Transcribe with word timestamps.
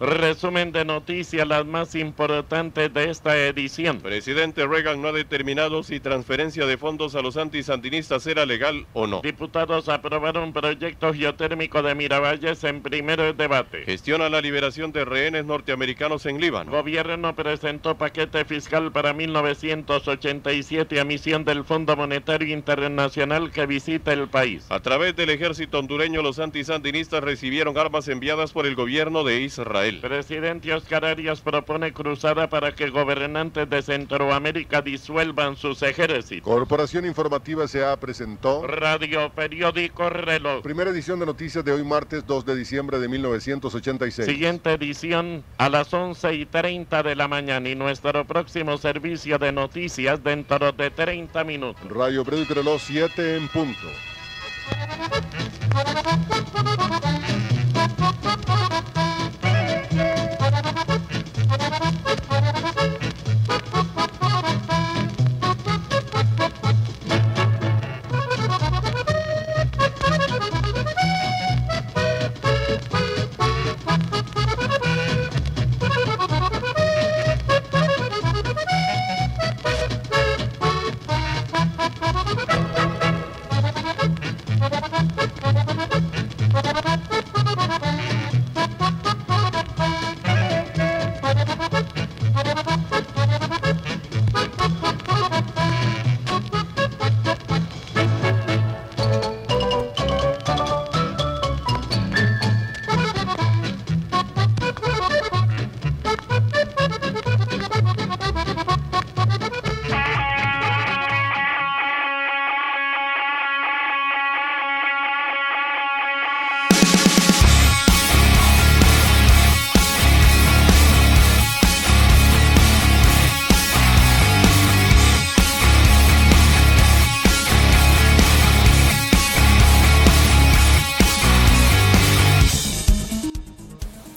Resumen 0.00 0.72
de 0.72 0.84
noticias, 0.84 1.46
las 1.46 1.64
más 1.64 1.94
importantes 1.94 2.92
de 2.92 3.10
esta 3.10 3.36
edición. 3.36 4.00
Presidente 4.00 4.66
Reagan 4.66 5.00
no 5.00 5.08
ha 5.08 5.12
determinado 5.12 5.84
si 5.84 6.00
transferencia 6.00 6.66
de 6.66 6.76
fondos 6.76 7.14
a 7.14 7.22
los 7.22 7.36
antisandinistas 7.36 8.26
era 8.26 8.44
legal 8.44 8.86
o 8.92 9.06
no. 9.06 9.20
Diputados 9.22 9.88
aprobaron 9.88 10.52
proyecto 10.52 11.14
geotérmico 11.14 11.80
de 11.82 11.94
Miravalles 11.94 12.64
en 12.64 12.82
primer 12.82 13.36
debate. 13.36 13.84
Gestiona 13.84 14.28
la 14.28 14.40
liberación 14.40 14.90
de 14.90 15.04
rehenes 15.04 15.44
norteamericanos 15.44 16.26
en 16.26 16.40
Líbano. 16.40 16.72
Gobierno 16.72 17.36
presentó 17.36 17.96
paquete 17.96 18.44
fiscal 18.44 18.90
para 18.90 19.12
1987 19.12 20.98
a 20.98 21.04
misión 21.04 21.44
del 21.44 21.64
Fondo 21.64 21.94
Monetario 21.94 22.52
Internacional 22.52 23.52
que 23.52 23.66
visita 23.66 24.12
el 24.12 24.26
país. 24.28 24.66
A 24.70 24.80
través 24.80 25.14
del 25.14 25.30
ejército 25.30 25.78
hondureño, 25.78 26.20
los 26.20 26.40
antisandinistas 26.40 27.22
recibieron 27.22 27.78
armas 27.78 28.08
enviadas 28.08 28.52
por 28.52 28.66
el 28.66 28.74
gobierno 28.74 29.22
de 29.22 29.40
Israel. 29.42 29.83
Presidente 30.00 30.72
Oscar 30.72 31.04
Arias 31.04 31.40
propone 31.40 31.92
cruzada 31.92 32.48
para 32.48 32.74
que 32.74 32.90
gobernantes 32.90 33.68
de 33.68 33.82
Centroamérica 33.82 34.82
disuelvan 34.82 35.56
sus 35.56 35.82
ejércitos. 35.82 36.42
Corporación 36.42 37.06
Informativa 37.06 37.68
se 37.68 37.84
ha 37.84 37.98
presentó. 37.98 38.66
Radio 38.66 39.30
Periódico 39.30 40.10
Reloj. 40.10 40.62
Primera 40.62 40.90
edición 40.90 41.20
de 41.20 41.26
noticias 41.26 41.64
de 41.64 41.72
hoy 41.72 41.84
martes 41.84 42.26
2 42.26 42.44
de 42.44 42.56
diciembre 42.56 42.98
de 42.98 43.08
1986. 43.08 44.28
Siguiente 44.28 44.72
edición 44.72 45.44
a 45.58 45.68
las 45.68 45.92
11 45.92 46.34
y 46.34 46.46
30 46.46 47.02
de 47.02 47.16
la 47.16 47.28
mañana 47.28 47.68
y 47.68 47.74
nuestro 47.74 48.24
próximo 48.24 48.78
servicio 48.78 49.38
de 49.38 49.52
noticias 49.52 50.22
dentro 50.22 50.72
de 50.72 50.90
30 50.90 51.44
minutos. 51.44 51.82
Radio 51.90 52.24
Periódico 52.24 52.54
Reloj 52.54 52.80
7 52.80 53.36
en 53.36 53.48
punto. 53.48 53.88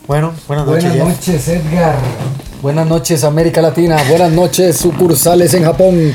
Bueno, 0.07 0.33
buenas 0.47 0.65
noches. 0.65 0.83
Buenas 0.97 1.19
Jeff. 1.19 1.27
noches, 1.27 1.47
Edgar. 1.49 1.95
Buenas 2.61 2.87
noches, 2.87 3.23
América 3.25 3.61
Latina. 3.61 3.97
Buenas 4.09 4.31
noches, 4.31 4.77
sucursales 4.77 5.53
en 5.53 5.63
Japón. 5.65 6.13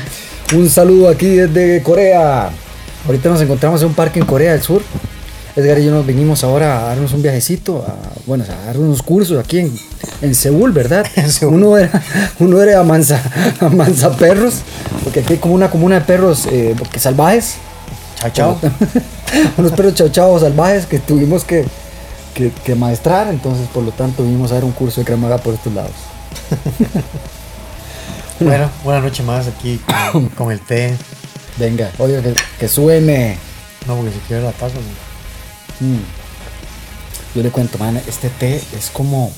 Un 0.55 0.69
saludo 0.69 1.09
aquí 1.09 1.27
desde 1.27 1.83
Corea. 1.83 2.49
Ahorita 3.05 3.29
nos 3.29 3.41
encontramos 3.41 3.81
en 3.81 3.89
un 3.89 3.93
parque 3.93 4.19
en 4.19 4.25
Corea 4.25 4.53
del 4.53 4.63
Sur. 4.63 4.81
Edgar 5.55 5.77
y 5.77 5.85
yo 5.85 5.91
nos 5.91 6.07
vinimos 6.07 6.43
ahora 6.43 6.79
a 6.79 6.83
darnos 6.85 7.13
un 7.13 7.21
viajecito, 7.21 7.85
a, 7.87 7.93
bueno, 8.25 8.43
a 8.45 8.65
dar 8.65 8.79
unos 8.79 9.03
cursos 9.03 9.37
aquí 9.37 9.59
en, 9.59 9.71
en 10.23 10.33
Seúl, 10.33 10.71
¿verdad? 10.71 11.05
En 11.15 11.31
Seúl. 11.31 11.53
Uno 11.53 11.77
era, 11.77 12.01
uno 12.39 12.63
era 12.63 12.79
a 12.79 12.83
mansa, 12.83 13.21
a 13.59 13.69
mansa 13.69 14.17
perros, 14.17 14.55
porque 15.03 15.19
aquí 15.19 15.33
hay 15.33 15.39
como 15.39 15.53
una 15.53 15.69
comuna 15.69 15.99
de 15.99 16.01
perros 16.01 16.47
eh, 16.51 16.75
salvajes. 16.97 17.57
Chao, 18.19 18.31
chao. 18.33 18.59
unos 19.57 19.71
perros 19.73 19.93
chao 19.93 20.09
chao 20.09 20.39
salvajes 20.39 20.87
que 20.87 20.97
tuvimos 20.97 21.43
que, 21.43 21.65
que, 22.33 22.51
que 22.51 22.75
maestrar, 22.75 23.27
entonces 23.27 23.67
por 23.67 23.83
lo 23.83 23.91
tanto 23.91 24.23
vinimos 24.23 24.51
a 24.51 24.55
dar 24.55 24.63
un 24.63 24.71
curso 24.71 25.01
de 25.01 25.05
cremaga 25.05 25.37
por 25.37 25.53
estos 25.53 25.73
lados. 25.73 25.91
Bueno, 28.39 28.69
buenas 28.83 29.03
noches 29.03 29.25
más 29.25 29.47
aquí 29.47 29.79
con, 30.11 30.27
con 30.29 30.51
el 30.51 30.59
té. 30.59 30.95
Venga, 31.57 31.91
oye, 31.99 32.21
que, 32.21 32.33
que 32.59 32.67
suene. 32.67 33.37
No, 33.87 33.95
porque 33.95 34.11
se 34.11 34.19
quiere 34.27 34.43
la. 34.43 34.49
¿no? 34.49 35.87
Mm. 35.87 35.99
Yo 37.35 37.43
le 37.43 37.49
cuento, 37.49 37.77
man, 37.77 38.01
este 38.07 38.29
té 38.29 38.61
es 38.77 38.89
como 38.91 39.31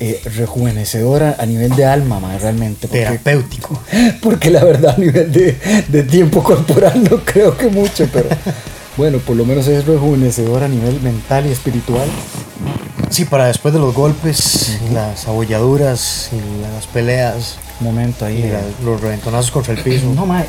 eh, 0.00 0.20
rejuvenecedor 0.36 1.22
a, 1.22 1.36
a 1.38 1.46
nivel 1.46 1.74
de 1.74 1.84
alma, 1.84 2.20
man, 2.20 2.38
realmente. 2.40 2.88
Porque, 2.88 3.04
Terapéutico. 3.04 3.82
porque 4.22 4.50
la 4.50 4.64
verdad, 4.64 4.94
a 4.96 5.00
nivel 5.00 5.32
de, 5.32 5.58
de 5.88 6.02
tiempo 6.02 6.42
corporal 6.42 7.02
no 7.10 7.24
creo 7.24 7.56
que 7.56 7.68
mucho, 7.68 8.08
pero 8.12 8.28
bueno, 8.98 9.18
por 9.18 9.36
lo 9.36 9.44
menos 9.46 9.66
es 9.68 9.86
rejuvenecedor 9.86 10.62
a 10.64 10.68
nivel 10.68 11.00
mental 11.00 11.46
y 11.46 11.50
espiritual. 11.52 12.06
Sí, 13.10 13.24
para 13.24 13.46
después 13.46 13.72
de 13.72 13.80
los 13.80 13.94
golpes, 13.94 14.78
las 14.92 15.26
abolladuras 15.26 16.28
y 16.32 16.60
las 16.60 16.86
peleas 16.88 17.56
Un 17.80 17.86
momento 17.86 18.26
ahí. 18.26 18.38
y 18.44 18.48
la- 18.50 18.60
los 18.84 19.00
reventonazos 19.00 19.50
contra 19.50 19.72
el 19.72 19.80
piso. 19.80 20.06
No, 20.14 20.26
ma, 20.26 20.44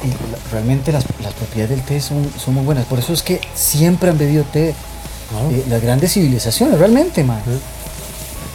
realmente 0.52 0.92
las, 0.92 1.06
las 1.24 1.34
propiedades 1.34 1.78
del 1.78 1.86
té 1.86 2.02
son, 2.02 2.30
son 2.44 2.56
muy 2.56 2.66
buenas. 2.66 2.86
Por 2.86 3.00
eso 3.00 3.14
es 3.14 3.22
que 3.24 3.40
siempre 3.56 4.10
han 4.10 4.18
bebido 4.18 4.44
té 4.44 4.70
eh, 4.70 5.64
las 5.70 5.82
grandes 5.82 6.12
civilizaciones, 6.14 6.78
realmente, 6.78 7.24
ma. 7.24 7.40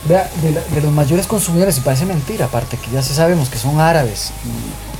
Vea, 0.06 0.28
de, 0.42 0.50
la- 0.50 0.60
de 0.74 0.80
los 0.82 0.92
mayores 0.92 1.26
consumidores, 1.26 1.78
y 1.78 1.80
parece 1.80 2.04
mentira, 2.04 2.44
aparte 2.46 2.76
que 2.76 2.90
ya 2.90 3.00
se 3.02 3.14
sabemos 3.14 3.48
que 3.48 3.56
son 3.58 3.80
árabes 3.80 4.32
y 4.44 4.93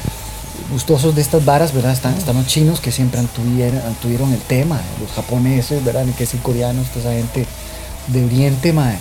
gustosos 0.70 1.14
de 1.14 1.22
estas 1.22 1.44
varas, 1.44 1.72
¿verdad? 1.72 1.92
Están, 1.92 2.14
están 2.16 2.36
los 2.36 2.46
chinos 2.46 2.80
que 2.80 2.90
siempre 2.92 3.20
tuvieron, 3.34 3.80
tuvieron 4.00 4.32
el 4.32 4.40
tema, 4.40 4.80
los 5.00 5.10
japoneses, 5.12 5.84
¿verdad? 5.84 6.04
Ni 6.04 6.12
que 6.12 6.24
decir 6.24 6.40
coreanos, 6.40 6.88
toda 6.88 7.00
esa 7.12 7.12
gente 7.12 7.46
de 8.08 8.24
Oriente, 8.24 8.72
ma, 8.72 8.92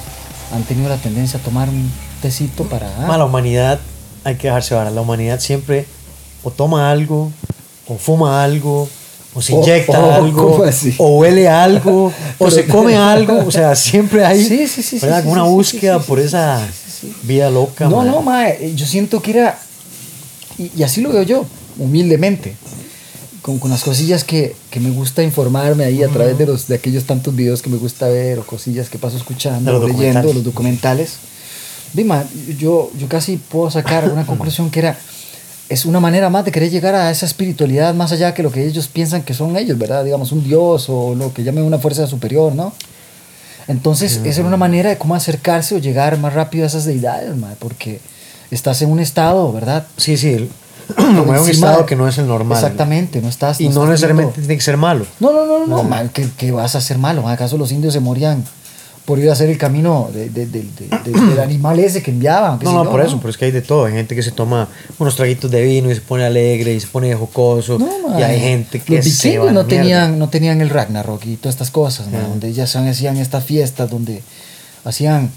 han 0.53 0.63
tenido 0.63 0.90
la 0.90 0.97
tendencia 0.97 1.40
a 1.40 1.41
tomar 1.41 1.69
un 1.69 1.91
tecito 2.22 2.63
para... 2.66 2.88
ah, 3.00 3.06
Ma, 3.07 3.18
la 3.18 3.25
humanidad, 3.25 3.79
hay 4.24 4.35
que 4.35 4.47
dejarse 4.47 4.75
varar. 4.75 4.91
La 4.94 5.01
humanidad 5.01 5.40
siempre 5.40 5.85
o 6.44 6.51
toma 6.51 6.91
algo, 6.91 7.31
o 7.88 7.97
fuma 7.97 8.44
algo, 8.44 8.88
o 9.34 9.41
se 9.41 9.53
inyecta 9.53 10.00
o- 10.00 10.12
algo, 10.13 10.63
o 10.97 11.07
huele 11.19 11.47
algo, 11.50 12.12
o 12.38 12.51
se 12.51 12.68
come 12.68 12.95
algo. 12.95 13.45
O 13.47 13.51
sea, 13.51 13.75
siempre 13.75 14.25
hay 14.25 14.44
Sí, 14.44 14.68
sí, 14.68 14.84
sí, 14.84 15.00
una 15.25 15.44
búsqueda 15.44 16.00
por 16.00 16.19
esa 16.19 16.62
vida 17.24 17.50
loca. 17.50 17.88
No, 17.90 17.97
ma. 17.97 18.06
no, 18.06 18.22
mae, 18.22 18.74
yo 18.75 18.85
siento 18.85 19.22
que 19.22 19.31
era, 19.31 19.59
y, 20.57 20.71
y 20.75 20.83
así 20.83 21.01
lo 21.01 21.11
veo 21.11 21.23
yo, 21.23 21.45
humildemente, 21.77 22.55
con, 23.41 23.59
con 23.59 23.69
las 23.69 23.83
cosillas 23.83 24.23
que, 24.23 24.55
que 24.71 24.79
me 24.79 24.89
gusta 24.89 25.21
informarme 25.21 25.83
ahí 25.83 26.01
a 26.01 26.07
través 26.07 26.37
de, 26.37 26.45
los, 26.45 26.67
de 26.67 26.75
aquellos 26.75 27.03
tantos 27.03 27.35
videos 27.35 27.61
que 27.61 27.69
me 27.69 27.77
gusta 27.77 28.07
ver 28.07 28.39
o 28.39 28.45
cosillas 28.45 28.89
que 28.89 28.97
paso 28.97 29.17
escuchando, 29.17 29.71
los 29.71 29.83
o 29.83 29.87
leyendo, 29.87 30.33
los 30.33 30.43
documentales. 30.43 31.17
Dime, 31.93 32.23
yo, 32.57 32.89
yo 32.97 33.07
casi 33.07 33.38
puedo 33.38 33.69
sacar 33.69 34.09
una 34.09 34.25
conclusión 34.27 34.71
que 34.71 34.79
era, 34.79 34.97
es 35.69 35.85
una 35.85 36.00
manera 36.00 36.29
más 36.29 36.45
de 36.45 36.51
querer 36.51 36.71
llegar 36.71 36.95
a 36.95 37.11
esa 37.11 37.25
espiritualidad 37.25 37.94
más 37.94 38.11
allá 38.11 38.33
que 38.33 38.44
lo 38.44 38.51
que 38.51 38.65
ellos 38.65 38.88
piensan 38.88 39.23
que 39.23 39.33
son 39.33 39.57
ellos, 39.57 39.77
¿verdad? 39.77 40.03
Digamos, 40.03 40.31
un 40.31 40.44
dios 40.44 40.85
o 40.89 41.13
lo 41.13 41.33
que 41.33 41.44
llamen 41.44 41.65
una 41.65 41.79
fuerza 41.79 42.07
superior, 42.07 42.56
¿no? 42.56 42.73
Entonces, 43.67 44.19
esa 44.25 44.41
era 44.41 44.47
una 44.47 44.57
manera 44.57 44.89
de 44.89 44.97
cómo 44.97 45.15
acercarse 45.15 45.75
o 45.75 45.77
llegar 45.77 46.17
más 46.17 46.33
rápido 46.33 46.65
a 46.65 46.67
esas 46.67 46.85
deidades, 46.85 47.35
mae, 47.38 47.56
porque 47.59 48.01
estás 48.53 48.81
en 48.81 48.91
un 48.91 49.00
estado, 49.00 49.51
¿verdad? 49.51 49.85
Sí, 49.97 50.17
sí. 50.17 50.50
Por 50.88 50.95
Como 51.15 51.33
en 51.35 51.41
un 51.41 51.50
estado 51.50 51.85
que 51.85 51.95
no 51.95 52.07
es 52.07 52.17
el 52.17 52.27
normal. 52.27 52.57
Exactamente, 52.57 53.21
no 53.21 53.29
estás. 53.29 53.59
Y 53.61 53.65
no 53.65 53.69
estás 53.71 53.89
necesariamente 53.89 54.39
tiene 54.41 54.55
que 54.55 54.61
ser 54.61 54.77
malo. 54.77 55.05
No, 55.19 55.31
no, 55.31 55.45
no, 55.45 55.59
no, 55.59 55.77
no, 55.77 55.83
mae, 55.83 56.09
que, 56.09 56.27
que 56.38 56.51
vas 56.51 56.75
a 56.75 56.79
hacer 56.79 56.97
malo. 56.97 57.27
¿Acaso 57.27 57.57
los 57.57 57.71
indios 57.71 57.94
se 57.94 58.00
morían 58.01 58.44
por 59.05 59.19
ir 59.19 59.29
a 59.29 59.33
hacer 59.33 59.50
el 59.50 59.57
camino 59.57 60.09
de- 60.13 60.29
de- 60.29 60.45
de- 60.45 60.63
de- 60.63 61.11
de- 61.11 61.11
del 61.29 61.39
animal 61.41 61.79
ese 61.79 62.03
que 62.03 62.11
enviaban? 62.11 62.59
qué 62.59 62.65
No, 62.65 62.71
sé 62.71 62.77
no, 62.77 62.83
yo, 62.85 62.91
por 62.91 63.01
eso, 63.01 63.17
pero 63.17 63.29
es 63.29 63.38
que 63.38 63.45
hay 63.45 63.51
de 63.51 63.61
todo. 63.61 63.85
Hay 63.85 63.94
gente 63.94 64.13
que 64.13 64.21
se 64.23 64.31
toma 64.31 64.67
unos 64.99 65.15
traguitos 65.15 65.49
de 65.49 65.61
vino 65.61 65.89
y 65.89 65.95
se 65.95 66.01
pone 66.01 66.25
alegre 66.25 66.73
y 66.73 66.79
se 66.81 66.88
pone 66.88 67.13
jocoso. 67.15 67.79
No, 67.79 68.19
y 68.19 68.23
hay 68.23 68.39
gente 68.41 68.81
que 68.81 68.97
Los 68.97 69.06
vikingos 69.06 69.53
no 69.53 69.65
tenían, 69.65 70.19
no 70.19 70.27
tenían 70.29 70.59
el 70.61 70.69
Ragnarok 70.69 71.25
y 71.25 71.38
todas 71.38 71.56
estas 71.56 71.71
cosas, 71.71 72.07
Ajá. 72.09 72.27
donde 72.27 72.51
ya 72.51 72.67
se 72.67 72.77
hacían 72.79 73.15
estas 73.17 73.45
fiestas, 73.45 73.89
donde 73.89 74.21
hacían 74.83 75.31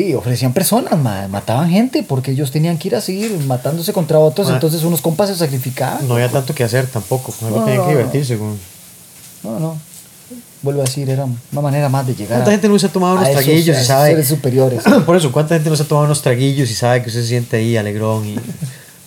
Y 0.00 0.14
ofrecían 0.14 0.52
personas, 0.52 0.96
mataban 1.28 1.70
gente 1.70 2.02
porque 2.02 2.30
ellos 2.30 2.50
tenían 2.50 2.78
que 2.78 2.88
ir 2.88 2.94
a 2.96 3.00
seguir 3.00 3.36
matándose 3.46 3.92
contra 3.92 4.18
otros, 4.18 4.48
Ah. 4.48 4.54
entonces 4.54 4.82
unos 4.84 5.00
compas 5.00 5.28
se 5.28 5.34
sacrificaban. 5.36 6.06
No 6.06 6.14
había 6.14 6.28
tanto 6.30 6.54
que 6.54 6.62
hacer 6.64 6.86
tampoco. 6.86 7.34
Algo 7.42 7.58
No, 7.60 7.64
tenían 7.64 7.82
que 7.82 7.86
no, 7.88 7.92
no. 7.92 7.98
divertirse. 7.98 8.36
güey. 8.36 8.52
No, 9.42 9.58
no. 9.58 9.78
Vuelvo 10.62 10.80
a 10.82 10.84
decir, 10.84 11.08
era 11.08 11.24
una 11.24 11.60
manera 11.60 11.88
más 11.88 12.06
de 12.06 12.14
llegar 12.14 12.38
¿Cuánta 12.38 12.50
a, 12.50 12.52
gente 12.52 12.68
no 12.68 12.78
se 12.78 12.86
ha 12.86 12.92
tomado 12.92 13.14
unos 13.14 13.28
esos- 13.28 13.42
traguillos 13.44 13.80
y 13.80 13.84
sabe? 13.84 14.10
seres 14.10 14.26
superiores. 14.28 14.82
Por 15.06 15.16
eso, 15.16 15.30
¿cuánta 15.32 15.54
gente 15.54 15.70
no 15.70 15.76
se 15.76 15.84
ha 15.84 15.86
tomado 15.86 16.06
unos 16.06 16.20
traguillos 16.22 16.68
y 16.70 16.74
sabe 16.74 17.02
que 17.02 17.08
usted 17.08 17.22
se 17.22 17.28
siente 17.28 17.56
ahí 17.56 17.76
alegrón 17.76 18.26
y 18.26 18.36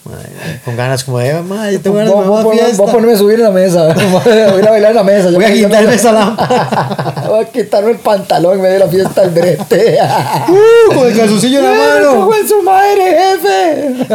madre, 0.06 0.30
con 0.66 0.76
ganas 0.76 1.04
como 1.04 1.20
de, 1.20 1.34
madre, 1.42 1.74
yo 1.74 1.82
tengo 1.82 1.98
ganas 1.98 2.12
de 2.12 2.16
Voy, 2.20 2.28
voy- 2.28 2.44
voy- 2.44 2.60
a 2.60 2.92
ponerme 2.92 3.14
a 3.14 3.18
subir 3.18 3.36
en 3.36 3.44
la 3.44 3.52
mesa. 3.52 3.94
Voy 3.94 4.32
a 4.34 4.58
ir 4.60 4.68
a 4.68 4.72
bailar 4.72 4.92
en 4.92 4.96
la 4.98 5.04
mesa. 5.04 5.30
Voy 5.32 5.44
a 5.46 5.54
quitarme 5.54 5.94
esa 5.94 6.12
lámpara. 6.12 7.24
Voy 7.28 7.44
a 7.44 7.46
quitarme 7.50 7.92
el 7.92 7.98
pantalón 8.00 8.56
en 8.56 8.62
medio 8.62 8.74
de 8.74 8.80
la 8.80 8.88
fiesta 8.88 9.22
del 9.22 9.30
brete. 9.32 9.98
Uh, 10.50 10.94
con 10.94 11.08
el 11.08 11.16
calzoncillo 11.18 11.60
en 11.60 11.66
la 11.66 11.72
mano. 11.72 12.16
¡Cojo 12.26 12.36
en 12.36 12.48
su 12.48 12.62
madre, 12.64 13.18
jefe! 13.18 14.06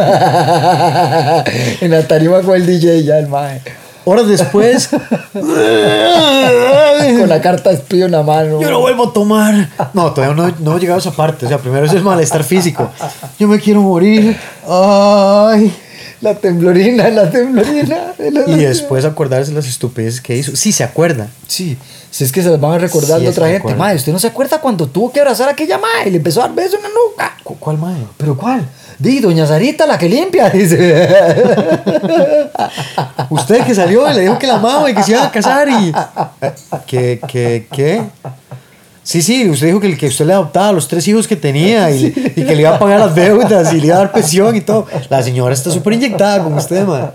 en 1.85 1.91
la 1.91 2.03
tarima 2.07 2.41
con 2.41 2.55
el 2.55 2.65
DJ 2.65 3.03
ya, 3.03 3.17
el 3.19 3.27
mae. 3.27 3.61
Horas 4.09 4.27
después, 4.27 4.87
Con 7.19 7.29
la 7.29 7.41
carta 7.41 7.71
espío 7.71 8.05
en 8.05 8.11
la 8.11 8.23
mano. 8.23 8.61
yo 8.61 8.69
no 8.69 8.79
vuelvo 8.79 9.09
a 9.09 9.13
tomar. 9.13 9.69
No, 9.93 10.13
todavía 10.13 10.35
no, 10.35 10.53
no 10.59 10.77
he 10.77 10.79
llegado 10.79 10.97
a 10.97 11.01
esa 11.01 11.11
parte. 11.11 11.45
O 11.45 11.49
sea, 11.49 11.57
primero 11.57 11.85
es 11.85 11.93
el 11.93 12.03
malestar 12.03 12.43
físico. 12.43 12.89
Yo 13.39 13.47
me 13.47 13.59
quiero 13.59 13.81
morir. 13.81 14.37
Ay. 14.67 15.73
La 16.21 16.33
temblorina, 16.35 17.09
la 17.09 17.29
temblorina. 17.29 18.13
Y 18.47 18.55
después 18.55 19.05
acordarse 19.05 19.51
las 19.51 19.67
estupideces 19.67 20.19
que 20.21 20.35
hizo. 20.35 20.55
Sí, 20.55 20.71
se 20.71 20.83
acuerda. 20.83 21.27
Sí, 21.47 21.77
si 22.09 22.23
es 22.23 22.31
que 22.31 22.41
se 22.41 22.49
las 22.49 22.59
van 22.59 22.71
a 22.73 22.77
recordar 22.79 23.19
Sí, 23.19 23.25
de 23.25 23.29
otra 23.31 23.47
gente. 23.49 23.75
Mae, 23.75 23.95
¿usted 23.95 24.11
no 24.11 24.19
se 24.19 24.27
acuerda 24.27 24.59
cuando 24.59 24.87
tuvo 24.87 25.11
que 25.11 25.19
abrazar 25.19 25.47
a 25.49 25.51
aquella 25.51 25.77
mae 25.77 26.07
y 26.07 26.11
le 26.11 26.17
empezó 26.17 26.41
a 26.41 26.47
dar 26.47 26.55
besos 26.55 26.75
en 26.75 26.83
la 26.83 26.89
nuca? 26.89 27.37
¿Cu- 27.43 27.57
¿Cuál 27.59 27.77
mae? 27.77 27.97
¿Pero 28.17 28.35
cuál? 28.35 28.67
Di, 28.99 29.19
doña 29.19 29.45
Sarita, 29.45 29.85
la 29.85 29.97
que 29.97 30.09
limpia, 30.09 30.49
dice. 30.53 31.07
Usted 33.29 33.63
que 33.63 33.75
salió 33.75 34.11
y 34.11 34.15
le 34.15 34.21
dijo 34.21 34.39
que 34.39 34.47
la 34.47 34.55
amaba 34.55 34.89
y 34.89 34.95
que 34.95 35.03
se 35.03 35.11
iban 35.11 35.27
a 35.27 35.31
casar 35.31 35.69
y... 35.69 35.93
¿Qué, 36.87 37.19
qué, 37.27 37.67
qué? 37.71 38.01
Sí, 39.03 39.21
sí, 39.21 39.47
usted 39.49 39.67
dijo 39.67 39.79
que, 39.79 39.87
el 39.87 39.97
que 39.97 40.07
usted 40.07 40.25
le 40.25 40.33
adoptaba 40.33 40.69
a 40.69 40.73
los 40.73 40.87
tres 40.87 41.07
hijos 41.07 41.27
que 41.27 41.35
tenía 41.35 41.91
y, 41.91 42.07
y 42.35 42.43
que 42.43 42.55
le 42.55 42.63
iba 42.63 42.75
a 42.75 42.79
pagar 42.79 42.99
las 42.99 43.15
deudas 43.15 43.71
y 43.71 43.79
le 43.79 43.87
iba 43.87 43.95
a 43.95 43.99
dar 43.99 44.11
pensión 44.11 44.55
y 44.55 44.61
todo. 44.61 44.85
La 45.09 45.23
señora 45.23 45.53
está 45.53 45.71
súper 45.71 45.93
inyectada 45.93 46.43
con 46.43 46.53
usted, 46.55 46.85
man. 46.85 47.11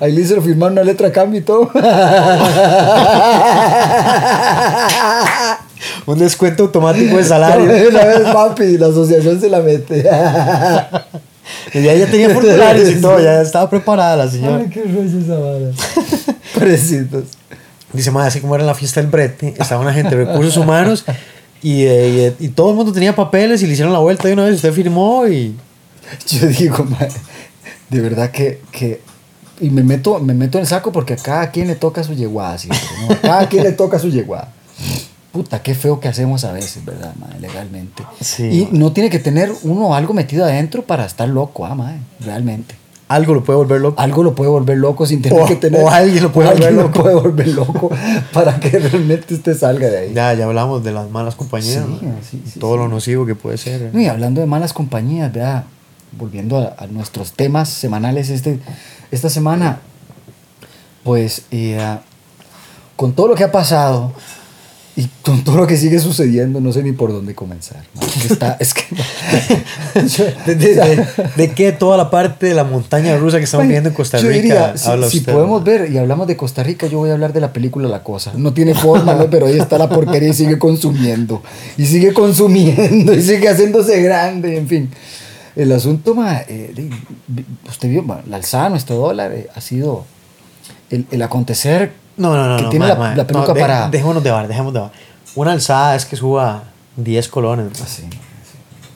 Ahí 0.00 0.12
le 0.12 0.20
hicieron 0.20 0.44
firmar 0.44 0.72
una 0.72 0.82
letra 0.82 1.08
a 1.08 1.12
cambio 1.12 1.40
y 1.40 1.42
todo. 1.42 1.70
Un 6.06 6.18
descuento 6.18 6.64
automático 6.64 7.16
de 7.16 7.24
salario. 7.24 7.64
Una 7.88 8.04
vez, 8.04 8.20
papi, 8.20 8.78
la 8.78 8.86
asociación 8.86 9.40
se 9.40 9.48
la 9.48 9.60
mete. 9.60 10.04
Y 11.74 11.82
ya, 11.82 11.94
ya 11.94 12.06
tenía 12.06 12.30
formularios 12.30 12.88
y 12.88 13.00
todo, 13.00 13.20
ya 13.20 13.42
estaba 13.42 13.68
preparada 13.68 14.16
la 14.16 14.30
señora. 14.30 14.58
Ay, 14.58 14.70
qué 14.70 14.84
rollo 14.84 15.18
esa 15.18 15.38
vara. 15.38 17.22
Dice, 17.92 18.10
madre, 18.10 18.28
así 18.28 18.40
como 18.40 18.54
era 18.54 18.62
en 18.62 18.68
la 18.68 18.74
fiesta 18.74 19.00
del 19.00 19.10
brete, 19.10 19.54
estaba 19.58 19.80
una 19.80 19.92
gente 19.92 20.16
de 20.16 20.24
recursos 20.24 20.56
humanos 20.56 21.04
y, 21.60 21.82
eh, 21.82 22.34
y, 22.38 22.46
y 22.46 22.48
todo 22.48 22.70
el 22.70 22.76
mundo 22.76 22.92
tenía 22.92 23.14
papeles 23.14 23.62
y 23.62 23.66
le 23.66 23.72
hicieron 23.72 23.92
la 23.92 23.98
vuelta 23.98 24.28
de 24.28 24.34
una 24.34 24.44
vez. 24.44 24.54
Usted 24.54 24.72
firmó 24.72 25.26
y... 25.26 25.56
Yo 26.28 26.46
digo, 26.46 26.84
mae, 26.84 27.08
de 27.90 28.00
verdad 28.00 28.30
que, 28.30 28.60
que 28.70 29.00
y 29.60 29.70
me 29.70 29.82
meto, 29.82 30.18
me 30.18 30.34
meto 30.34 30.58
en 30.58 30.62
el 30.62 30.68
saco 30.68 30.90
porque 30.90 31.14
a 31.14 31.16
cada 31.16 31.50
quien 31.50 31.68
le 31.68 31.76
toca 31.76 32.02
su 32.02 32.14
yeguada, 32.14 32.58
siempre, 32.58 32.80
¿no? 33.00 33.14
A 33.14 33.16
cada 33.16 33.48
quien 33.48 33.62
le 33.62 33.72
toca 33.72 33.98
su 33.98 34.08
yeguada. 34.08 34.52
Puta, 35.32 35.62
qué 35.62 35.74
feo 35.74 35.98
que 35.98 36.08
hacemos 36.08 36.44
a 36.44 36.52
veces, 36.52 36.84
¿verdad, 36.84 37.14
mae? 37.18 37.40
Legalmente. 37.40 38.02
Sí, 38.20 38.68
y 38.70 38.76
no 38.76 38.92
tiene 38.92 39.08
que 39.08 39.18
tener 39.18 39.50
uno 39.62 39.94
algo 39.94 40.12
metido 40.12 40.44
adentro 40.44 40.82
para 40.84 41.06
estar 41.06 41.26
loco, 41.28 41.64
ah, 41.64 41.74
mae, 41.74 41.98
realmente. 42.20 42.74
Algo 43.08 43.34
lo 43.34 43.44
puede 43.44 43.58
volver 43.58 43.80
loco. 43.80 44.00
Algo 44.00 44.22
lo 44.22 44.34
puede 44.34 44.50
volver 44.50 44.78
loco 44.78 45.04
sin 45.06 45.20
tener 45.22 45.40
O- 45.40 45.46
que 45.46 45.56
tener. 45.56 45.80
o 45.82 45.88
alguien 45.90 46.22
lo 46.22 46.32
puede 46.32 46.48
o 46.48 46.52
volver 46.52 46.72
lo 46.72 46.82
loco. 46.84 47.02
puede 47.02 47.14
volver 47.14 47.48
loco 47.48 47.90
para 48.32 48.58
que 48.60 48.70
realmente 48.78 49.34
usted 49.34 49.56
salga 49.58 49.88
de 49.88 49.98
ahí. 49.98 50.12
Ya, 50.14 50.32
ya 50.34 50.44
hablamos 50.46 50.82
de 50.84 50.92
las 50.92 51.10
malas 51.10 51.34
compañías. 51.34 51.84
Sí, 51.84 51.98
¿no? 52.06 52.12
sí, 52.30 52.42
sí, 52.52 52.58
Todo 52.60 52.76
lo 52.78 52.88
nocivo 52.88 53.26
que 53.26 53.34
puede 53.34 53.58
ser. 53.58 53.90
¿eh? 53.94 54.02
Y 54.02 54.06
hablando 54.06 54.40
de 54.40 54.46
malas 54.46 54.72
compañías, 54.72 55.30
vea, 55.32 55.64
volviendo 56.18 56.58
a, 56.58 56.74
a 56.82 56.86
nuestros 56.86 57.32
temas 57.32 57.68
semanales 57.68 58.30
este, 58.30 58.60
esta 59.10 59.28
semana, 59.28 59.80
pues 61.04 61.42
eh, 61.50 61.78
con 62.96 63.12
todo 63.12 63.28
lo 63.28 63.34
que 63.34 63.44
ha 63.44 63.52
pasado 63.52 64.12
y 64.94 65.08
con 65.22 65.42
todo 65.42 65.56
lo 65.56 65.66
que 65.66 65.78
sigue 65.78 65.98
sucediendo, 65.98 66.60
no 66.60 66.70
sé 66.70 66.82
ni 66.82 66.92
por 66.92 67.12
dónde 67.12 67.34
comenzar. 67.34 67.82
Está, 68.30 68.58
es 68.60 68.74
que, 68.74 68.82
yo- 70.06 70.24
¿De, 70.46 70.54
de, 70.54 70.74
de- 70.74 71.06
de 71.36 71.50
qué 71.52 71.72
toda 71.72 71.96
la 71.96 72.10
parte 72.10 72.46
de 72.46 72.54
la 72.54 72.64
montaña 72.64 73.16
rusa 73.16 73.38
que 73.38 73.44
estamos 73.44 73.66
viendo 73.68 73.88
en 73.88 73.94
Costa 73.94 74.18
yo 74.18 74.28
Rica 74.28 74.42
diría, 74.42 74.76
si, 74.76 75.18
usted? 75.18 75.32
podemos 75.32 75.64
ver 75.64 75.90
y 75.90 75.96
hablamos 75.96 76.26
de 76.26 76.36
Costa 76.36 76.62
Rica, 76.62 76.86
yo 76.88 76.98
voy 76.98 77.08
a 77.10 77.14
hablar 77.14 77.32
de 77.32 77.40
la 77.40 77.52
película 77.54 77.88
La 77.88 78.02
Cosa. 78.02 78.32
No 78.36 78.52
tiene 78.52 78.74
forma, 78.74 79.14
¿no? 79.14 79.30
pero 79.30 79.46
ahí 79.46 79.58
está 79.58 79.78
la 79.78 79.88
porquería 79.88 80.28
y 80.28 80.34
sigue 80.34 80.58
consumiendo. 80.58 81.42
Y 81.78 81.86
sigue 81.86 82.12
consumiendo 82.12 83.14
y 83.14 83.22
sigue 83.22 83.48
haciéndose 83.48 84.02
grande, 84.02 84.58
en 84.58 84.68
fin. 84.68 84.90
El 85.56 85.72
asunto, 85.72 86.14
ma, 86.14 86.40
eh, 86.48 86.90
usted 87.68 87.88
vio, 87.88 88.02
ma, 88.02 88.20
la 88.28 88.36
alzada 88.36 88.64
de 88.64 88.70
nuestro 88.70 88.96
dólar 88.96 89.32
eh, 89.32 89.48
ha 89.54 89.60
sido 89.62 90.04
el, 90.90 91.06
el 91.10 91.22
acontecer 91.22 91.92
No, 92.16 92.34
no, 92.36 92.46
no. 92.48 92.56
que 92.56 92.62
no, 92.64 92.68
tiene 92.70 92.84
ma, 92.86 92.88
la, 92.92 92.98
ma, 92.98 93.14
la 93.16 93.26
peluca 93.26 93.48
no, 93.48 93.54
de- 93.54 93.60
para... 93.60 93.88
Dejémonos 93.88 94.22
de 94.22 94.30
bar, 94.30 94.46
dejémonos 94.48 94.74
de 94.74 94.80
bar. 94.80 94.92
Una 95.34 95.52
alzada 95.52 95.96
es 95.96 96.04
que 96.04 96.16
suba 96.16 96.64
10 96.96 97.28
colones. 97.28 97.78
ma. 97.80 97.86
Sí. 97.86 98.04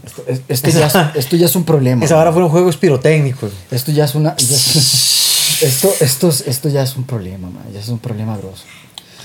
Esto, 0.05 0.23
es- 0.29 0.41
esto 0.49 0.71
ya, 0.71 0.87
es- 0.87 0.95
esto 1.17 1.37
ya 1.37 1.47
es 1.47 1.57
un 1.57 1.65
problema. 1.65 2.05
Esa 2.05 2.17
ahora 2.19 2.33
fueron 2.33 2.51
juegos 2.51 2.77
pirotécnicos. 2.77 3.53
Esto 3.71 3.93
ya 3.93 4.05
es 4.05 4.15
una... 4.15 4.37
ya 4.37 4.55
es- 4.57 5.59
esto, 5.63 5.93
esto, 6.01 6.29
es- 6.29 6.45
esto 6.47 6.69
ya 6.69 6.83
es 6.83 6.97
un 6.97 7.05
problema, 7.05 7.49
ma, 7.49 7.61
ya 7.73 7.81
es 7.81 7.89
un 7.89 7.99
problema 7.99 8.37
grosso. 8.37 8.65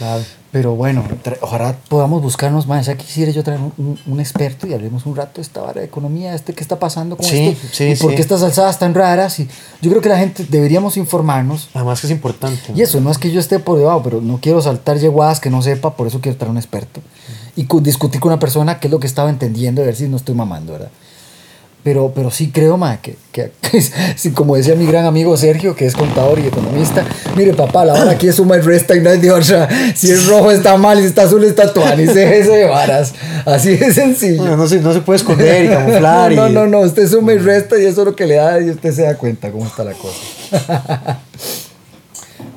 Claro. 0.01 0.23
Pero 0.51 0.75
bueno, 0.75 1.03
ojalá 1.41 1.77
podamos 1.87 2.21
buscarnos 2.23 2.65
más. 2.67 2.87
Ya 2.87 2.97
quisiera 2.97 3.31
yo 3.31 3.43
traer 3.43 3.59
un, 3.59 3.71
un- 3.77 3.99
un 4.05 4.19
experto 4.19 4.65
y 4.67 4.73
hablemos 4.73 5.05
un 5.05 5.15
rato 5.15 5.33
de 5.35 5.43
esta 5.43 5.61
vara 5.61 5.79
de 5.79 5.85
economía, 5.85 6.33
este 6.33 6.53
qué 6.53 6.61
está 6.61 6.79
pasando 6.79 7.15
con 7.15 7.25
Sí, 7.25 7.49
esto 7.49 7.67
sí, 7.71 7.83
y 7.85 7.95
por 7.95 8.09
sí. 8.09 8.15
qué 8.15 8.21
estas 8.21 8.41
alzadas 8.41 8.79
tan 8.79 8.93
raras. 8.95 9.39
Y 9.39 9.47
yo 9.81 9.89
creo 9.91 10.01
que 10.01 10.09
la 10.09 10.17
gente 10.17 10.43
deberíamos 10.49 10.97
informarnos. 10.97 11.69
Además 11.75 12.01
que 12.01 12.07
es 12.07 12.11
importante. 12.11 12.73
Y 12.75 12.81
eso, 12.81 12.99
no 12.99 13.11
es 13.11 13.17
que 13.19 13.31
yo 13.31 13.39
esté 13.39 13.59
por 13.59 13.77
debajo, 13.77 14.01
pero 14.03 14.19
no 14.21 14.39
quiero 14.41 14.61
saltar 14.61 14.97
yeguadas 14.97 15.39
que 15.39 15.49
no 15.51 15.61
sepa, 15.61 15.95
por 15.95 16.07
eso 16.07 16.19
quiero 16.19 16.37
traer 16.37 16.51
un 16.51 16.57
experto. 16.57 16.99
Y 17.55 17.65
cu- 17.65 17.79
discutir 17.81 18.19
con 18.19 18.31
una 18.31 18.39
persona 18.39 18.79
qué 18.79 18.87
es 18.87 18.91
lo 18.91 18.99
que 18.99 19.07
estaba 19.07 19.29
entendiendo, 19.29 19.81
a 19.81 19.85
ver 19.85 19.95
si 19.95 20.07
no 20.09 20.17
estoy 20.17 20.35
mamando, 20.35 20.73
¿verdad? 20.73 20.89
Pero, 21.83 22.11
pero 22.13 22.29
sí 22.29 22.51
creo, 22.51 22.77
ma, 22.77 23.01
que, 23.01 23.15
que, 23.31 23.51
que 23.71 24.33
como 24.33 24.55
decía 24.55 24.75
mi 24.75 24.85
gran 24.85 25.05
amigo 25.05 25.35
Sergio, 25.35 25.75
que 25.75 25.87
es 25.87 25.95
contador 25.95 26.37
y 26.37 26.45
economista, 26.45 27.03
mire 27.35 27.55
papá, 27.55 27.85
la 27.85 27.93
hora 27.93 28.11
aquí 28.11 28.27
es 28.27 28.35
suma 28.35 28.55
y 28.57 28.61
resta 28.61 28.95
y 28.95 28.99
no 29.01 29.09
es 29.09 29.19
de 29.19 29.31
otra. 29.31 29.67
Si 29.95 30.11
es 30.11 30.27
rojo 30.27 30.51
está 30.51 30.77
mal 30.77 30.99
y 30.99 31.01
si 31.01 31.07
está 31.07 31.23
azul 31.23 31.43
está 31.43 31.73
tuan 31.73 31.99
y 31.99 32.05
se 32.05 32.39
eso 32.39 32.51
de 32.51 32.65
varas. 32.65 33.13
Así 33.45 33.77
de 33.77 33.91
sencillo. 33.91 34.37
Bueno, 34.43 34.57
no, 34.57 34.67
se, 34.67 34.79
no 34.79 34.93
se 34.93 35.01
puede 35.01 35.17
esconder 35.17 35.65
y 35.65 35.69
camuflar. 35.73 36.31
No, 36.33 36.47
y- 36.47 36.53
no, 36.53 36.67
no, 36.67 36.81
usted 36.81 37.07
suma 37.09 37.33
y 37.33 37.39
resta 37.39 37.79
y 37.79 37.85
eso 37.85 38.01
es 38.01 38.05
lo 38.05 38.15
que 38.15 38.27
le 38.27 38.35
da 38.35 38.61
y 38.61 38.69
usted 38.69 38.93
se 38.93 39.01
da 39.01 39.17
cuenta 39.17 39.51
cómo 39.51 39.65
está 39.65 39.83
la 39.83 39.93
cosa. 39.93 40.17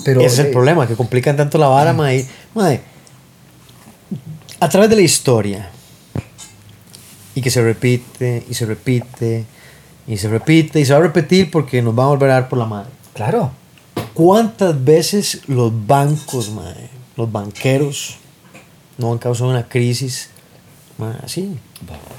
Pero, 0.05 0.21
Ese 0.21 0.27
es 0.35 0.39
el 0.41 0.47
eh, 0.47 0.51
problema, 0.53 0.87
que 0.87 0.97
complican 0.97 1.35
tanto 1.35 1.57
la 1.57 1.69
vara, 1.69 1.95
mae. 1.95 2.27
Mae, 2.53 2.83
A 4.61 4.69
través 4.69 4.91
de 4.91 4.97
la 4.97 5.03
historia. 5.03 5.71
Y 7.35 7.41
que 7.41 7.51
se 7.51 7.63
repite, 7.63 8.45
y 8.49 8.55
se 8.55 8.67
repite, 8.67 9.45
y 10.07 10.17
se 10.17 10.29
repite, 10.29 10.81
y 10.81 10.85
se 10.85 10.93
va 10.93 10.99
a 11.01 11.03
repetir 11.03 11.51
porque 11.51 11.83
nos 11.83 11.99
va 11.99 12.05
a 12.05 12.09
volver 12.09 12.31
a 12.31 12.35
dar 12.35 12.49
por 12.49 12.59
la 12.59 12.67
madre. 12.67 12.91
Claro. 13.15 13.51
¿Cuántas 14.13 14.85
veces 14.85 15.41
los 15.47 15.73
bancos, 15.87 16.51
mae, 16.51 16.91
los 17.17 17.31
banqueros, 17.31 18.17
no 18.99 19.13
han 19.13 19.19
causado 19.19 19.51
una 19.51 19.69
crisis? 19.69 20.31
Así. 21.25 21.57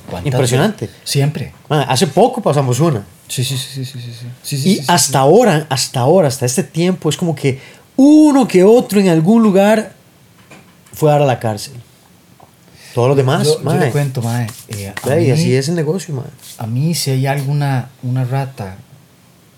¿Cuántas 0.10 0.34
Impresionante. 0.34 0.88
veces? 0.88 1.02
Siempre. 1.06 1.54
Mae, 1.70 1.86
hace 1.88 2.08
poco 2.08 2.42
pasamos 2.42 2.80
una. 2.80 3.06
Sí, 3.28 3.44
sí, 3.44 3.58
sí, 3.58 3.86
sí, 3.86 3.86
sí, 3.86 4.00
sí. 4.02 4.28
sí, 4.44 4.58
sí, 4.58 4.70
Y 4.70 4.86
hasta 4.88 5.20
ahora, 5.20 5.66
hasta 5.70 6.02
ahora, 6.02 6.28
hasta 6.28 6.46
este 6.46 6.64
tiempo, 6.64 7.10
es 7.10 7.18
como 7.18 7.34
que 7.34 7.60
uno 7.96 8.48
que 8.48 8.64
otro 8.64 9.00
en 9.00 9.10
algún 9.10 9.42
lugar 9.42 9.94
fue 10.94 11.10
a 11.10 11.14
dar 11.14 11.22
a 11.24 11.26
la 11.26 11.40
cárcel. 11.40 11.74
Todos 12.96 13.10
los 13.10 13.18
demás, 13.18 13.46
Yo, 13.46 13.62
yo 13.62 13.74
le 13.78 13.92
cuento, 13.92 14.22
mae. 14.22 14.48
eh, 14.70 14.88
a, 15.04 15.08
Ve, 15.08 15.22
Y 15.24 15.26
mí, 15.26 15.32
así 15.32 15.54
es 15.56 15.68
el 15.70 15.76
negocio, 15.76 16.16
mae. 16.16 16.26
a 16.58 16.66
mí, 16.66 16.96
si 16.96 17.12
hay 17.12 17.28
alguna 17.28 17.90
una 18.02 18.24
rata 18.24 18.78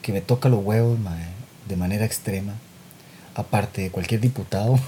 que 0.01 0.12
me 0.12 0.22
toca 0.22 0.50
los 0.50 0.63
huevos, 0.65 0.98
mae, 1.00 1.24
de 1.70 1.75
manera 1.77 2.03
extrema, 2.03 2.53
aparte 3.36 3.84
de 3.84 3.91
cualquier 3.91 4.22
diputado, 4.22 4.79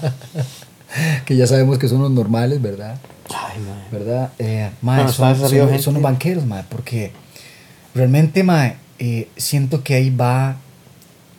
que 1.26 1.36
ya 1.36 1.46
sabemos 1.46 1.78
que 1.78 1.88
son 1.88 2.00
los 2.02 2.10
normales, 2.10 2.60
¿verdad? 2.62 2.96
Ay, 3.28 3.58
mae. 3.60 3.84
¿Verdad? 3.92 4.32
Eh, 4.38 4.70
mae, 4.82 5.02
Bueno, 5.04 5.78
son 5.78 5.94
los 5.94 6.02
banqueros, 6.02 6.46
mae, 6.46 6.64
porque 6.68 7.12
realmente, 7.94 8.42
mae, 8.42 8.76
eh, 8.98 9.28
siento 9.36 9.84
que 9.84 9.94
ahí 9.94 10.10
va 10.10 10.56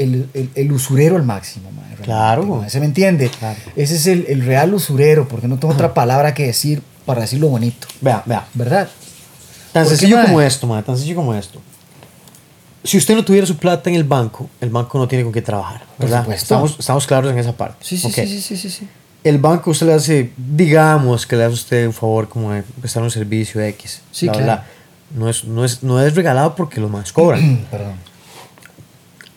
el, 0.01 0.29
el- 0.33 0.49
el 0.55 0.71
usurero 0.71 1.15
al 1.15 1.23
máximo, 1.23 1.69
realmente, 1.75 2.03
Claro. 2.03 2.65
¿Se 2.67 2.79
me 2.79 2.85
entiende? 2.85 3.29
Claro. 3.29 3.59
Ese 3.75 3.95
es 3.95 4.07
el, 4.07 4.25
el 4.27 4.45
real 4.45 4.73
usurero, 4.73 5.27
porque 5.27 5.47
no 5.47 5.57
tengo 5.59 5.73
otra 5.73 5.93
palabra 5.93 6.33
que 6.33 6.45
decir 6.47 6.81
para 7.05 7.21
decirlo 7.21 7.47
bonito, 7.49 7.87
Vea, 8.01 8.23
vea. 8.25 8.45
¿verdad? 8.53 8.87
Tan 9.73 9.85
sencillo 9.87 10.21
como 10.21 10.41
esto, 10.41 10.67
mae, 10.67 10.83
tan 10.83 10.95
sencillo 10.97 11.15
como 11.15 11.33
esto. 11.33 11.61
Si 12.83 12.97
usted 12.97 13.15
no 13.15 13.23
tuviera 13.23 13.45
su 13.45 13.57
plata 13.57 13.89
en 13.91 13.95
el 13.95 14.03
banco, 14.03 14.49
el 14.59 14.69
banco 14.71 14.97
no 14.97 15.07
tiene 15.07 15.23
con 15.23 15.31
qué 15.31 15.41
trabajar, 15.41 15.83
¿verdad? 15.99 16.29
Estamos, 16.31 16.75
estamos 16.79 17.05
claros 17.05 17.31
en 17.31 17.37
esa 17.37 17.53
parte. 17.55 17.77
Sí, 17.85 17.97
sí, 17.97 18.11
sí, 18.11 18.25
sí, 18.27 18.41
sí, 18.41 18.57
sí, 18.57 18.69
sí. 18.69 18.87
El 19.23 19.37
banco 19.37 19.69
usted 19.69 19.85
le 19.85 19.93
hace, 19.93 20.31
digamos 20.35 21.27
que 21.27 21.35
le 21.35 21.43
hace 21.43 21.51
a 21.51 21.53
usted 21.53 21.85
un 21.87 21.93
favor 21.93 22.27
como 22.27 22.51
de 22.53 22.63
prestar 22.63 23.03
un 23.03 23.11
servicio 23.11 23.61
X. 23.61 24.01
Sí, 24.11 24.25
bla, 24.25 24.33
claro. 24.33 24.45
bla. 24.45 24.65
No 25.15 25.29
es, 25.29 25.43
no, 25.43 25.63
es, 25.63 25.83
no 25.83 26.01
es 26.01 26.15
regalado 26.15 26.55
porque 26.55 26.81
los 26.81 26.89
más 26.89 27.11
cobran. 27.13 27.65
Perdón. 27.71 27.93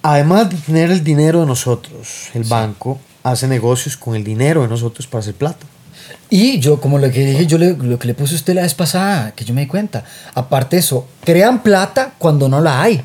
Además 0.06 0.50
de 0.50 0.56
tener 0.56 0.90
el 0.90 1.02
dinero 1.02 1.40
de 1.40 1.46
nosotros, 1.46 2.28
el 2.34 2.44
banco 2.44 2.98
hace 3.22 3.48
negocios 3.48 3.96
con 3.96 4.14
el 4.14 4.22
dinero 4.22 4.60
de 4.60 4.68
nosotros 4.68 5.06
para 5.06 5.20
hacer 5.20 5.32
plata. 5.34 5.64
Y 6.28 6.58
yo, 6.58 6.78
como 6.78 6.98
lo 6.98 7.10
que 7.10 7.24
dije, 7.24 7.46
yo 7.46 7.56
le- 7.56 7.72
lo 7.74 7.98
que 7.98 8.06
le 8.08 8.12
puse 8.12 8.34
a 8.34 8.36
usted 8.36 8.52
la 8.54 8.62
vez 8.62 8.74
pasada, 8.74 9.32
que 9.34 9.46
yo 9.46 9.54
me 9.54 9.62
di 9.62 9.66
cuenta. 9.66 10.04
Aparte 10.34 10.76
de 10.76 10.80
eso, 10.80 11.06
crean 11.24 11.62
plata 11.62 12.12
cuando 12.18 12.50
no 12.50 12.60
la 12.60 12.82
hay. 12.82 13.02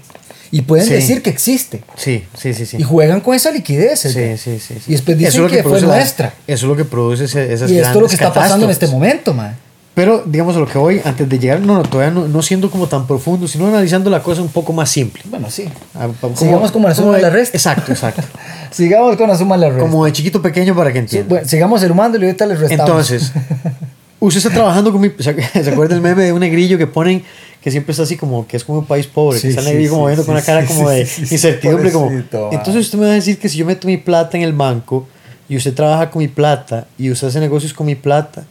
Y 0.52 0.64
pueden 0.64 0.88
Sí. 0.88 0.94
decir 0.94 1.22
que 1.22 1.30
existe. 1.30 1.84
Sí, 1.96 2.26
sí, 2.38 2.54
sí, 2.54 2.66
sí. 2.66 2.76
Y 2.78 2.84
juegan 2.84 3.22
con 3.22 3.34
esa 3.34 3.50
liquidez. 3.52 4.00
Sí, 4.02 4.10
sí, 4.12 4.38
sí, 4.38 4.60
sí. 4.60 4.74
Y 4.88 4.92
después 4.92 5.16
Eso 5.16 5.26
dicen 5.26 5.28
es 5.28 5.38
lo 5.38 5.48
que, 5.48 5.54
fue 5.64 5.72
produce 5.72 5.86
la- 5.88 5.96
nuestra. 5.96 6.34
eso 6.48 6.66
es 6.66 6.70
lo 6.70 6.76
que 6.76 6.84
produce 6.86 7.24
ese- 7.26 7.54
esas 7.54 7.72
Y 7.72 7.78
esto 7.78 7.92
es 7.92 8.02
lo 8.02 8.08
que 8.08 8.16
está 8.16 8.34
pasando 8.34 8.66
en 8.66 8.72
este 8.72 8.88
momento, 8.88 9.34
man. 9.34 9.56
Pero, 10.00 10.24
digamos, 10.26 10.56
a 10.56 10.60
lo 10.60 10.66
que 10.66 10.78
voy, 10.78 11.02
antes 11.04 11.28
de 11.28 11.38
llegar, 11.40 11.60
no, 11.60 11.74
no, 11.74 11.84
todavía 11.84 12.14
no, 12.14 12.26
no 12.26 12.42
siendo 12.42 12.72
como 12.72 12.88
tan 12.88 13.06
profundo, 13.06 13.50
sino 13.50 13.68
analizando 13.68 14.10
la 14.10 14.24
cosa 14.24 14.42
un 14.42 14.48
poco 14.48 14.72
más 14.72 14.90
simple. 14.90 15.22
Bueno, 15.26 15.50
sí. 15.52 15.66
Ah, 15.94 16.08
como- 16.22 16.38
Sigamos 16.38 16.72
como 16.72 16.88
la 16.88 16.96
suma 16.96 17.18
de- 17.18 17.22
la 17.22 17.30
resta. 17.30 17.58
Exacto, 17.58 17.92
exacto. 17.92 18.22
Sigamos 18.72 19.18
con 19.18 19.28
la 19.28 19.38
suma 19.38 19.58
y 19.58 19.60
la 19.60 19.68
resta. 19.68 19.82
como 19.82 20.06
de 20.06 20.14
chiquito 20.14 20.42
pequeño 20.42 20.74
para 20.74 20.94
que 20.94 21.00
Sí, 21.00 21.04
entiendan. 21.04 21.28
bueno, 21.30 21.48
sigamos 21.50 21.82
sumándole 21.82 22.26
y 22.26 22.30
ahorita 22.30 22.46
les 22.46 22.60
restamos. 22.62 22.88
Entonces, 22.90 23.34
usted 24.22 24.38
está 24.38 24.50
trabajando 24.52 24.94
con 24.94 25.02
mi... 25.02 25.12
¿Se 25.20 25.32
acuerda 25.70 25.96
el 25.96 26.02
meme 26.02 26.24
de 26.24 26.32
un 26.32 26.40
negrillo 26.40 26.78
que 26.78 26.88
ponen 26.88 27.22
que 27.62 27.70
siempre 27.70 27.92
está 27.92 28.04
así 28.04 28.16
como 28.16 28.48
que 28.48 28.56
es 28.56 28.64
como 28.64 28.80
un 28.80 28.86
país 28.86 29.06
pobre, 29.06 29.38
Sí, 29.38 29.42
que 29.44 29.50
está 29.50 29.60
el 29.60 29.66
sí, 29.68 29.72
negrillo 29.74 29.92
como 29.92 30.04
sí, 30.06 30.08
viendo 30.12 30.26
con 30.26 30.34
sí, 30.34 30.38
una 30.38 30.46
cara 30.46 30.62
sí, 30.66 30.68
como 30.74 30.90
sí, 30.92 30.96
de 30.96 31.06
sí, 31.06 31.26
sí, 31.26 31.36
incertidumbre 31.36 31.92
como... 31.92 32.10
Entonces 32.10 32.86
usted 32.86 32.98
me 33.00 33.06
va 33.08 33.12
a 33.12 33.16
decir 33.16 33.38
que 33.38 33.50
si 33.50 33.58
yo 33.58 33.66
meto 33.66 33.86
mi 33.86 33.98
plata 33.98 34.38
en 34.38 34.44
el 34.44 34.54
banco 34.54 35.06
y 35.50 35.58
usted 35.58 35.74
trabaja 35.74 36.10
con 36.10 36.22
mi 36.22 36.30
plata 36.30 36.88
y 36.98 37.12
usted 37.12 37.28
hace 37.28 37.42
negocios 37.42 37.74
con 37.74 37.86
mi 37.86 37.96
plata 37.96 38.46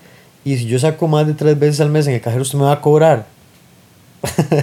y 0.45 0.57
si 0.57 0.66
yo 0.66 0.78
saco 0.78 1.09
más 1.09 1.26
de 1.26 1.35
tres 1.35 1.59
veces 1.59 1.80
al 1.80 1.90
mes 1.90 2.07
en 2.07 2.14
el 2.14 2.21
cajero 2.21 2.42
usted 2.42 2.59
me 2.59 2.64
va 2.64 2.73
a 2.73 2.80
cobrar. 2.80 3.26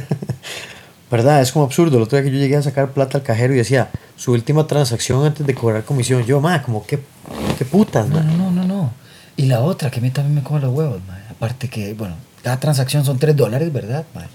¿Verdad? 1.12 1.41
Es 1.41 1.51
como 1.51 1.65
absurdo. 1.65 1.98
El 1.98 2.03
otro 2.03 2.17
día 2.17 2.25
que 2.29 2.36
yo 2.36 2.41
llegué 2.41 2.55
a 2.58 2.62
sacar 2.62 2.91
plata 2.91 3.17
al 3.20 3.24
cajero 3.24 3.53
y 3.53 3.58
decía, 3.58 3.89
su 4.15 4.32
última 4.32 4.65
transacción 4.67 5.25
antes 5.25 5.46
de 5.46 5.53
cobrar 5.53 5.84
comisión. 5.84 6.24
Yo, 6.25 6.41
ma, 6.41 6.62
como 6.63 6.86
qué, 6.86 7.00
qué 7.58 7.65
putas, 7.65 8.08
No, 8.10 8.15
ma. 8.15 8.22
no, 8.24 8.38
no, 8.38 8.51
no, 8.51 8.63
no. 8.63 8.91
Y 9.38 9.46
la 9.46 9.62
otra, 9.62 9.91
que 9.91 10.00
a 10.00 10.01
mí 10.01 10.10
también 10.10 10.36
me 10.36 10.44
come 10.44 10.60
los 10.62 10.74
huevos, 10.74 11.01
man. 11.08 11.22
Aparte 11.29 11.70
que, 11.70 11.94
bueno, 11.94 12.15
cada 12.41 12.60
transacción 12.60 13.05
son 13.05 13.20
3 13.20 13.36
dólares, 13.36 13.72
¿verdad, 13.72 14.05
man? 14.15 14.27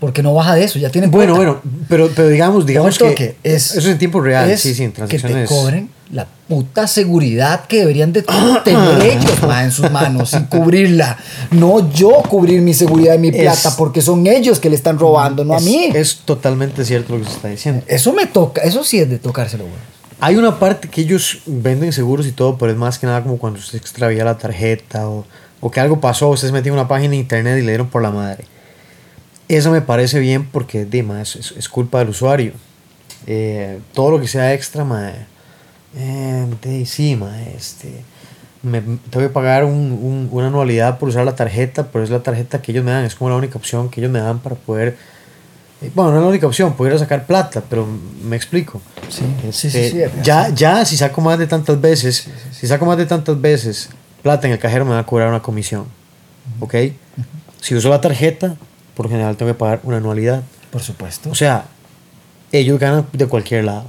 Porque 0.00 0.22
no 0.22 0.34
baja 0.34 0.54
de 0.54 0.64
eso, 0.64 0.78
ya 0.78 0.90
tienen 0.90 1.10
Bueno, 1.10 1.34
bueno, 1.36 1.60
pero, 1.88 2.10
pero 2.14 2.28
digamos, 2.28 2.66
digamos 2.66 2.98
que, 2.98 3.36
es, 3.42 3.70
eso 3.70 3.78
es 3.80 3.86
en 3.86 3.98
tiempo 3.98 4.20
real, 4.20 4.50
es 4.50 4.60
sí, 4.60 4.74
sí, 4.74 4.84
en 4.84 4.92
que 4.92 5.02
te 5.02 5.06
transacciones. 5.06 5.48
cobren 5.48 5.90
la 6.12 6.26
puta 6.46 6.86
seguridad 6.86 7.64
que 7.66 7.78
deberían 7.78 8.12
de 8.12 8.22
tener 8.22 9.00
ellos 9.02 9.42
ma, 9.46 9.64
en 9.64 9.70
sus 9.72 9.90
manos 9.90 10.34
y 10.34 10.44
cubrirla. 10.44 11.16
No 11.52 11.90
yo 11.92 12.10
cubrir 12.28 12.60
mi 12.60 12.74
seguridad 12.74 13.14
y 13.14 13.18
mi 13.18 13.28
Es- 13.28 13.36
plata 13.36 13.76
porque 13.78 14.02
son 14.02 14.26
ellos 14.26 14.60
que 14.60 14.68
le 14.68 14.76
están 14.76 14.98
robando, 14.98 15.44
no 15.44 15.54
a 15.54 15.60
mí. 15.60 15.90
Es 15.94 16.18
totalmente 16.24 16.84
cierto 16.84 17.14
lo 17.16 17.20
que 17.24 17.30
se 17.30 17.36
está 17.36 17.48
diciendo. 17.48 17.82
eso 17.86 18.12
me 18.12 18.26
toca, 18.26 18.60
eso 18.62 18.84
sí 18.84 18.98
es 18.98 19.08
de 19.08 19.18
tocárselo, 19.18 19.64
güey. 19.64 19.76
Hay 20.20 20.36
una 20.36 20.58
parte 20.58 20.88
que 20.88 21.00
ellos 21.00 21.38
venden 21.46 21.92
seguros 21.92 22.26
y 22.26 22.32
todo, 22.32 22.58
pero 22.58 22.70
es 22.72 22.78
más 22.78 22.98
que 22.98 23.06
nada 23.06 23.22
como 23.22 23.38
cuando 23.38 23.58
usted 23.58 23.78
extravía 23.78 24.24
la 24.24 24.36
tarjeta 24.38 25.08
o, 25.08 25.24
o 25.60 25.70
que 25.70 25.80
algo 25.80 26.00
pasó, 26.00 26.28
usted 26.28 26.48
se 26.48 26.52
metió 26.52 26.72
en 26.72 26.78
una 26.78 26.88
página 26.88 27.10
de 27.12 27.16
internet 27.16 27.58
y 27.58 27.62
le 27.62 27.68
dieron 27.72 27.88
por 27.88 28.02
la 28.02 28.10
madre. 28.10 28.44
Eso 29.48 29.70
me 29.70 29.80
parece 29.82 30.18
bien 30.20 30.46
porque, 30.46 30.84
Dima, 30.84 31.20
es, 31.20 31.36
es, 31.36 31.52
es 31.56 31.68
culpa 31.68 31.98
del 31.98 32.08
usuario. 32.08 32.52
Eh, 33.26 33.78
todo 33.92 34.12
lo 34.12 34.20
que 34.20 34.28
sea 34.28 34.52
extra, 34.54 34.84
ma, 34.84 35.12
eh, 35.96 36.46
de, 36.62 36.86
sí, 36.86 37.16
ma, 37.16 37.40
este, 37.42 38.02
me, 38.62 38.80
tengo 38.80 39.20
que 39.26 39.28
pagar 39.28 39.64
un- 39.64 39.92
un- 39.92 40.28
una 40.32 40.46
anualidad 40.48 40.98
por 40.98 41.08
usar 41.10 41.24
la 41.24 41.34
tarjeta, 41.34 41.88
pero 41.92 42.02
es 42.04 42.10
la 42.10 42.22
tarjeta 42.22 42.60
que 42.62 42.72
ellos 42.72 42.84
me 42.84 42.90
dan, 42.90 43.04
es 43.04 43.14
como 43.14 43.30
la 43.30 43.36
única 43.36 43.58
opción 43.58 43.88
que 43.90 44.00
ellos 44.00 44.10
me 44.12 44.18
dan 44.20 44.38
para 44.40 44.56
poder, 44.56 44.96
eh, 45.82 45.90
bueno, 45.94 46.10
no 46.12 46.16
es 46.18 46.22
la 46.22 46.28
única 46.30 46.46
opción, 46.46 46.72
poder 46.74 46.98
sacar 46.98 47.26
plata, 47.26 47.62
pero 47.68 47.86
me 48.22 48.36
explico. 48.36 48.80
Sí, 49.08 49.24
sí, 49.52 49.68
Este, 49.68 49.90
sí, 49.90 49.90
sí, 49.90 50.22
ya, 50.22 50.48
ya 50.50 50.84
si 50.84 50.96
saco 50.96 51.20
más 51.20 51.38
de 51.38 51.46
tantas 51.46 51.80
veces, 51.80 52.26
si 52.52 52.66
saco 52.66 52.86
más 52.86 52.96
de 52.98 53.06
tantas 53.06 53.38
veces 53.40 53.90
plata 54.22 54.46
en 54.46 54.54
el 54.54 54.58
cajero 54.58 54.84
me 54.86 54.92
va 54.92 55.00
a 55.00 55.06
cobrar 55.06 55.28
una 55.28 55.42
comisión, 55.42 55.84
¿ok? 56.60 56.74
Si 57.60 57.74
uso 57.74 57.88
la 57.90 58.00
tarjeta, 58.00 58.56
por 58.94 59.06
lo 59.06 59.10
general 59.10 59.36
tengo 59.36 59.52
que 59.52 59.58
pagar 59.58 59.80
una 59.84 59.96
anualidad. 59.98 60.42
Por 60.70 60.82
supuesto. 60.82 61.30
O 61.30 61.34
sea, 61.34 61.64
ellos 62.52 62.78
ganan 62.78 63.06
de 63.12 63.26
cualquier 63.26 63.64
lado 63.64 63.84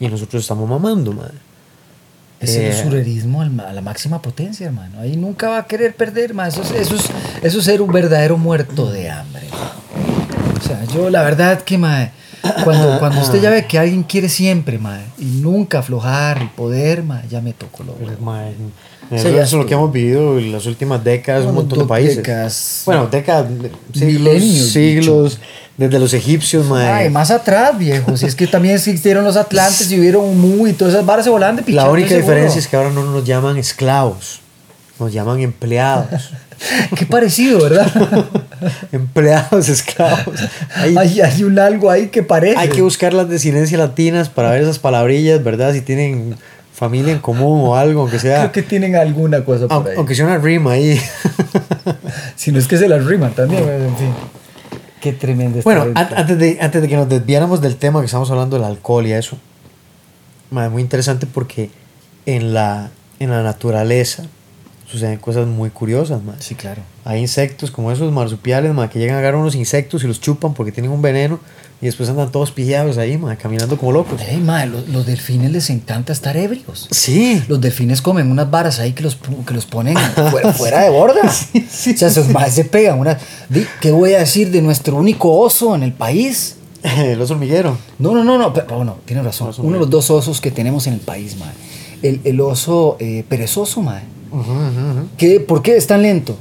y 0.00 0.08
nosotros 0.08 0.42
estamos 0.42 0.68
mamando, 0.68 1.12
madre. 1.12 1.34
Es 2.40 2.56
Eh, 2.56 2.70
el 2.70 2.78
usurerismo 2.86 3.40
al 3.42 3.50
ma- 3.50 3.64
a 3.68 3.72
la 3.72 3.80
máxima 3.80 4.20
potencia, 4.20 4.66
hermano. 4.66 5.00
Ahí 5.00 5.16
nunca 5.16 5.48
va 5.48 5.58
a 5.58 5.66
querer 5.66 5.94
perder, 5.94 6.34
más. 6.34 6.54
Eso 6.58 6.62
es, 6.62 6.72
eso, 6.72 6.94
es, 6.96 7.04
eso 7.42 7.58
es 7.58 7.64
ser 7.64 7.80
un 7.80 7.92
verdadero 7.92 8.36
muerto 8.36 8.90
de 8.90 9.08
hambre. 9.10 9.44
O 10.58 10.60
sea, 10.66 10.84
yo 10.86 11.08
la 11.10 11.22
verdad 11.22 11.62
que, 11.62 11.78
ma, 11.78 12.10
cuando, 12.64 12.98
cuando 12.98 13.20
usted 13.20 13.40
ya 13.40 13.50
ve 13.50 13.66
que 13.66 13.78
alguien 13.78 14.02
quiere 14.02 14.28
siempre, 14.28 14.78
ma, 14.78 14.98
y 15.18 15.24
nunca 15.24 15.78
aflojar 15.78 16.42
y 16.42 16.46
poder, 16.48 17.02
ma, 17.02 17.22
ya 17.30 17.40
me 17.40 17.52
tocó 17.52 17.84
lo 17.84 17.94
Pero, 17.94 18.16
bueno. 18.18 18.50
Sí, 19.18 19.28
eso, 19.28 19.40
es 19.40 19.52
lo 19.52 19.66
que 19.66 19.74
hemos 19.74 19.92
vivido 19.92 20.38
en 20.38 20.52
las 20.52 20.66
últimas 20.66 21.02
décadas, 21.02 21.46
un 21.46 21.54
montón 21.54 21.80
de 21.80 21.84
países. 21.84 22.16
décadas. 22.16 22.82
Bueno, 22.86 23.06
décadas, 23.06 23.46
siglos, 23.92 24.42
siglos, 24.42 25.38
desde 25.76 25.98
los 25.98 26.14
egipcios, 26.14 26.66
mae. 26.66 26.88
Ay, 26.88 27.10
más 27.10 27.30
atrás, 27.30 27.76
viejo. 27.78 28.16
Si 28.16 28.26
es 28.26 28.34
que 28.34 28.46
también 28.46 28.76
existieron 28.76 29.24
los 29.24 29.36
atlantes 29.36 29.90
y 29.90 29.98
hubieron 29.98 30.38
muy 30.38 30.70
y 30.70 30.72
todas 30.72 30.94
esas 30.94 31.06
varas 31.06 31.24
se 31.24 31.30
volan 31.30 31.56
de 31.56 31.62
La 31.62 31.66
pichón, 31.66 31.88
única 31.90 32.06
estoy 32.06 32.18
seguro. 32.18 32.34
diferencia 32.34 32.58
es 32.58 32.68
que 32.68 32.76
ahora 32.76 32.90
no 32.90 33.04
nos 33.04 33.24
llaman 33.24 33.56
esclavos, 33.56 34.40
nos 34.98 35.12
llaman 35.12 35.40
empleados. 35.40 36.30
Qué 36.96 37.04
parecido, 37.04 37.60
¿verdad? 37.60 37.90
empleados, 38.92 39.68
esclavos. 39.68 40.40
Hay, 40.74 40.96
hay, 40.96 41.20
hay 41.20 41.44
un 41.44 41.58
algo 41.58 41.90
ahí 41.90 42.08
que 42.08 42.22
parece. 42.22 42.56
hay 42.56 42.68
que 42.68 42.82
buscar 42.82 43.12
las 43.12 43.28
desinencias 43.28 43.78
latinas 43.78 44.28
para 44.28 44.50
ver 44.50 44.62
esas 44.62 44.78
palabrillas, 44.78 45.42
¿verdad? 45.42 45.72
Si 45.72 45.80
tienen 45.80 46.36
familia 46.74 47.12
en 47.12 47.20
común 47.20 47.60
o 47.68 47.76
algo, 47.76 48.02
aunque 48.02 48.18
sea, 48.18 48.40
Creo 48.40 48.52
que 48.52 48.62
tienen 48.62 48.96
alguna 48.96 49.44
cosa 49.44 49.68
por 49.68 49.72
aunque, 49.72 49.90
ahí. 49.92 49.96
aunque 49.96 50.14
sea 50.16 50.26
una 50.26 50.38
rima 50.38 50.72
ahí. 50.72 51.00
Si 52.36 52.52
no 52.52 52.58
es 52.58 52.66
que 52.66 52.76
se 52.76 52.88
las 52.88 53.04
riman 53.04 53.32
también, 53.32 53.62
en 53.62 53.96
fin. 53.96 54.12
Qué 55.00 55.12
tremendo 55.12 55.60
Bueno, 55.62 55.86
antes 55.94 56.38
de, 56.38 56.58
antes 56.60 56.82
de 56.82 56.88
que 56.88 56.96
nos 56.96 57.08
desviáramos 57.08 57.60
del 57.60 57.76
tema 57.76 58.00
que 58.00 58.06
estamos 58.06 58.30
hablando 58.30 58.56
del 58.56 58.64
alcohol 58.64 59.06
y 59.06 59.12
eso, 59.12 59.36
mae, 60.50 60.68
muy 60.68 60.82
interesante 60.82 61.26
porque 61.26 61.70
en 62.26 62.54
la, 62.54 62.90
en 63.20 63.30
la 63.30 63.42
naturaleza 63.42 64.24
suceden 64.86 65.18
cosas 65.18 65.46
muy 65.46 65.70
curiosas, 65.70 66.22
mae. 66.22 66.36
Sí, 66.40 66.54
claro. 66.54 66.82
Hay 67.04 67.20
insectos 67.20 67.70
como 67.70 67.92
esos 67.92 68.12
marsupiales, 68.12 68.72
mae, 68.74 68.88
que 68.88 68.98
llegan 68.98 69.16
a 69.16 69.18
agarrar 69.20 69.40
unos 69.40 69.54
insectos 69.54 70.02
y 70.04 70.06
los 70.06 70.20
chupan 70.20 70.54
porque 70.54 70.72
tienen 70.72 70.90
un 70.90 71.02
veneno 71.02 71.38
y 71.84 71.86
después 71.86 72.08
andan 72.08 72.32
todos 72.32 72.50
pillados 72.50 72.96
ahí, 72.96 73.18
mae, 73.18 73.36
caminando 73.36 73.76
como 73.76 73.92
locos. 73.92 74.18
Ey, 74.22 74.38
mae, 74.38 74.66
los, 74.66 74.88
los 74.88 75.04
delfines 75.04 75.52
les 75.52 75.68
encanta 75.68 76.14
estar 76.14 76.34
ebrios. 76.34 76.88
Sí. 76.90 77.42
Los 77.46 77.60
delfines 77.60 78.00
comen 78.00 78.30
unas 78.30 78.50
varas 78.50 78.78
ahí 78.78 78.94
que 78.94 79.02
los, 79.02 79.18
que 79.46 79.52
los 79.52 79.66
ponen 79.66 79.94
fuera, 80.30 80.52
fuera 80.54 80.80
de 80.80 80.88
borda. 80.88 81.20
O 81.54 81.96
sea, 81.96 82.08
esos 82.08 82.30
más 82.30 82.54
se 82.54 82.64
pegan. 82.64 82.98
Una, 82.98 83.18
¿Qué 83.82 83.92
voy 83.92 84.14
a 84.14 84.20
decir 84.20 84.50
de 84.50 84.62
nuestro 84.62 84.96
único 84.96 85.38
oso 85.38 85.74
en 85.74 85.82
el 85.82 85.92
país? 85.92 86.56
El 86.82 87.20
oso 87.20 87.34
hormiguero. 87.34 87.76
No, 87.98 88.14
no, 88.14 88.24
no, 88.24 88.38
no. 88.38 88.54
Pero, 88.54 88.76
bueno, 88.76 88.96
tiene 89.04 89.20
razón. 89.22 89.52
Uno 89.58 89.74
de 89.74 89.80
los 89.80 89.90
dos 89.90 90.10
osos 90.10 90.40
que 90.40 90.50
tenemos 90.50 90.86
en 90.86 90.94
el 90.94 91.00
país, 91.00 91.36
mae. 91.36 91.52
El, 92.00 92.22
el 92.24 92.40
oso 92.40 92.96
eh, 92.98 93.26
perezoso, 93.28 93.80
ujú. 93.80 93.92
¿Qué, 95.18 95.38
¿Por 95.38 95.60
qué 95.60 95.76
es 95.76 95.86
tan 95.86 96.00
lento? 96.00 96.34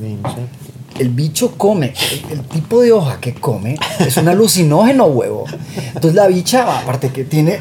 Sí, 0.00 0.18
no 0.20 0.34
sé. 0.34 0.57
El 0.98 1.10
bicho 1.10 1.52
come, 1.56 1.94
el, 2.30 2.38
el 2.38 2.44
tipo 2.44 2.80
de 2.80 2.92
hoja 2.92 3.18
que 3.20 3.32
come 3.34 3.76
es 4.00 4.16
un 4.16 4.28
alucinógeno, 4.28 5.04
huevo. 5.06 5.44
Entonces 5.88 6.14
la 6.14 6.26
bicha, 6.26 6.78
aparte 6.80 7.10
que 7.10 7.24
tiene, 7.24 7.60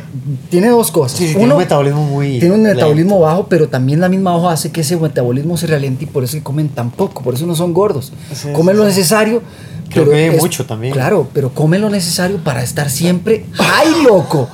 tiene 0.50 0.70
dos 0.70 0.92
cosas. 0.92 1.18
Sí, 1.18 1.28
sí, 1.28 1.36
tiene 1.36 1.54
un 1.54 1.60
metabolismo 1.60 2.04
muy 2.04 2.40
Tiene 2.40 2.56
un 2.56 2.64
lento. 2.64 2.76
metabolismo 2.78 3.20
bajo, 3.20 3.48
pero 3.48 3.68
también 3.70 4.00
la 4.00 4.10
misma 4.10 4.36
hoja 4.36 4.52
hace 4.54 4.72
que 4.72 4.82
ese 4.82 4.98
metabolismo 4.98 5.56
se 5.58 5.68
ralente 5.68 6.06
y 6.06 6.08
por 6.08 6.24
eso 6.24 6.38
comen 6.44 6.70
tan 6.70 6.90
poco, 6.92 7.22
por 7.24 7.34
eso 7.36 7.46
no 7.46 7.56
son 7.56 7.74
gordos. 7.74 8.12
Sí, 8.34 8.50
comen 8.54 8.76
lo 8.78 8.86
necesario. 8.86 9.42
Creo 9.90 10.04
pero 10.04 10.18
que 10.18 10.28
es- 10.36 10.42
mucho 10.42 10.66
también. 10.66 10.92
Claro, 10.94 11.30
pero 11.34 11.54
comen 11.54 11.80
lo 11.82 11.90
necesario 11.90 12.38
para 12.44 12.62
estar 12.62 12.90
siempre 12.90 13.46
high, 13.54 14.04
loco. 14.04 14.50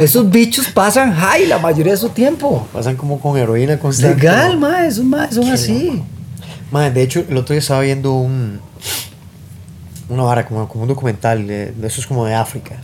Esos 0.00 0.30
bichos 0.30 0.68
pasan 0.68 1.12
high 1.14 1.46
la 1.46 1.58
mayoría 1.58 1.92
de 1.94 1.98
su 1.98 2.10
tiempo. 2.10 2.66
Pasan 2.72 2.94
como 2.96 3.18
con 3.18 3.36
heroína 3.36 3.78
constante. 3.80 4.16
Legal, 4.22 4.58
ma, 4.58 4.86
esos 4.86 5.04
ma, 5.04 5.30
son 5.32 5.48
así. 5.50 6.00
Madre, 6.72 6.90
de 6.90 7.02
hecho, 7.02 7.24
el 7.28 7.36
otro 7.36 7.52
día 7.52 7.60
estaba 7.60 7.82
viendo 7.82 8.14
un. 8.14 8.60
Una 10.08 10.24
vara, 10.24 10.46
como, 10.46 10.68
como 10.68 10.82
un 10.82 10.88
documental 10.88 11.46
de, 11.46 11.70
de 11.70 11.86
esos 11.86 12.06
como 12.06 12.26
de 12.26 12.34
África. 12.34 12.76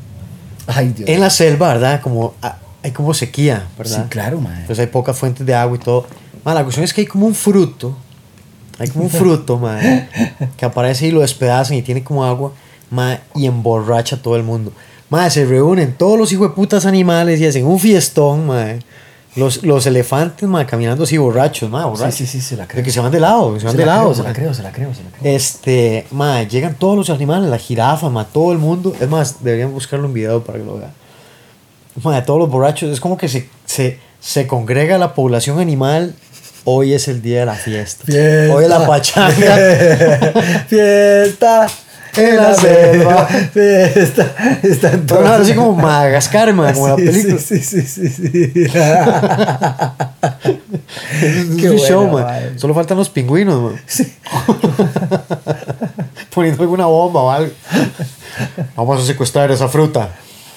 Ay, 0.67 0.93
Dios. 0.95 1.09
En 1.09 1.21
la 1.21 1.31
selva, 1.31 1.69
¿verdad? 1.69 2.01
Como, 2.01 2.35
ah, 2.43 2.59
hay 2.83 2.93
como 2.93 3.13
sequía, 3.15 3.67
¿verdad? 3.77 4.05
Sí, 4.05 4.09
claro, 4.09 4.41
ma. 4.41 4.53
Entonces 4.61 4.81
hay 4.81 4.87
pocas 4.87 5.19
fuentes 5.19 5.45
de 5.45 5.55
agua 5.55 5.77
y 5.77 5.81
todo. 5.81 6.07
Madre, 6.45 6.61
la 6.61 6.65
cuestión 6.65 6.85
es 6.85 6.95
que 6.95 7.01
hay 7.01 7.07
como 7.07 7.27
un 7.27 7.35
fruto 7.35 7.97
Hay 8.79 8.89
como 8.89 9.05
un 9.05 9.11
fruto, 9.11 9.59
mae, 9.59 10.09
que 10.57 10.65
aparece 10.65 11.09
y 11.09 11.11
lo 11.11 11.21
despedazan 11.21 11.77
y 11.77 11.83
tiene 11.83 12.05
como 12.05 12.25
agua, 12.25 12.53
mae, 12.91 13.21
y 13.35 13.47
emborracha 13.47 14.17
a 14.17 14.23
todo 14.23 14.37
el 14.37 14.45
mundo. 14.45 14.73
Mae, 15.11 15.31
se 15.31 15.45
reúnen 15.45 15.95
todos 15.95 16.19
los 16.19 16.31
hijos 16.33 16.51
de 16.51 16.55
putas 16.55 16.87
animales 16.87 17.41
y 17.41 17.47
hacen 17.47 17.67
un 17.67 17.79
fiestón, 17.81 18.47
mae. 18.47 18.79
Los, 19.39 19.63
los 19.63 19.87
elefantes, 19.87 20.49
mae, 20.49 20.67
caminando 20.67 21.05
así 21.05 21.17
borrachos, 21.17 21.71
mae, 21.71 21.85
borrachos. 21.85 22.15
Sí, 22.15 22.27
sí, 22.27 22.41
sí, 22.41 22.49
se 22.49 22.57
la 22.57 22.65
De 22.65 22.69
creo. 22.69 22.85
que 22.85 22.91
se 22.91 23.01
van 23.01 23.13
de 23.13 23.21
lado, 23.21 23.59
se 23.59 23.65
van 23.67 23.73
Se 23.73 23.79
de 23.79 23.87
la 23.87 23.97
lado. 23.97 24.13
creo, 24.13 24.15
se 24.17 24.23
la 24.25 24.33
creo, 24.33 24.55
se 24.55 24.63
la 24.63 24.73
creo, 24.73 24.95
se 24.95 25.03
la 25.05 25.11
creo. 25.11 25.35
Este, 25.35 26.07
mae, 26.11 26.47
llegan 26.47 26.75
todos 26.75 26.97
los 26.97 27.11
animales, 27.11 27.49
la 27.49 27.59
jirafa, 27.59 28.09
mae, 28.11 28.27
todo 28.33 28.53
el 28.53 28.59
mundo. 28.59 28.95
Es 29.01 29.09
más, 29.09 29.43
deberían 29.43 29.73
buscarlo 29.73 30.07
en 30.07 30.15
video 30.15 30.43
para 30.43 30.59
que 30.59 30.65
lo 30.65 30.79
vean. 30.79 30.93
Mae, 32.03 32.21
todos 32.23 32.41
los 32.41 32.51
borrachos, 32.51 32.91
es 32.91 33.01
como 33.01 33.17
que 33.17 33.29
se, 33.29 33.49
se, 33.65 33.99
se 34.21 34.47
congrega 34.47 34.99
la 34.99 35.15
población 35.15 35.59
animal. 35.59 36.15
Hoy 36.65 36.93
es 36.93 37.09
el 37.09 37.23
día 37.23 37.41
de 37.41 37.47
la 37.47 37.55
fiesta. 37.55 38.05
Fiesta. 38.05 38.55
Hoy 38.55 38.65
es 38.65 38.71
la 38.71 38.87
pachanga. 38.87 39.57
Fiesta 40.69 41.67
en 42.19 42.37
la 42.37 42.55
selva. 42.55 43.27
Fiesta. 43.53 44.35
Está 44.63 44.93
en 44.93 45.07
Pero 45.07 45.23
no, 45.23 45.33
así 45.33 45.55
como 45.55 45.75
Madagascar, 45.75 46.53
mae, 46.53 46.75
como 46.75 46.89
la 46.89 46.97
Sí, 46.97 47.05
película. 47.05 47.39
Sí, 47.39 47.59
sí, 47.61 47.83
sí, 47.83 48.09
sí. 48.09 48.11
sí. 48.11 48.53
Es 51.23 51.47
Qué 51.61 51.71
un 51.71 51.79
show, 51.79 52.09
mae. 52.09 52.59
Solo 52.59 52.75
faltan 52.75 52.99
los 52.99 53.09
pingüinos, 53.09 53.73
mae. 53.73 53.81
Poniendo 56.35 56.63
alguna 56.63 56.87
bomba 56.87 57.23
o 57.23 57.31
algo. 57.31 57.53
Vamos 58.77 59.03
a 59.03 59.07
secuestrar 59.07 59.51
esa 59.51 59.69
fruta. 59.69 60.11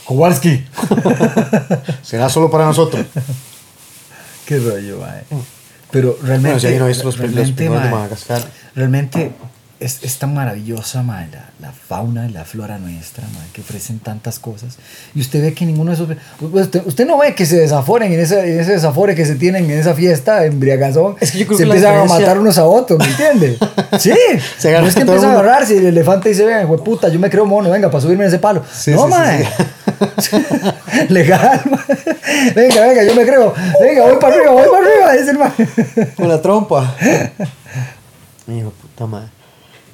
Kowalski. 0.05 0.65
Será 2.01 2.29
solo 2.29 2.51
para 2.51 2.65
nosotros. 2.65 3.05
Qué 4.45 4.59
rollo, 4.59 4.99
mae. 4.99 5.23
Pero 5.91 6.17
realmente. 6.21 6.49
Bueno, 6.49 6.59
si 6.59 6.67
alguien 6.67 6.81
no 6.83 6.87
los, 6.87 7.03
los 7.03 7.17
realmente, 7.17 7.53
pingüinos 7.53 7.83
de 7.83 7.89
Madagascar. 7.89 8.43
Realmente 8.75 9.31
es, 9.81 10.03
es 10.03 10.19
tan 10.19 10.33
maravillosa, 10.35 11.01
mae, 11.01 11.27
la, 11.31 11.50
la 11.59 11.71
fauna 11.71 12.29
y 12.29 12.31
la 12.31 12.45
flora 12.45 12.77
nuestra, 12.77 13.23
mae, 13.33 13.47
que 13.51 13.61
ofrecen 13.61 13.97
tantas 13.97 14.38
cosas. 14.38 14.77
Y 15.15 15.21
usted 15.21 15.41
ve 15.41 15.53
que 15.55 15.65
ninguno 15.65 15.89
de 15.89 15.95
esos. 15.95 16.07
pues, 16.39 16.65
Usted, 16.65 16.83
usted 16.85 17.07
no 17.07 17.17
ve 17.17 17.33
que 17.33 17.47
se 17.47 17.57
desaforen 17.57 18.13
en 18.13 18.19
ese, 18.19 18.39
en 18.39 18.59
ese 18.59 18.73
desafore 18.73 19.15
que 19.15 19.25
se 19.25 19.35
tienen 19.35 19.65
en 19.65 19.79
esa 19.79 19.95
fiesta, 19.95 20.45
embriagazón. 20.45 21.15
Es 21.19 21.31
que 21.31 21.39
yo 21.39 21.47
creo 21.47 21.57
se 21.57 21.63
que 21.63 21.69
empiezan 21.71 21.97
a 21.97 22.05
matar 22.05 22.38
unos 22.38 22.59
a 22.59 22.65
otros, 22.65 23.00
¿me 23.00 23.05
entiende? 23.05 23.57
Sí. 24.00 24.13
Se 24.57 24.69
agarra 24.69 24.83
no 24.83 24.89
es 24.89 24.95
que 24.95 25.01
empiezan 25.01 25.31
a 25.31 25.33
agarrarse 25.33 25.75
y 25.75 25.77
el 25.79 25.88
elefante 25.88 26.29
dice, 26.29 26.45
venga, 26.45 26.67
puta, 26.77 27.09
yo 27.09 27.19
me 27.19 27.29
creo 27.29 27.45
mono, 27.45 27.69
venga, 27.69 27.89
para 27.89 28.01
subirme 28.01 28.23
en 28.23 28.29
ese 28.29 28.39
palo. 28.39 28.63
Sí, 28.71 28.91
no, 28.91 29.07
sí. 30.17 30.35
Legal, 31.09 31.61
mae. 31.69 32.53
Venga, 32.53 32.81
venga, 32.81 33.03
yo 33.03 33.15
me 33.15 33.25
creo. 33.25 33.53
Venga, 33.81 34.03
voy 34.03 34.15
para 34.19 34.35
arriba, 34.35 34.51
voy 34.51 34.67
para 34.71 34.88
arriba, 34.88 35.13
dice 35.13 35.31
el 35.31 35.38
mae. 35.39 36.13
Con 36.15 36.29
la 36.29 36.41
trompa. 36.41 36.95
Hijo 38.47 38.71
puta 38.71 39.05
madre. 39.05 39.40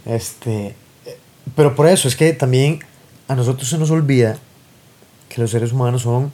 Este. 0.08 0.76
Pero 1.56 1.76
por 1.76 1.88
eso 1.88 2.08
es 2.08 2.16
que 2.16 2.34
también 2.34 2.80
a 3.28 3.36
nosotros 3.36 3.70
se 3.70 3.78
nos 3.78 3.92
olvida 3.92 4.38
que 5.30 5.42
los 5.42 5.52
seres 5.52 5.72
humanos 5.72 6.02
son 6.04 6.32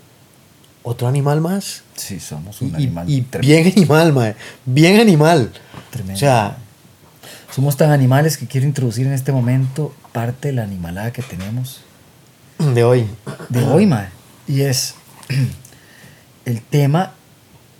otro 0.83 1.07
animal 1.07 1.41
más. 1.41 1.83
Sí, 1.95 2.19
somos 2.19 2.61
un 2.61 2.71
y- 2.71 2.75
animal 2.75 3.09
y 3.09 3.25
bien 3.41 3.67
animal, 3.75 4.13
madre. 4.13 4.35
Bien 4.65 4.99
animal. 4.99 5.51
Tremendo. 5.91 6.15
O 6.15 6.19
sea, 6.19 6.57
Somos 7.51 7.77
tan 7.77 7.91
animales 7.91 8.37
que 8.37 8.47
quiero 8.47 8.65
introducir 8.65 9.05
en 9.05 9.13
este 9.13 9.31
momento 9.31 9.93
parte 10.11 10.47
de 10.47 10.53
la 10.55 10.63
animalada 10.63 11.13
que 11.13 11.21
tenemos 11.21 11.81
de 12.57 12.83
hoy. 12.83 13.07
de 13.49 13.63
hoy, 13.63 13.85
mae. 13.85 14.07
Y 14.47 14.61
es 14.61 14.95
el 16.45 16.61
tema 16.61 17.13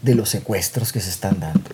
de 0.03 0.13
los 0.15 0.29
secuestros 0.29 0.91
que 0.91 0.99
se 0.99 1.09
están 1.09 1.39
dando. 1.39 1.69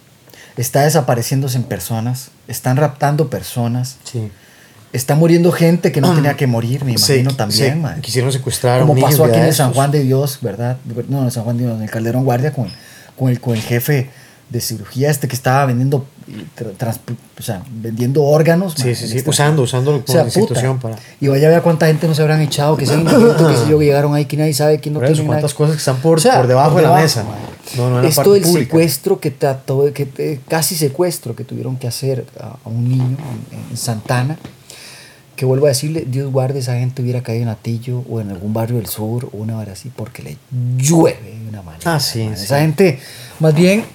Está 0.56 0.82
desapareciéndose 0.84 1.58
en 1.58 1.64
personas, 1.64 2.32
están 2.50 2.75
raptando 2.77 3.29
personas, 3.29 3.98
Sí. 4.03 4.29
está 4.91 5.15
muriendo 5.15 5.51
gente 5.51 5.91
que 5.91 6.01
no 6.01 6.13
tenía 6.15 6.36
que 6.36 6.48
morir, 6.48 6.84
me 6.84 6.98
Sí, 6.98 7.13
imagino 7.13 7.36
también, 7.36 7.74
sí, 7.75 7.79
mae. 7.79 8.01
Quisieron 8.01 8.32
secuestrar 8.32 8.77
a 8.77 8.81
Como 8.81 8.94
un 8.94 8.98
niño 8.98 9.07
pasó 9.09 9.24
aquí 9.25 9.38
en 9.38 9.46
el 9.46 9.53
San. 9.53 9.72
Juan 9.74 9.92
de 9.92 10.03
Dios, 10.03 10.40
¿verdad? 10.42 10.77
No, 11.07 11.20
en 11.20 11.25
el 11.25 11.31
San 11.31 11.44
Juan 11.44 11.57
de 11.57 11.64
Dios, 11.66 11.77
en 11.77 11.83
el 11.83 11.90
Calderón 11.90 12.25
Guardia, 12.25 12.51
con, 12.51 12.68
con, 13.18 13.29
el, 13.29 13.40
con 13.40 13.55
el 13.55 13.62
jefe 13.62 14.09
de 14.50 14.62
cirugía 14.62 15.09
este 15.12 15.27
que 15.27 15.35
estaba 15.35 15.66
vendiendo, 15.66 16.05
trans- 16.77 17.00
o 17.40 17.42
sea, 17.44 17.64
vendiendo 17.70 18.24
órganos. 18.24 18.74
Sí, 18.75 18.96
sí, 18.96 19.07
sí. 19.07 19.24
Usando, 19.25 19.62
usando 19.62 19.92
o 19.96 20.01
como 20.05 20.07
sea, 20.07 20.25
institución 20.25 20.79
para. 20.79 20.96
Y 21.22 21.27
vaya 21.27 21.48
a 21.48 21.51
ver 21.51 21.62
cuánta 21.62 21.85
gente 21.88 22.07
no 22.07 22.16
se 22.16 22.22
habrán 22.24 22.42
echado, 22.42 22.75
que 22.75 22.85
indigentes, 22.85 23.35
que 23.48 23.57
sé 23.57 23.70
yo, 23.70 23.79
llegaron 23.79 24.14
ahí, 24.16 24.25
que 24.25 24.38
nadie 24.38 24.53
sabe, 24.53 24.79
quién 24.79 24.96
no 24.96 25.01
tiene 25.01 25.24
cuántas 25.25 25.53
cosas 25.53 25.75
que 25.75 25.79
están 25.79 25.98
por, 25.98 26.18
O 26.18 26.22
sea, 26.22 26.38
por 26.38 26.48
debajo 26.48 26.75
de 26.77 26.81
la 26.83 26.96
mesa. 26.96 27.24
No, 27.77 27.90
no 27.92 28.00
en 28.00 28.05
Esto 28.05 28.33
del 28.33 28.44
secuestro 28.46 29.20
que 29.20 29.29
trató, 29.29 29.94
que 29.94 30.07
eh, 30.18 30.40
casi 30.48 30.75
secuestro 30.75 31.35
que 31.35 31.44
tuvieron 31.44 31.77
que 31.77 31.88
hacer 31.88 32.25
a, 32.40 32.57
a 32.66 32.70
un 32.70 32.90
niño 32.90 33.03
en, 33.51 33.70
en 33.72 33.77
Santana, 33.77 34.38
que 35.35 35.46
vuelvo 35.46 35.68
a 35.68 35.70
decirle, 35.70 36.05
Dios 36.09 36.31
guarde 36.31 36.59
esa 36.59 36.74
gente 36.79 37.01
hubiera 37.03 37.22
caído 37.22 37.44
en 37.44 37.50
Atillo 37.50 38.03
o 38.09 38.20
en 38.20 38.29
algún 38.31 38.53
barrio 38.53 38.77
del 38.77 38.88
sur 38.88 39.25
o 39.31 39.38
una 39.38 39.57
hora 39.59 39.74
así, 39.74 39.90
porque 39.96 40.22
le 40.24 40.38
llueve 40.77 41.38
de 41.44 41.48
una 41.50 41.62
manera. 41.62 41.96
Ah, 41.96 42.00
sí, 42.00 42.24
man. 42.24 42.35
sí. 42.35 42.44
Esa 42.46 42.59
gente, 42.59 43.00
más 43.40 43.53
bien, 43.53 43.85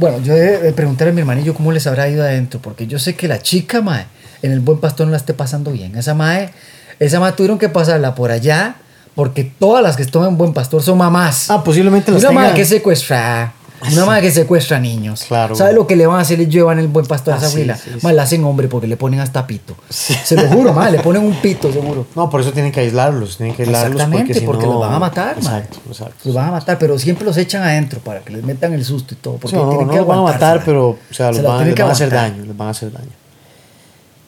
bueno, 0.00 0.18
yo 0.20 0.34
he 0.34 0.58
de 0.58 0.72
preguntarle 0.72 1.10
a 1.12 1.14
mi 1.14 1.20
hermanillo 1.20 1.54
cómo 1.54 1.70
les 1.72 1.86
habrá 1.86 2.08
ido 2.08 2.22
adentro, 2.24 2.58
porque 2.60 2.86
yo 2.86 2.98
sé 2.98 3.14
que 3.14 3.28
la 3.28 3.40
chica, 3.42 3.82
mae, 3.82 4.06
en 4.42 4.50
el 4.52 4.60
buen 4.60 4.78
pastor 4.78 5.06
no 5.06 5.10
la 5.12 5.18
esté 5.18 5.34
pasando 5.34 5.70
bien. 5.70 5.96
Esa 5.96 6.14
mae, 6.14 6.50
esa 6.98 7.20
mae 7.20 7.32
tuvieron 7.32 7.58
que 7.58 7.68
pasarla 7.68 8.14
por 8.14 8.30
allá, 8.30 8.76
porque 9.14 9.44
todas 9.44 9.82
las 9.82 9.96
que 9.96 10.02
están 10.02 10.24
en 10.24 10.36
buen 10.38 10.54
pastor 10.54 10.82
son 10.82 10.96
mamás. 10.98 11.50
Ah, 11.50 11.62
posiblemente 11.62 12.10
las 12.10 12.22
Una 12.24 12.30
tengan- 12.30 12.54
que 12.54 12.64
secuestra. 12.64 13.52
Una 13.92 14.04
madre 14.04 14.22
que 14.22 14.30
secuestra 14.30 14.78
niños. 14.78 15.24
Claro. 15.26 15.54
¿Sabe 15.54 15.72
lo 15.72 15.86
que 15.86 15.96
le 15.96 16.06
van 16.06 16.18
a 16.18 16.20
hacer? 16.20 16.38
Le 16.38 16.46
llevan 16.46 16.78
el 16.78 16.88
buen 16.88 17.06
pastor 17.06 17.34
a 17.34 17.36
Ah, 17.36 17.40
esa 17.40 17.48
sí, 17.48 17.64
sí. 17.64 17.90
Más 18.02 18.12
la 18.14 18.24
hacen 18.24 18.44
hombre 18.44 18.68
porque 18.68 18.86
le 18.86 18.96
ponen 18.96 19.20
hasta 19.20 19.46
pito. 19.46 19.74
Se 19.88 20.36
lo 20.36 20.48
juro, 20.48 20.72
madre, 20.74 20.98
le 20.98 20.98
ponen 21.02 21.22
un 21.24 21.34
pito, 21.36 21.72
seguro. 21.72 22.06
No, 22.14 22.28
por 22.28 22.40
eso 22.42 22.52
tienen 22.52 22.72
que 22.72 22.80
aislarlos. 22.80 23.36
Tienen 23.38 23.54
que 23.56 23.62
aislarlos 23.62 23.92
Exactamente, 23.92 24.26
porque, 24.34 24.40
si 24.40 24.46
porque 24.46 24.66
no- 24.66 24.72
los 24.72 24.80
van 24.82 24.92
a 24.94 24.98
matar. 24.98 25.36
Exacto, 25.38 25.78
exacto. 25.88 26.14
Los 26.24 26.34
van 26.34 26.48
a 26.48 26.52
matar, 26.52 26.78
pero 26.78 26.98
siempre 26.98 27.24
los 27.24 27.36
echan 27.36 27.62
adentro 27.62 28.00
para 28.00 28.20
que 28.20 28.32
les 28.34 28.44
metan 28.44 28.72
el 28.74 28.84
susto 28.84 29.14
y 29.14 29.16
todo. 29.16 29.34
Porque 29.36 29.56
Sí, 29.56 29.62
no, 29.62 29.68
tienen 29.70 29.86
no 29.86 29.92
que 29.92 29.98
los 29.98 30.06
van 30.06 30.18
a 30.18 30.22
matar, 30.22 30.62
pero 30.64 30.88
o 30.90 30.98
sea, 31.10 31.32
Se 31.32 31.40
van, 31.42 31.64
les 31.66 31.74
van 31.74 31.88
a 31.88 31.92
hacer 31.92 32.10
daño, 32.10 32.44
les 32.44 32.56
van 32.56 32.68
a 32.68 32.70
hacer 32.72 32.92
daño. 32.92 33.10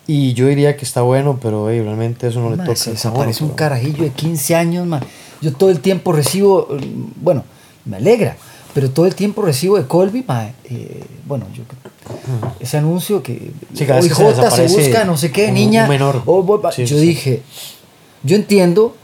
Y 0.07 0.33
yo 0.35 0.47
diría 0.49 0.77
que 0.77 0.85
está 0.85 1.03
bueno, 1.03 1.39
pero 1.41 1.71
ey, 1.71 1.81
realmente 1.81 2.27
eso 2.27 2.41
no 2.41 2.51
le 2.51 2.57
toca. 2.57 2.75
se 2.77 2.91
desaparece 2.93 3.45
un 3.45 3.51
pero- 3.51 3.57
carajillo 3.57 4.03
de 4.05 4.11
15 4.11 4.55
años, 4.57 4.87
man. 4.87 5.01
Yo 5.41 5.53
todo 5.53 5.71
el 5.71 5.81
tiempo 5.81 6.13
recibo, 6.13 6.69
eh, 6.77 6.81
bueno, 7.17 7.45
me 7.85 7.97
alegra, 7.99 8.37
pero 8.75 8.91
todo 8.91 9.07
el 9.07 9.15
tiempo 9.15 9.43
recibo 9.43 9.77
de 9.77 9.87
Colby, 9.87 10.25
eh, 10.65 11.05
bueno, 11.27 11.47
yo 11.55 11.63
ese 12.61 12.79
anuncio 12.79 13.23
que 13.23 13.53
Sí, 13.75 13.85
vez 13.85 14.09
que 14.09 14.15
se 14.15 14.25
busca, 14.69 15.05
no 15.05 15.17
sé 15.17 15.31
qué, 15.31 15.49
un- 15.49 15.55
niña. 15.55 15.85
un 15.85 15.89
menor. 15.91 16.23
o 16.27 16.43
voy- 16.43 16.61
Sí, 16.75 16.85
yo 16.87 16.97
sí. 16.99 17.07
dije, 17.07 17.43
yo 18.23 18.37
entiendo 18.37 18.97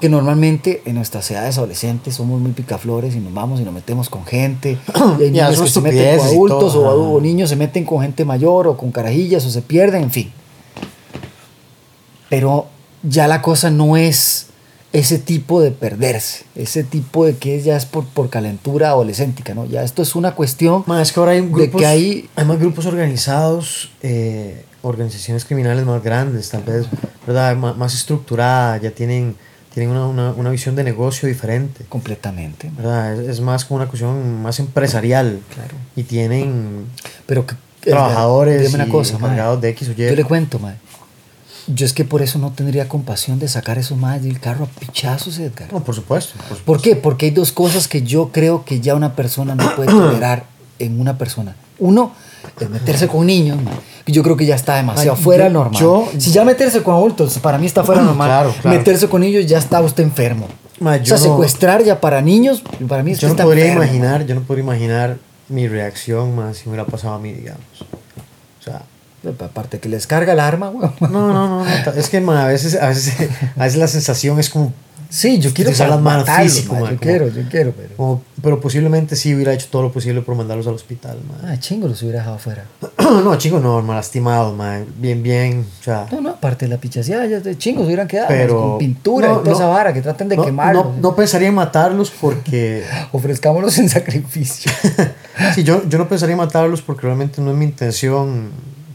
que 0.00 0.08
normalmente 0.08 0.80
en 0.86 0.94
nuestras 0.94 1.30
edades 1.30 1.58
adolescentes 1.58 2.14
somos 2.14 2.40
muy 2.40 2.52
picaflores 2.52 3.14
y 3.14 3.18
nos 3.20 3.34
vamos 3.34 3.60
y 3.60 3.64
nos 3.64 3.74
metemos 3.74 4.08
con 4.08 4.24
gente. 4.24 4.78
Y 5.20 5.24
niños 5.30 5.60
que 5.60 5.68
se 5.68 5.80
meten 5.82 6.16
con 6.18 6.26
adultos 6.26 6.72
todo, 6.72 6.88
o, 6.88 7.16
o 7.16 7.20
niños 7.20 7.50
se 7.50 7.56
meten 7.56 7.84
con 7.84 8.00
gente 8.00 8.24
mayor 8.24 8.66
o 8.68 8.76
con 8.78 8.90
carajillas 8.92 9.44
o 9.44 9.50
se 9.50 9.60
pierden, 9.60 10.04
en 10.04 10.10
fin. 10.10 10.32
Pero 12.28 12.66
ya 13.02 13.26
la 13.28 13.42
cosa 13.42 13.70
no 13.70 13.96
es 13.96 14.46
ese 14.92 15.18
tipo 15.18 15.60
de 15.60 15.70
perderse, 15.70 16.44
ese 16.56 16.82
tipo 16.82 17.24
de 17.24 17.36
que 17.36 17.60
ya 17.62 17.76
es 17.76 17.86
por, 17.86 18.04
por 18.06 18.28
calentura 18.28 18.88
adolescéntica, 18.88 19.54
¿no? 19.54 19.64
Ya 19.66 19.82
esto 19.84 20.02
es 20.02 20.16
una 20.16 20.34
cuestión 20.34 20.82
Ma, 20.86 21.00
es 21.00 21.12
que 21.12 21.20
ahora 21.20 21.32
hay 21.32 21.42
de 21.42 21.48
grupos, 21.48 21.80
que 21.80 21.86
hay 21.86 22.28
hay 22.34 22.44
más 22.44 22.58
grupos 22.58 22.86
organizados, 22.86 23.90
eh, 24.02 24.64
organizaciones 24.82 25.44
criminales 25.44 25.84
más 25.84 26.02
grandes, 26.02 26.48
tal 26.50 26.64
vez, 26.64 26.86
¿verdad? 27.26 27.54
Má- 27.56 27.74
más 27.74 27.94
estructuradas, 27.94 28.82
ya 28.82 28.90
tienen, 28.90 29.36
tienen 29.72 29.92
una, 29.92 30.06
una, 30.08 30.32
una 30.32 30.50
visión 30.50 30.74
de 30.74 30.82
negocio 30.82 31.28
diferente. 31.28 31.84
completamente. 31.88 32.70
¿verdad? 32.76 33.14
Es, 33.20 33.28
es 33.28 33.40
más 33.40 33.64
como 33.64 33.76
una 33.76 33.86
cuestión 33.88 34.42
más 34.42 34.58
empresarial. 34.58 35.38
Claro. 35.54 35.74
Y 35.94 36.02
tienen 36.02 36.86
Pero 37.26 37.46
que, 37.46 37.54
trabajadores 37.80 38.60
dígame 38.62 38.84
una 38.84 38.92
cosa, 38.92 39.14
encargados 39.16 39.60
de 39.60 39.68
X 39.68 39.88
o 39.88 39.92
Y. 39.92 39.96
Yo 40.08 40.16
le 40.16 40.24
cuento, 40.24 40.58
mae. 40.58 40.74
Yo 41.66 41.86
es 41.86 41.92
que 41.92 42.04
por 42.04 42.22
eso 42.22 42.38
no 42.38 42.50
tendría 42.52 42.88
compasión 42.88 43.38
de 43.38 43.48
sacar 43.48 43.78
esos 43.78 43.96
madres 43.98 44.24
del 44.24 44.40
carro 44.40 44.64
a 44.64 44.80
pichazos, 44.80 45.38
Edgar. 45.38 45.72
No, 45.72 45.80
por 45.84 45.94
supuesto. 45.94 46.32
por 46.34 46.42
supuesto. 46.42 46.64
¿Por 46.64 46.80
qué? 46.82 46.96
Porque 46.96 47.26
hay 47.26 47.32
dos 47.32 47.52
cosas 47.52 47.86
que 47.88 48.02
yo 48.02 48.30
creo 48.32 48.64
que 48.64 48.80
ya 48.80 48.94
una 48.94 49.14
persona 49.14 49.54
no 49.54 49.74
puede 49.76 49.90
tolerar 49.90 50.44
en 50.78 51.00
una 51.00 51.16
persona. 51.18 51.54
Uno, 51.78 52.12
es 52.58 52.68
meterse 52.70 53.06
con 53.08 53.26
niños, 53.26 53.58
que 54.04 54.12
yo 54.12 54.22
creo 54.22 54.36
que 54.36 54.46
ya 54.46 54.54
está 54.54 54.76
demasiado 54.76 55.16
Ay, 55.16 55.22
fuera 55.22 55.46
yo- 55.48 55.52
normal. 55.52 55.80
yo- 55.80 56.08
si 56.18 56.30
ya 56.32 56.44
meterse 56.44 56.82
con 56.82 56.94
adultos, 56.94 57.38
para 57.38 57.58
mí 57.58 57.66
está 57.66 57.84
fuera 57.84 58.00
normal. 58.02 58.28
Claro, 58.28 58.54
claro. 58.60 58.76
Meterse 58.78 59.08
con 59.08 59.20
niños 59.20 59.46
ya 59.46 59.58
está 59.58 59.80
usted 59.80 60.02
enfermo. 60.02 60.48
Ma, 60.80 60.92
o 60.96 61.04
sea, 61.04 61.16
no- 61.18 61.22
secuestrar 61.22 61.84
ya 61.84 62.00
para 62.00 62.22
niños, 62.22 62.62
para 62.88 63.02
mí 63.02 63.12
es 63.12 63.18
Yo 63.20 63.28
no 63.28 63.34
está 63.34 63.44
podría 63.44 63.64
enfermo. 63.66 63.84
imaginar, 63.84 64.26
yo 64.26 64.34
no 64.34 64.40
podría 64.42 64.64
imaginar 64.64 65.18
mi 65.48 65.68
reacción 65.68 66.34
más 66.34 66.56
si 66.56 66.64
me 66.68 66.70
hubiera 66.74 66.86
pasado 66.90 67.14
a 67.14 67.18
mí, 67.18 67.32
digamos. 67.32 67.60
O 68.60 68.62
sea, 68.62 68.82
Aparte 69.40 69.78
que 69.80 69.88
les 69.88 70.06
carga 70.06 70.32
el 70.32 70.40
arma, 70.40 70.68
güey. 70.68 70.88
no, 71.00 71.08
no, 71.08 71.32
no, 71.32 71.64
no, 71.64 71.66
es 71.96 72.08
que 72.08 72.18
a 72.18 72.46
veces, 72.46 72.74
a 72.80 72.88
veces, 72.88 73.14
a 73.56 73.64
veces 73.64 73.78
la 73.78 73.88
sensación 73.88 74.38
es 74.40 74.48
como 74.50 74.72
Sí, 75.10 75.40
yo 75.40 75.52
quiero 75.52 75.70
utilizar 75.70 75.88
las 75.88 76.00
manos 76.00 76.30
físico, 76.30 76.74
yo 76.78 76.84
como- 76.86 76.96
quiero, 77.00 77.26
yo 77.26 77.42
quiero, 77.50 77.72
pero... 77.76 77.96
como- 77.96 78.22
pero 78.40 78.60
posiblemente 78.60 79.16
sí 79.16 79.34
hubiera 79.34 79.52
hecho 79.52 79.66
todo 79.68 79.82
lo 79.82 79.90
posible 79.92 80.22
por 80.22 80.36
mandarlos 80.36 80.68
al 80.68 80.74
hospital. 80.74 81.18
Ah, 81.44 81.56
chingo, 81.58 81.88
los 81.88 82.00
hubiera 82.02 82.20
dejado 82.20 82.36
afuera. 82.36 82.64
no, 82.98 83.36
chicos, 83.36 83.60
no, 83.60 83.82
ma, 83.82 83.96
lastimados, 83.96 84.56
ma. 84.56 84.78
Bien, 84.98 85.20
bien, 85.20 85.66
o 85.80 85.82
sea. 85.84 86.06
No, 86.12 86.20
no, 86.20 86.30
aparte 86.30 86.66
de 86.66 86.70
la 86.70 86.80
pichaseada, 86.80 87.26
ya 87.26 87.40
de 87.40 87.58
chingos 87.58 87.86
hubieran 87.86 88.06
quedado 88.06 88.28
Pero- 88.28 88.60
con 88.60 88.78
pintura 88.78 89.26
no, 89.28 89.34
y 89.34 89.38
toda 89.38 89.50
no, 89.50 89.56
esa 89.56 89.66
vara, 89.66 89.92
que 89.92 90.00
traten 90.00 90.28
de 90.28 90.36
no, 90.36 90.44
quemarlos. 90.44 90.86
no, 90.86 90.92
no 91.00 91.16
pensaría 91.16 91.48
en 91.48 91.54
matarlos 91.56 92.12
porque. 92.12 92.84
Ofrezcámonos 93.12 93.76
en 93.78 93.88
sacrificio. 93.88 94.70
sí, 95.56 95.64
yo, 95.64 95.82
yo 95.88 95.98
no 95.98 96.08
pensaría 96.08 96.34
en 96.34 96.38
matarlos 96.38 96.82
porque 96.82 97.02
realmente 97.02 97.42
no 97.42 97.50
es 97.50 97.56
mi 97.56 97.64
intención 97.64 98.50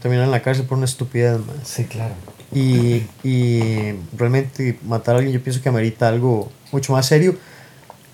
terminar 0.06 0.26
en 0.26 0.30
la 0.30 0.40
cárcel 0.40 0.66
por 0.66 0.78
una 0.78 0.84
estupidez, 0.84 1.38
ma. 1.38 1.52
sí, 1.64 1.84
claro. 1.84 2.14
Y, 2.54 3.02
y 3.24 3.92
realmente 4.16 4.78
matar 4.84 5.16
a 5.16 5.18
alguien 5.18 5.34
yo 5.34 5.42
pienso 5.42 5.60
que 5.60 5.68
amerita 5.68 6.06
algo 6.06 6.50
mucho 6.70 6.92
más 6.92 7.06
serio. 7.06 7.36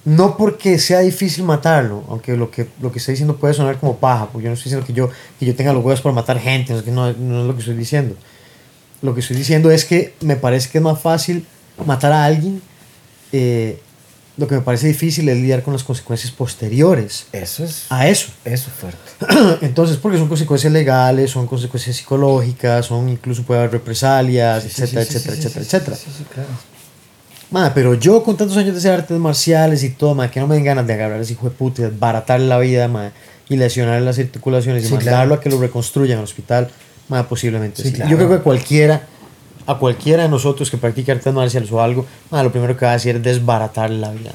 No 0.04 0.36
porque 0.36 0.78
sea 0.78 1.00
difícil 1.00 1.44
matarlo, 1.44 2.02
aunque 2.08 2.36
lo 2.36 2.50
que, 2.50 2.66
lo 2.80 2.90
que 2.90 2.98
estoy 2.98 3.12
diciendo 3.12 3.36
puede 3.36 3.54
sonar 3.54 3.78
como 3.78 3.98
paja, 3.98 4.26
porque 4.26 4.44
yo 4.44 4.48
no 4.48 4.54
estoy 4.54 4.70
diciendo 4.70 4.86
que 4.86 4.94
yo, 4.94 5.10
que 5.38 5.46
yo 5.46 5.54
tenga 5.54 5.72
los 5.72 5.84
huevos 5.84 6.00
para 6.00 6.14
matar 6.14 6.40
gente, 6.40 6.72
no, 6.72 6.78
es 6.78 6.84
que 6.84 6.90
no, 6.90 7.12
no 7.12 7.42
es 7.42 7.46
lo 7.46 7.52
que 7.52 7.60
estoy 7.60 7.76
diciendo. 7.76 8.16
Lo 9.02 9.14
que 9.14 9.20
estoy 9.20 9.36
diciendo 9.36 9.70
es 9.70 9.84
que 9.84 10.14
me 10.22 10.36
parece 10.36 10.70
que 10.70 10.78
es 10.78 10.84
más 10.84 10.98
fácil 10.98 11.46
matar 11.86 12.12
a 12.12 12.24
alguien, 12.24 12.62
eh, 13.32 13.80
lo 14.38 14.48
que 14.48 14.54
me 14.54 14.62
parece 14.62 14.86
difícil 14.88 15.28
es 15.28 15.36
lidiar 15.36 15.62
con 15.62 15.74
las 15.74 15.84
consecuencias 15.84 16.32
posteriores 16.32 17.26
Eso 17.32 17.64
es, 17.64 17.84
a 17.90 18.08
eso. 18.08 18.28
eso 18.44 18.68
es 18.70 18.72
fuerte. 18.72 18.98
Entonces, 19.66 19.98
porque 19.98 20.16
son 20.18 20.28
consecuencias 20.28 20.72
legales, 20.72 21.30
son 21.30 21.46
consecuencias 21.46 21.96
psicológicas, 21.96 22.86
son 22.86 23.08
incluso 23.10 23.42
puede 23.42 23.60
haber 23.60 23.72
represalias, 23.72 24.64
etcétera, 24.64 25.02
etcétera, 25.02 25.36
etcétera, 25.36 25.64
etcétera. 25.64 25.96
Claro. 26.32 26.48
Ma, 27.50 27.74
pero 27.74 27.92
yo 27.94 28.22
con 28.22 28.36
tantos 28.36 28.56
años 28.56 28.72
de 28.72 28.78
hacer 28.78 28.92
artes 28.92 29.18
marciales 29.18 29.82
y 29.84 29.90
todo, 29.90 30.14
ma, 30.14 30.30
que 30.30 30.40
no 30.40 30.46
me 30.46 30.54
den 30.54 30.64
ganas 30.64 30.86
de 30.86 30.94
agarrar 30.94 31.18
a 31.18 31.22
ese 31.22 31.34
hijo 31.34 31.50
de 31.50 31.54
puta 31.54 31.82
y 31.82 31.84
desbaratarle 31.84 32.46
la 32.46 32.58
vida, 32.58 32.88
ma, 32.88 33.12
y 33.50 33.56
lesionarle 33.56 34.00
las 34.06 34.18
articulaciones 34.18 34.84
y 34.84 34.86
Sí, 34.86 34.94
mandarlo 34.94 35.18
claro. 35.26 35.34
a 35.34 35.40
que 35.40 35.50
lo 35.50 35.60
reconstruyan 35.60 36.16
el 36.18 36.24
hospital, 36.24 36.70
ma, 37.08 37.28
posiblemente 37.28 37.82
Sí, 37.82 37.88
sí. 37.90 37.94
claro. 37.96 38.10
Yo 38.10 38.16
creo 38.16 38.30
que 38.30 38.38
cualquiera, 38.38 39.06
a 39.66 39.78
cualquiera 39.78 40.24
de 40.24 40.28
nosotros 40.28 40.70
que 40.70 40.76
practique 40.78 41.12
artes 41.12 41.32
marciales 41.32 41.70
o 41.72 41.80
algo, 41.82 42.06
lo 42.30 42.50
primero 42.52 42.76
que 42.76 42.84
va 42.86 42.92
a 42.92 42.94
hacer 42.96 43.16
es 43.16 43.22
desbaratarle 43.22 43.98
la 43.98 44.10
vida. 44.10 44.30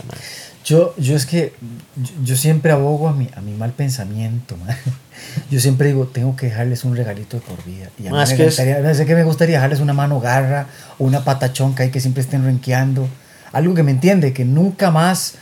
Yo, 0.66 0.94
yo 0.98 1.16
es 1.16 1.26
que 1.26 1.54
yo, 1.96 2.12
yo 2.24 2.36
siempre 2.36 2.72
abogo 2.74 3.08
a 3.08 3.14
mi, 3.14 3.30
a 3.36 3.42
mi 3.42 3.54
mal 3.54 3.72
pensamiento. 3.72 4.56
Yo 5.52 5.60
siempre 5.60 5.88
digo, 5.88 6.06
tengo 6.08 6.36
que 6.36 6.46
dejarles 6.48 6.84
un 6.84 6.96
regalito 6.96 7.38
de 7.38 7.42
por 7.42 7.64
vida. 7.66 7.90
Y 8.00 8.04
a 8.08 8.12
mí 8.12 8.16
Ma, 8.18 8.24
es 8.24 8.32
me, 8.32 8.38
que 8.38 8.46
es- 8.48 8.56
sé 8.56 9.06
que 9.06 9.16
me 9.16 9.24
gustaría 9.24 9.56
dejarles 9.56 9.80
una 9.80 9.94
mano 9.94 10.20
garra 10.20 10.68
o 11.00 11.06
una 11.06 11.24
pata 11.24 11.52
chonca 11.54 11.84
y 11.86 11.90
que 11.92 12.00
siempre 12.00 12.22
estén 12.22 12.44
renqueando. 12.44 13.08
Algo 13.52 13.74
que 13.74 13.82
me 13.84 13.92
entiende, 13.92 14.32
que 14.34 14.46
nunca 14.46 14.92
más 14.92 15.34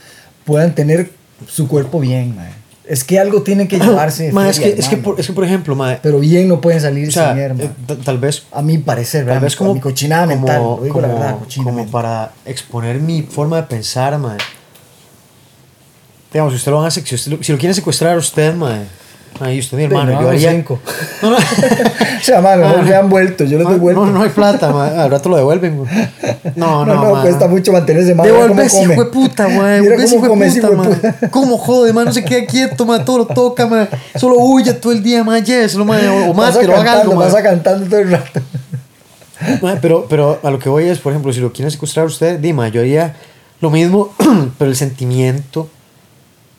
puedan 0.46 0.76
tener 0.76 1.12
su 1.48 1.68
cuerpo 1.68 2.00
bien. 2.00 2.36
ma. 2.36 2.46
Es 2.88 3.04
que 3.04 3.20
algo 3.20 3.42
tienen 3.42 3.68
que 3.68 3.80
llevarse. 3.80 4.32
Ma, 4.32 4.50
es, 4.50 4.60
que, 4.60 4.70
es, 4.78 4.88
que 4.88 4.98
por, 4.98 5.20
es 5.20 5.26
que, 5.28 5.34
por 5.34 5.44
ejemplo, 5.44 5.76
ma, 5.76 5.98
Pero 6.02 6.20
bien 6.20 6.48
no 6.48 6.62
pueden 6.62 6.80
salir 6.82 7.10
o 7.10 7.12
sea, 7.12 7.28
sin 7.30 7.38
mierda. 7.38 7.64
eh, 7.64 7.70
tal 8.04 8.18
vez 8.20 8.44
A 8.52 8.62
mi 8.62 8.78
parecer, 8.78 9.22
Tal 9.22 9.26
¿verdad? 9.28 9.42
vez 9.42 9.56
como, 9.56 9.74
mi 9.74 9.80
cochinada 9.80 10.26
como- 10.28 10.36
mental. 10.38 10.62
Lo 10.62 10.80
digo 10.84 11.02
la 11.02 11.08
como- 11.08 11.20
verdad, 11.20 11.34
como 11.34 11.46
cochinamente. 11.46 11.92
para 11.92 12.32
exponer 12.46 13.00
mi 13.00 13.24
forma 13.24 13.58
de 13.58 13.64
pensar, 13.64 14.18
mae. 14.20 14.38
Digamos, 16.32 16.54
si 16.54 16.58
usted 16.58 16.72
lo 16.72 16.78
van 16.80 16.88
a 16.88 16.92
si, 16.92 17.00
usted 17.02 17.32
lo, 17.32 17.42
si 17.44 17.52
lo 17.52 17.58
quieren 17.58 17.74
secuestrar 17.74 18.14
a 18.14 18.18
usted, 18.18 18.54
mae. 18.56 18.82
Ahí 19.42 19.60
usted, 19.60 19.76
mi 19.78 19.84
hermano, 19.84 20.14
no 20.14 20.22
yo 20.22 20.30
haría. 20.30 20.52
cinco. 20.52 20.80
No, 21.22 21.32
no. 21.32 21.36
o 21.38 21.40
sea, 22.22 22.40
ma, 22.40 22.56
mejor 22.56 22.80
Ah, 22.80 22.84
me 22.84 22.96
han 22.96 23.10
vuelto. 23.10 23.44
Yo 23.44 23.58
doy 23.60 23.78
vuelto. 23.78 24.06
no, 24.06 24.12
no 24.12 24.22
hay 24.24 24.30
plata, 24.30 24.72
mae. 24.72 24.98
Al 24.98 25.12
rato 25.12 25.28
lo 25.28 25.36
devuelven, 25.36 25.78
güey. 25.78 25.90
No, 26.56 26.86
No, 26.86 26.94
no, 26.96 27.04
no, 27.04 27.14
mae. 27.16 27.24
cuesta 27.24 27.48
mucho 27.48 27.74
mantenerse 27.74 28.16
más. 28.16 28.26
Ese 28.28 28.78
come. 28.78 28.94
hijo 28.94 29.04
de 29.04 29.10
puta, 29.12 29.44
cómo 29.44 30.46
hijo 30.46 30.70
de 30.70 30.78
puta. 30.78 31.30
¿Cómo 31.32 31.58
jode, 31.58 31.92
mae? 31.92 32.06
No 32.06 32.14
se 32.14 32.24
queda 32.24 32.46
quieto, 32.46 32.86
mae. 32.86 33.02
Todo 33.04 33.18
lo 33.20 33.26
toca, 33.26 33.68
mae. 33.68 33.90
Solo 34.16 34.38
huye 34.38 34.74
todo 34.74 34.94
el 34.94 35.04
día, 35.04 35.24
mae. 35.24 35.44
Lléveselo, 35.44 35.84
mae. 35.84 36.08
O, 36.08 36.32
o 36.32 36.34
Pasa 36.34 36.54
mátelo, 36.60 36.78
haga 36.78 37.02
algo, 37.02 37.16
pasa 37.16 37.44
cantando 37.44 37.88
todo 37.88 38.00
el 38.00 38.12
rato. 38.12 38.40
Pero, 39.82 40.06
pero 40.10 40.40
a 40.44 40.50
lo 40.50 40.60
que 40.60 40.70
voy 40.70 40.86
es, 40.86 41.00
por 41.00 41.12
ejemplo, 41.12 41.34
si 41.34 41.42
lo 41.42 41.52
quieren 41.52 41.70
secuestrar 41.70 42.06
a 42.06 42.08
usted, 42.08 42.40
Dima, 42.40 42.70
yo 42.70 42.80
haría 42.80 43.16
lo 43.60 43.70
mismo, 43.70 44.14
pero 44.58 44.72
el 44.72 44.78
sentimiento 44.78 45.68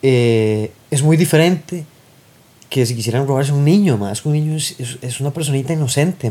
eh, 0.03 0.71
es 0.91 1.01
muy 1.01 1.17
diferente 1.17 1.85
que 2.69 2.85
si 2.85 2.95
quisieran 2.95 3.27
robarse 3.27 3.51
a 3.51 3.55
un 3.55 3.63
niño, 3.65 3.97
que 4.21 4.27
un 4.29 4.33
niño 4.35 4.55
es, 4.57 4.75
es- 4.79 4.97
es 5.01 5.19
una 5.21 5.31
personita 5.31 5.73
inocente, 5.73 6.29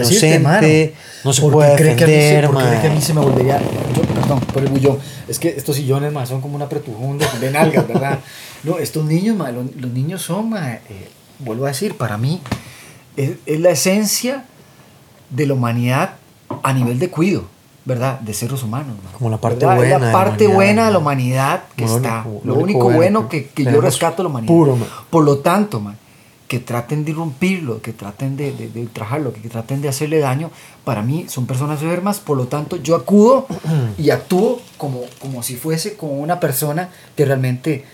decirte, 0.00 0.36
Inocente, 0.36 0.94
no 1.24 1.32
se 1.32 1.40
¿Por 1.42 1.50
qué 1.50 1.54
puede 1.54 1.76
cree 1.76 1.96
que 1.96 2.04
a 2.04 2.06
mí 2.06 2.12
se- 2.12 2.18
defender, 2.18 2.50
cree 2.68 2.80
que 2.80 2.86
a 2.88 2.90
mí 2.94 3.00
se 3.00 3.14
me 3.14 3.20
volvería. 3.20 3.60
Yo, 3.94 4.02
perdón, 4.02 4.40
por 4.40 4.62
el 4.62 4.68
bullón. 4.70 4.98
Es 5.28 5.38
que 5.38 5.50
estos 5.50 5.76
sillones, 5.76 6.12
ma, 6.12 6.26
son 6.26 6.40
como 6.40 6.56
una 6.56 6.68
pretujón 6.68 7.18
de, 7.18 7.26
de 7.40 7.50
nalgas, 7.50 7.86
¿verdad? 7.86 8.18
No, 8.64 8.76
estos 8.78 9.04
niños, 9.04 9.36
ma, 9.36 9.52
los, 9.52 9.66
los 9.76 9.92
niños 9.92 10.20
son, 10.22 10.50
ma, 10.50 10.72
eh, 10.74 10.80
vuelvo 11.38 11.66
a 11.66 11.68
decir, 11.68 11.96
para 11.96 12.16
mí, 12.18 12.40
es, 13.16 13.32
es 13.46 13.60
la 13.60 13.70
esencia 13.70 14.44
de 15.30 15.46
la 15.46 15.54
humanidad 15.54 16.14
a 16.64 16.72
nivel 16.72 16.98
de 16.98 17.08
cuido, 17.08 17.44
¿verdad? 17.88 18.20
De 18.20 18.34
seres 18.34 18.62
humanos. 18.62 18.94
ma. 19.02 19.10
Como 19.12 19.30
la 19.30 19.38
parte 19.38 19.64
¿Verdad? 19.66 19.76
buena 19.76 19.94
Es 19.94 20.00
de 20.00 20.06
la 20.06 20.12
la 20.12 20.12
parte 20.12 20.44
humanidad, 20.46 20.54
buena 20.56 20.84
de 20.86 20.90
la 20.92 20.98
ma. 20.98 21.02
humanidad 21.02 21.64
que 21.74 21.86
Lo 21.86 21.96
está. 21.96 22.22
único- 22.26 22.40
lo 22.46 22.54
lo 22.54 22.60
único 22.60 22.78
único 22.84 22.96
bueno 22.98 23.28
que, 23.28 23.46
que 23.48 23.64
yo 23.64 23.80
rescato 23.80 24.18
de 24.18 24.22
la 24.24 24.28
humanidad. 24.28 24.52
puro. 24.54 24.78
Por 25.10 25.24
lo 25.24 25.38
tanto, 25.38 25.82
que 26.46 26.58
traten 26.60 27.04
de 27.04 27.10
irrumpirlo, 27.10 27.82
que 27.82 27.92
traten 27.92 28.36
de, 28.36 28.52
de, 28.52 28.68
de 28.70 28.80
ultrajarlo, 28.80 29.32
que, 29.34 29.40
traten 29.50 29.82
de 29.82 29.88
hacerle 29.88 30.18
daño, 30.18 30.50
para 30.84 31.02
mí 31.02 31.26
son 31.28 31.46
personas 31.46 31.82
enfermas, 31.82 32.20
por 32.20 32.36
lo 32.38 32.46
tanto 32.46 32.76
yo 32.76 32.94
acudo 32.96 33.46
y 33.98 34.08
actúo 34.10 34.60
como, 34.78 35.00
como 35.18 35.42
si 35.42 35.56
fuese 35.56 35.96
con 35.96 36.10
una 36.18 36.40
persona 36.40 36.88
que 37.16 37.24
realmente 37.26 37.84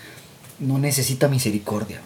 no 0.60 0.78
necesita 0.78 1.26
misericordia. 1.28 2.00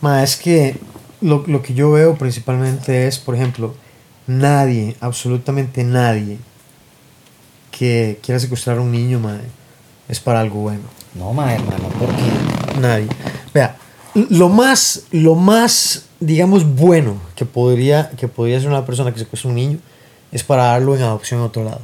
Ma, 0.00 0.22
es 0.22 0.36
que 0.36 0.76
lo, 1.20 1.44
lo 1.46 1.62
que 1.62 1.74
yo 1.74 1.92
veo 1.92 2.14
principalmente 2.16 3.06
es, 3.06 3.18
por 3.18 3.34
ejemplo, 3.36 3.74
nadie, 4.26 4.96
absolutamente 5.00 5.84
nadie, 5.84 6.38
que 7.70 8.18
quiera 8.24 8.38
secuestrar 8.38 8.78
a 8.78 8.80
un 8.80 8.92
niño, 8.92 9.18
ma, 9.20 9.38
es 10.08 10.20
para 10.20 10.40
algo 10.40 10.60
bueno. 10.60 10.82
No, 11.14 11.32
ma, 11.32 11.52
hermano, 11.54 11.88
porque 11.98 12.80
Nadie. 12.80 13.08
Vea, 13.52 13.76
lo 14.14 14.48
más, 14.48 15.02
lo 15.10 15.34
más, 15.34 16.04
digamos, 16.20 16.64
bueno 16.76 17.16
que 17.36 17.44
podría, 17.44 18.10
que 18.16 18.28
podría 18.28 18.58
ser 18.60 18.68
una 18.68 18.84
persona 18.86 19.12
que 19.12 19.18
secuestra 19.18 19.48
un 19.50 19.56
niño 19.56 19.78
es 20.32 20.42
para 20.44 20.64
darlo 20.64 20.94
en 20.96 21.02
adopción 21.02 21.40
a 21.40 21.44
otro 21.44 21.64
lado. 21.64 21.80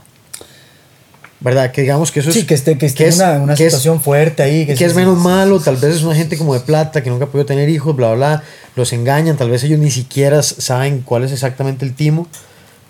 ¿Verdad? 1.39 1.71
Que 1.71 1.83
digamos 1.83 2.11
que 2.11 2.21
eso 2.21 2.31
es. 2.31 2.35
sí, 2.37 2.47
que 2.47 2.55
esté, 2.55 2.79
que 2.79 2.87
esté 2.87 3.03
en 3.05 3.09
es- 3.11 3.17
una, 3.17 3.33
una 3.33 3.55
que 3.55 3.67
es- 3.67 3.73
situación 3.73 4.01
fuerte 4.01 4.43
ahí. 4.43 4.65
que, 4.67 4.77
sí, 4.77 4.85
es 4.85 4.95
menos 4.95 5.19
malo, 5.19 5.61
tal 5.61 5.77
vez 5.77 5.97
es 5.97 6.03
una 6.03 6.15
gente 6.15 6.39
como 6.39 6.55
de 6.55 6.61
plata 6.61 7.03
que 7.03 7.11
nunca 7.11 7.27
ha 7.27 7.29
podido 7.29 7.45
tener 7.45 7.69
hijos, 7.69 7.95
bla, 7.95 8.15
bla, 8.15 8.37
bla, 8.39 8.43
los 8.75 8.93
engañan, 8.95 9.37
tal 9.37 9.51
vez 9.51 9.63
ellos 9.65 9.79
ni 9.79 9.91
siquiera 9.91 10.43
saben 10.43 11.03
cuál 11.03 11.25
es 11.25 11.33
exactamente 11.33 11.85
el 11.85 11.95
timo, 11.95 12.27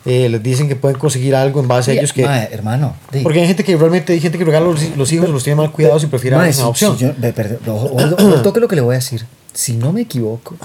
eh, 0.07 0.29
les 0.29 0.43
dicen 0.43 0.69
que 0.69 0.77
pueden 0.77 0.99
conseguir 0.99 1.35
algo 1.35 1.61
en 1.61 1.69
base 1.69 1.91
a 1.91 1.95
Sí, 1.95 1.99
ellos 1.99 2.13
que... 2.13 2.25
ma, 2.25 2.43
hermano, 2.45 2.95
di. 3.13 3.21
Porque 3.21 3.41
hay 3.41 3.47
gente 3.49 3.65
que 3.65 3.77
realmente, 3.77 4.13
hay 4.13 4.21
gente 4.21 4.39
que 4.39 4.45
regala 4.45 4.67
los, 4.67 4.97
los 4.97 5.13
hijos, 5.13 5.29
los 5.29 5.43
tiene 5.45 5.57
mal 5.57 5.73
cuidados 5.73 6.03
y 6.05 6.07
prefiere 6.07 6.37
darlos 6.37 6.49
en 6.51 6.55
si- 6.55 6.63
adopción. 6.63 6.97
si 6.99 7.05
yo- 7.05 7.15
perdón, 7.35 7.59
ojo, 7.69 7.97
ojo, 8.19 8.43
toque 8.43 8.61
lo 8.61 8.69
que 8.69 8.77
le 8.77 8.83
voy 8.83 8.95
a 8.95 8.99
decir. 8.99 9.27
Si 9.53 9.73
no 9.77 9.93
me 9.93 10.03
equivoco, 10.03 10.57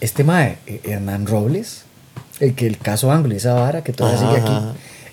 este 0.00 0.24
mae, 0.24 0.58
eh, 0.66 0.80
Hernán 0.84 1.26
Robles, 1.26 1.82
el 2.40 2.54
que 2.54 2.66
el 2.66 2.78
caso 2.78 3.10
Anglo 3.10 3.32
y 3.34 3.38
esa 3.38 3.54
vara 3.54 3.82
que 3.82 3.92
todavía 3.92 4.18
sigue 4.18 4.40
aquí, 4.40 4.50
Ajá. 4.52 4.72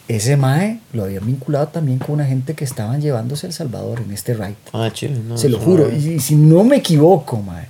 ese 0.10 0.36
mae 0.38 0.80
lo 0.91 1.06
habían 1.06 1.26
vinculado 1.26 1.67
también 1.69 2.00
con 2.00 2.15
una 2.15 2.26
gente 2.26 2.54
que 2.54 2.65
estaban 2.65 3.02
llevándose 3.02 3.46
a 3.46 3.50
El 3.50 3.54
Salvador 3.54 4.02
en 4.06 4.12
este 4.13 4.34
raid. 4.34 4.56
Ah, 4.74 4.89
chile, 4.93 5.17
no, 5.26 5.38
Se 5.38 5.48
lo 5.50 5.60
juro. 5.60 5.88
no 5.88 5.96
es. 5.96 6.06
Y, 6.06 6.19
si 6.19 6.36
no 6.36 6.63
me 6.65 6.76
equivoco, 6.78 7.38
mae. 7.41 7.65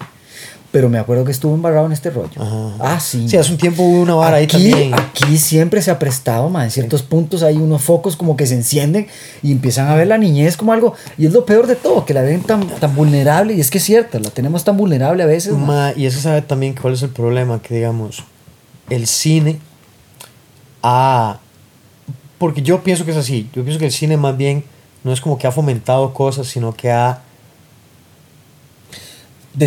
Pero 0.73 0.89
me 0.89 0.97
acuerdo 0.97 1.23
que 1.23 1.31
estuvo 1.31 1.53
embarrado 1.53 1.85
en 1.85 1.91
este 1.91 2.09
rollo. 2.09 2.41
Ajá. 2.41 2.71
Ah, 2.79 2.99
sí. 2.99 3.29
Sí, 3.29 3.37
hace 3.37 3.51
un 3.51 3.59
tiempo 3.59 3.83
hubo 3.83 4.01
una 4.01 4.15
vara 4.15 4.37
ahí 4.37 4.47
también. 4.47 4.91
Aquí 4.95 5.37
siempre 5.37 5.83
se 5.83 5.91
ha 5.91 5.99
prestado, 5.99 6.49
ma, 6.49 6.63
en 6.63 6.71
ciertos 6.71 7.03
puntos 7.03 7.43
hay 7.43 7.57
unos 7.57 7.83
focos 7.83 8.15
como 8.15 8.35
que 8.35 8.47
se 8.47 8.55
encienden 8.55 9.05
y 9.43 9.51
empiezan 9.51 9.87
a 9.87 9.93
ver 9.93 10.07
la 10.07 10.17
niñez 10.17 10.57
como 10.57 10.73
algo. 10.73 10.95
Y 11.15 11.27
es 11.27 11.31
lo 11.31 11.45
peor 11.45 11.67
de 11.67 11.75
todo, 11.75 12.05
que 12.05 12.15
la 12.15 12.23
ven 12.23 12.41
tan, 12.41 12.65
tan 12.67 12.95
vulnerable. 12.95 13.53
Y 13.53 13.61
es 13.61 13.69
que 13.69 13.77
es 13.77 13.83
cierto, 13.83 14.17
la 14.17 14.31
tenemos 14.31 14.63
tan 14.63 14.75
vulnerable 14.75 15.21
a 15.21 15.27
veces. 15.27 15.53
ma. 15.53 15.93
Y 15.95 16.07
eso 16.07 16.19
sabe 16.19 16.41
también 16.41 16.73
cuál 16.73 16.95
es 16.95 17.03
el 17.03 17.09
problema, 17.09 17.61
que 17.61 17.75
digamos, 17.75 18.23
el 18.89 19.05
cine 19.05 19.59
ha... 20.81 21.37
Porque 22.39 22.63
yo 22.63 22.81
pienso 22.81 23.05
que 23.05 23.11
es 23.11 23.17
así, 23.17 23.47
yo 23.53 23.63
pienso 23.63 23.77
que 23.77 23.85
el 23.85 23.91
cine 23.91 24.17
más 24.17 24.35
bien 24.35 24.63
no 25.03 25.13
es 25.13 25.21
como 25.21 25.37
que 25.37 25.45
ha 25.45 25.51
fomentado 25.51 26.15
cosas, 26.15 26.47
sino 26.47 26.73
que 26.73 26.91
ha, 26.91 27.21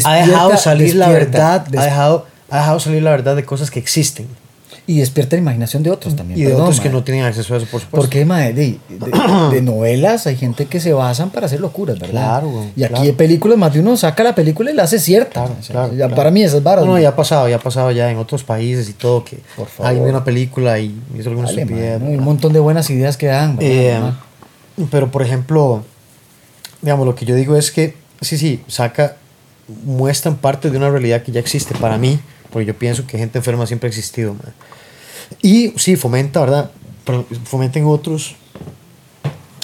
ha 0.04 0.14
dejado 0.14 0.56
salir 0.56 0.94
la 0.96 1.08
verdad, 1.08 1.64
ha 1.66 1.70
dejado, 1.70 2.26
ha 2.50 2.58
dejado 2.58 2.80
salir 2.80 3.02
la 3.02 3.10
verdad 3.10 3.36
de 3.36 3.44
cosas 3.44 3.70
que 3.70 3.78
existen. 3.78 4.26
Y 4.88 5.00
despierta 5.00 5.34
la 5.34 5.42
imaginación 5.42 5.82
de 5.82 5.90
otros 5.90 6.14
también. 6.14 6.38
Y 6.38 6.42
de 6.44 6.50
perdón, 6.50 6.66
otros 6.66 6.78
que 6.80 6.88
no 6.90 7.02
tienen 7.02 7.24
acceso 7.24 7.54
a 7.54 7.56
eso, 7.56 7.66
por 7.68 7.80
supuesto. 7.80 7.96
Porque, 8.08 8.24
de, 8.24 8.52
de- 8.52 8.78
de 9.50 9.60
novelas 9.60 10.28
hay 10.28 10.36
gente 10.36 10.66
que 10.66 10.78
se 10.78 10.92
basan 10.92 11.30
para 11.30 11.46
hacer 11.46 11.58
locuras, 11.58 11.98
¿verdad? 11.98 12.12
Claro, 12.12 12.50
güey, 12.50 12.66
Y 12.76 12.84
aquí 12.84 12.90
claro. 12.92 13.04
de 13.04 13.12
películas, 13.14 13.58
más 13.58 13.72
de 13.74 13.80
uno 13.80 13.96
saca 13.96 14.22
la 14.22 14.36
película 14.36 14.70
y 14.70 14.74
la 14.74 14.84
hace 14.84 15.00
cierta. 15.00 15.40
Claro, 15.44 15.56
O 15.58 15.62
sea, 15.64 15.72
claro, 15.74 15.90
ya 15.92 15.96
claro. 16.06 16.14
Para 16.14 16.30
mí 16.30 16.44
esas 16.44 16.62
varas. 16.62 16.84
No, 16.84 16.92
no, 16.92 16.98
ya 17.00 17.08
ha 17.08 17.16
pasado, 17.16 17.48
ya 17.48 17.56
ha 17.56 17.58
pasado 17.58 17.90
ya 17.90 18.08
en 18.12 18.18
otros 18.18 18.44
países 18.44 18.88
y 18.88 18.92
todo, 18.92 19.24
que 19.24 19.40
Por 19.56 19.66
favor. 19.66 19.90
hay 19.90 19.98
una 19.98 20.22
película 20.22 20.78
y 20.78 20.94
hizo 21.18 21.30
alguna 21.30 21.48
Dale, 21.48 21.64
mae, 21.64 21.98
¿no? 21.98 22.06
Un 22.06 22.22
montón 22.22 22.52
de 22.52 22.60
buenas 22.60 22.88
ideas 22.88 23.16
que 23.16 23.26
dan. 23.26 23.56
Eh, 23.60 23.98
pero, 24.92 25.10
por 25.10 25.22
ejemplo, 25.22 25.82
digamos, 26.80 27.06
lo 27.06 27.16
que 27.16 27.24
yo 27.24 27.34
digo 27.34 27.56
es 27.56 27.72
que, 27.72 27.96
sí, 28.20 28.38
sí, 28.38 28.62
saca, 28.68 29.16
muestran 29.84 30.36
parte 30.36 30.70
de 30.70 30.76
una 30.76 30.90
realidad 30.90 31.22
que 31.22 31.32
ya 31.32 31.40
existe 31.40 31.74
para 31.74 31.98
mí, 31.98 32.18
porque 32.50 32.66
yo 32.66 32.74
pienso 32.74 33.06
que 33.06 33.18
gente 33.18 33.38
enferma 33.38 33.66
siempre 33.66 33.88
ha 33.88 33.90
existido. 33.90 34.36
Y 35.42 35.72
sí, 35.76 35.96
fomenta, 35.96 36.40
¿verdad? 36.40 36.70
Fomenta 37.44 37.78
en 37.78 37.86
otros 37.86 38.36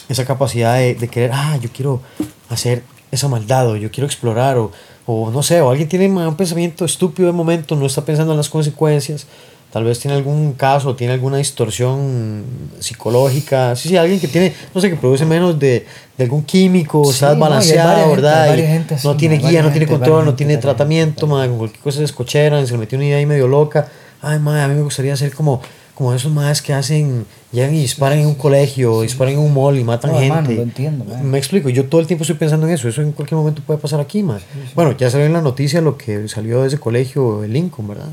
esa 0.09 0.25
capacidad 0.25 0.77
de, 0.77 0.95
de 0.95 1.09
querer, 1.09 1.31
ah, 1.33 1.57
yo 1.61 1.71
quiero 1.73 2.03
hacer 2.49 2.83
esa 3.11 3.29
maldad, 3.29 3.69
o 3.69 3.77
yo 3.77 3.91
quiero 3.91 4.07
explorar, 4.07 4.59
o, 4.59 4.73
o 5.07 5.31
no 5.31 5.43
sé, 5.43 5.61
o 5.61 5.71
alguien 5.71 5.89
tiene 5.89 6.09
un 6.09 6.37
pensamiento 6.37 6.85
estúpido 6.85 7.27
de 7.27 7.33
momento, 7.33 7.77
no 7.77 7.87
está 7.87 8.05
pensando 8.05 8.33
en 8.33 8.39
las 8.39 8.49
consecuencias, 8.49 9.27
tal 9.73 9.85
vez 9.85 9.99
tiene 9.99 10.17
algún 10.17 10.53
caso, 10.53 10.95
tiene 10.95 11.15
alguna 11.15 11.39
distorsión 11.39 12.45
psicológica, 12.79 13.75
sí, 13.75 13.89
sí, 13.89 13.97
alguien 13.97 14.21
que 14.21 14.29
tiene, 14.29 14.53
no 14.75 14.81
sé, 14.81 14.91
que 14.91 14.97
produce 14.97 15.25
menos 15.25 15.59
de, 15.59 15.87
de 16.17 16.25
algún 16.25 16.43
químico, 16.45 17.05
Sí, 17.07 17.11
está 17.13 17.29
no, 17.29 17.33
y 17.33 17.35
hay 17.37 17.41
balanceado, 17.41 17.89
varias 17.89 18.05
gente, 18.07 18.21
¿verdad? 18.23 18.57
gente 18.57 18.97
no 19.05 19.17
tiene 19.17 19.39
guía, 19.39 19.63
no 19.63 19.71
tiene 19.71 19.87
control, 19.87 20.25
no 20.27 20.35
tiene 20.35 20.57
tratamiento, 20.59 21.27
ma, 21.27 21.47
con 21.49 21.59
cualquier 21.59 21.83
cosa 21.83 21.97
se 21.97 22.03
descocheran, 22.03 22.67
se 22.67 22.73
le 22.75 22.79
metió 22.79 22.99
una 22.99 23.07
idea 23.07 23.17
ahí 23.17 23.27
medio 23.27 23.49
loca. 23.49 23.89
Ay, 24.21 24.39
ma, 24.39 24.63
a 24.63 24.69
mí 24.69 24.75
me 24.75 24.83
gustaría 24.83 25.17
ser 25.17 25.33
como, 25.35 25.61
como 25.95 26.13
esos 26.15 26.31
más 26.31 26.63
que 26.63 26.73
hacen, 26.75 27.25
llegan 27.51 27.75
y 27.75 27.79
disparan 27.81 28.19
en 28.19 28.27
un 28.27 28.35
colegio, 28.35 29.01
disparan 29.03 29.35
en 29.35 29.41
un 29.41 29.53
mall 29.55 29.79
y 29.79 29.85
matan 29.85 30.13
No, 30.13 30.19
gente. 30.19 30.37
hermano, 30.37 30.51
lo 30.55 30.63
entiendo, 30.63 31.05
man. 31.05 31.29
Me 31.29 31.39
explico, 31.39 31.71
yo 31.71 31.87
todo 31.87 32.01
el 32.01 32.07
tiempo 32.07 32.23
estoy 32.23 32.37
pensando 32.37 32.67
en 32.69 32.75
eso, 32.75 32.89
eso 32.89 33.03
en 33.03 33.13
cualquier 33.13 33.39
momento 33.39 33.63
puede 33.67 33.81
pasar 33.81 34.01
aquí, 34.01 34.23
man. 34.23 34.39
Bueno, 34.75 34.95
ya 34.97 35.11
salió 35.11 35.27
en 35.27 35.33
la 35.33 35.41
noticia 35.41 35.81
lo 35.81 35.97
que 35.97 36.29
salió 36.29 36.61
de 36.63 36.69
ese 36.69 36.79
colegio 36.79 37.41
de 37.41 37.49
Lincoln, 37.49 37.89
¿verdad? 37.89 38.11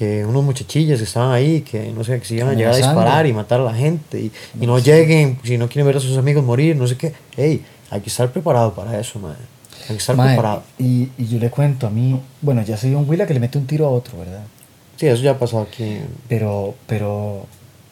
Que 0.00 0.24
unos 0.24 0.42
muchachillas 0.42 0.98
estaban 1.02 1.30
ahí, 1.30 1.60
que 1.60 1.92
no 1.92 2.02
sé, 2.04 2.18
que 2.18 2.24
se 2.24 2.36
iban 2.36 2.48
a 2.48 2.54
llegar 2.54 2.72
a 2.72 2.76
disparar 2.78 3.26
y 3.26 3.34
matar 3.34 3.60
a 3.60 3.64
la 3.64 3.74
gente 3.74 4.18
y, 4.18 4.32
y 4.58 4.66
no 4.66 4.78
lleguen, 4.78 5.38
si 5.44 5.58
no 5.58 5.68
quieren 5.68 5.86
ver 5.86 5.98
a 5.98 6.00
sus 6.00 6.16
amigos 6.16 6.42
morir, 6.42 6.74
no 6.74 6.86
sé 6.86 6.96
qué. 6.96 7.12
Hey, 7.36 7.62
hay 7.90 8.00
que 8.00 8.08
estar 8.08 8.32
preparado 8.32 8.72
para 8.72 8.98
eso, 8.98 9.18
man. 9.18 9.36
Hay 9.82 9.96
que 9.96 10.00
estar 10.00 10.16
Mae, 10.16 10.28
preparado. 10.28 10.62
y, 10.78 11.10
y 11.18 11.26
yo 11.28 11.38
le 11.38 11.50
cuento 11.50 11.86
a 11.86 11.90
mí, 11.90 12.18
bueno, 12.40 12.62
ya 12.62 12.78
soy 12.78 12.94
un 12.94 13.06
Willa 13.06 13.26
que 13.26 13.34
le 13.34 13.40
mete 13.40 13.58
un 13.58 13.66
tiro 13.66 13.84
a 13.84 13.90
otro, 13.90 14.18
¿verdad? 14.18 14.40
Sí, 14.96 15.06
eso 15.06 15.22
ya 15.22 15.32
ha 15.32 15.38
pasado 15.38 15.64
aquí. 15.64 15.98
Pero, 16.30 16.74
pero, 16.86 17.44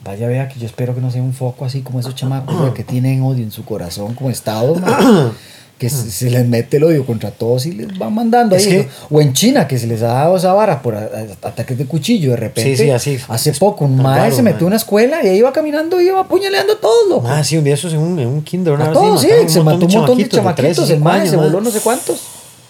vaya 0.02 0.28
vea 0.28 0.48
que 0.48 0.58
yo 0.58 0.64
espero 0.64 0.94
que 0.94 1.02
no 1.02 1.10
sea 1.10 1.20
un 1.22 1.34
foco 1.34 1.66
así 1.66 1.82
como 1.82 2.00
esos 2.00 2.14
chamacos 2.14 2.72
que 2.72 2.84
tienen 2.84 3.20
odio 3.22 3.44
en 3.44 3.50
su 3.50 3.66
corazón 3.66 4.14
como 4.14 4.30
Estado, 4.30 4.76
mae, 4.76 5.30
que 5.78 5.88
se, 5.88 6.10
se 6.10 6.28
les 6.28 6.46
mete 6.46 6.78
el 6.78 6.84
odio 6.84 7.06
contra 7.06 7.30
todos 7.30 7.64
y 7.66 7.72
les 7.72 7.96
van 7.96 8.12
mandando 8.12 8.56
Es 8.56 8.66
ahí. 8.66 8.70
que-. 8.72 8.88
O 9.10 9.20
en 9.20 9.32
China, 9.32 9.68
que 9.68 9.78
se 9.78 9.86
les 9.86 10.02
ha 10.02 10.08
dado 10.08 10.36
esa 10.36 10.52
vara 10.52 10.82
por 10.82 10.96
ataques 10.96 11.78
de 11.78 11.86
cuchillo 11.86 12.32
de 12.32 12.36
repente. 12.36 12.76
Sí, 12.76 12.84
sí, 12.84 12.90
así. 12.90 13.18
Hace 13.28 13.52
poco 13.52 13.84
un 13.84 13.94
Tan 13.96 14.02
mae 14.02 14.20
raro, 14.22 14.34
se 14.36 14.42
metió 14.42 14.66
a 14.66 14.68
una 14.68 14.76
escuela 14.76 15.24
y 15.24 15.28
ahí 15.28 15.38
iba 15.38 15.52
caminando 15.52 16.00
y 16.00 16.08
iba 16.08 16.20
apuñaleando 16.20 16.72
a 16.72 16.80
todos, 16.80 17.08
loco. 17.08 17.28
Ah, 17.28 17.44
sí, 17.44 17.56
un 17.56 17.62
día 17.64 17.74
eso 17.74 17.86
es 17.86 17.94
un, 17.94 18.18
un 18.18 18.42
kinder. 18.42 18.74
una 18.74 18.86
a 18.86 18.92
todos, 18.92 19.20
sí, 19.20 19.28
se 19.46 19.62
mató 19.62 19.86
un 19.86 19.92
montón 19.92 20.18
de 20.18 20.28
chamaquitos, 20.28 20.74
13, 20.86 20.94
el 20.94 21.00
mae 21.00 21.20
años, 21.20 21.30
se 21.30 21.36
voló 21.36 21.60
no 21.60 21.70
sé 21.70 21.78
cuántos. 21.80 22.20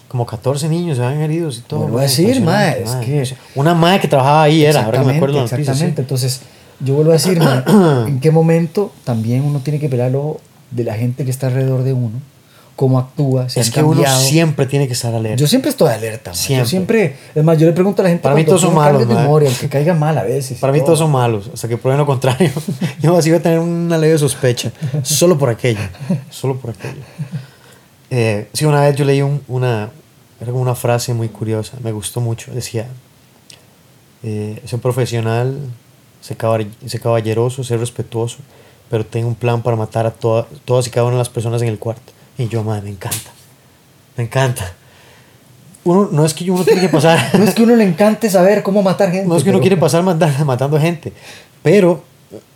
Como 0.09 0.25
14 0.27 0.69
niños 0.69 0.99
se 0.99 1.05
habían 1.05 1.23
heridos 1.23 1.59
y 1.59 1.61
todo. 1.63 1.81
Vuelvo 1.81 1.99
a 1.99 2.03
decir, 2.03 2.41
mae, 2.43 2.83
es 2.83 2.91
que- 2.97 3.35
Una 3.55 3.75
madre 3.75 4.01
que 4.01 4.09
trabajaba 4.09 4.43
ahí 4.43 4.65
era, 4.65 4.85
ahora 4.85 5.01
que 5.01 5.07
me 5.07 5.17
acuerdo 5.17 5.43
Exactamente, 5.45 6.03
entonces 6.03 6.41
yo 6.81 6.95
vuelvo 6.95 7.11
a 7.11 7.15
decir, 7.15 7.39
mae, 7.41 7.63
en 8.09 8.21
qué 8.21 8.31
momento 8.31 8.93
también 9.05 9.45
uno 9.45 9.61
tiene 9.61 9.79
que 9.79 9.89
pelar 9.89 10.09
el 10.09 10.17
ojo 10.17 10.41
de 10.71 10.85
la 10.85 10.95
gente 10.95 11.25
que 11.25 11.31
está 11.31 11.47
alrededor 11.47 11.83
de 11.85 11.93
uno, 11.95 12.21
cómo 12.79 12.97
actúa, 13.01 13.49
si 13.49 13.59
Es 13.59 13.73
que 13.73 13.83
uno 13.83 14.05
siempre 14.21 14.65
tiene 14.65 14.87
que 14.87 14.93
estar 14.93 15.13
alerta. 15.13 15.37
Yo 15.37 15.49
siempre 15.49 15.69
estoy 15.71 15.91
alerta. 15.93 16.33
Siempre. 16.33 16.63
Yo 16.65 16.69
siempre, 16.71 17.17
es 17.35 17.43
más, 17.43 17.59
yo 17.59 17.67
le 17.67 17.73
pregunto 17.73 18.03
a 18.03 18.05
la 18.05 18.11
gente 18.11 18.23
Para 18.23 18.37
mí 18.37 18.45
todos 18.45 18.61
son 18.61 18.73
malos, 18.73 19.01
de 19.09 19.13
memoria, 19.13 19.49
aunque 19.49 19.69
caiga 19.69 19.95
mal 19.95 20.17
a 20.17 20.23
veces. 20.23 20.59
Para 20.61 20.73
mí 20.73 20.81
todos 20.85 21.01
son 21.01 21.11
malos, 21.11 21.51
hasta 21.53 21.67
que 21.67 21.77
prueben 21.77 21.99
lo 21.99 22.07
contrario. 22.07 22.53
Yo 23.03 23.17
así 23.17 23.31
voy 23.31 23.41
a 23.41 23.43
tener 23.43 23.59
una 23.59 23.99
leve 23.99 24.17
sospecha, 24.17 24.71
solo 25.03 25.37
por 25.37 25.49
aquello, 25.51 25.81
solo 26.31 26.55
por 26.57 26.71
aquello. 26.71 27.03
Eh, 28.11 28.47
sí, 28.53 28.65
una 28.65 28.83
vez 28.83 28.95
yo 28.95 29.05
leí 29.05 29.23
un- 29.23 29.43
una, 29.49 29.91
era 30.41 30.51
como 30.53 30.63
una 30.63 30.77
frase 30.77 31.13
muy 31.15 31.29
curiosa, 31.29 31.77
me 31.83 31.91
gustó 31.91 32.21
mucho, 32.21 32.53
decía, 32.53 32.87
eh, 34.23 34.63
ser 34.65 34.79
profesional, 34.81 35.59
ser, 36.21 36.39
caball- 36.39 36.71
ser 36.87 37.01
caballeroso, 37.01 37.65
ser 37.65 37.81
respetuoso, 37.81 38.39
pero 38.89 39.05
tengo 39.05 39.27
un 39.29 39.35
plan 39.35 39.63
para 39.63 39.77
matar 39.77 40.07
a 40.07 40.11
toda- 40.13 40.47
todas 40.65 40.87
y 40.87 40.91
cada 40.91 41.07
una 41.07 41.15
de 41.17 41.19
las 41.19 41.29
personas 41.29 41.61
en 41.63 41.69
el 41.69 41.79
cuarto. 41.81 42.13
Y 42.39 42.49
yo, 42.49 42.63
madre, 42.63 42.83
me 42.85 42.91
encanta, 42.91 43.31
me 44.17 44.25
encanta. 44.25 44.73
Uno, 45.85 46.09
no 46.13 46.25
es 46.25 46.35
que 46.35 46.51
uno 46.51 46.65
tiene 46.65 46.81
que 46.83 46.89
pasar... 46.89 47.19
No 47.39 47.45
es 47.45 47.55
que 47.55 47.63
uno 47.63 47.75
le 47.77 47.85
encante 47.85 48.31
saber 48.31 48.63
cómo 48.63 48.83
matar 48.83 49.11
gente. 49.11 49.27
No 49.29 49.37
es 49.37 49.43
que 49.43 49.51
uno 49.51 49.59
pero- 49.59 49.63
quiere 49.63 49.77
pasar 49.77 50.03
matando 50.03 50.79
gente, 50.81 51.13
pero 51.63 52.03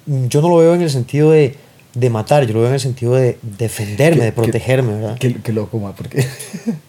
yo 0.07 0.41
no 0.43 0.49
lo 0.49 0.57
veo 0.59 0.75
en 0.75 0.83
el 0.83 0.91
sentido 0.91 1.31
de, 1.31 1.57
de 1.95 2.11
matar, 2.11 2.47
yo 2.47 2.53
lo 2.55 2.61
veo 2.61 2.69
en 2.69 2.75
el 2.75 2.81
sentido 2.81 3.15
de 3.15 3.39
defenderme, 3.43 4.19
Que- 4.21 4.25
de 4.27 4.33
protegerme, 4.33 4.93
¿verdad? 4.95 5.17
Qué, 5.19 5.35
qué 5.43 5.53
loco, 5.53 5.79
ma, 5.79 5.95
porque 5.95 6.27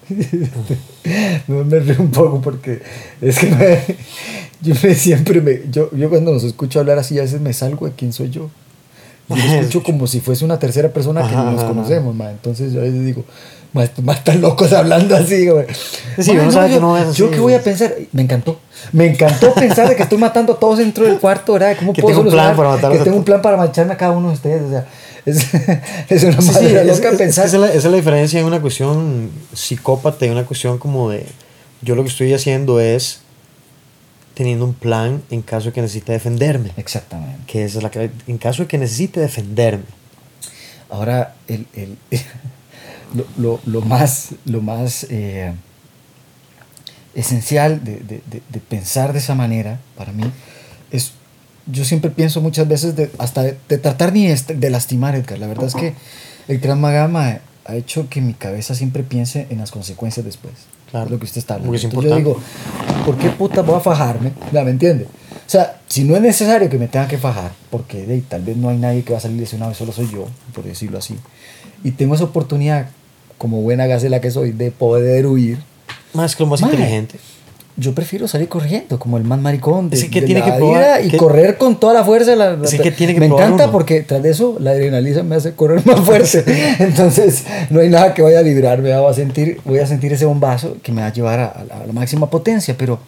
me, 1.47 1.63
me 1.63 1.79
río 1.79 1.95
un 1.99 2.11
poco 2.11 2.41
porque 2.41 2.81
es 3.21 3.39
que 3.39 3.47
me- 3.47 3.79
yo 4.61 4.75
me 4.83 4.95
siempre 4.95 5.41
me, 5.41 5.61
yo, 5.71 5.89
yo 5.95 6.09
cuando 6.09 6.31
nos 6.31 6.43
escucho 6.43 6.79
hablar 6.79 6.97
así 6.99 7.17
a 7.19 7.23
veces 7.23 7.41
me 7.41 7.53
salgo 7.53 7.85
de 7.85 7.93
quién 7.93 8.13
soy 8.13 8.29
yo. 8.29 8.49
Yo 9.29 9.35
lo 9.35 9.41
escucho 9.43 9.83
como 9.83 10.07
si 10.07 10.19
fuese 10.19 10.43
una 10.45 10.59
tercera 10.59 10.89
persona 10.89 11.27
que 11.27 11.35
no 11.35 11.51
nos 11.51 11.63
conocemos, 11.63 12.13
ma. 12.15 12.29
Entonces 12.31 12.73
yo 12.73 12.81
a 12.81 12.83
veces 12.83 13.03
digo, 13.05 13.23
ma, 13.71 13.83
están 14.13 14.41
locos 14.41 14.71
hablando 14.73 15.15
así, 15.15 15.47
güey. 15.47 15.65
Sí, 16.19 16.33
no, 16.33 16.51
sabe 16.51 16.67
que 16.69 16.73
yo, 16.75 16.81
no 16.81 16.97
es 16.97 17.07
así, 17.07 17.17
yo 17.19 17.31
qué 17.31 17.39
voy 17.39 17.53
a 17.53 17.61
pensar, 17.61 17.93
me 18.11 18.21
encantó. 18.23 18.59
Me 18.91 19.05
encantó 19.07 19.53
pensar 19.53 19.87
de 19.87 19.95
que 19.95 20.03
estoy 20.03 20.17
matando 20.17 20.53
a 20.53 20.59
todos 20.59 20.77
dentro 20.79 21.05
del 21.05 21.17
cuarto, 21.19 21.53
¿verdad? 21.53 21.75
¿Cómo 21.79 21.93
Que 21.93 22.01
puedo 22.01 22.17
tengo 22.17 22.27
un 22.29 22.33
plan 22.35 22.55
para 22.55 22.69
matarlos 22.69 22.97
Que 22.97 23.03
tengo 23.05 23.17
un 23.17 23.23
plan 23.23 23.41
para 23.41 23.55
marcharme 23.57 23.93
a 23.93 23.97
cada 23.97 24.11
uno 24.11 24.27
de 24.27 24.33
ustedes, 24.33 24.61
o 24.63 24.69
sea, 24.69 24.85
es, 25.25 25.37
es 26.09 26.23
una 26.25 26.41
Sí, 26.41 26.49
sí, 26.53 26.65
es- 26.75 26.85
loca 26.85 27.09
es- 27.11 27.17
pensar. 27.17 27.45
Esa 27.45 27.55
es, 27.55 27.61
la, 27.61 27.67
esa 27.69 27.77
es 27.77 27.85
la 27.85 27.95
diferencia 27.97 28.39
en 28.41 28.45
una 28.45 28.59
cuestión 28.61 29.29
psicópata 29.53 30.25
y 30.25 30.29
una 30.29 30.43
cuestión 30.45 30.77
como 30.77 31.09
de, 31.09 31.25
yo 31.81 31.95
lo 31.95 32.03
que 32.03 32.09
estoy 32.09 32.33
haciendo 32.33 32.79
es 32.81 33.21
teniendo 34.33 34.65
un 34.65 34.73
plan 34.73 35.21
en 35.29 35.41
caso 35.41 35.67
de 35.67 35.73
que 35.73 35.81
necesite 35.81 36.11
defenderme, 36.11 36.71
Exactamente. 36.77 37.39
que 37.47 37.63
esa 37.65 37.77
es 37.77 37.83
la 37.83 37.89
clave, 37.91 38.11
en 38.27 38.37
caso 38.37 38.63
de 38.63 38.67
que 38.67 38.77
necesite 38.77 39.19
defenderme. 39.19 39.83
Ahora, 40.89 41.35
el, 41.47 41.65
el- 41.73 41.97
lo, 43.15 43.25
lo- 43.37 43.59
lo 43.65 43.81
más, 43.81 44.29
lo 44.45 44.61
más 44.61 45.05
eh, 45.09 45.53
esencial 47.15 47.83
de, 47.83 47.97
de- 47.97 48.21
de- 48.25 48.41
de 48.49 48.59
pensar 48.59 49.13
de 49.13 49.19
esa 49.19 49.35
manera, 49.35 49.79
para 49.97 50.11
mí, 50.11 50.23
es, 50.91 51.11
yo 51.67 51.85
siempre 51.85 52.09
pienso 52.09 52.41
muchas 52.41 52.67
veces 52.67 52.95
de, 52.95 53.11
hasta 53.19 53.43
de, 53.43 53.53
tratar 53.77 54.13
ni 54.13 54.27
de, 54.27 54.69
lastimar, 54.69 55.15
Edgar. 55.15 55.37
La 55.39 55.47
verdad 55.47 55.67
es 55.67 55.75
que 55.75 55.93
el 56.47 56.59
Gran 56.59 56.81
Magama 56.81 57.39
ha 57.65 57.75
hecho 57.75 58.09
que 58.09 58.19
mi 58.19 58.33
cabeza 58.33 58.75
siempre 58.75 59.03
piense 59.03 59.47
en 59.49 59.59
las 59.59 59.71
consecuencias 59.71 60.25
después. 60.25 60.53
Claro. 60.91 61.09
Lo 61.09 61.17
que 61.19 61.25
usted 61.25 61.37
está 61.39 61.55
hablando. 61.55 61.73
Es 61.75 61.83
Entonces 61.85 62.11
yo 62.11 62.17
digo. 62.17 62.39
¿Por 63.03 63.17
qué 63.17 63.29
puta 63.29 63.61
voy 63.61 63.75
a 63.75 63.79
fajarme? 63.79 64.31
¿Me 64.51 64.59
entiende? 64.61 65.05
O 65.05 65.49
sea, 65.49 65.81
si 65.87 66.03
no 66.03 66.15
es 66.15 66.21
necesario 66.21 66.69
que 66.69 66.77
me 66.77 66.87
tenga 66.87 67.07
que 67.07 67.17
fajar, 67.17 67.51
porque 67.69 68.05
ahí, 68.09 68.21
tal 68.21 68.41
vez 68.41 68.57
no 68.57 68.69
hay 68.69 68.77
nadie 68.77 69.03
que 69.03 69.11
va 69.11 69.19
a 69.19 69.21
salir 69.21 69.39
lesionado, 69.39 69.73
solo 69.73 69.91
soy 69.91 70.09
yo, 70.09 70.25
por 70.53 70.63
decirlo 70.63 70.97
así, 70.97 71.15
y 71.83 71.91
tengo 71.91 72.15
esa 72.15 72.23
oportunidad, 72.23 72.87
como 73.37 73.61
buena 73.61 73.85
gacela 73.87 74.21
que 74.21 74.31
soy, 74.31 74.51
de 74.51 74.71
poder 74.71 75.27
huir, 75.27 75.59
Más 76.13 76.35
que 76.35 76.43
lo 76.43 76.49
más 76.49 76.61
inteligente. 76.61 77.19
Yo 77.75 77.95
prefiero 77.95 78.27
salir 78.27 78.47
corriendo, 78.49 78.99
como 78.99 79.17
el 79.17 79.23
más 79.23 79.39
maricón 79.39 79.89
de, 79.89 79.97
Es 79.97 80.05
que 80.05 80.21
de 80.21 80.27
tiene 80.27 80.41
la 80.41 80.45
que 80.45 80.51
probar 80.53 80.79
vida 80.79 81.01
y 81.01 81.09
que- 81.09 81.17
correr 81.17 81.57
con 81.57 81.79
toda 81.79 81.93
la 81.93 82.03
fuerza. 82.03 82.35
La, 82.35 82.55
la- 82.55 82.65
Es 82.67 82.79
que 82.79 82.91
tiene 82.91 83.13
que 83.15 83.19
me 83.19 83.25
encanta 83.25 83.63
uno. 83.63 83.71
porque 83.71 84.01
tras 84.01 84.21
de 84.21 84.29
eso 84.29 84.57
la 84.59 84.71
adrenalina 84.71 85.23
me 85.23 85.35
hace 85.35 85.53
correr 85.53 85.83
más 85.85 85.99
fuerte. 86.01 86.43
Entonces 86.79 87.43
no 87.71 87.79
hay 87.79 87.89
nada 87.89 88.13
que 88.13 88.21
vaya 88.21 88.39
a 88.39 88.43
librarme. 88.43 88.95
Voy 88.95 89.09
a 89.11 89.13
sentir, 89.15 89.59
voy 89.65 89.79
a 89.79 89.87
sentir 89.87 90.13
ese 90.13 90.25
bombazo 90.25 90.77
que 90.83 90.91
me 90.91 91.01
va 91.01 91.07
a 91.07 91.13
llevar 91.13 91.39
a, 91.39 91.47
a 91.47 91.85
la 91.87 91.93
máxima 91.93 92.29
potencia. 92.29 92.75
Pero 92.77 92.99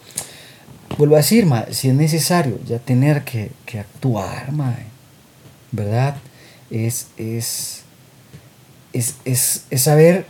vuelvo 0.98 1.14
a 1.14 1.18
decir, 1.18 1.46
ma, 1.46 1.66
si 1.70 1.88
es 1.88 1.94
necesario 1.94 2.58
ya 2.66 2.78
tener 2.78 3.22
que, 3.22 3.50
que 3.66 3.78
actuar, 3.78 4.50
ma, 4.52 4.74
¿verdad? 5.70 6.16
Es, 6.70 7.06
es, 7.16 7.82
es, 8.92 9.14
es, 9.24 9.62
es 9.70 9.82
saber 9.82 10.26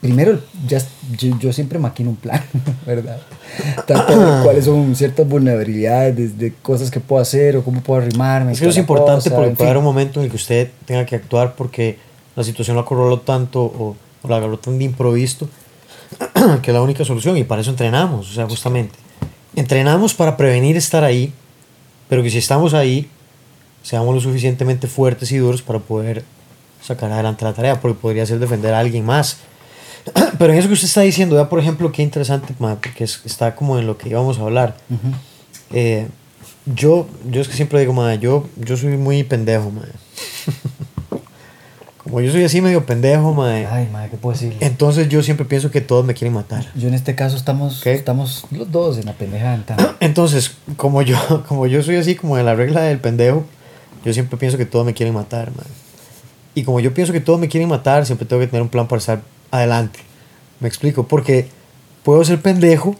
primero, 0.00 0.40
ya, 0.66 0.78
yo, 1.18 1.38
yo 1.38 1.52
siempre 1.52 1.78
maquino 1.78 2.10
un 2.10 2.16
plan, 2.16 2.42
¿verdad? 2.86 3.20
Tanto 3.86 4.18
de 4.18 4.42
cuáles 4.42 4.64
son 4.64 4.94
ciertas 4.96 5.28
vulnerabilidades, 5.28 6.16
desde 6.16 6.54
cosas 6.62 6.90
que 6.90 7.00
puedo 7.00 7.20
hacer 7.20 7.56
o 7.56 7.64
cómo 7.64 7.80
puedo 7.82 8.00
arrimarme. 8.00 8.52
Es 8.52 8.58
que 8.58 8.64
eso 8.64 8.70
es 8.70 8.78
importante 8.78 9.30
cosa, 9.30 9.36
porque 9.36 9.56
puede 9.56 9.70
haber 9.70 9.78
un 9.78 9.84
momento 9.84 10.20
en 10.20 10.24
el 10.24 10.30
que 10.30 10.36
usted 10.36 10.70
tenga 10.86 11.04
que 11.04 11.16
actuar 11.16 11.54
porque 11.54 11.98
la 12.36 12.44
situación 12.44 12.76
lo 12.76 12.82
acorraló 12.82 13.20
tanto 13.20 13.62
o, 13.62 13.96
o 14.22 14.28
la 14.28 14.36
agarró 14.36 14.58
tan 14.58 14.78
de 14.78 14.84
improviso 14.84 15.48
que 16.62 16.70
es 16.70 16.74
la 16.74 16.82
única 16.82 17.04
solución 17.04 17.36
y 17.36 17.44
para 17.44 17.60
eso 17.60 17.70
entrenamos, 17.70 18.30
o 18.30 18.32
sea, 18.32 18.46
justamente. 18.46 18.98
Entrenamos 19.56 20.14
para 20.14 20.36
prevenir 20.36 20.76
estar 20.76 21.02
ahí 21.02 21.32
pero 22.10 22.24
que 22.24 22.30
si 22.30 22.38
estamos 22.38 22.74
ahí, 22.74 23.08
seamos 23.84 24.12
lo 24.12 24.20
suficientemente 24.20 24.88
fuertes 24.88 25.30
y 25.30 25.38
duros 25.38 25.62
para 25.62 25.78
poder 25.78 26.24
sacar 26.82 27.12
adelante 27.12 27.44
la 27.44 27.52
tarea, 27.52 27.80
porque 27.80 27.96
podría 27.96 28.26
ser 28.26 28.40
defender 28.40 28.74
a 28.74 28.80
alguien 28.80 29.06
más. 29.06 29.38
Pero 30.38 30.52
en 30.52 30.58
eso 30.58 30.68
que 30.68 30.74
usted 30.74 30.88
está 30.88 31.00
diciendo, 31.02 31.36
ya 31.36 31.48
por 31.48 31.58
ejemplo, 31.60 31.90
qué 31.92 32.02
interesante, 32.02 32.54
ma, 32.58 32.76
porque 32.76 33.04
es- 33.04 33.20
está 33.24 33.54
como 33.54 33.78
en 33.78 33.86
lo 33.86 33.98
que 33.98 34.08
íbamos 34.08 34.38
a 34.38 34.42
hablar. 34.42 34.76
Eh, 35.72 36.06
yo, 36.66 37.06
yo 37.30 37.40
es 37.40 37.48
que 37.48 37.54
siempre 37.54 37.80
digo, 37.80 37.92
ma, 37.92 38.14
yo, 38.14 38.46
yo 38.56 38.76
soy 38.76 38.96
muy 38.96 39.22
pendejo, 39.24 39.70
ma. 39.70 39.82
Como 42.02 42.22
yo 42.22 42.32
soy 42.32 42.42
así 42.44 42.62
medio 42.62 42.86
pendejo, 42.86 43.34
ma, 43.34 43.50
Ay, 43.52 43.88
madre, 43.92 44.10
¿qué 44.10 44.16
puedo 44.16 44.32
decir? 44.32 44.56
entonces 44.60 45.08
yo 45.10 45.22
siempre 45.22 45.44
pienso 45.44 45.70
que 45.70 45.82
todos 45.82 46.04
me 46.04 46.14
quieren 46.14 46.32
matar. 46.32 46.66
Yo 46.74 46.88
en 46.88 46.94
este 46.94 47.14
caso 47.14 47.36
estamos, 47.36 47.82
¿Qué? 47.84 47.92
estamos 47.92 48.46
los 48.50 48.72
dos 48.72 48.96
en 48.98 49.04
la 49.04 49.12
pendejada. 49.12 49.54
entonces. 49.54 49.86
Entonces, 50.00 50.52
como 50.76 51.02
yo, 51.02 51.44
como 51.48 51.66
yo 51.66 51.82
soy 51.82 51.96
así, 51.96 52.14
como 52.16 52.36
de 52.38 52.42
la 52.42 52.54
regla 52.54 52.80
del 52.82 52.98
pendejo, 53.00 53.44
yo 54.04 54.12
siempre 54.14 54.38
pienso 54.38 54.56
que 54.56 54.64
todos 54.64 54.86
me 54.86 54.94
quieren 54.94 55.14
matar, 55.14 55.48
man. 55.54 55.66
Y 56.54 56.64
como 56.64 56.80
yo 56.80 56.92
pienso 56.94 57.12
que 57.12 57.20
todos 57.20 57.38
me 57.38 57.48
quieren 57.48 57.68
matar, 57.68 58.06
siempre 58.06 58.26
tengo 58.26 58.40
que 58.40 58.46
tener 58.48 58.62
un 58.62 58.70
plan 58.70 58.88
para 58.88 58.98
estar 58.98 59.20
adelante. 59.50 60.00
Me 60.60 60.68
explico, 60.68 61.06
porque 61.06 61.48
puedo 62.02 62.24
ser 62.24 62.40
pendejo, 62.40 62.96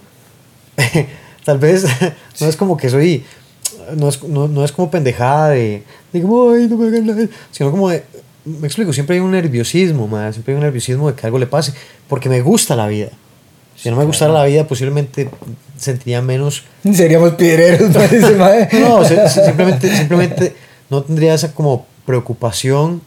tal 1.45 1.59
vez 1.59 1.85
no 2.41 2.49
es 2.49 2.57
como 2.57 2.77
que 2.77 2.89
soy, 2.89 3.25
no 3.97 4.09
es, 4.09 4.23
no, 4.25 4.49
no 4.49 4.65
es 4.65 4.73
como 4.73 4.91
pendejada 4.91 5.51
de, 5.51 5.83
como, 6.13 6.51
ay, 6.51 6.67
no 6.69 6.77
me 6.77 6.89
hagan 6.89 7.07
nada", 7.07 7.29
sino 7.51 7.71
como 7.71 7.91
de, 7.91 8.05
me 8.45 8.67
explico, 8.67 8.93
siempre 8.93 9.17
hay 9.17 9.21
un 9.21 9.31
nerviosismo, 9.33 10.09
man, 10.09 10.33
siempre 10.33 10.53
hay 10.53 10.57
un 10.57 10.65
nerviosismo 10.65 11.11
de 11.11 11.17
que 11.17 11.27
algo 11.27 11.39
le 11.39 11.47
pase, 11.47 11.73
porque 12.09 12.29
me 12.29 12.41
gusta 12.41 12.77
la 12.77 12.87
vida. 12.89 13.11
Si 13.77 13.89
no 13.89 13.97
me 13.97 14.05
gustara 14.05 14.33
la 14.33 14.45
vida, 14.45 14.67
posiblemente 14.67 15.31
sentiría 15.79 16.21
menos 16.21 16.65
Seríamos 16.95 17.33
piedreros, 17.35 17.91
parece, 17.95 18.35
madre. 18.35 18.69
no, 18.79 19.03
simplemente, 19.05 19.97
simplemente 19.97 20.55
no 20.91 21.03
tendría 21.03 21.33
esa 21.33 21.55
como 21.55 21.87
preocupación 22.05 23.01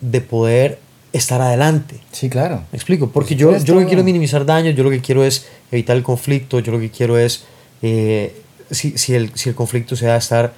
de 0.00 0.20
poder 0.20 0.78
estar 1.14 1.40
adelante. 1.40 2.00
Sí, 2.10 2.28
claro. 2.28 2.64
¿Me 2.72 2.76
explico? 2.76 3.08
Porque 3.08 3.34
Por 3.34 3.40
yo, 3.40 3.56
yo 3.58 3.74
lo 3.74 3.80
que 3.80 3.86
quiero 3.86 4.00
es 4.00 4.04
minimizar 4.04 4.44
daños, 4.44 4.74
yo 4.74 4.82
lo 4.82 4.90
que 4.90 5.00
quiero 5.00 5.24
es 5.24 5.46
evitar 5.70 5.96
el 5.96 6.02
conflicto, 6.02 6.58
yo 6.58 6.72
lo 6.72 6.80
que 6.80 6.90
quiero 6.90 7.16
es, 7.16 7.44
eh, 7.82 8.42
si, 8.70 8.98
si, 8.98 9.14
el, 9.14 9.30
si 9.34 9.48
el 9.48 9.54
conflicto 9.54 9.94
se 9.94 10.06
da, 10.06 10.16
estar 10.16 10.52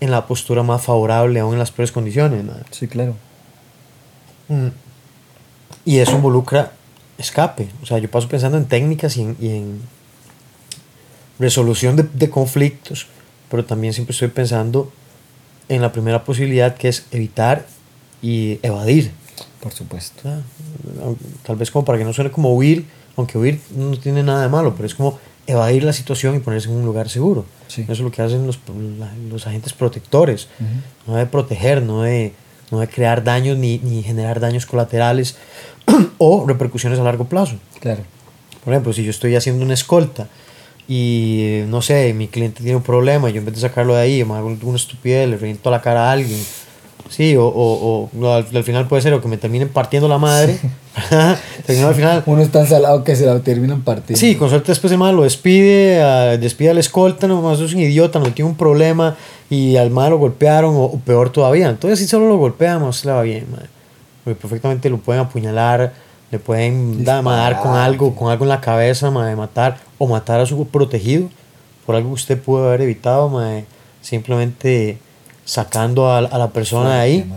en 0.00 0.10
la 0.10 0.26
postura 0.26 0.64
más 0.64 0.82
favorable, 0.82 1.38
aún 1.38 1.52
en 1.52 1.60
las 1.60 1.70
peores 1.70 1.92
condiciones. 1.92 2.44
Sí, 2.72 2.88
claro. 2.88 3.14
Mm. 4.48 4.68
Y 5.84 5.98
eso 5.98 6.16
involucra 6.16 6.72
escape. 7.16 7.68
O 7.80 7.86
sea, 7.86 7.98
yo 7.98 8.10
paso 8.10 8.28
pensando 8.28 8.58
en 8.58 8.64
técnicas 8.64 9.16
y 9.16 9.22
en, 9.22 9.36
y 9.40 9.48
en 9.50 9.80
resolución 11.38 11.94
de, 11.94 12.02
de 12.02 12.30
conflictos, 12.30 13.06
pero 13.48 13.64
también 13.64 13.92
siempre 13.92 14.12
estoy 14.12 14.28
pensando 14.28 14.92
en 15.68 15.82
la 15.82 15.92
primera 15.92 16.24
posibilidad 16.24 16.74
que 16.74 16.88
es 16.88 17.06
evitar 17.12 17.64
y 18.20 18.58
evadir. 18.62 19.12
Por 19.60 19.72
supuesto. 19.72 20.28
Tal 21.42 21.56
vez 21.56 21.70
como 21.70 21.84
para 21.84 21.98
que 21.98 22.04
no 22.04 22.12
suene 22.12 22.30
como 22.30 22.54
huir, 22.54 22.86
aunque 23.16 23.38
huir 23.38 23.60
no 23.76 23.96
tiene 23.98 24.22
nada 24.22 24.42
de 24.42 24.48
malo, 24.48 24.74
pero 24.74 24.86
es 24.86 24.94
como 24.94 25.18
evadir 25.46 25.84
la 25.84 25.92
situación 25.92 26.36
y 26.36 26.38
ponerse 26.40 26.68
en 26.68 26.76
un 26.76 26.84
lugar 26.84 27.08
seguro. 27.08 27.44
Sí. 27.68 27.82
Eso 27.82 27.92
es 27.92 28.00
lo 28.00 28.10
que 28.10 28.22
hacen 28.22 28.46
los, 28.46 28.58
los 29.30 29.46
agentes 29.46 29.72
protectores, 29.72 30.48
no 31.06 31.16
de 31.16 31.26
proteger, 31.26 31.82
no 31.82 32.02
de, 32.02 32.32
no 32.70 32.80
de 32.80 32.88
crear 32.88 33.22
daños 33.24 33.58
ni, 33.58 33.78
ni 33.78 34.02
generar 34.02 34.40
daños 34.40 34.66
colaterales 34.66 35.36
o 36.18 36.46
repercusiones 36.46 36.98
a 36.98 37.02
largo 37.02 37.24
plazo. 37.26 37.56
Claro. 37.80 38.02
Por 38.64 38.72
ejemplo, 38.72 38.92
si 38.92 39.04
yo 39.04 39.10
estoy 39.10 39.34
haciendo 39.36 39.64
una 39.64 39.74
escolta 39.74 40.28
y 40.88 41.62
no 41.68 41.82
sé, 41.82 42.12
mi 42.14 42.28
cliente 42.28 42.62
tiene 42.62 42.76
un 42.76 42.82
problema 42.82 43.30
y 43.30 43.32
yo 43.32 43.38
en 43.38 43.44
vez 43.44 43.54
de 43.54 43.60
sacarlo 43.60 43.94
de 43.94 44.02
ahí, 44.02 44.24
me 44.24 44.34
hago 44.34 44.56
una 44.62 44.76
estupidez, 44.76 45.28
le 45.28 45.36
reviento 45.36 45.70
la 45.70 45.80
cara 45.80 46.08
a 46.08 46.12
alguien, 46.12 46.40
sí, 47.10 47.36
o, 47.36 47.44
o, 47.46 48.08
o 48.18 48.32
al, 48.32 48.46
al 48.54 48.64
final 48.64 48.86
puede 48.88 49.02
ser 49.02 49.12
o 49.12 49.20
que 49.20 49.28
me 49.28 49.36
terminen 49.36 49.68
partiendo 49.68 50.08
la 50.08 50.16
madre, 50.16 50.58
al 51.10 51.94
final, 51.94 52.22
Uno 52.26 52.40
es 52.42 52.50
tan 52.50 52.66
salado 52.66 53.04
que 53.04 53.14
se 53.16 53.26
la 53.26 53.38
terminan 53.40 53.82
partiendo. 53.82 54.18
sí, 54.18 54.36
con 54.36 54.48
suerte 54.48 54.72
después 54.72 54.90
el 54.92 54.98
mal 54.98 55.14
lo 55.14 55.22
despide, 55.24 56.00
a- 56.02 56.36
despide 56.38 56.70
a 56.70 56.74
la 56.74 56.80
escolta, 56.80 57.26
nomás 57.26 57.60
es 57.60 57.74
un 57.74 57.80
idiota, 57.80 58.18
no 58.18 58.32
tiene 58.32 58.50
un 58.50 58.56
problema 58.56 59.16
y 59.50 59.76
al 59.76 59.90
mal 59.90 60.10
lo 60.10 60.18
golpearon 60.18 60.74
o, 60.76 60.84
o 60.84 60.98
peor 61.00 61.30
todavía. 61.30 61.68
Entonces 61.68 61.98
si 61.98 62.06
solo 62.06 62.28
lo 62.28 62.38
golpean, 62.38 62.80
no 62.80 62.92
se 62.92 63.06
le 63.08 63.12
va 63.12 63.22
bien, 63.22 63.46
madre. 63.50 63.66
Porque 64.24 64.40
perfectamente 64.40 64.88
lo 64.90 64.98
pueden 64.98 65.22
apuñalar, 65.22 65.92
le 66.30 66.38
pueden 66.38 67.04
dar 67.04 67.58
con 67.60 67.74
algo, 67.74 68.14
con 68.14 68.30
algo 68.30 68.44
en 68.44 68.48
la 68.50 68.60
cabeza, 68.60 69.10
madre, 69.10 69.34
matar 69.36 69.78
o 69.98 70.06
matar 70.06 70.40
a 70.40 70.46
su 70.46 70.64
protegido 70.68 71.28
por 71.84 71.96
algo 71.96 72.10
que 72.10 72.14
usted 72.14 72.40
pudo 72.40 72.68
haber 72.68 72.82
evitado, 72.82 73.28
madre, 73.28 73.64
simplemente 74.00 74.98
sacando 75.44 76.08
a, 76.08 76.18
a 76.18 76.38
la 76.38 76.50
persona 76.50 76.94
de 76.96 77.00
ahí. 77.00 77.32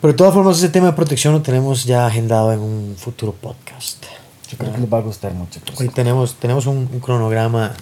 Pero 0.00 0.12
de 0.12 0.16
todas 0.16 0.32
formas 0.32 0.58
ese 0.58 0.68
tema 0.68 0.86
de 0.86 0.92
protección 0.92 1.32
lo 1.34 1.42
tenemos 1.42 1.84
ya 1.84 2.06
agendado 2.06 2.52
en 2.52 2.60
un 2.60 2.94
futuro 2.96 3.32
podcast. 3.32 4.04
Yo 4.50 4.56
creo 4.56 4.72
que 4.72 4.78
les 4.78 4.92
va 4.92 4.98
a 4.98 5.02
gustar 5.02 5.34
mucho. 5.34 5.60
pues. 5.66 5.78
Hoy 5.80 5.88
tenemos, 5.88 6.34
tenemos 6.36 6.66
un, 6.66 6.88
un 6.92 7.00
cronograma 7.00 7.74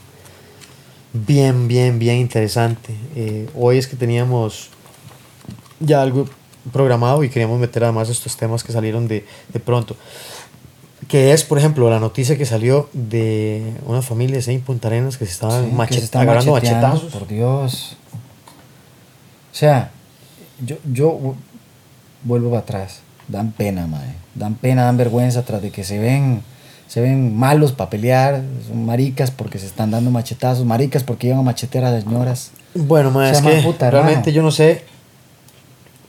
bien, 1.12 1.68
bien, 1.68 1.98
bien 1.98 2.16
interesante. 2.16 2.94
Eh, 3.14 3.48
hoy 3.54 3.78
es 3.78 3.86
que 3.86 3.96
teníamos 3.96 4.70
ya 5.78 6.02
algo 6.02 6.26
programado 6.72 7.22
y 7.22 7.28
queríamos 7.28 7.60
meter 7.60 7.84
además 7.84 8.08
estos 8.08 8.36
temas 8.36 8.64
que 8.64 8.72
salieron 8.72 9.06
de, 9.08 9.26
de 9.52 9.60
pronto. 9.60 9.96
Que 11.08 11.32
es, 11.32 11.44
por 11.44 11.58
ejemplo, 11.58 11.88
la 11.88 12.00
noticia 12.00 12.36
que 12.36 12.46
salió 12.46 12.88
de 12.92 13.74
una 13.86 14.02
familia 14.02 14.40
en 14.44 14.60
Punta 14.62 14.88
Arenas 14.88 15.16
que 15.16 15.26
se 15.26 15.32
estaban 15.32 15.70
Sí, 15.70 15.94
que 15.94 16.00
se 16.00 16.18
agarrando 16.18 16.52
machetazos. 16.52 17.12
Por 17.12 17.28
Dios. 17.28 17.96
O 19.56 19.58
sea, 19.58 19.90
yo, 20.62 20.76
yo 20.92 21.12
vu- 21.18 21.34
vuelvo 22.24 22.50
para 22.50 22.60
atrás. 22.60 22.98
Dan 23.26 23.52
pena, 23.52 23.86
madre. 23.86 24.12
Dan 24.34 24.54
pena, 24.54 24.84
dan 24.84 24.98
vergüenza 24.98 25.46
tras 25.46 25.62
de 25.62 25.70
que 25.70 25.82
se 25.82 25.98
ven, 25.98 26.42
se 26.88 27.00
ven 27.00 27.34
malos 27.34 27.72
para 27.72 27.88
pelear. 27.88 28.42
Son 28.68 28.84
maricas 28.84 29.30
porque 29.30 29.58
se 29.58 29.64
están 29.64 29.90
dando 29.90 30.10
machetazos. 30.10 30.66
Maricas 30.66 31.04
porque 31.04 31.28
iban 31.28 31.38
a 31.38 31.42
machetear 31.42 31.86
a 31.86 31.90
las 31.90 32.04
señoras. 32.04 32.50
Bueno, 32.74 33.10
ma, 33.10 33.24
Se 33.28 33.32
es 33.32 33.38
llama 33.42 33.50
que 33.56 33.62
puta, 33.62 33.90
realmente 33.90 34.30
yo 34.30 34.42
no 34.42 34.50
sé. 34.50 34.84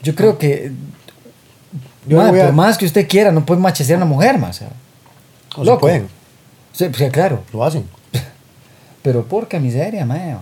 Yo 0.03 0.13
creo 0.13 0.37
que. 0.37 0.73
Yo 2.05 2.17
madre, 2.17 2.41
a- 2.41 2.45
por 2.47 2.53
más 2.53 2.77
que 2.77 2.85
usted 2.85 3.07
quiera, 3.07 3.31
no 3.31 3.45
puede 3.45 3.61
machetear 3.61 4.01
a 4.01 4.03
una 4.03 4.13
mujer, 4.13 4.37
más. 4.37 4.57
O 4.57 4.59
sea, 4.59 4.69
se 5.55 5.63
Loco. 5.63 5.79
pueden, 5.79 6.09
Sí, 6.73 6.89
pues, 6.89 7.11
claro. 7.13 7.43
lo 7.53 7.63
hacen. 7.63 7.85
Pero 9.03 9.25
por 9.25 9.47
qué 9.47 9.57
miseria, 9.61 10.05
mae. 10.05 10.35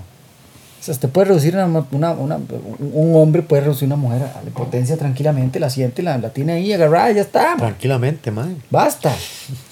O 0.85 0.87
sea, 0.87 0.93
usted 0.93 1.09
puede 1.09 1.29
reducir 1.29 1.55
una, 1.55 1.65
una, 1.91 2.11
una- 2.11 2.37
un 2.37 3.15
hombre 3.15 3.41
puede 3.41 3.63
reducir 3.63 3.87
una 3.87 3.95
mujer 3.95 4.21
a 4.21 4.43
la 4.43 4.51
potencia 4.51 4.95
tranquilamente, 4.97 5.59
la 5.59 5.71
siente, 5.71 6.03
la, 6.03 6.19
la 6.19 6.29
tiene 6.29 6.53
ahí 6.53 6.71
agarrada, 6.73 7.09
y 7.09 7.15
ya 7.15 7.21
está. 7.21 7.55
Tranquilamente, 7.57 8.29
man. 8.29 8.61
Basta. 8.69 9.11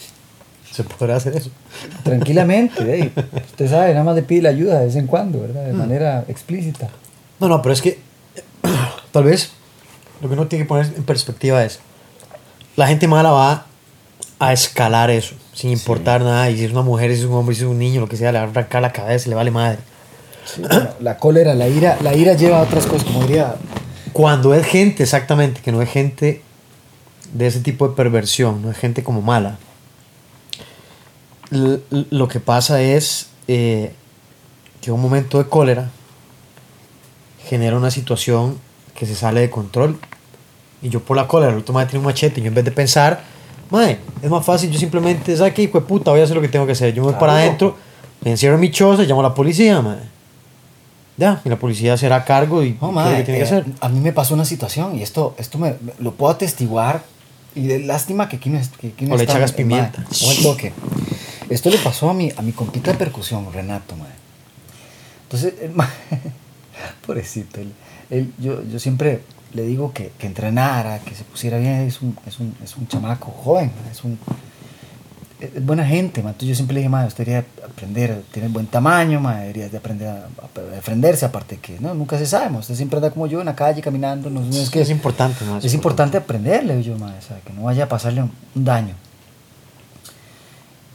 Se 0.71 0.84
podrá 0.84 1.17
hacer 1.17 1.36
eso. 1.38 1.52
Tranquilamente. 2.04 2.82
ey. 2.99 3.12
Usted 3.45 3.69
sabe, 3.69 3.91
nada 3.93 4.04
más 4.04 4.15
le 4.15 4.23
pide 4.23 4.41
la 4.41 4.49
ayuda 4.49 4.80
de 4.80 4.88
vez 4.88 4.95
en 4.95 5.06
cuando, 5.06 5.39
¿verdad? 5.41 5.65
De 5.65 5.73
manera 5.73 6.26
explícita. 6.28 6.89
No, 7.39 7.47
no, 7.47 7.62
pero 7.62 7.73
es 7.73 7.82
que 7.84 7.99
tal 9.12 9.23
vez 9.26 9.52
lo 10.19 10.28
que 10.30 10.34
uno 10.34 10.47
tiene 10.47 10.65
que 10.65 10.69
poner 10.69 10.88
en 10.97 11.04
perspectiva 11.04 11.63
es, 11.63 11.80
la 12.76 12.88
gente 12.88 13.08
mala 13.08 13.30
va 13.30 13.67
a 14.39 14.52
escalar 14.52 15.12
eso, 15.12 15.36
sin 15.54 15.69
importar 15.69 16.21
nada, 16.21 16.49
y 16.49 16.58
si 16.58 16.65
es 16.65 16.71
una 16.71 16.82
mujer, 16.82 17.12
si 17.13 17.19
es 17.19 17.26
un 17.28 17.34
hombre, 17.36 17.54
si 17.56 17.62
es 17.62 17.67
un 17.67 17.78
niño, 17.78 18.02
lo 18.02 18.10
que 18.10 18.17
sea, 18.17 18.32
le 18.32 18.39
va 18.39 18.45
a 18.45 18.47
arrancar 18.49 18.82
la 18.82 18.91
cabeza, 18.91 19.30
le 19.30 19.36
vale 19.36 19.52
madre. 19.52 19.78
Sí, 20.45 20.62
la 20.99 21.17
cólera, 21.17 21.53
la 21.53 21.67
ira, 21.67 21.97
la 22.01 22.13
ira 22.15 22.34
lleva 22.34 22.60
a 22.60 22.63
otras 22.63 22.86
cosas, 22.86 23.06
como 23.06 23.21
diría. 23.21 23.56
Cuando 24.12 24.53
es 24.53 24.65
gente, 24.65 25.03
exactamente, 25.03 25.62
que 25.62 25.71
no 25.71 25.82
es 25.82 25.89
gente 25.89 26.41
de 27.34 27.47
ese 27.47 27.62
tipo 27.62 27.88
de 27.88 27.95
perversión, 27.95 28.62
no 28.62 28.69
es 28.69 28.77
gente 28.77 29.03
como 29.03 29.21
mala, 29.21 29.58
l- 31.51 31.79
lo 32.12 32.27
que 32.27 32.39
pasa 32.39 32.82
es 32.82 33.27
eh, 33.47 33.91
que 34.82 34.91
un 34.91 35.01
momento 35.01 35.38
de 35.38 35.49
cólera 35.49 35.89
genera 37.47 37.77
una 37.77 37.91
situación 37.91 38.60
que 38.95 39.06
se 39.06 39.15
sale 39.15 39.41
de 39.41 39.49
control. 39.49 39.97
Y 40.82 40.89
yo 40.89 40.99
por 40.99 41.15
la 41.17 41.27
cólera, 41.27 41.51
el 41.53 41.60
otro 41.60 41.73
madre 41.73 41.89
tiene 41.89 41.99
un 41.99 42.06
machete, 42.06 42.39
y 42.39 42.43
yo 42.43 42.49
en 42.49 42.56
vez 42.56 42.65
de 42.65 42.71
pensar, 42.71 43.21
madre, 43.69 43.99
es 44.21 44.29
más 44.29 44.45
fácil, 44.45 44.69
yo 44.69 44.77
simplemente, 44.79 45.36
¿sabes 45.38 45.53
qué 45.53 45.63
hijo 45.63 45.79
de 45.79 45.86
puta? 45.86 46.12
Voy 46.12 46.19
a 46.19 46.23
hacer 46.23 46.36
lo 46.36 46.41
que 46.41 46.49
tengo 46.49 46.65
que 46.65 46.73
hacer. 46.73 46.93
Yo 46.93 47.01
me 47.03 47.12
voy 47.12 47.19
para 47.19 47.34
adentro, 47.38 47.77
me 48.21 48.32
encierro 48.32 48.56
en 48.56 48.62
mi 48.62 48.69
choza, 48.71 49.03
llamo 49.03 49.21
a 49.21 49.29
la 49.29 49.34
policía, 49.34 49.82
madre. 49.82 50.12
Ya, 51.17 51.41
y 51.45 51.49
la 51.49 51.58
policía 51.58 51.95
será 51.97 52.15
a 52.17 52.26
cargo 52.26 52.63
y 52.63 52.76
lo 52.82 52.91
mae, 52.91 53.17
que 53.17 53.23
tiene 53.23 53.39
que 53.39 53.43
eh, 53.45 53.47
hacer. 53.47 53.65
A 53.82 53.89
mí 53.89 53.99
me 53.99 54.13
pasó 54.13 54.34
una 54.34 54.45
situación 54.45 54.95
y 54.97 55.04
esto, 55.04 55.36
esto 55.38 55.58
me, 55.60 55.76
lo 55.99 56.13
puedo 56.15 56.32
atestiguar. 56.34 57.04
Y 57.56 57.67
de 57.67 57.80
lástima 57.80 58.28
que 58.30 58.38
aquí 58.38 58.49
no, 58.49 58.60
que 58.82 58.88
aquí 58.88 59.06
no 59.06 59.13
O 59.13 59.17
le 59.17 59.26
echas 59.26 59.52
eh, 59.52 59.54
pimienta. 59.54 60.00
mae, 60.02 60.27
o 60.27 60.31
el 60.31 60.42
toque. 60.42 60.73
Esto 61.50 61.69
le 61.69 61.77
pasó 61.77 62.10
a 62.10 62.13
mi, 62.15 62.31
a 62.35 62.42
mi 62.42 62.52
compita 62.52 62.92
de 62.92 62.98
percusión, 62.98 63.46
Renato, 63.54 63.96
mae. 63.96 64.10
Entonces, 65.25 65.54
el 65.62 65.71
mae- 65.71 65.87
pobrecito, 67.06 67.60
él, 67.62 67.71
él- 68.10 68.33
yo, 68.40 68.63
yo 68.63 68.79
siempre 68.79 69.21
le 69.54 69.63
digo 69.63 69.94
que, 69.94 70.12
que 70.17 70.25
entrenara, 70.25 70.98
que 71.00 71.13
se 71.13 71.23
pusiera 71.25 71.60
bien. 71.60 71.81
Es 71.81 72.02
un, 72.02 72.17
es 72.25 72.40
un, 72.40 72.56
es 72.63 72.75
un 72.75 72.87
chamaco 72.87 73.29
joven, 73.31 73.71
es 73.92 74.04
un, 74.04 74.17
es 75.56 75.65
buena 75.65 75.85
gente, 75.85 76.21
ma. 76.23 76.29
Entonces 76.29 76.50
yo 76.50 76.56
siempre 76.56 76.73
le 76.75 76.79
dije, 76.81 76.89
ma, 76.89 77.06
usted 77.06 77.25
debería 77.25 77.48
aprender, 77.65 78.23
tiene 78.31 78.48
buen 78.50 78.67
tamaño, 78.67 79.19
ma, 79.19 79.37
debería 79.41 79.69
de 79.69 79.77
aprender 79.77 80.08
a, 80.08 80.25
a 80.25 80.62
defenderse, 80.75 81.25
aparte 81.25 81.58
que, 81.58 81.79
no, 81.79 81.94
nunca 81.94 82.17
se 82.17 82.25
sabe, 82.25 82.50
ma. 82.50 82.60
Usted 82.60 82.75
siempre 82.75 82.98
anda 82.98 83.12
como 83.12 83.27
yo 83.27 83.39
en 83.39 83.46
la 83.48 83.56
calle 83.56 83.81
caminando, 83.81 84.29
no, 84.29 84.41
no 84.41 84.56
es 84.58 84.69
que 84.69 84.81
es 84.81 84.89
importante, 84.89 85.44
ma, 85.46 85.58
es 85.58 85.73
importante 85.73 86.17
aprenderle, 86.17 86.81
yo, 86.83 86.98
ma, 86.98 87.13
o 87.17 87.21
sea, 87.21 87.39
que 87.46 87.54
no 87.54 87.63
vaya 87.63 87.85
a 87.85 87.89
pasarle 87.89 88.21
un, 88.23 88.31
un 88.56 88.63
daño. 88.65 88.94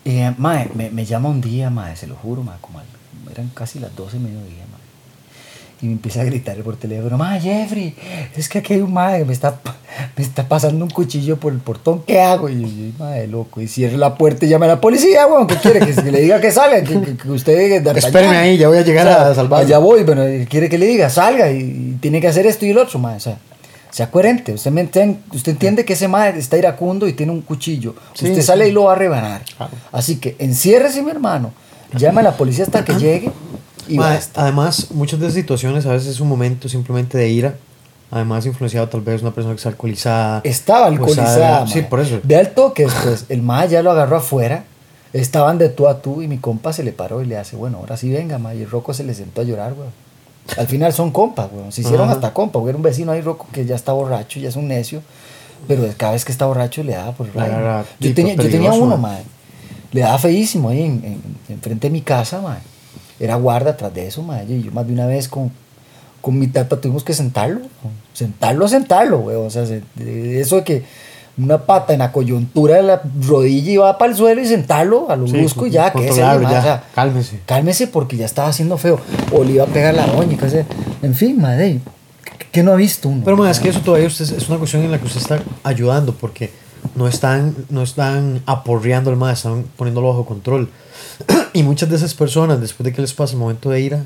Y, 0.05 0.11
eh, 0.19 0.35
ma, 0.39 0.65
me, 0.75 0.91
me 0.91 1.05
llama 1.05 1.29
un 1.29 1.41
día, 1.41 1.71
ma, 1.71 1.95
se 1.97 2.07
lo 2.07 2.15
juro, 2.17 2.43
ma, 2.43 2.57
como 2.61 2.79
al- 2.79 2.87
eran 3.31 3.49
casi 3.55 3.79
las 3.79 3.95
12 3.95 4.19
de 4.19 4.25
mediodía. 4.25 4.65
Y 5.81 5.87
me 5.87 5.93
empieza 5.93 6.23
a 6.23 6.25
gritar 6.25 6.57
por 6.59 6.77
teléfono, 6.77 7.17
ma, 7.17 7.39
Jeffrey, 7.39 7.95
es 8.37 8.49
que 8.49 8.59
aquí 8.59 8.75
hay 8.75 8.81
un 8.81 8.93
madre, 8.93 9.25
me 9.25 9.33
está, 9.33 9.61
me 10.17 10.25
está 10.25 10.49
pasando 10.49 10.85
un 10.85 10.91
cuchillo 10.91 11.37
por 11.37 11.53
el 11.53 11.61
portón, 11.61 12.03
¿qué 12.05 12.21
hago? 12.21 12.49
Y 12.49 12.63
yo, 12.63 12.99
madre, 12.99 13.29
loco, 13.29 13.61
y 13.61 13.69
cierre 13.69 13.97
la 13.97 14.17
puerta 14.17 14.45
y 14.45 14.49
llame 14.49 14.67
a 14.67 14.71
la 14.71 14.81
policía, 14.81 15.29
weón, 15.29 15.47
¿qué 15.47 15.55
quiere? 15.55 15.79
Que, 15.79 15.95
que 15.95 16.11
le 16.11 16.21
diga 16.23 16.41
que 16.41 16.51
salga, 16.51 16.83
que, 16.83 17.01
que, 17.01 17.17
que 17.17 17.31
usted... 17.31 17.83
D'Artagnan. 17.83 17.97
Espéreme 18.09 18.37
ahí, 18.37 18.59
ya 18.59 18.67
voy 18.67 18.79
a 18.79 18.83
llegar 18.83 19.07
a 19.07 19.33
salvarlo. 19.37 19.67
Allá 19.67 19.79
voy, 19.79 20.03
pero 20.05 20.25
quiere 20.49 20.69
que 20.69 20.79
le 20.79 20.87
diga, 20.87 21.09
salga 21.11 21.49
y, 21.53 21.59
y 21.61 21.99
tiene 22.01 22.21
que 22.21 22.27
hacer 22.27 22.45
esto 22.47 22.67
y 22.67 22.71
el 22.71 22.79
otro, 22.79 22.99
madre, 22.99 23.19
o 23.19 23.21
sea... 23.21 23.39
Sea 23.91 24.11
coherente, 24.11 24.53
usted, 24.53 24.71
me 24.71 24.83
enten- 24.91 25.17
usted 25.33 25.53
entiende 25.53 25.85
que 25.87 25.95
ese 25.95 26.09
madre 26.09 26.39
está 26.39 26.59
iracundo 26.59 27.09
y 27.09 27.15
tiene 27.15 27.33
un 27.33 27.41
cuchillo. 27.41 27.95
Sí, 28.13 28.27
usted 28.27 28.43
sí. 28.43 28.47
sale 28.47 28.69
y 28.69 28.73
lo 28.73 28.85
va 28.85 28.93
a 28.93 28.97
rebanar. 28.97 29.43
Así 29.93 30.17
que 30.17 30.37
enciérrese, 30.39 31.03
mi 31.03 31.11
hermano. 31.11 31.53
Llame 31.97 32.21
a 32.21 32.25
la 32.25 32.37
policía 32.37 32.65
hasta 32.65 32.85
que 32.85 32.93
llegue 32.99 33.31
y 33.89 33.97
Ma, 33.97 34.19
además, 34.35 34.91
muchas 34.91 35.21
de 35.21 35.27
esas 35.27 35.35
situaciones 35.35 35.87
a 35.87 35.93
veces 35.93 36.09
es 36.09 36.21
un 36.21 36.29
momento 36.29 36.69
simplemente 36.69 37.19
de 37.19 37.29
ira. 37.29 37.55
Además, 38.11 38.47
influenciado 38.47 38.89
tal 38.89 39.03
vez 39.03 39.21
una 39.21 39.33
persona 39.33 39.55
que 39.55 39.59
está 39.59 39.69
alcoholizada. 39.69 40.41
Estaba 40.45 40.81
sea, 40.81 40.87
alcoholizada. 40.89 41.67
sí, 41.67 41.83
por 41.83 42.01
eso. 42.01 42.21
Ve 42.23 42.37
al 42.37 42.53
toque 42.53 42.85
después. 42.85 43.27
El 43.29 43.43
ma 43.43 43.67
ya 43.67 43.83
lo 43.83 43.91
agarró 43.91 44.17
afuera. 44.17 44.65
Estaban 45.13 45.59
de 45.59 45.69
tú 45.69 45.89
a 45.89 46.01
tú 46.01 46.23
y 46.23 46.29
mi 46.29 46.39
compa 46.39 46.73
se 46.73 46.83
le 46.85 46.93
paró 46.93 47.23
y 47.23 47.27
le 47.27 47.37
hace, 47.37 47.57
bueno, 47.57 47.79
ahora 47.79 47.97
sí 47.97 48.11
venga, 48.11 48.39
ma. 48.39 48.55
Y 48.55 48.63
el 48.63 48.71
roco 48.71 48.95
se 48.95 49.05
le 49.05 49.15
sentó 49.15 49.43
a 49.43 49.45
llorar, 49.45 49.75
weón. 49.75 49.93
Al 50.57 50.67
final 50.67 50.93
son 50.95 51.11
compas, 51.11 51.49
weón. 51.53 51.73
Se 51.73 51.83
hicieron 51.83 52.07
Ajá. 52.07 52.15
hasta 52.15 52.33
compas. 52.33 52.63
Era 52.67 52.77
un 52.77 52.83
vecino 52.83 53.13
ahí, 53.13 53.21
roco, 53.21 53.47
que 53.53 53.67
ya 53.67 53.75
está 53.75 53.93
borracho, 53.93 54.41
ya 54.41 54.49
es 54.49 54.57
un 54.57 54.69
necio. 54.69 55.03
Pero 55.67 55.87
cada 55.97 56.13
vez 56.13 56.25
que 56.25 56.33
está 56.33 56.47
borracho 56.47 56.83
le 56.83 56.93
daba 56.93 57.13
por 57.13 57.27
el 57.27 57.35
rayo. 57.35 57.85
Yo 58.01 58.15
tenía, 58.15 58.35
yo 58.35 58.49
tenía 58.49 58.73
uno, 58.73 58.97
ma. 58.97 59.09
ma. 59.09 59.19
Le 59.93 60.01
daba 60.03 60.19
feísimo 60.19 60.69
ahí 60.71 60.83
en, 60.83 61.05
en, 61.05 61.23
enfrente 61.49 61.89
de 61.89 61.91
mi 61.91 62.01
casa, 62.01 62.41
ma. 62.41 62.59
Era 63.21 63.37
guarda 63.37 63.71
atrás 63.73 63.93
de 63.95 64.07
eso, 64.07 64.23
ma. 64.23 64.43
Y 64.43 64.63
yo 64.63 64.73
más 64.73 64.87
de 64.87 64.93
una 64.93 65.07
vez 65.07 65.29
con, 65.29 65.51
con 66.21 66.39
mi 66.39 66.47
tata 66.49 66.81
tuvimos 66.81 67.05
que 67.05 67.15
sentarlo. 67.15 67.61
weón. 67.61 67.95
Sentarlo, 68.13 68.69
sentarlo, 68.69 69.19
güey. 69.19 69.37
O 69.37 69.51
sea, 69.51 69.67
se- 69.67 69.83
eso 70.41 70.57
de 70.57 70.65
que 70.65 70.85
una 71.37 71.59
pata 71.59 71.93
en 71.93 72.01
la 72.01 72.11
coyuntura 72.11 72.77
de 72.77 72.83
la 72.83 73.01
rodilla 73.27 73.71
iba 73.71 73.99
para 73.99 74.11
el 74.11 74.17
suelo 74.17 74.41
y 74.41 74.47
sentarlo 74.47 75.09
a 75.11 75.15
lo 75.17 75.27
Sí, 75.29 75.37
y 75.37 75.71
ya, 75.71 75.93
que 75.93 75.99
ese 76.01 76.09
controlarlo, 76.21 76.51
ya, 76.51 76.85
cálmese. 76.95 77.41
Cálmese 77.47 77.87
porque 77.87 78.17
ya 78.17 78.27
estaba 78.27 78.49
haciendo 78.49 78.77
feo. 78.77 78.99
O 79.33 79.45
le 79.45 79.53
iba 79.53 79.65
a 79.65 79.69
pegar 79.69 79.95
la 79.95 80.07
doña, 80.07 80.37
qué 80.37 80.51
sé. 80.51 80.65
En 81.03 81.15
fin, 81.15 81.41
madre, 81.41 81.79
¿qué 82.51 82.63
no 82.65 82.73
ha 82.73 82.77
visto 82.77 83.09
uno? 83.09 83.23
Pero 83.25 83.37
ma, 83.37 83.49
es 83.51 83.61
que 83.61 83.69
eso 83.69 83.81
todavía 83.81 84.09
usted- 84.09 84.25
es 84.37 84.49
una 84.49 84.59
cuestión 84.59 84.83
en 84.83 84.91
la 84.91 84.99
que 84.99 85.07
usted 85.07 85.21
está 85.21 85.39
ayudando 85.63 86.13
porque 86.13 86.51
no 86.95 87.09
están, 87.09 87.55
no 87.71 87.83
están 87.83 88.43
aporreando 88.47 89.11
al 89.11 89.17
más, 89.17 89.39
están 89.39 89.65
poniéndolo 89.77 90.09
bajo 90.09 90.27
control. 90.27 90.69
y 91.53 91.63
muchas 91.63 91.89
de 91.89 91.97
esas 91.97 92.15
personas, 92.15 92.61
después 92.61 92.85
de 92.85 92.93
que 92.93 93.01
les 93.01 93.13
pasa 93.13 93.33
el 93.35 93.39
momento 93.39 93.71
de 93.71 93.81
ira, 93.81 94.05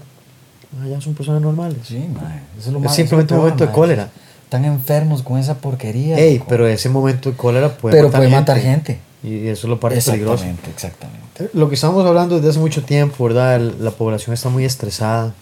ah, 0.80 0.86
ya 0.88 1.00
son 1.00 1.14
personas 1.14 1.40
normales. 1.42 1.78
Sí, 1.84 2.04
madre. 2.12 2.42
Eso 2.58 2.68
es 2.68 2.72
lo 2.74 2.84
Es 2.84 2.92
simplemente 2.92 3.34
un 3.34 3.40
momento 3.40 3.66
de 3.66 3.72
cólera. 3.72 4.10
Están 4.44 4.64
enfermos 4.66 5.22
con 5.22 5.38
esa 5.38 5.54
porquería. 5.56 6.18
Ey, 6.18 6.42
pero 6.46 6.66
ese 6.66 6.88
momento 6.90 7.30
de 7.30 7.36
cólera 7.36 7.70
puede 7.76 7.96
Pero 7.96 8.08
matar 8.08 8.18
puede 8.20 8.30
gente. 8.30 8.40
matar 8.52 8.60
gente. 8.60 9.00
Y 9.24 9.46
eso 9.48 9.66
es 9.66 9.70
lo 9.70 9.80
parte 9.80 10.00
peligroso. 10.02 10.44
Exactamente, 10.44 10.70
exactamente. 10.70 11.50
Lo 11.54 11.68
que 11.68 11.76
estamos 11.76 12.04
hablando 12.04 12.36
desde 12.36 12.50
hace 12.50 12.58
mucho 12.58 12.82
tiempo, 12.82 13.24
¿verdad? 13.24 13.60
La 13.80 13.92
población 13.92 14.34
está 14.34 14.48
muy 14.48 14.64
estresada. 14.64 15.32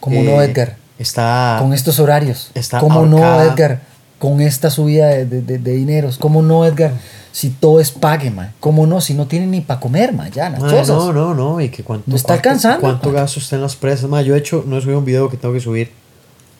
Como 0.00 0.16
Eh, 0.16 0.22
no, 0.24 0.42
Edgar. 0.42 0.76
Está. 0.98 1.58
con 1.60 1.72
estos 1.72 1.98
horarios. 1.98 2.50
está 2.54 2.80
¿Cómo 2.80 3.06
no. 3.06 3.18
Edgar? 3.42 3.82
Con 4.20 4.40
esta 4.40 4.70
subida 4.70 5.08
de, 5.08 5.24
de, 5.26 5.42
de- 5.42 5.58
de 5.58 5.72
dineros. 5.72 6.16
¿Cómo 6.18 6.42
no, 6.42 6.64
Edgar? 6.64 6.92
Si 7.32 7.50
todo 7.50 7.80
es 7.80 7.90
pague, 7.90 8.30
man. 8.30 8.52
¿Cómo 8.60 8.86
no? 8.86 9.00
Si 9.00 9.14
no 9.14 9.26
tienen 9.26 9.50
ni 9.50 9.60
para 9.62 9.80
comer, 9.80 10.12
man. 10.12 10.30
Ya, 10.30 10.50
las 10.50 10.60
cosas. 10.60 10.88
no, 10.88 11.12
no, 11.12 11.34
no. 11.34 11.60
Y 11.60 11.70
que 11.70 11.82
cuánto, 11.82 12.04
No 12.08 12.14
está 12.16 12.34
alcanzando, 12.34 12.80
¿Cuánto 12.82 13.10
gasto 13.10 13.40
está 13.40 13.56
en 13.56 13.62
las 13.62 13.74
presas? 13.74 14.08
Ma, 14.08 14.22
yo, 14.22 14.34
de 14.34 14.38
hecho, 14.40 14.62
no 14.66 14.78
he 14.78 14.80
subido 14.80 14.98
un 15.00 15.04
video 15.04 15.28
que 15.28 15.36
tengo 15.36 15.52
que 15.54 15.60
subir. 15.60 15.90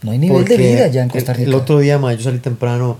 No 0.03 0.11
hay 0.13 0.19
nivel 0.19 0.45
de 0.47 0.57
vida 0.57 0.87
ya 0.89 1.03
en 1.03 1.11
Costa 1.11 1.35
Rica. 1.35 1.47
El, 1.49 1.55
otro 1.55 1.79
día, 1.79 1.99
ma, 1.99 2.13
yo 2.15 2.23
salí 2.23 2.39
temprano. 2.39 2.97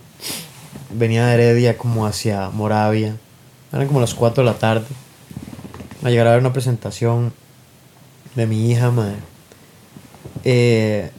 Venía 0.93 1.27
de 1.27 1.35
Heredia 1.35 1.79
como 1.79 2.05
hacia 2.07 2.51
Moravia. 2.51 3.17
Eran 3.73 3.87
como 3.87 4.01
las 4.01 4.13
4 4.15 4.45
de 4.45 4.51
la 4.51 4.59
tarde. 4.59 4.85
A 6.03 6.11
llegar 6.11 6.27
a 6.27 6.31
ver 6.33 6.41
una 6.41 6.53
presentación 6.53 7.33
de 8.35 8.47
mi 8.47 8.71
hija, 8.71 8.91
ma. 8.91 9.15
Eh, 10.45 11.11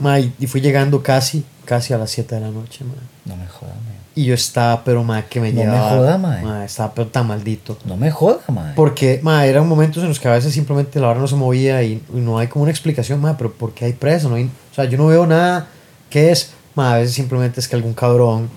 ma, 0.00 0.18
y 0.18 0.30
fui 0.48 0.60
llegando 0.60 1.02
casi, 1.02 1.44
casi 1.64 1.92
a 1.92 1.98
las 1.98 2.10
7 2.10 2.34
de 2.34 2.40
la 2.40 2.50
noche, 2.50 2.84
ma. 2.84 2.94
No 3.26 3.36
me 3.36 3.46
joda, 3.46 3.72
man. 3.74 4.00
Y 4.16 4.24
yo 4.24 4.34
estaba, 4.34 4.82
pero 4.82 5.04
ma, 5.04 5.22
que 5.22 5.40
me 5.40 5.52
No 5.52 5.60
me 5.60 5.66
llevaba. 5.66 5.90
joda, 5.90 6.18
ma. 6.18 6.38
ma, 6.42 6.64
estaba 6.64 6.92
pero 6.92 7.06
tan 7.08 7.26
maldito. 7.28 7.78
No 7.84 7.96
me 7.96 8.10
joda, 8.10 8.40
man. 8.48 8.72
Porque, 8.74 9.20
ma, 9.22 9.46
eran 9.46 9.68
momentos 9.68 10.02
en 10.02 10.08
los 10.08 10.18
que 10.18 10.26
a 10.28 10.32
veces 10.32 10.52
simplemente 10.52 10.98
la 10.98 11.08
hora 11.08 11.20
no 11.20 11.28
se 11.28 11.36
movía 11.36 11.82
y, 11.84 12.02
y 12.12 12.16
no 12.18 12.38
hay 12.38 12.48
como 12.48 12.64
una 12.64 12.72
explicación, 12.72 13.20
ma, 13.20 13.36
pero 13.38 13.52
¿por 13.52 13.72
qué 13.72 13.84
hay 13.84 13.92
presa? 13.92 14.28
No 14.28 14.34
hay, 14.34 14.44
o 14.44 14.74
sea, 14.74 14.84
yo 14.86 14.98
no 14.98 15.06
veo 15.06 15.26
nada 15.26 15.68
que 16.10 16.32
es, 16.32 16.50
ma, 16.74 16.94
a 16.94 16.98
veces 16.98 17.14
simplemente 17.14 17.60
es 17.60 17.68
que 17.68 17.76
algún 17.76 17.94
cabrón 17.94 18.48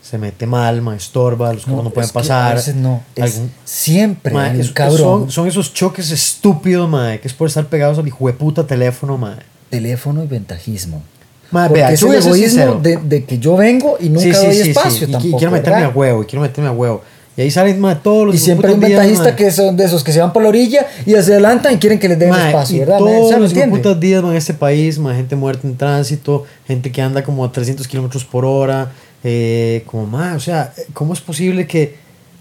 se 0.00 0.18
mete 0.18 0.46
mal, 0.46 0.82
ma, 0.82 0.94
estorba, 0.96 1.52
los 1.52 1.64
carros 1.64 1.84
no, 1.84 1.90
pueden 1.90 2.06
es 2.06 2.12
pasar. 2.12 2.52
A 2.52 2.54
veces 2.54 2.74
no. 2.76 3.02
Es 3.16 3.34
algún- 3.34 3.52
siempre 3.64 4.32
ma, 4.34 4.52
es- 4.52 4.70
cabrón. 4.70 4.98
Son, 4.98 5.30
son 5.30 5.48
esos 5.48 5.72
choques 5.74 6.10
estúpidos, 6.12 6.88
ma, 6.88 7.16
que 7.18 7.26
es 7.28 7.34
por 7.34 7.48
estar 7.48 7.66
pegados 7.66 7.98
al 7.98 8.06
hijo 8.06 8.26
de 8.28 8.32
puta 8.34 8.66
teléfono, 8.66 9.18
ma. 9.18 9.36
Teléfono 9.72 10.22
y 10.22 10.26
ventajismo. 10.26 11.02
Ma, 11.50 11.66
Porque 11.68 11.80
vea, 11.80 11.92
es 11.92 12.02
el 12.02 12.14
egoísmo 12.14 12.74
de, 12.74 12.98
de 12.98 13.24
que 13.24 13.38
yo 13.38 13.56
vengo 13.56 13.96
y 13.98 14.10
nunca 14.10 14.38
doy 14.38 14.58
espacio 14.58 15.06
Y, 15.06 15.10
y 15.10 15.12
tampoco. 15.12 15.38
quiero 15.38 15.50
meterme 15.52 15.76
¿verdad? 15.80 15.92
a 15.94 15.98
huevo, 15.98 16.22
y 16.22 16.26
quiero 16.26 16.42
meterme 16.42 16.68
a 16.68 16.72
huevo. 16.72 17.02
Y 17.38 17.40
ahí 17.40 17.50
salen, 17.50 17.80
ma, 17.80 18.02
todos 18.02 18.26
los 18.26 18.34
Y 18.34 18.38
siempre 18.38 18.68
hay 18.68 18.74
un 18.74 18.80
putos 18.80 18.88
días, 18.90 19.00
ventajista 19.00 19.30
ma. 19.30 19.36
que 19.36 19.50
son 19.50 19.74
de 19.78 19.84
esos 19.86 20.04
que 20.04 20.12
se 20.12 20.20
van 20.20 20.30
por 20.34 20.42
la 20.42 20.50
orilla 20.50 20.86
y 21.06 21.12
se 21.12 21.18
adelantan 21.20 21.72
y 21.72 21.76
quieren 21.78 21.98
que 21.98 22.06
les 22.08 22.18
den 22.18 22.28
Ma, 22.28 22.48
espacio, 22.48 22.76
y 22.76 22.80
¿verdad? 22.80 22.98
Todos 22.98 23.28
¿Se 23.30 23.34
lo 23.36 23.40
los 23.40 23.52
putas 23.70 23.98
días 23.98 24.22
ma, 24.22 24.30
en 24.32 24.36
este 24.36 24.52
país, 24.52 24.98
ma, 24.98 25.14
gente 25.14 25.36
muerta 25.36 25.66
en 25.66 25.76
tránsito, 25.78 26.44
gente 26.66 26.92
que 26.92 27.00
anda 27.00 27.24
como 27.24 27.42
a 27.42 27.50
300 27.50 27.88
kilómetros 27.88 28.26
por 28.26 28.44
hora, 28.44 28.92
eh, 29.24 29.82
como 29.86 30.06
más, 30.06 30.36
o 30.36 30.40
sea, 30.40 30.74
¿cómo 30.92 31.14
es 31.14 31.20
posible 31.22 31.66
que 31.66 31.96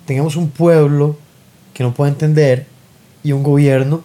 tengamos 0.05 0.36
un 0.36 0.49
pueblo 0.49 1.15
que 1.73 1.84
no 1.84 1.93
pueda 1.93 2.11
entender 2.11 2.65
y 3.23 3.32
un 3.32 3.43
gobierno 3.43 4.03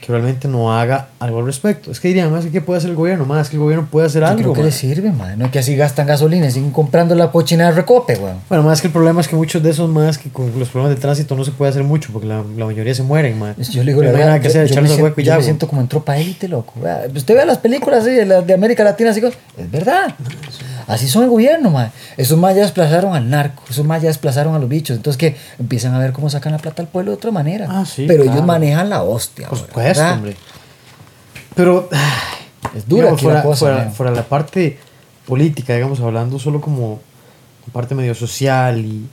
que 0.00 0.12
realmente 0.12 0.48
no 0.48 0.72
haga 0.72 1.08
algo 1.18 1.40
al 1.40 1.46
respecto? 1.46 1.90
Es 1.90 2.00
que 2.00 2.08
dirían, 2.08 2.30
más 2.32 2.46
¿qué 2.46 2.60
puede 2.60 2.78
hacer 2.78 2.90
el 2.90 2.96
gobierno? 2.96 3.24
Más 3.26 3.42
es 3.46 3.50
que 3.50 3.56
el 3.56 3.60
gobierno 3.62 3.86
puede 3.90 4.06
hacer 4.06 4.22
Yo 4.22 4.28
algo. 4.28 4.40
creo 4.40 4.52
que 4.54 4.62
les 4.62 4.74
sirve, 4.74 5.10
man. 5.12 5.38
No 5.38 5.46
es 5.46 5.50
que 5.50 5.58
así 5.58 5.76
gastan 5.76 6.06
gasolina 6.06 6.46
y 6.46 6.50
siguen 6.50 6.70
comprando 6.70 7.14
la 7.14 7.30
cochina 7.30 7.66
de 7.66 7.72
recope, 7.72 8.14
weón. 8.16 8.38
Bueno, 8.48 8.64
más 8.64 8.80
que 8.80 8.86
el 8.86 8.92
problema 8.92 9.20
es 9.20 9.28
que 9.28 9.36
muchos 9.36 9.62
de 9.62 9.70
esos 9.70 9.90
más 9.90 10.16
que 10.18 10.30
con 10.30 10.56
los 10.58 10.68
problemas 10.68 10.94
de 10.96 11.00
tránsito 11.00 11.34
no 11.34 11.44
se 11.44 11.50
puede 11.50 11.70
hacer 11.70 11.82
mucho 11.84 12.10
porque 12.12 12.26
la, 12.28 12.42
la 12.56 12.64
mayoría 12.64 12.94
se 12.94 13.02
mueren, 13.02 13.38
man. 13.38 13.54
Yo 13.58 13.82
le 13.82 13.92
digo, 13.92 14.02
la 14.02 14.12
verdad, 14.12 14.40
que 14.40 14.48
yo- 14.48 14.64
yo, 14.64 14.82
me 14.82 14.88
siento, 14.88 15.20
yo 15.20 15.36
me 15.36 15.42
siento 15.42 15.68
como 15.68 15.80
en 15.82 15.88
tropa 15.88 16.16
élite, 16.16 16.48
loco. 16.48 16.74
Usted 17.14 17.34
ve 17.36 17.44
las 17.44 17.58
películas 17.58 18.02
así, 18.02 18.10
de, 18.12 18.24
las 18.24 18.46
de 18.46 18.54
América 18.54 18.84
Latina, 18.84 19.10
así, 19.10 19.20
es 19.24 19.70
verdad. 19.70 20.14
Así 20.88 21.06
son 21.06 21.22
el 21.22 21.30
gobierno, 21.30 21.70
man. 21.70 21.92
Esos 22.16 22.36
más 22.38 22.56
ya 22.56 22.62
desplazaron 22.62 23.14
al 23.14 23.30
narco, 23.30 23.62
esos 23.70 23.84
más 23.84 24.02
ya 24.02 24.08
desplazaron 24.08 24.54
a 24.54 24.58
los 24.58 24.68
bichos. 24.68 24.96
Entonces, 24.96 25.18
que 25.18 25.36
empiezan 25.58 25.94
a 25.94 25.98
ver 25.98 26.12
cómo 26.12 26.28
sacan 26.30 26.52
la 26.52 26.58
plata 26.58 26.82
al 26.82 26.88
pueblo 26.88 27.12
de 27.12 27.16
otra 27.18 27.30
manera. 27.30 27.66
Ah, 27.68 27.84
sí, 27.84 28.06
Pero 28.08 28.24
claro. 28.24 28.36
ellos 28.36 28.46
manejan 28.46 28.88
la 28.90 29.02
hostia. 29.02 29.48
Por 29.48 29.58
supuesto, 29.58 30.00
¿verdad? 30.00 30.14
hombre. 30.14 30.36
Pero 31.54 31.88
Es 32.74 32.86
dura 32.88 33.02
digamos, 33.04 33.20
aquí 33.20 33.26
la 33.26 33.32
fuera, 33.32 33.42
cosa, 33.42 33.58
fuera, 33.58 33.90
fuera 33.90 34.12
la 34.12 34.24
parte 34.24 34.78
política, 35.26 35.74
digamos, 35.74 36.00
hablando 36.00 36.38
solo 36.38 36.60
como 36.60 37.00
parte 37.72 37.94
medio 37.94 38.14
social 38.14 38.78
y, 38.78 39.06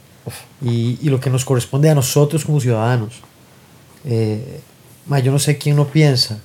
y, 0.62 0.98
y 1.02 1.10
lo 1.10 1.20
que 1.20 1.30
nos 1.30 1.44
corresponde 1.46 1.90
a 1.90 1.96
nosotros 1.96 2.46
como 2.46 2.60
ciudadanos. 2.60 3.16
Eh, 4.06 4.62
ma, 5.08 5.20
yo 5.20 5.32
no 5.32 5.40
sé 5.40 5.58
quién 5.58 5.76
no 5.76 5.88
piensa 5.88 6.40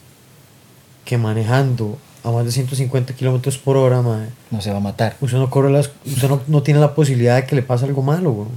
que 1.05 1.19
manejando 1.19 1.99
a 2.25 2.31
más 2.31 2.45
de 2.45 2.53
150 2.53 3.15
kilómetros 3.15 3.59
por 3.59 3.77
hora, 3.77 4.03
ma, 4.03 4.27
No 4.51 4.61
se 4.61 4.71
va 4.71 4.77
a 4.79 4.81
matar. 4.81 5.17
usted, 5.21 5.39
no, 5.39 5.49
corre 5.51 5.71
las, 5.71 5.91
usted 6.07 6.29
no, 6.29 6.41
no 6.47 6.63
tiene 6.63 6.81
la 6.81 6.95
posibilidad 6.95 7.37
de 7.37 7.45
que 7.47 7.55
le 7.57 7.63
pase 7.63 7.85
algo 7.87 8.03
malo. 8.03 8.33
güey. 8.33 8.49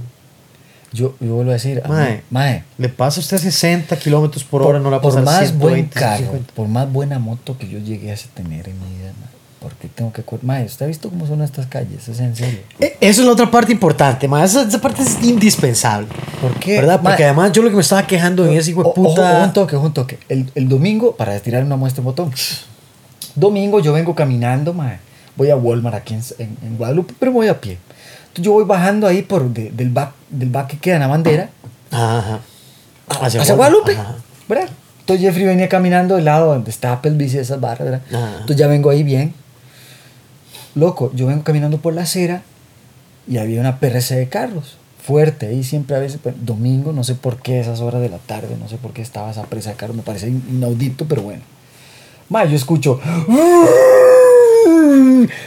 Yo, 0.92 1.14
yo 1.20 1.34
vuelvo 1.34 1.50
a 1.50 1.54
decir, 1.54 1.82
a 1.84 1.88
mí, 1.88 1.94
Mae, 1.94 2.22
mae, 2.30 2.64
Le 2.78 2.88
pasa 2.88 3.18
a 3.18 3.22
usted 3.22 3.38
60 3.38 3.96
kilómetros 3.98 4.44
por 4.44 4.62
hora, 4.62 4.78
no 4.78 4.84
le 4.84 4.90
va 4.92 4.96
a 4.98 5.00
por 5.00 5.12
más 5.22 5.38
120, 5.48 5.58
buen 5.58 5.84
carro, 5.86 6.16
150. 6.18 6.52
por 6.54 6.68
más 6.68 6.92
buena 6.92 7.18
moto 7.18 7.58
que 7.58 7.68
yo 7.68 7.78
llegué 7.80 8.12
a 8.12 8.16
tener 8.32 8.68
en 8.68 8.78
mi 8.78 8.98
vida, 8.98 9.12
mae, 9.18 9.28
porque 9.60 9.88
tengo 9.88 10.12
que... 10.12 10.22
Mae, 10.42 10.64
¿usted 10.66 10.84
ha 10.84 10.88
visto 10.88 11.08
cómo 11.10 11.26
son 11.26 11.42
estas 11.42 11.66
calles? 11.66 12.06
Es 12.06 12.20
en 12.20 12.36
serio. 12.36 12.60
Eh, 12.78 12.96
Eso 13.00 13.22
es 13.22 13.26
la 13.26 13.32
otra 13.32 13.50
parte 13.50 13.72
importante, 13.72 14.28
ma. 14.28 14.44
Esa, 14.44 14.62
esa 14.62 14.80
parte 14.80 15.02
es 15.02 15.20
indispensable. 15.24 16.06
¿Por 16.40 16.54
qué? 16.60 16.76
¿Verdad? 16.76 17.00
Porque 17.02 17.24
además 17.24 17.50
yo 17.50 17.62
lo 17.62 17.70
que 17.70 17.74
me 17.76 17.82
estaba 17.82 18.06
quejando 18.06 18.46
en 18.46 18.52
ese 18.56 18.70
hijo 18.70 18.84
de 18.84 18.90
puta. 18.90 19.36
ojo, 19.38 19.44
un 19.46 19.52
toque, 19.52 19.76
un 19.76 19.92
toque. 19.94 20.18
El, 20.28 20.48
el 20.54 20.68
domingo, 20.68 21.16
para 21.16 21.40
tirar 21.40 21.64
una 21.64 21.74
muestra 21.76 22.02
de 22.02 22.04
botón, 22.04 22.30
domingo 23.34 23.80
yo 23.80 23.92
vengo 23.92 24.14
caminando, 24.14 24.72
mae. 24.72 24.98
Voy 25.36 25.50
a 25.50 25.56
Walmart 25.56 25.96
aquí 25.96 26.14
en, 26.14 26.22
en- 26.38 26.56
en 26.62 26.76
Guadalupe, 26.76 27.14
pero 27.18 27.32
voy 27.32 27.48
a 27.48 27.60
pie. 27.60 27.78
Entonces 28.28 28.44
yo 28.44 28.52
voy 28.52 28.64
bajando 28.64 29.06
ahí 29.06 29.22
por 29.22 29.48
de- 29.50 29.70
del 29.70 29.90
back 29.90 30.12
del 30.30 30.50
back 30.50 30.68
que 30.68 30.78
queda 30.78 30.94
en 30.96 31.00
la 31.00 31.06
bandera 31.08 31.50
Ajá. 31.90 32.40
hacia, 33.20 33.54
Guadalupe, 33.54 33.92
Ajá. 33.96 34.16
¿verdad? 34.48 34.68
Entonces 35.00 35.26
Jeffrey 35.26 35.44
venía 35.44 35.68
caminando 35.68 36.16
del 36.16 36.24
lado 36.24 36.46
donde 36.54 36.70
está 36.70 37.00
Pelvis 37.02 37.34
y 37.34 37.38
esas 37.38 37.60
barras, 37.60 37.84
¿verdad? 37.90 38.02
Ajá. 38.10 38.30
Entonces 38.40 38.56
ya 38.56 38.66
vengo 38.68 38.90
ahí 38.90 39.02
bien. 39.02 39.34
Loco, 40.74 41.12
yo 41.14 41.26
vengo 41.26 41.44
caminando 41.44 41.78
por 41.78 41.94
la 41.94 42.02
acera 42.02 42.42
y 43.28 43.38
había 43.38 43.60
una 43.60 43.78
PRC 43.78 44.16
de 44.16 44.28
carros. 44.28 44.76
Fuerte, 45.02 45.46
ahí 45.46 45.62
siempre 45.62 45.94
a 45.96 45.98
veces, 45.98 46.18
pues, 46.22 46.34
domingo, 46.44 46.92
no 46.92 47.04
sé 47.04 47.14
por 47.14 47.36
qué 47.42 47.60
esas 47.60 47.80
horas 47.80 48.00
de 48.00 48.08
la 48.08 48.18
tarde, 48.18 48.56
no 48.58 48.68
sé 48.68 48.76
por 48.78 48.92
qué 48.92 49.02
estaba 49.02 49.30
esa 49.30 49.42
presa 49.44 49.70
de 49.70 49.76
carros, 49.76 49.94
me 49.96 50.02
parece 50.02 50.28
in- 50.28 50.42
inaudito, 50.50 51.04
pero 51.06 51.22
bueno. 51.22 51.42
Ma, 52.28 52.44
yo 52.44 52.56
escucho. 52.56 53.00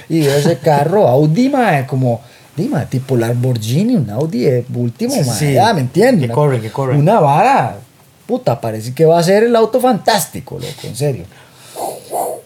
Y 0.10 0.20
veo 0.22 0.38
ese 0.38 0.58
carro, 0.60 1.08
Audi, 1.08 1.50
ma, 1.50 1.86
como. 1.88 2.22
Dima, 2.56 2.86
tipo 2.86 3.16
Lamborghini, 3.16 3.96
un 3.96 4.10
Audi 4.10 4.48
último, 4.74 5.14
Sí, 5.14 5.24
sí. 5.24 5.56
¿me 5.76 5.82
entiendes? 5.82 6.22
Que 6.22 6.26
Una- 6.26 6.34
corren, 6.34 6.60
que 6.62 6.72
corren. 6.72 7.00
Una 7.00 7.20
vara, 7.20 7.78
puta, 8.26 8.60
parece 8.60 8.96
que 8.96 9.06
va 9.06 9.20
a 9.20 9.24
ser 9.24 9.44
el 9.44 9.56
auto 9.56 9.80
fantástico, 9.80 10.56
loco, 10.56 10.88
en 10.88 10.96
serio. 10.96 11.26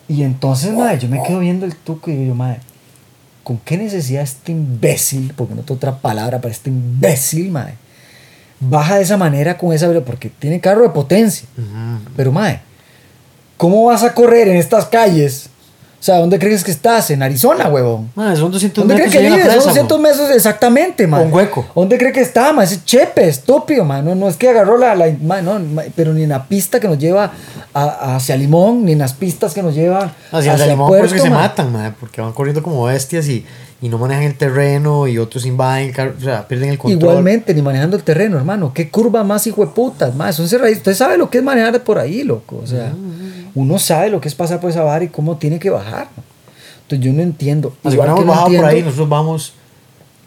Y 0.09 0.23
entonces, 0.23 0.73
madre, 0.73 0.99
yo 0.99 1.07
me 1.07 1.23
quedo 1.23 1.39
viendo 1.39 1.65
el 1.65 1.77
tuco 1.77 2.11
y 2.11 2.15
digo, 2.15 2.35
madre, 2.35 2.59
¿con 3.45 3.57
qué 3.59 3.77
necesidad 3.77 4.23
este 4.23 4.51
imbécil, 4.51 5.31
porque 5.33 5.55
no 5.55 5.61
tengo 5.61 5.75
otra 5.75 5.97
palabra 5.97 6.41
para 6.41 6.51
este 6.51 6.69
imbécil, 6.69 7.49
madre, 7.49 7.75
baja 8.59 8.97
de 8.97 9.03
esa 9.03 9.15
manera 9.15 9.57
con 9.57 9.71
esa? 9.71 9.89
Porque 10.03 10.29
tiene 10.29 10.59
carro 10.59 10.81
de 10.81 10.89
potencia. 10.89 11.47
Pero, 12.17 12.33
madre, 12.33 12.59
¿cómo 13.61 13.85
vas 13.85 14.01
a 14.01 14.15
correr 14.15 14.47
en 14.47 14.57
estas 14.57 14.85
calles? 14.87 15.47
O 15.99 16.03
sea, 16.03 16.17
¿dónde 16.17 16.39
crees 16.39 16.63
que 16.63 16.71
estás? 16.71 17.11
En 17.11 17.21
Arizona, 17.21 17.69
huevón. 17.69 18.09
Son 18.15 18.51
200 18.51 18.81
¿Dónde 18.87 18.95
metros 18.95 19.11
cree 19.11 19.21
que 19.21 19.23
y 19.23 19.27
hay 19.27 19.27
una 19.27 19.35
vive? 19.35 19.43
Son 19.43 19.53
presa, 19.53 19.69
200 19.69 19.97
mo. 19.99 20.03
metros 20.03 20.31
exactamente, 20.31 21.05
man. 21.05 21.27
Un 21.27 21.31
hueco. 21.33 21.67
¿Dónde 21.75 21.95
cree 21.99 22.11
que 22.11 22.21
está, 22.21 22.51
man? 22.53 22.65
Ese 22.65 22.83
chepe, 22.83 23.27
estúpido, 23.27 23.85
man. 23.85 24.03
No, 24.03 24.15
no 24.15 24.27
es 24.27 24.35
que 24.35 24.49
agarró 24.49 24.79
la, 24.79 24.95
la 24.95 25.05
man, 25.21 25.45
no, 25.45 25.61
pero 25.95 26.11
ni 26.11 26.23
en 26.23 26.29
la 26.29 26.47
pista 26.47 26.79
que 26.79 26.87
nos 26.87 26.97
lleva 26.97 27.31
a- 27.71 28.15
hacia 28.15 28.35
Limón, 28.35 28.83
ni 28.83 28.93
en 28.93 28.97
las 28.97 29.13
pistas 29.13 29.53
que 29.53 29.61
nos 29.61 29.75
lleva 29.75 30.11
Hacia 30.31 30.53
hacia 30.53 30.65
limón 30.65 30.87
Puerto, 30.87 31.13
que 31.13 31.19
se 31.21 31.29
man. 31.29 31.41
matan, 31.41 31.71
ma, 31.71 31.95
porque 31.99 32.19
van 32.19 32.33
corriendo 32.33 32.63
como 32.63 32.83
bestias 32.85 33.27
y, 33.27 33.45
y 33.81 33.89
no 33.89 33.97
manejan 33.97 34.23
el 34.25 34.35
terreno 34.37 35.07
y 35.07 35.17
otros 35.17 35.45
invaden 35.45 35.89
el 35.89 35.95
carro, 35.95 36.13
o 36.17 36.21
sea, 36.21 36.47
pierden 36.47 36.69
el 36.69 36.77
control. 36.77 36.99
Igualmente, 37.01 37.53
ni 37.53 37.61
manejando 37.63 37.97
el 37.97 38.03
terreno, 38.03 38.37
hermano. 38.37 38.73
¿Qué 38.73 38.89
curva 38.89 39.23
más 39.23 39.47
hijo 39.47 39.65
de 39.65 39.71
putas? 39.71 40.13
Más, 40.15 40.35
son 40.35 40.47
cerraditos. 40.47 40.79
Usted 40.79 40.93
sabe 40.95 41.17
lo 41.17 41.29
que 41.29 41.39
es 41.39 41.43
manejar 41.43 41.83
por 41.83 41.97
ahí, 41.97 42.23
loco. 42.23 42.59
O 42.63 42.67
sea, 42.67 42.93
uno 43.55 43.79
sabe 43.79 44.09
lo 44.11 44.21
que 44.21 44.27
es 44.27 44.35
pasar 44.35 44.59
por 44.59 44.69
esa 44.69 44.83
vara 44.83 45.03
y 45.03 45.07
cómo 45.07 45.37
tiene 45.37 45.57
que 45.59 45.69
bajar. 45.71 46.09
Entonces 46.83 47.05
yo 47.05 47.11
no 47.13 47.21
entiendo. 47.23 47.75
Igual 47.83 48.09
no 48.09 48.15
que 48.17 48.21
no 48.21 48.27
bajado 48.27 48.47
por 48.47 48.55
ahí, 48.55 48.61
entiendo- 48.63 48.85
nosotros 48.85 49.09
vamos 49.09 49.53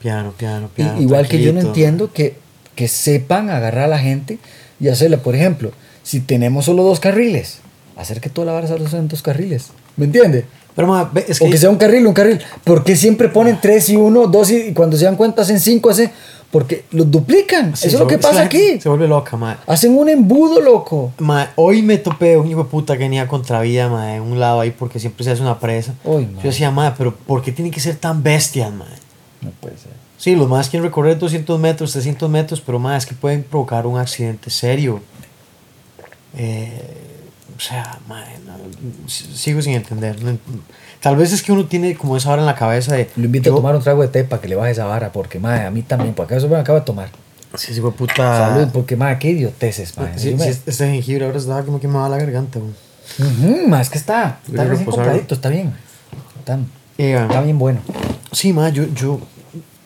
piano, 0.01 0.33
piano, 0.37 0.69
piano. 0.75 1.01
igual 1.01 1.29
que 1.29 1.41
yo 1.41 1.53
no 1.53 1.61
entiendo 1.61 2.13
que, 2.13 2.37
que 2.75 2.89
sepan 2.89 3.51
agarrar 3.51 3.85
a 3.85 3.89
la 3.89 3.99
gente 3.99 4.39
y 4.81 4.89
hacerla. 4.89 5.19
Por 5.19 5.35
ejemplo, 5.37 5.71
si 6.03 6.21
tenemos 6.21 6.65
solo 6.65 6.83
dos 6.83 6.99
carriles, 7.01 7.59
hacer 7.97 8.21
que 8.21 8.29
toda 8.31 8.47
la 8.47 8.53
vara 8.53 8.67
solo 8.67 8.89
sean 8.89 9.07
dos 9.09 9.23
carriles. 9.23 9.69
¿Me 9.97 10.07
entiende? 10.07 10.45
Pero 10.75 10.89
ma, 10.89 11.11
es 11.27 11.41
o 11.41 11.45
que, 11.45 11.53
que 11.53 11.59
sea 11.59 11.71
un 11.71 11.77
carril, 11.77 12.07
un 12.07 12.15
carril. 12.15 12.41
¿Por 12.65 12.83
qué 12.83 12.97
siempre 12.97 13.29
ponen 13.29 13.59
tres 13.61 13.89
y 13.89 13.97
uno, 13.97 14.27
dos 14.27 14.51
y, 14.51 14.57
y 14.57 14.73
cuando 14.73 14.97
se 14.97 15.05
dan 15.05 15.17
cuenta 15.17 15.43
hacen 15.43 15.61
cinco? 15.61 15.91
Hacen, 15.91 16.11
porque 16.51 16.85
los 16.93 17.11
duplican. 17.11 17.77
sí, 17.77 17.89
Eso 17.89 17.97
es 17.97 18.01
lo 18.01 18.07
que 18.07 18.19
pasa 18.19 18.43
aquí. 18.43 18.81
Se 18.81 18.89
vuelve 18.89 19.09
loca, 19.09 19.37
ma. 19.37 19.59
Hacen 19.67 19.97
un 19.99 20.09
embudo, 20.09 20.61
loco. 20.61 21.13
Ma, 21.19 21.51
hoy 21.57 21.83
me 21.83 21.99
topé 21.99 22.37
un 22.37 22.49
hijo 22.49 22.63
de 22.63 22.71
puta 22.71 22.95
que 22.95 23.01
venía 23.01 23.27
contravía, 23.27 23.89
ma, 23.89 24.15
en 24.15 24.23
un 24.23 24.39
lado 24.39 24.61
ahí 24.61 24.71
porque 24.71 25.01
siempre 25.01 25.25
se 25.25 25.33
hace 25.33 25.43
una 25.43 25.59
presa. 25.59 25.95
Yo 26.05 26.21
decía, 26.43 26.71
ma, 26.71 26.95
pero 26.97 27.13
¿por 27.15 27.43
qué 27.43 27.51
tienen 27.51 27.73
que 27.73 27.81
ser 27.81 27.97
tan 27.97 28.23
bestias, 28.23 28.73
ma? 28.73 28.87
No 29.41 29.51
puede 29.61 29.77
ser. 29.79 29.91
Sí, 30.17 30.37
los 30.37 30.49
más 30.49 30.69
quieren 30.71 30.89
recorrer 30.89 31.19
200 31.19 31.59
metros, 31.59 31.91
300 31.91 32.31
metros, 32.31 32.61
pero 32.61 32.79
más 32.79 33.03
es 33.03 33.09
que 33.09 33.17
pueden 33.17 33.43
provocar 33.43 33.85
un 33.87 33.99
accidente 33.99 34.49
serio. 34.49 35.01
Eh, 36.37 37.14
o 37.57 37.61
sea, 37.61 37.99
ma, 38.09 38.25
no, 38.47 39.09
sigo 39.09 39.63
sin 39.63 39.75
entender. 39.75 40.17
tal 41.01 41.17
vez 41.17 41.33
es 41.33 41.43
que 41.43 41.53
uno 41.53 41.67
tiene 41.67 41.95
como 41.97 42.17
esa 42.17 42.31
hora 42.31 42.43
en 42.43 42.47
la 42.47 42.55
cabeza 42.55 42.95
de. 42.95 43.09
Lo 43.17 43.25
invito 43.25 43.47
yo- 43.51 43.53
a 43.53 43.57
tomar 43.57 43.77
un 43.77 43.83
trago 43.83 44.03
de 44.03 44.09
té 44.09 44.25
para 44.25 44.43
que 44.43 44.49
le 44.49 44.57
baje 44.57 44.73
esa 44.73 44.85
vara, 44.87 45.13
porque 45.13 45.39
madre, 45.39 45.67
a 45.67 45.71
mí 45.71 45.83
también, 45.83 46.15
porque 46.15 46.37
eso 46.37 46.49
me 46.49 46.57
acaba 46.57 46.81
de 46.81 46.85
tomar. 46.85 47.09
Sí, 47.57 47.73
hijo 47.73 47.91
de 47.91 47.97
puta. 47.97 48.15
Salud, 48.17 48.69
porque 48.73 48.97
madre, 48.97 49.19
qué 49.21 49.31
idioteces, 49.31 49.97
madre. 49.97 50.19
Sí, 50.19 50.35
me- 50.35 50.53
sí, 50.53 50.61
este 50.67 50.87
jengibre 50.91 51.25
ahora 51.27 51.39
está 51.39 51.63
como 51.63 51.79
que 51.79 51.87
me 51.87 51.95
va 51.99 52.07
a 52.07 52.09
la 52.09 52.19
garganta. 52.19 52.59
güey. 52.59 53.67
Ma, 53.69 53.81
es 53.81 53.91
que 53.91 53.99
está, 53.99 54.41
está 54.47 54.63
recién 54.65 54.79
reposar. 54.81 55.05
compradito, 55.05 55.35
está 55.35 55.49
bien. 55.51 55.73
Está, 56.39 56.59
Eh, 56.99 57.15
está 57.21 57.41
bien 57.43 57.59
bueno. 57.59 57.81
Sí, 58.33 58.53
ma, 58.53 58.69
yo, 58.71 58.85
yo, 58.95 59.21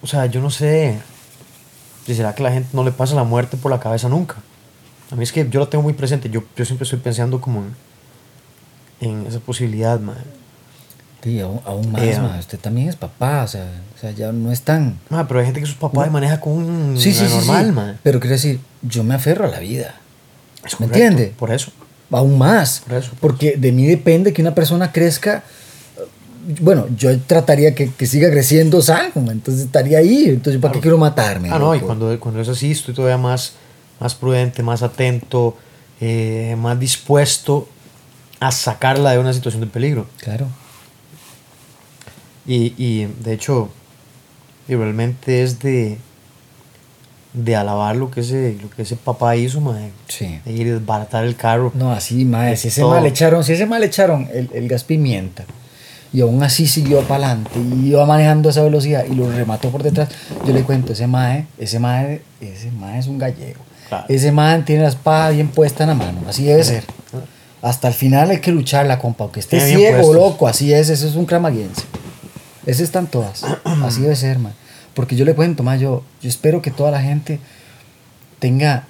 o 0.00 0.06
sea, 0.06 0.26
yo 0.26 0.40
no 0.40 0.48
sé 0.50 0.98
si 2.06 2.14
será 2.14 2.34
que 2.34 2.42
la 2.42 2.52
gente 2.52 2.68
no 2.72 2.84
le 2.84 2.92
pasa 2.92 3.14
la 3.14 3.24
muerte 3.24 3.56
por 3.58 3.70
la 3.70 3.80
cabeza 3.80 4.08
nunca. 4.08 4.36
A 5.10 5.16
mí 5.16 5.22
es 5.24 5.32
que 5.32 5.48
yo 5.48 5.60
lo 5.60 5.68
tengo 5.68 5.82
muy 5.82 5.92
presente, 5.94 6.28
yo, 6.30 6.42
yo 6.56 6.64
siempre 6.64 6.84
estoy 6.84 6.98
pensando 6.98 7.40
como 7.40 7.64
en, 9.00 9.08
en 9.08 9.26
esa 9.26 9.40
posibilidad, 9.40 9.98
ma. 10.00 10.14
Sí, 11.22 11.40
aún, 11.40 11.60
aún 11.64 11.90
más, 11.92 12.02
Eh, 12.02 12.18
ma, 12.20 12.36
usted 12.38 12.58
también 12.58 12.88
es 12.88 12.96
papá, 12.96 13.42
o 13.42 13.48
sea, 13.48 13.66
o 13.96 14.00
sea, 14.00 14.10
ya 14.12 14.30
no 14.32 14.52
es 14.52 14.62
tan... 14.62 14.98
Ma, 15.08 15.26
pero 15.26 15.40
hay 15.40 15.46
gente 15.46 15.60
que 15.60 15.66
sus 15.66 15.74
papás 15.76 16.10
maneja 16.12 16.40
con 16.40 16.52
un 16.52 16.96
Sí, 16.98 17.12
normal, 17.28 17.66
sí. 17.66 17.72
ma. 17.72 17.96
Pero 18.02 18.20
quiero 18.20 18.34
decir, 18.34 18.60
yo 18.82 19.02
me 19.02 19.14
aferro 19.14 19.44
a 19.46 19.48
la 19.48 19.58
vida, 19.60 19.96
Es 20.64 20.78
¿me 20.78 20.86
correcto, 20.86 20.94
entiende? 21.06 21.34
Por 21.38 21.50
eso. 21.52 21.72
aún 22.12 22.38
más. 22.38 22.82
Por 22.86 22.96
eso. 22.98 23.10
Porque 23.20 23.56
de 23.56 23.72
mí 23.72 23.86
depende 23.86 24.32
que 24.32 24.42
una 24.42 24.54
persona 24.54 24.92
crezca. 24.92 25.42
eh, 25.96 26.54
Bueno, 26.60 26.86
yo 26.96 27.18
trataría 27.20 27.74
que, 27.74 27.90
que 27.90 28.06
siga 28.06 28.30
creciendo 28.30 28.80
sano, 28.80 29.30
entonces 29.32 29.64
estaría 29.64 29.98
ahí. 29.98 30.26
Entonces, 30.28 30.60
¿para 30.62 30.72
qué 30.74 30.80
quiero 30.80 30.98
matarme? 30.98 31.48
Ah, 31.50 31.58
no, 31.58 31.74
y 31.74 31.80
cuando, 31.80 32.18
cuando 32.20 32.40
es 32.40 32.48
así, 32.48 32.70
estoy 32.70 32.94
todavía 32.94 33.18
más, 33.18 33.54
más 34.00 34.14
prudente, 34.14 34.62
más 34.62 34.82
atento, 34.82 35.56
eh, 36.00 36.56
más 36.58 36.78
dispuesto 36.78 37.68
a 38.40 38.52
sacarla 38.52 39.12
de 39.12 39.18
una 39.18 39.32
situación 39.32 39.60
de 39.62 39.66
peligro. 39.66 40.06
Claro. 40.18 40.46
Y, 42.46 42.72
y 42.78 43.04
de 43.22 43.32
hecho, 43.34 43.68
y 44.68 44.74
realmente 44.74 45.42
es 45.42 45.58
de, 45.58 45.98
de 47.34 47.56
alabar 47.56 47.96
lo 47.96 48.10
que 48.10 48.20
ese, 48.20 48.56
lo 48.62 48.70
que 48.70 48.82
ese 48.82 48.96
papá 48.96 49.36
hizo, 49.36 49.60
mae, 49.60 49.90
Sí. 50.08 50.40
de 50.44 50.52
ir 50.52 50.66
y 50.66 50.70
desbaratar 50.70 51.24
el 51.24 51.36
carro. 51.36 51.72
No, 51.74 51.92
así, 51.92 52.24
mae, 52.24 52.56
si 52.56 52.68
ese 52.68 52.80
Todo. 52.80 52.92
mal 52.94 53.06
echaron, 53.06 53.44
si 53.44 53.52
ese 53.52 53.66
mal 53.66 53.82
echaron 53.84 54.28
el, 54.32 54.48
el 54.54 54.68
gas 54.68 54.84
pimienta 54.84 55.44
y 56.10 56.22
aún 56.22 56.42
así 56.42 56.66
siguió 56.66 57.02
para 57.02 57.26
adelante 57.26 57.58
y 57.58 57.88
iba 57.88 58.06
manejando 58.06 58.48
a 58.48 58.52
esa 58.52 58.62
velocidad 58.62 59.04
y 59.04 59.14
lo 59.14 59.30
remató 59.30 59.70
por 59.70 59.82
detrás, 59.82 60.08
yo 60.46 60.54
le 60.54 60.62
cuento, 60.62 60.94
ese 60.94 61.06
mae, 61.06 61.44
ese 61.58 61.78
mae, 61.78 62.22
ese 62.40 62.70
mae 62.70 62.98
es 62.98 63.08
un 63.08 63.18
gallego. 63.18 63.60
Claro. 63.88 64.04
Ese 64.08 64.32
mae 64.32 64.62
tiene 64.62 64.82
la 64.82 64.88
espada 64.88 65.30
bien 65.30 65.48
puesta 65.48 65.84
en 65.84 65.90
la 65.90 65.94
mano, 65.94 66.20
así 66.28 66.44
debe 66.44 66.62
ser. 66.64 66.84
Hasta 67.62 67.88
el 67.88 67.94
final 67.94 68.30
hay 68.30 68.38
que 68.38 68.52
lucharla, 68.52 68.98
compa, 68.98 69.24
aunque 69.24 69.40
esté 69.40 69.58
Tiene 69.58 69.76
ciego 69.76 69.96
o 69.96 70.00
puestos. 70.00 70.14
loco, 70.16 70.48
así 70.48 70.72
es, 70.72 70.90
ese 70.90 71.08
es 71.08 71.14
un 71.14 71.26
cramaguense. 71.26 71.82
Esas 72.66 72.82
están 72.82 73.06
todas, 73.06 73.44
así 73.84 74.02
debe 74.02 74.14
ser, 74.14 74.38
mae. 74.38 74.52
Porque 74.94 75.16
yo 75.16 75.24
le 75.24 75.34
cuento, 75.34 75.62
mae, 75.62 75.78
yo, 75.78 76.02
yo 76.20 76.28
espero 76.28 76.60
que 76.62 76.70
toda 76.70 76.90
la 76.90 77.00
gente 77.00 77.40
tenga 78.38 78.84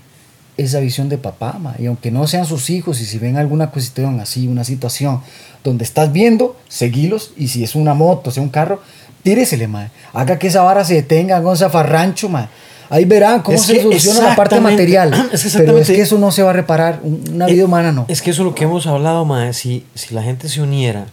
esa 0.57 0.80
visión 0.80 1.09
de 1.09 1.18
papá, 1.18 1.57
ma. 1.59 1.76
y 1.78 1.86
aunque 1.86 2.11
no 2.11 2.26
sean 2.26 2.44
sus 2.44 2.68
hijos, 2.68 3.01
y 3.01 3.07
si 3.07 3.18
ven 3.18 3.36
alguna 3.36 3.70
cuestión 3.70 4.18
así, 4.20 4.49
una 4.49 4.64
situación 4.64 5.22
donde 5.62 5.84
estás 5.84 6.12
viendo, 6.12 6.57
seguilos, 6.68 7.32
y 7.36 7.49
si 7.49 7.62
es 7.62 7.74
una 7.74 7.94
moto, 7.94 8.30
sea 8.32 8.42
un 8.42 8.49
carro, 8.49 8.82
tíresele, 9.22 9.68
ma. 9.68 9.90
haga 10.12 10.38
que 10.38 10.49
esa 10.49 10.62
vara 10.62 10.84
se 10.84 10.94
detenga, 10.94 11.36
haga 11.36 11.49
un 11.49 11.57
zafarrancho, 11.57 12.28
ma. 12.28 12.51
Ahí 12.91 13.05
verán 13.05 13.43
cómo 13.43 13.57
Es 13.57 13.62
se 13.64 13.82
soluciona 13.82 14.20
la 14.30 14.36
parte 14.36 14.61
material, 14.61 15.12
es 15.32 15.43
que 15.45 15.59
pero 15.59 15.78
es 15.78 15.86
que 15.86 16.01
eso 16.01 16.18
no 16.18 16.30
se 16.30 16.43
va 16.43 16.51
a 16.51 16.53
reparar, 16.55 17.01
Un- 17.03 17.22
una 17.32 17.47
vida 17.47 17.62
Eh, 17.62 17.64
humana 17.64 17.93
no. 17.93 18.05
Es 18.09 18.22
que 18.22 18.30
eso 18.30 18.43
es 18.43 18.47
lo 18.47 18.55
que 18.55 18.64
hemos 18.64 18.86
hablado, 18.86 19.24
mae. 19.24 19.53
Si, 19.53 19.84
si 19.95 20.14
la 20.14 20.22
gente 20.22 20.49
se 20.49 20.61
uniera, 20.62 21.07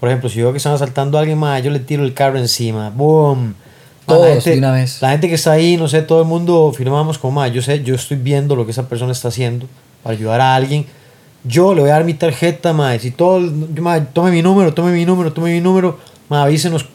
por 0.00 0.08
ejemplo, 0.08 0.28
si 0.28 0.38
yo 0.38 0.44
veo 0.44 0.52
que 0.52 0.58
están 0.58 0.74
asaltando 0.74 1.16
a 1.16 1.20
alguien, 1.20 1.38
mae, 1.38 1.62
yo 1.62 1.70
le 1.70 1.80
tiro 1.80 2.04
el 2.04 2.12
carro 2.14 2.38
encima, 2.38 2.90
boom. 2.90 3.54
Ma, 4.06 4.14
la 4.14 4.20
Todos, 4.20 4.28
gente- 4.34 4.50
de 4.52 4.58
una 4.58 4.72
vez. 4.72 5.02
La 5.02 5.10
gente 5.10 5.28
que 5.28 5.34
está 5.34 5.52
ahí, 5.52 5.76
no 5.76 5.88
sé, 5.88 6.02
todo 6.02 6.20
el 6.22 6.28
mundo 6.28 6.72
firmamos 6.76 7.18
como, 7.18 7.32
mae, 7.40 7.50
yo 7.50 7.62
sé, 7.62 7.82
yo 7.82 7.94
estoy 7.94 8.16
viendo 8.18 8.54
lo 8.54 8.64
que 8.64 8.70
esa 8.72 8.88
persona 8.88 9.12
está 9.12 9.28
haciendo 9.28 9.66
para 10.02 10.14
ayudar 10.16 10.40
a 10.40 10.54
alguien. 10.54 10.86
Yo 11.44 11.74
le 11.74 11.80
voy 11.80 11.90
a 11.90 11.94
dar 11.94 12.04
mi 12.04 12.14
tarjeta, 12.14 12.72
mae. 12.72 12.98
Si 13.00 13.10
todo, 13.10 13.40
mae, 13.80 14.02
tome 14.12 14.30
mi 14.30 14.42
número, 14.42 14.74
tome 14.74 14.92
mi 14.92 15.04
número, 15.04 15.32
tome 15.32 15.52
mi 15.52 15.60
número, 15.60 15.98
mae, 16.28 16.42
avísenos 16.42 16.86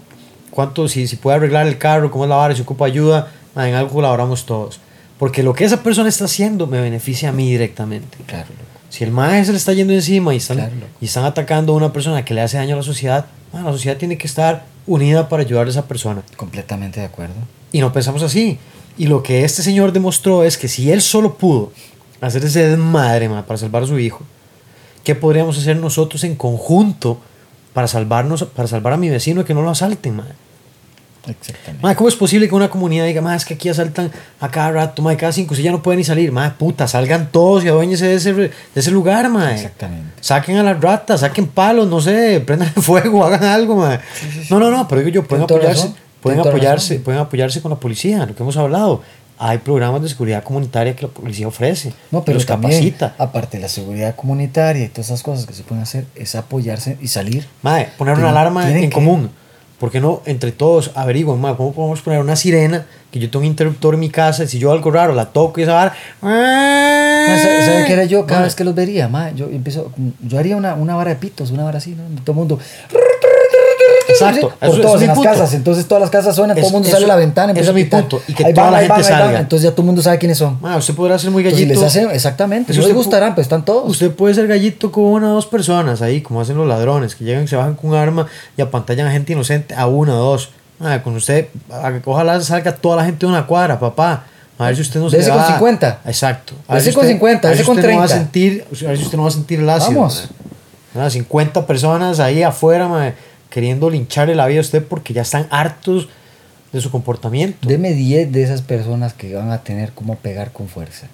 cuánto, 0.52 0.88
si, 0.88 1.08
si 1.08 1.16
puede 1.16 1.38
arreglar 1.38 1.68
el 1.68 1.78
carro, 1.78 2.12
cómo 2.12 2.26
es 2.26 2.30
la 2.30 2.36
vara, 2.36 2.56
si 2.56 2.62
ocupa 2.62 2.86
ayuda, 2.86 3.30
mae, 3.56 3.70
en 3.70 3.76
algo 3.76 3.91
colaboramos 3.91 4.45
todos. 4.45 4.80
Porque 5.18 5.43
lo 5.43 5.54
que 5.54 5.66
esa 5.66 5.84
persona 5.84 6.10
está 6.10 6.26
haciendo 6.26 6.68
me 6.68 6.82
beneficia 6.82 7.30
a 7.30 7.32
mí 7.32 7.49
directamente. 7.49 8.18
Claro. 8.26 8.47
Si 8.89 9.04
el 9.04 9.12
maestro 9.12 9.45
se 9.45 9.52
le 9.52 9.58
está 9.58 9.74
yendo 9.74 9.93
encima 9.93 10.34
y 10.34 10.38
están, 10.38 10.58
Claro, 10.58 10.74
y 10.99 11.06
están 11.06 11.26
atacando 11.26 11.74
a 11.74 11.76
una 11.76 11.93
persona 11.93 12.26
que 12.26 12.34
le 12.34 12.41
hace 12.41 12.58
daño 12.58 12.74
a 12.74 12.78
la 12.78 12.84
sociedad, 12.84 13.26
man, 13.54 13.64
la 13.64 13.72
sociedad 13.72 13.97
tiene 13.97 14.18
que 14.18 14.28
estar 14.28 14.66
unida 14.88 15.30
para 15.30 15.43
ayudar 15.43 15.68
a 15.68 15.70
esa 15.70 15.88
persona. 15.88 16.24
completamente 16.36 16.99
de 16.99 17.06
acuerdo. 17.06 17.36
Y 17.72 17.80
no 17.80 17.93
pensamos 17.93 18.24
así. 18.24 18.58
Y 18.97 19.08
lo 19.08 19.24
que 19.24 19.45
este 19.45 19.62
señor 19.62 19.93
demostró 19.93 20.43
es 20.43 20.58
que 20.58 20.68
si 20.68 20.91
él 20.91 21.02
solo 21.02 21.36
pudo 21.36 21.72
hacer 22.20 22.43
ese 22.43 22.68
desmadre 22.68 23.30
man, 23.30 23.43
para 23.45 23.58
salvar 23.58 23.84
a 23.84 23.88
su 23.88 23.97
hijo, 23.99 24.22
¿qué 25.04 25.16
podríamos 25.16 25.58
hacer 25.58 25.78
nosotros 25.78 26.24
en 26.24 26.36
conjunto 26.36 27.20
para 27.74 27.88
salvarnos, 27.88 28.43
para 28.43 28.68
salvar 28.68 28.93
a 28.93 28.97
mi 28.97 29.10
vecino 29.10 29.41
y 29.41 29.43
que 29.43 29.54
no 29.54 29.62
lo 29.62 29.70
asalten? 29.70 30.18
man? 30.18 30.28
Exactamente. 31.28 31.84
Mae, 31.84 31.95
¿cómo 31.95 32.09
es 32.09 32.15
posible 32.15 32.49
que 32.49 32.55
una 32.55 32.69
comunidad 32.69 33.05
diga, 33.05 33.22
más 33.22 33.43
es 33.43 33.45
que 33.47 33.53
aquí 33.53 33.69
asaltan 33.69 34.11
a 34.39 34.49
cada 34.49 34.72
rato, 34.72 35.01
mae, 35.03 35.17
cada 35.17 35.32
cinco, 35.32 35.53
si 35.53 35.61
ya 35.61 35.72
no 35.72 35.84
pueden 35.84 35.99
ni 35.99 36.03
salir, 36.03 36.32
mae, 36.32 36.49
puta, 36.51 36.88
salgan 36.88 37.30
todos 37.32 37.63
y 37.63 37.67
aduéñense 37.67 38.07
de 38.07 38.15
ese, 38.15 38.34
de 38.34 38.51
ese 38.74 38.89
lugar, 38.91 39.30
mae. 39.30 39.55
Exactamente. 39.55 40.09
Saquen 40.19 40.57
a 40.57 40.63
las 40.63 40.82
ratas, 40.82 41.19
saquen 41.19 41.47
palos, 41.47 41.88
no 41.88 42.01
sé, 42.01 42.41
prendan 42.45 42.69
fuego, 42.76 43.24
hagan 43.24 43.43
algo, 43.43 43.76
mae. 43.76 43.99
No, 44.49 44.59
no, 44.59 44.72
no, 44.72 44.88
pero 44.88 45.01
digo 45.01 45.11
yo, 45.11 45.24
pueden 45.24 45.43
apoyarse, 45.43 45.82
razón, 45.84 45.95
pueden 46.22 46.39
apoyarse, 46.39 46.93
razón. 46.95 47.03
pueden 47.03 47.22
apoyarse 47.22 47.61
con 47.61 47.69
la 47.72 47.78
policía, 47.78 48.26
lo 48.26 48.36
que 48.36 48.41
hemos 48.43 48.57
hablado. 48.57 49.01
Hay 49.43 49.57
programas 49.57 50.03
de 50.03 50.09
seguridad 50.09 50.43
comunitaria 50.43 50.95
que 50.95 51.07
la 51.07 51.11
policía 51.11 51.47
ofrece. 51.47 51.93
No, 52.11 52.24
pero 52.24 52.36
los 52.36 52.45
también, 52.45 52.74
capacita. 52.74 53.15
aparte 53.17 53.57
de 53.57 53.61
la 53.63 53.69
seguridad 53.69 54.15
comunitaria 54.15 54.86
y 54.86 54.89
todas 54.89 55.07
esas 55.07 55.24
cosas 55.24 55.47
que 55.47 55.53
se 55.53 55.63
pueden 55.63 55.82
hacer, 55.82 56.05
es 56.15 56.36
apoyarse 56.36 56.97
y 57.01 57.07
salir. 57.07 57.47
Mae, 57.63 57.89
poner 57.97 58.17
una 58.19 58.30
alarma 58.30 58.69
en 58.72 58.82
que- 58.82 58.89
común. 58.91 59.32
¿Por 59.82 59.90
qué 59.90 60.00
no 60.00 60.22
entre 60.28 60.52
todos 60.52 60.92
averiguan, 60.94 61.42
mae, 61.42 61.56
cómo 61.56 61.74
podemos 61.74 62.02
poner 62.02 62.20
una 62.20 62.36
sirena? 62.36 62.86
Que 63.10 63.18
yo 63.18 63.32
tengo 63.32 63.40
un 63.40 63.48
interruptor 63.48 63.96
en 63.96 64.02
mi 64.02 64.12
casa, 64.12 64.44
y 64.44 64.48
si 64.48 64.60
yo 64.60 64.72
algo 64.72 64.92
raro 64.92 65.16
la 65.16 65.26
toco 65.26 65.60
y 65.60 65.64
esa 65.64 65.74
vara. 65.74 65.96
Ma, 66.22 66.30
¿Sabe 67.42 67.66
sabe 67.66 67.86
qué 67.88 67.94
era 67.94 68.06
yo 68.06 68.28
cada 68.28 68.44
vez 68.44 68.54
que 68.54 68.64
los 68.64 68.76
vería? 68.76 69.08
Ma, 69.08 69.32
yo, 69.32 69.48
empiezo, 69.48 69.92
yo 70.22 70.38
haría 70.38 70.56
una, 70.56 70.76
una 70.76 70.96
vara 70.96 71.10
de 71.10 71.16
pitos, 71.16 71.50
una 71.50 71.64
vara 71.64 71.80
así, 71.80 71.96
¿no? 71.96 72.04
Todo 72.22 72.34
el 72.34 72.38
mundo. 72.38 72.60
Exacto. 74.08 74.54
Por 74.60 74.70
Eso- 74.70 74.82
todas 74.82 75.02
en 75.02 75.08
las 75.08 75.16
punto. 75.18 75.32
casas. 75.32 75.54
Entonces 75.54 75.88
todas 75.88 76.02
las 76.02 76.10
casas 76.10 76.36
suenan, 76.36 76.56
todo 76.58 76.68
el 76.68 76.72
mundo 76.74 76.88
eso- 76.88 76.95
sale 76.97 77.06
a 77.06 77.08
la 77.10 77.16
ventana. 77.16 77.54
ese 77.54 77.62
es 77.70 77.74
mi 77.74 77.86
punto, 77.86 78.22
y 78.28 78.34
que 78.34 78.45
Ahí 78.45 78.54
toda 78.54 78.70
van, 78.70 78.74
la 78.82 78.88
van, 78.88 78.97
gente 78.97 79.12
van. 79.12 79.22
salga. 79.22 79.39
Entonces 79.39 79.64
ya 79.64 79.72
todo 79.72 79.82
el 79.82 79.86
mundo 79.88 80.02
sabe 80.02 80.18
quiénes 80.18 80.38
son. 80.38 80.58
mae, 80.62 80.78
usted 80.78 80.93
podrá 80.95 81.18
ser 81.20 81.32
muy 81.32 81.43
Entonces, 81.43 81.68
gallito. 81.68 81.82
les 81.82 81.88
hace, 81.97 82.14
exactamente. 82.16 82.74
No 82.74 82.82
les 82.82 82.93
gustarán, 82.95 83.36
pero 83.36 83.41
están 83.43 83.64
todos. 83.66 83.89
Usted 83.89 84.12
puede 84.12 84.34
ser 84.34 84.47
gallito 84.47 84.91
con 84.91 85.04
una 85.06 85.32
o 85.32 85.36
dos 85.36 85.45
personas 85.47 86.02
ahí, 86.02 86.22
como 86.22 86.41
hacen 86.41 86.58
los 86.58 86.68
ladrones, 86.68 87.16
que 87.16 87.24
llegan, 87.24 87.47
se 87.47 87.56
bajan 87.56 87.76
con 87.76 87.91
un 87.91 87.95
arma 87.95 88.28
y 88.58 88.62
apantallan 88.62 89.08
a 89.08 89.12
gente 89.12 89.34
inocente 89.34 89.74
a 89.76 89.88
una 89.88 90.14
o 90.16 90.18
dos. 90.32 90.49
Mae, 90.80 91.02
con 91.04 91.16
usted, 91.16 91.47
ojalá 92.06 92.41
salga 92.41 92.76
toda 92.76 92.97
la 92.97 93.06
gente 93.06 93.26
de 93.26 93.32
una 93.32 93.45
cuadra, 93.45 93.80
papá. 93.80 94.24
A 94.58 94.66
ver 94.66 94.76
si 94.76 94.82
usted 94.84 94.99
no 94.99 95.10
se 95.10 95.18
Dese 95.18 95.30
con 95.30 95.39
va- 95.39 95.47
50. 95.47 95.99
Exacto. 96.06 96.54
A 96.68 96.74
ver 96.76 96.84
si 96.84 96.91
con 96.91 97.02
usted- 97.02 97.14
50, 97.14 97.47
a 97.47 97.52
ver 97.52 97.58
si 97.60 97.64
con 97.66 97.76
usted 97.78 97.89
no 97.91 97.97
va 97.97 98.04
a 98.04 98.08
30. 98.08 98.24
sentir, 98.26 98.66
a 98.86 98.88
ver 98.89 98.97
si 98.97 99.04
usted 99.04 99.18
no 99.18 99.24
va 99.24 99.30
a 99.30 99.32
sentir 99.32 99.60
el 99.60 99.70
ácido. 99.70 99.99
Vamos. 100.02 100.30
mae. 100.93 101.06
Ah, 101.06 101.10
50 101.10 101.66
personas 101.66 102.20
ahí 102.20 102.43
afuera, 102.43 102.88
mae, 102.88 103.14
queriendo 103.52 103.89
lincharle 103.91 104.34
la 104.34 104.47
vida 104.47 104.60
a 104.60 104.62
usted 104.62 104.84
porque 104.84 105.14
ya 105.14 105.22
están 105.22 105.45
hartos 105.52 106.10
de 106.74 106.82
su 106.82 106.89
comportamiento. 106.89 107.68
Deme 107.68 107.91
10 107.91 108.32
de 108.32 108.41
esas 108.41 108.62
personas 108.64 109.14
que 109.14 109.36
van 109.36 109.52
a 109.52 109.60
tener 109.60 109.91
cómo 109.91 110.16
pegar 110.16 110.52
con 110.52 110.68
fuerza. 110.68 111.08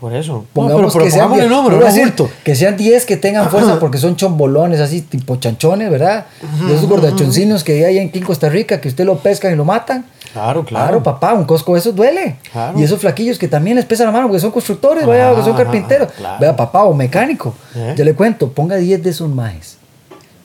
Por 0.00 0.12
eso. 0.12 0.32
No, 0.32 0.44
Pongamos 0.52 0.92
pero, 0.92 0.92
pero 0.92 1.04
que, 1.04 1.10
sean 1.12 1.32
10, 1.32 1.48
número, 1.48 1.78
no 1.78 1.86
decir 1.86 2.12
que 2.42 2.54
sean 2.56 2.76
10 2.76 3.06
que 3.06 3.16
tengan 3.16 3.48
fuerza 3.48 3.78
porque 3.78 3.96
son 3.96 4.16
chombolones 4.16 4.80
así, 4.80 5.00
tipo 5.00 5.36
chanchones, 5.36 5.88
¿verdad? 5.88 6.26
De 6.66 6.74
esos 6.74 6.88
gordachoncinos 6.88 7.62
que 7.64 7.86
hay 7.86 7.98
aquí 7.98 8.18
en 8.18 8.24
Costa 8.24 8.48
Rica, 8.48 8.80
que 8.80 8.88
usted 8.88 9.06
lo 9.06 9.18
pescan 9.18 9.52
y 9.52 9.56
lo 9.56 9.64
matan. 9.64 10.04
Claro, 10.32 10.64
claro. 10.64 10.86
Claro, 10.86 11.02
papá, 11.04 11.32
un 11.32 11.44
cosco 11.44 11.74
de 11.74 11.78
esos 11.78 11.94
duele. 11.94 12.36
Claro. 12.50 12.78
Y 12.78 12.82
esos 12.82 12.98
flaquillos 12.98 13.38
que 13.38 13.46
también 13.46 13.76
les 13.76 13.86
pesa 13.86 14.04
la 14.04 14.10
mano 14.10 14.26
porque 14.26 14.40
son 14.40 14.50
constructores, 14.50 15.06
vaya, 15.06 15.28
Ajá, 15.28 15.36
que 15.36 15.42
son 15.42 15.54
ajá, 15.54 15.62
carpinteros. 15.62 16.12
claro. 16.12 16.40
Vea, 16.40 16.56
papá, 16.56 16.82
o 16.84 16.92
mecánico. 16.92 17.54
¿Eh? 17.76 17.94
Yo 17.96 18.04
le 18.04 18.14
cuento, 18.14 18.50
ponga 18.50 18.74
10 18.76 19.00
de 19.00 19.10
esos 19.10 19.30
majes. 19.30 19.78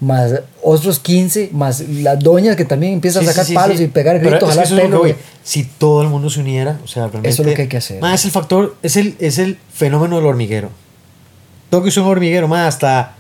Más 0.02 0.32
otros 0.64 1.00
15, 1.00 1.50
más 1.52 1.82
las 1.82 2.20
doñas 2.20 2.56
que 2.56 2.64
también 2.64 2.94
empiezan 2.94 3.22
Sí, 3.24 3.28
a 3.28 3.32
sacar 3.32 3.46
sí, 3.46 3.52
sí, 3.52 3.56
palos 3.56 3.82
y 3.82 3.88
pegar 3.88 4.18
gritos, 4.20 4.50
es 4.52 4.56
que 4.58 4.64
eso 4.64 4.78
es 4.78 4.82
que 4.90 4.96
voy. 4.96 5.16
Si 5.44 5.64
todo 5.66 6.02
el 6.04 6.08
mundo 6.08 6.30
se 6.30 6.40
uniera, 6.40 6.80
o 6.84 6.88
sea, 6.88 7.04
realmente. 7.08 7.30
Eso 7.30 7.42
es 7.42 7.50
lo 7.50 7.54
que 7.54 7.64
hay 7.64 7.68
que 7.68 7.78
hacer. 7.78 8.02
Ma, 8.02 8.14
es 8.14 8.24
el 8.24 8.32
factor, 8.32 8.78
es 8.82 8.96
el, 8.96 9.16
es 9.20 9.40
el 9.40 9.58
fenómeno 9.74 10.16
del 10.16 10.26
hormiguero. 10.26 10.70
Todo 11.70 11.84
que 11.84 11.90
es 11.90 11.98
un 11.98 12.06
hormiguero, 12.06 12.48
ma, 12.48 12.66
hasta, 12.66 13.16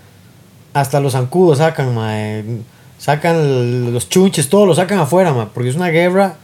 hasta 0.74 1.02
los 1.02 1.12
zancudos 1.14 1.58
sacan, 1.58 1.94
ma, 1.94 2.12
eh, 2.18 2.46
sacan 2.98 3.94
los 3.94 4.08
chunches, 4.08 4.48
todo 4.48 4.66
lo 4.66 4.74
sacan 4.74 5.00
afuera, 5.00 5.34
ma, 5.34 5.50
porque 5.54 5.70
es 5.70 5.76
una 5.76 5.90
guerra 5.90 6.36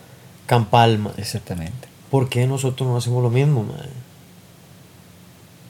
campal. 0.48 1.00
Exactamente. 1.18 1.88
¿Por 2.12 2.28
qué 2.28 2.46
nosotros 2.46 2.90
no 2.90 2.98
hacemos 2.98 3.24
lo 3.24 3.30
mismo, 3.30 3.64
ma? 3.64 3.76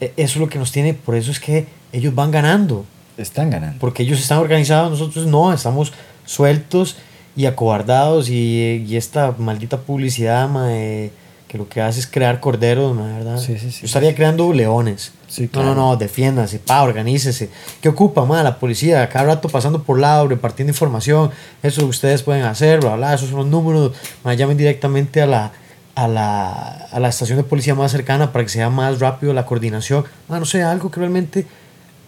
E- 0.01 0.13
Eso 0.17 0.33
es 0.33 0.37
lo 0.37 0.49
que 0.49 0.57
nos 0.57 0.71
tiene, 0.71 0.95
por 0.95 1.15
eso 1.15 1.29
es 1.29 1.39
que 1.39 1.67
ellos 1.93 2.15
van 2.15 2.31
ganando. 2.31 2.85
Están 3.17 3.49
ganando. 3.49 3.79
Porque 3.79 4.03
ellos 4.03 4.19
están 4.19 4.39
organizados, 4.39 4.91
nosotros 4.91 5.25
no, 5.25 5.53
estamos 5.53 5.93
sueltos 6.25 6.97
y 7.35 7.45
acobardados 7.45 8.29
y, 8.29 8.85
y 8.87 8.95
esta 8.97 9.33
maldita 9.37 9.77
publicidad, 9.77 10.47
mae, 10.49 11.11
que 11.47 11.57
lo 11.57 11.69
que 11.69 11.81
hace 11.81 11.99
es 11.99 12.07
crear 12.07 12.39
corderos, 12.39 12.95
mae, 12.95 13.13
¿verdad? 13.17 13.37
Sí, 13.37 13.57
sí, 13.57 13.71
sí, 13.71 13.81
Yo 13.81 13.85
estaría 13.85 14.15
creando 14.15 14.51
leones. 14.51 15.11
Sí, 15.27 15.43
No, 15.43 15.49
claro. 15.49 15.75
no, 15.75 15.75
no, 15.91 15.95
defiéndase, 15.97 16.59
pa, 16.59 16.81
organícese. 16.83 17.49
¿Qué 17.81 17.89
ocupa, 17.89 18.25
mae? 18.25 18.43
La 18.43 18.57
policía, 18.57 19.07
cada 19.09 19.25
rato 19.25 19.47
pasando 19.49 19.83
por 19.83 19.99
lado, 19.99 20.27
repartiendo 20.27 20.71
información, 20.71 21.31
eso 21.63 21.85
ustedes 21.85 22.23
pueden 22.23 22.43
hacer, 22.43 22.79
bla, 22.81 22.95
bla, 22.95 23.13
esos 23.13 23.29
son 23.29 23.37
los 23.39 23.47
números, 23.47 23.91
mae, 24.23 24.35
llamen 24.37 24.57
directamente 24.57 25.21
a 25.21 25.25
la, 25.27 25.51
a 25.95 26.07
la, 26.07 26.57
a 26.91 26.99
la 26.99 27.07
estación 27.09 27.37
de 27.37 27.43
policía 27.43 27.75
más 27.75 27.91
cercana 27.91 28.31
para 28.33 28.43
que 28.43 28.49
sea 28.49 28.69
más 28.69 28.99
rápido 28.99 29.33
la 29.33 29.45
coordinación. 29.45 30.03
Ah, 30.29 30.39
no 30.39 30.45
sé, 30.45 30.63
algo 30.63 30.89
que 30.91 30.99
realmente 30.99 31.45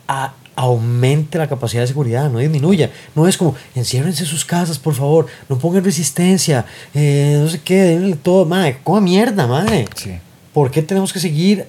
a- 0.08 0.34
aumente 0.58 1.38
la 1.38 1.48
capacidad 1.48 1.84
de 1.84 1.88
seguridad, 1.88 2.30
no 2.32 2.40
disminuya. 2.40 2.90
No 3.16 3.28
es 3.28 3.38
como, 3.38 3.56
enciérrense 3.76 4.26
sus 4.26 4.44
casas, 4.44 4.80
por 4.80 4.96
favor, 4.96 5.28
no 5.48 5.58
pongan 5.60 5.84
resistencia, 5.84 6.66
eh, 6.96 7.38
no 7.40 7.48
sé 7.48 7.62
qué, 7.62 7.76
denle 7.76 8.16
todo, 8.16 8.44
madre, 8.46 8.80
coma 8.84 9.00
mierda, 9.00 9.46
madre. 9.46 9.86
Sí. 9.96 10.18
¿Por 10.54 10.72
qué 10.72 10.82
tenemos 10.82 11.14
que 11.14 11.20
seguir 11.20 11.68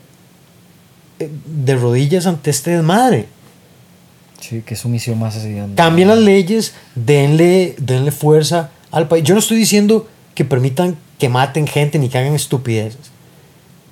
eh, 1.18 1.30
de 1.46 1.76
rodillas 1.76 2.26
ante 2.26 2.50
este 2.50 2.70
desmadre? 2.70 3.26
Sí, 4.40 4.62
que 4.64 4.72
es 4.72 4.80
su 4.80 4.88
misión 4.88 5.18
más 5.18 5.36
así. 5.36 5.52
donde- 5.52 5.76
Cambien 5.76 6.08
las 6.08 6.18
leyes, 6.18 6.72
denle, 6.94 7.74
denle 7.78 8.10
fuerza 8.10 8.70
al 8.90 9.06
país. 9.06 9.22
Yo 9.24 9.34
no 9.34 9.40
estoy 9.40 9.58
diciendo 9.58 10.08
que 10.34 10.46
permitan 10.46 10.96
que 11.18 11.28
maten 11.28 11.66
gente 11.66 11.98
ni 11.98 12.08
que 12.08 12.16
hagan 12.16 12.34
estupideces. 12.34 13.10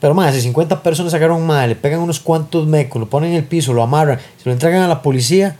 Pero 0.01 0.14
más, 0.14 0.34
si 0.34 0.40
50 0.42 0.82
personas 0.82 1.12
sacaron 1.12 1.47
mal, 1.47 1.70
le 1.70 1.76
pegan 1.76 2.01
unos 2.01 2.20
cuantos 2.20 2.66
mecos, 2.66 3.01
lo 3.01 3.09
ponen 3.09 3.30
en 3.30 3.36
el 3.36 3.44
piso, 3.44 3.72
lo 3.72 3.82
amarran, 3.82 4.18
se 4.18 4.44
lo 4.44 4.53
entregan 4.53 4.82
a 4.82 4.88
la 4.88 5.01
policía, 5.01 5.57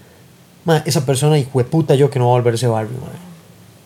ma, 0.65 0.83
esa 0.85 1.07
persona, 1.07 1.39
hijo 1.39 1.59
de 1.59 1.65
puta, 1.65 1.95
yo 1.95 2.11
que 2.11 2.19
no 2.19 2.27
va 2.27 2.33
a 2.33 2.39
volver 2.39 2.53
a 2.53 2.57
ese 2.57 2.67
barrio, 2.67 2.99
ma. 3.01 3.09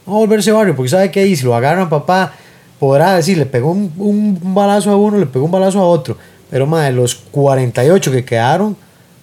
No 0.07 0.13
va 0.13 0.19
a 0.19 0.21
volver 0.27 0.49
a 0.49 0.53
barrio, 0.53 0.75
porque 0.75 0.89
sabe 0.89 1.11
que 1.11 1.21
ahí, 1.21 1.37
si 1.37 1.45
lo 1.45 1.55
agarran, 1.55 1.89
papá, 1.89 2.33
podrá 2.81 3.15
decir, 3.15 3.39
le 3.39 3.47
pegó 3.47 3.71
un, 3.71 3.93
un 3.97 4.55
balazo 4.55 4.91
a 4.91 4.97
uno, 4.97 5.19
le 5.19 5.27
pegó 5.27 5.45
un 5.45 5.51
balazo 5.53 5.79
a 5.79 5.85
otro. 5.85 6.17
Pero, 6.51 6.67
ma, 6.67 6.85
de 6.85 6.93
los 6.93 7.15
48 7.15 8.11
que 8.11 8.25
quedaron, 8.25 8.77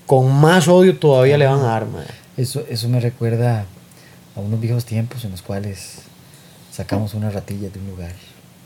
con 0.05 0.31
más 0.33 0.69
odio 0.69 0.97
todavía 0.97 1.37
le 1.37 1.45
van 1.45 1.59
a 1.59 1.63
dar, 1.63 1.85
ma. 1.87 2.03
Eso, 2.37 2.63
eso 2.69 2.87
me 2.87 3.01
recuerda 3.01 3.65
a 4.35 4.39
unos 4.39 4.61
viejos 4.61 4.85
tiempos 4.85 5.25
en 5.25 5.31
los 5.31 5.41
cuales 5.41 6.03
sacamos 6.71 7.13
una 7.15 7.29
ratilla 7.31 7.69
de 7.69 7.79
un 7.79 7.87
lugar. 7.87 8.13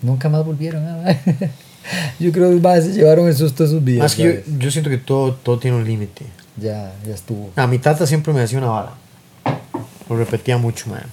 Nunca 0.01 0.29
más 0.29 0.45
volvieron. 0.45 0.85
ah. 0.85 1.15
Yo 2.19 2.31
creo 2.31 2.49
que 2.49 2.55
más 2.57 2.83
se 2.83 2.93
llevaron 2.93 3.27
el 3.27 3.35
susto 3.35 3.63
de 3.63 3.69
sus 3.69 3.83
vidas. 3.83 4.03
Más 4.03 4.15
que 4.15 4.43
yo, 4.45 4.57
yo 4.57 4.71
siento 4.71 4.89
que 4.89 4.97
todo, 4.97 5.33
todo 5.33 5.59
tiene 5.59 5.77
un 5.77 5.85
límite. 5.85 6.25
Ya, 6.57 6.93
ya 7.05 7.13
estuvo. 7.13 7.51
A 7.55 7.67
mi 7.67 7.79
tata 7.79 8.05
siempre 8.05 8.33
me 8.33 8.41
decía 8.41 8.59
una 8.59 8.69
bala. 8.69 8.91
Lo 10.09 10.17
repetía 10.17 10.57
mucho, 10.57 10.89
man. 10.89 11.03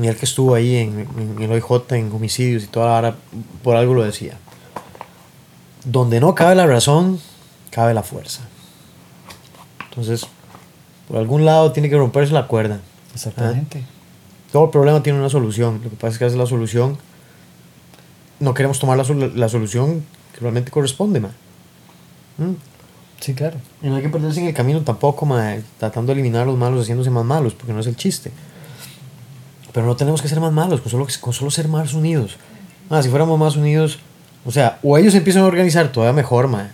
Y 0.00 0.06
el 0.06 0.16
que 0.16 0.24
estuvo 0.24 0.54
ahí 0.54 0.76
en, 0.76 1.06
en, 1.18 1.42
el 1.42 1.50
OIJ, 1.52 1.92
en 1.92 2.12
homicidios 2.12 2.64
y 2.64 2.66
toda 2.66 2.86
la 2.86 2.92
vara, 2.92 3.16
por 3.62 3.76
algo 3.76 3.94
lo 3.94 4.04
decía. 4.04 4.38
Donde 5.84 6.20
no 6.20 6.34
cabe 6.34 6.54
la 6.54 6.66
razón, 6.66 7.20
cabe 7.70 7.94
la 7.94 8.02
fuerza. 8.02 8.42
Entonces, 9.88 10.26
por 11.08 11.18
algún 11.18 11.44
lado 11.44 11.72
tiene 11.72 11.90
que 11.90 11.96
romperse 11.96 12.32
la 12.32 12.46
cuerda. 12.46 12.80
Exactamente. 13.14 13.84
Todo 14.52 14.70
problema 14.70 15.02
tiene 15.02 15.18
una 15.18 15.28
solución. 15.28 15.80
Lo 15.82 15.90
que 15.90 15.96
pasa 15.96 16.12
es 16.12 16.18
que 16.18 16.24
hace 16.24 16.36
la 16.36 16.46
solución. 16.46 16.98
No 18.40 18.54
queremos 18.54 18.78
tomar 18.78 18.96
la, 18.96 19.04
sol- 19.04 19.32
la 19.36 19.48
solución 19.48 20.04
que 20.34 20.40
realmente 20.40 20.70
corresponde, 20.70 21.20
man. 21.20 21.32
¿Mm? 22.38 22.52
Sí, 23.20 23.34
claro. 23.34 23.58
Y 23.82 23.88
no 23.88 23.96
hay 23.96 24.02
que 24.02 24.08
perderse 24.08 24.40
en 24.40 24.46
el 24.46 24.54
camino 24.54 24.80
tampoco, 24.80 25.26
mae, 25.26 25.62
tratando 25.78 26.08
de 26.12 26.14
eliminar 26.20 26.42
a 26.42 26.46
los 26.46 26.56
malos, 26.56 26.82
haciéndose 26.82 27.10
más 27.10 27.24
malos, 27.24 27.52
porque 27.54 27.72
no 27.72 27.80
es 27.80 27.86
el 27.86 27.96
chiste. 27.96 28.32
Pero 29.72 29.86
no 29.86 29.94
tenemos 29.94 30.22
que 30.22 30.28
ser 30.28 30.40
más 30.40 30.52
malos, 30.52 30.80
con 30.80 30.90
solo, 30.90 31.06
con 31.20 31.32
solo 31.32 31.50
ser 31.50 31.68
más 31.68 31.92
unidos. 31.92 32.36
Ah, 32.88 33.02
si 33.02 33.10
fuéramos 33.10 33.38
más 33.38 33.56
unidos, 33.56 33.98
o 34.46 34.50
sea, 34.50 34.78
o 34.82 34.96
ellos 34.96 35.14
empiezan 35.14 35.42
a 35.42 35.46
organizar 35.46 35.92
todavía 35.92 36.14
mejor. 36.14 36.48
¿Verdad? 36.48 36.70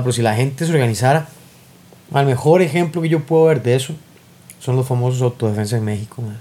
Pero 0.00 0.12
si 0.12 0.22
la 0.22 0.34
gente 0.34 0.66
se 0.66 0.72
organizara, 0.72 1.28
el 2.12 2.26
mejor 2.26 2.60
ejemplo 2.60 3.00
que 3.00 3.08
yo 3.08 3.24
puedo 3.24 3.44
ver 3.44 3.62
de 3.62 3.76
eso 3.76 3.94
son 4.58 4.74
los 4.76 4.86
famosos 4.86 5.22
autodefensa 5.22 5.76
en 5.76 5.84
México, 5.84 6.20
mae. 6.20 6.36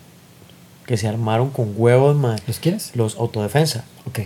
Que 0.90 0.98
se 0.98 1.08
armaron 1.08 1.52
con 1.52 1.76
huevos, 1.78 2.16
mae. 2.16 2.40
¿Los 2.48 2.58
quieres? 2.58 2.96
Los 2.96 3.16
autodefensa. 3.18 3.86
Ok. 4.08 4.22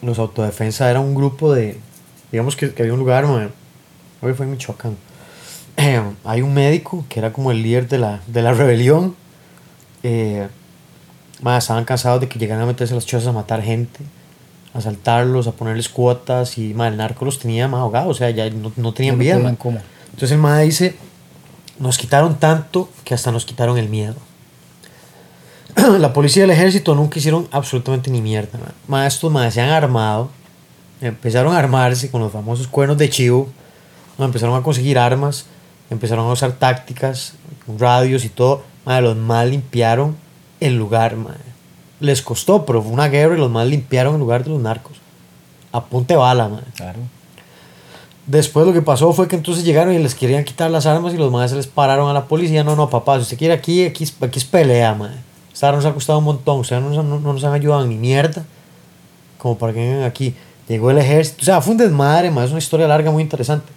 los 0.00 0.18
autodefensa 0.18 0.90
era 0.90 1.00
un 1.00 1.14
grupo 1.14 1.52
de 1.52 1.78
digamos 2.30 2.56
que, 2.56 2.72
que 2.72 2.82
había 2.82 2.94
un 2.94 2.98
lugar 2.98 3.26
mae, 3.26 3.50
hoy 4.22 4.32
fue 4.32 4.46
en 4.46 4.52
Michoacán. 4.52 4.96
Eh, 5.76 6.02
hay 6.24 6.40
un 6.40 6.54
médico 6.54 7.04
que 7.10 7.20
era 7.20 7.34
como 7.34 7.50
el 7.50 7.62
líder 7.62 7.86
de 7.86 7.98
la, 7.98 8.22
de 8.26 8.40
la 8.40 8.54
rebelión. 8.54 9.14
Eh, 10.02 10.48
estaban 11.58 11.84
cansados 11.84 12.22
de 12.22 12.28
que 12.28 12.38
llegaran 12.38 12.62
a 12.62 12.66
meterse 12.66 12.94
a 12.94 12.96
las 12.96 13.04
chozas 13.04 13.28
a 13.28 13.32
matar 13.32 13.62
gente 13.62 14.00
a 14.74 14.78
asaltarlos, 14.78 15.48
a 15.48 15.52
ponerles 15.52 15.90
cuotas 15.90 16.56
y 16.56 16.72
mae, 16.72 16.88
el 16.88 16.96
narco 16.96 17.26
los 17.26 17.38
tenía 17.38 17.68
más 17.68 17.80
ahogados 17.80 18.16
o 18.16 18.18
sea 18.18 18.30
ya 18.30 18.48
no, 18.48 18.72
no 18.74 18.94
tenían 18.94 19.16
No 19.16 19.20
vida 19.20 19.36
entonces 19.36 20.30
el 20.30 20.38
mae 20.38 20.64
dice 20.64 20.96
nos 21.78 21.98
quitaron 21.98 22.38
tanto 22.38 22.88
que 23.04 23.12
hasta 23.14 23.32
nos 23.32 23.44
quitaron 23.44 23.76
el 23.76 23.88
miedo 23.88 24.14
la 25.98 26.12
policía 26.12 26.42
y 26.42 26.44
el 26.44 26.50
ejército 26.50 26.94
nunca 26.94 27.18
hicieron 27.18 27.48
absolutamente 27.50 28.10
ni 28.10 28.20
mierda. 28.20 28.58
Ma, 28.86 29.06
estos 29.06 29.30
más 29.30 29.54
se 29.54 29.60
han 29.60 29.70
armado, 29.70 30.30
empezaron 31.00 31.54
a 31.54 31.58
armarse 31.58 32.10
con 32.10 32.20
los 32.20 32.32
famosos 32.32 32.66
cuernos 32.66 32.98
de 32.98 33.08
chivo, 33.08 33.48
empezaron 34.18 34.54
a 34.54 34.62
conseguir 34.62 34.98
armas, 34.98 35.46
empezaron 35.90 36.26
a 36.28 36.32
usar 36.32 36.52
tácticas, 36.52 37.34
radios 37.78 38.24
y 38.24 38.28
todo. 38.28 38.62
Ma, 38.84 39.00
los 39.00 39.16
más 39.16 39.46
limpiaron 39.46 40.16
el 40.60 40.76
lugar. 40.76 41.16
Les 42.00 42.22
costó, 42.22 42.66
pero 42.66 42.82
fue 42.82 42.92
una 42.92 43.08
guerra 43.08 43.34
y 43.34 43.38
los 43.38 43.50
más 43.50 43.66
limpiaron 43.66 44.14
el 44.14 44.20
lugar 44.20 44.44
de 44.44 44.50
los 44.50 44.60
narcos. 44.60 44.96
A 45.72 45.84
punta 45.84 46.14
de 46.14 46.18
bala. 46.18 46.50
Claro. 46.76 46.98
Después 48.26 48.66
lo 48.66 48.72
que 48.72 48.82
pasó 48.82 49.12
fue 49.12 49.26
que 49.26 49.36
entonces 49.36 49.64
llegaron 49.64 49.94
y 49.94 49.98
les 49.98 50.14
querían 50.14 50.44
quitar 50.44 50.70
las 50.70 50.86
armas 50.86 51.12
y 51.14 51.16
los 51.16 51.32
madres 51.32 51.50
se 51.50 51.56
les 51.56 51.66
pararon 51.66 52.08
a 52.08 52.12
la 52.12 52.26
policía. 52.26 52.62
No, 52.62 52.76
no, 52.76 52.88
papá, 52.90 53.16
si 53.16 53.22
usted 53.22 53.38
quiere 53.38 53.54
aquí, 53.54 53.84
aquí, 53.84 54.06
aquí 54.20 54.38
es 54.38 54.44
pelea, 54.44 54.94
madre. 54.94 55.31
Nos 55.70 55.84
ha 55.84 55.94
costado 55.94 56.18
un 56.18 56.24
montón, 56.24 56.60
ustedes 56.60 56.82
no, 56.82 56.90
no, 56.90 57.20
no 57.20 57.32
nos 57.32 57.44
han 57.44 57.52
ayudado 57.52 57.86
ni 57.86 57.94
mierda. 57.94 58.44
Como 59.38 59.56
para 59.56 59.72
que 59.72 59.78
vengan 59.78 60.02
aquí. 60.02 60.34
Llegó 60.66 60.90
el 60.90 60.98
ejército, 60.98 61.42
o 61.42 61.44
sea, 61.44 61.60
fue 61.60 61.72
un 61.72 61.78
desmadre, 61.78 62.30
madre, 62.30 62.46
es 62.46 62.50
una 62.52 62.58
historia 62.58 62.88
larga 62.88 63.10
muy 63.10 63.22
interesante. 63.22 63.70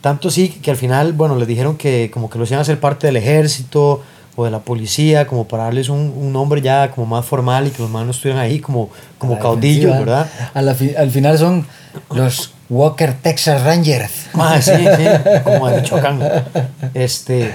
Tanto 0.00 0.30
sí 0.30 0.48
que 0.48 0.70
al 0.70 0.76
final, 0.76 1.12
bueno, 1.12 1.36
les 1.36 1.46
dijeron 1.46 1.76
que 1.76 2.10
como 2.12 2.28
que 2.28 2.38
los 2.38 2.50
iban 2.50 2.58
a 2.58 2.62
hacer 2.62 2.80
parte 2.80 3.06
del 3.06 3.16
ejército 3.16 4.02
o 4.36 4.44
de 4.46 4.50
la 4.50 4.60
policía, 4.60 5.26
como 5.26 5.46
para 5.46 5.64
darles 5.64 5.88
un, 5.90 6.12
un 6.16 6.32
nombre 6.32 6.60
ya 6.62 6.90
como 6.90 7.06
más 7.06 7.24
formal 7.26 7.66
y 7.66 7.70
que 7.70 7.82
los 7.82 7.90
manos 7.90 8.06
no 8.06 8.10
estuvieran 8.12 8.40
ahí 8.42 8.60
como, 8.60 8.88
como 9.18 9.38
caudillos. 9.38 9.98
¿verdad? 9.98 10.28
A 10.54 10.62
la 10.62 10.74
fi- 10.74 10.94
al 10.96 11.10
final 11.10 11.36
son 11.38 11.66
los 12.14 12.52
Walker 12.70 13.12
Texas 13.12 13.62
Rangers. 13.62 14.26
Ah, 14.32 14.58
sí, 14.62 14.72
sí, 14.72 15.04
como 15.44 15.68
de 15.68 15.80
Michoacán. 15.82 16.20
Este, 16.94 17.52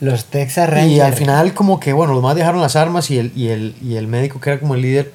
Los 0.00 0.26
Texas 0.26 0.68
Rangers. 0.68 0.92
y 0.92 1.00
al 1.00 1.14
final 1.14 1.54
como 1.54 1.80
que, 1.80 1.92
bueno, 1.94 2.12
los 2.12 2.22
más 2.22 2.36
dejaron 2.36 2.60
las 2.60 2.76
armas 2.76 3.10
y 3.10 3.18
el, 3.18 3.32
y 3.34 3.48
el, 3.48 3.74
y 3.82 3.96
el 3.96 4.06
médico 4.06 4.38
que 4.40 4.50
era 4.50 4.60
como 4.60 4.74
el 4.74 4.82
líder 4.82 5.12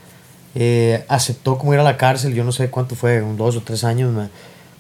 eh, 0.56 1.06
aceptó 1.08 1.58
como 1.60 1.74
ir 1.76 1.80
a 1.80 1.84
la 1.84 1.98
cárcel, 1.98 2.34
yo 2.34 2.44
no 2.44 2.52
sé 2.52 2.70
cuánto 2.72 2.96
fue, 2.96 3.22
un 3.22 3.38
dos 3.38 3.56
o 3.56 3.62
tres 3.62 3.84
años, 3.84 4.12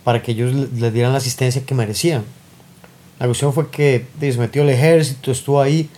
para 0.03 0.21
que 0.23 0.31
ellos 0.31 0.51
le, 0.53 0.67
le 0.79 0.91
dieran 0.91 1.11
la 1.11 1.19
asistencia 1.19 1.61
que 1.63 1.75
merecían. 1.75 2.23
La 3.19 3.27
cuestión 3.27 3.53
fue 3.53 3.69
que 3.69 4.07
se 4.19 4.33
metió 4.37 4.63
el 4.63 4.69
ejército, 4.69 5.31
estuvo 5.31 5.61
ahí. 5.61 5.89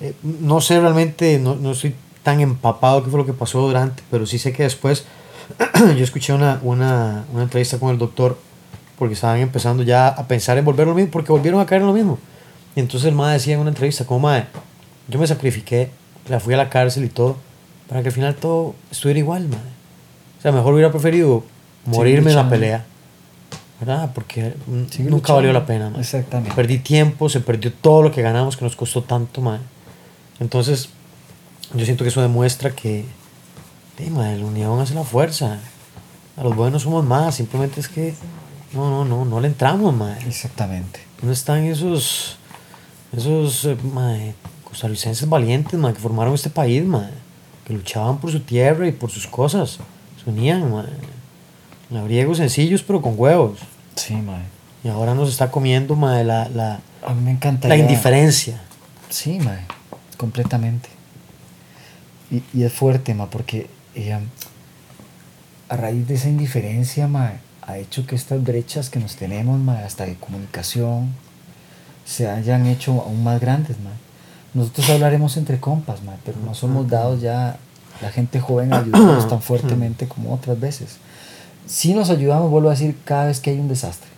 Eh, 0.00 0.14
no 0.22 0.60
sé 0.60 0.80
realmente, 0.80 1.38
no, 1.38 1.54
no 1.54 1.72
estoy 1.72 1.94
tan 2.22 2.40
empapado 2.40 3.04
qué 3.04 3.10
fue 3.10 3.18
lo 3.18 3.26
que 3.26 3.32
pasó 3.32 3.60
durante, 3.60 4.02
pero 4.10 4.26
sí 4.26 4.38
sé 4.38 4.52
que 4.52 4.62
después 4.62 5.04
yo 5.96 6.04
escuché 6.04 6.32
una, 6.32 6.58
una, 6.62 7.24
una 7.32 7.42
entrevista 7.42 7.78
con 7.78 7.90
el 7.90 7.98
doctor 7.98 8.38
porque 8.98 9.14
estaban 9.14 9.40
empezando 9.40 9.82
ya 9.82 10.08
a 10.08 10.26
pensar 10.26 10.56
en 10.56 10.64
volver 10.64 10.86
lo 10.86 10.94
mismo, 10.94 11.10
porque 11.10 11.32
volvieron 11.32 11.60
a 11.60 11.66
caer 11.66 11.82
en 11.82 11.88
lo 11.88 11.92
mismo. 11.92 12.18
Y 12.76 12.80
entonces 12.80 13.08
el 13.08 13.14
MAE 13.14 13.34
decía 13.34 13.54
en 13.54 13.60
una 13.60 13.70
entrevista, 13.70 14.04
como 14.04 14.20
MAE, 14.20 14.46
yo 15.08 15.18
me 15.18 15.26
sacrifiqué, 15.26 15.90
sea, 16.26 16.40
fui 16.40 16.54
a 16.54 16.56
la 16.56 16.70
cárcel 16.70 17.04
y 17.04 17.08
todo, 17.08 17.36
para 17.88 18.02
que 18.02 18.08
al 18.08 18.14
final 18.14 18.34
todo 18.36 18.74
estuviera 18.90 19.18
igual, 19.18 19.48
MAE. 19.48 19.58
O 20.38 20.42
sea, 20.42 20.52
mejor 20.52 20.74
hubiera 20.74 20.90
preferido 20.90 21.44
morirme 21.84 22.30
en 22.30 22.36
la 22.36 22.48
pelea, 22.48 22.84
¿verdad? 23.80 24.10
Porque 24.14 24.54
Sigue 24.90 25.10
nunca 25.10 25.32
luchando. 25.32 25.34
valió 25.34 25.52
la 25.52 25.66
pena, 25.66 25.90
mae. 25.90 26.00
Exactamente. 26.00 26.54
Perdí 26.54 26.78
tiempo, 26.78 27.28
se 27.28 27.40
perdió 27.40 27.72
todo 27.72 28.02
lo 28.02 28.10
que 28.10 28.22
ganamos, 28.22 28.56
que 28.56 28.64
nos 28.64 28.76
costó 28.76 29.02
tanto, 29.02 29.40
mae. 29.40 29.58
Entonces, 30.40 30.88
yo 31.72 31.84
siento 31.84 32.04
que 32.04 32.08
eso 32.08 32.22
demuestra 32.22 32.70
que, 32.70 33.04
mae, 34.10 34.38
la 34.38 34.44
unión 34.44 34.80
hace 34.80 34.94
la 34.94 35.04
fuerza. 35.04 35.58
A 36.36 36.42
los 36.42 36.54
buenos 36.56 36.82
somos 36.82 37.04
más, 37.04 37.36
simplemente 37.36 37.80
es 37.80 37.88
que, 37.88 38.14
no, 38.72 38.90
no, 38.90 39.04
no, 39.04 39.24
no 39.24 39.40
le 39.40 39.48
entramos, 39.48 39.94
mae. 39.94 40.18
Exactamente. 40.26 41.00
¿Dónde 41.20 41.34
están 41.34 41.64
esos, 41.64 42.36
esos 43.16 43.64
eh, 43.64 43.76
mae, 43.92 44.34
costarricenses 44.64 45.28
valientes, 45.28 45.78
mae, 45.78 45.94
que 45.94 46.00
formaron 46.00 46.34
este 46.34 46.50
país, 46.50 46.84
mae? 46.84 47.10
Que 47.64 47.72
luchaban 47.72 48.18
por 48.18 48.30
su 48.30 48.40
tierra 48.40 48.86
y 48.86 48.92
por 48.92 49.10
sus 49.10 49.26
cosas. 49.26 49.78
Se 50.22 50.30
unían, 50.30 50.70
mae. 50.70 50.86
Labriegos 51.90 52.38
sencillos, 52.38 52.82
pero 52.82 53.00
con 53.00 53.14
huevos. 53.16 53.60
Sí, 53.94 54.14
mae. 54.14 54.42
Y 54.82 54.88
ahora 54.88 55.14
nos 55.14 55.30
está 55.30 55.50
comiendo, 55.50 55.94
mae, 55.94 56.24
la, 56.24 56.48
la, 56.48 56.80
A 57.06 57.14
mí 57.14 57.22
me 57.22 57.68
la 57.68 57.76
indiferencia. 57.76 58.60
Sí, 59.08 59.38
mae. 59.38 59.60
Completamente. 60.16 60.88
Y, 62.30 62.42
y 62.52 62.64
es 62.64 62.72
fuerte, 62.72 63.14
ma, 63.14 63.30
porque 63.30 63.68
eh, 63.94 64.18
a 65.68 65.76
raíz 65.76 66.06
de 66.08 66.14
esa 66.14 66.28
indiferencia, 66.28 67.08
ma, 67.08 67.32
ha 67.62 67.78
hecho 67.78 68.06
que 68.06 68.16
estas 68.16 68.42
brechas 68.42 68.90
que 68.90 68.98
nos 68.98 69.16
tenemos, 69.16 69.58
ma, 69.58 69.78
hasta 69.78 70.06
de 70.06 70.14
comunicación, 70.16 71.12
se 72.04 72.28
hayan 72.28 72.66
hecho 72.66 73.02
aún 73.02 73.24
más 73.24 73.40
grandes, 73.40 73.78
ma. 73.80 73.90
Nosotros 74.52 74.88
hablaremos 74.90 75.36
entre 75.36 75.58
compas, 75.58 76.02
ma, 76.02 76.16
pero 76.24 76.38
no 76.44 76.54
somos 76.54 76.88
dados 76.88 77.20
ya 77.20 77.56
la 78.00 78.10
gente 78.10 78.40
joven 78.40 78.72
ayudarnos 78.72 79.28
tan 79.28 79.42
fuertemente 79.42 80.06
como 80.06 80.32
otras 80.32 80.58
veces. 80.58 80.96
Si 81.66 81.94
nos 81.94 82.10
ayudamos, 82.10 82.50
vuelvo 82.50 82.68
a 82.68 82.72
decir, 82.72 82.96
cada 83.04 83.26
vez 83.26 83.40
que 83.40 83.50
hay 83.50 83.58
un 83.58 83.68
desastre. 83.68 84.08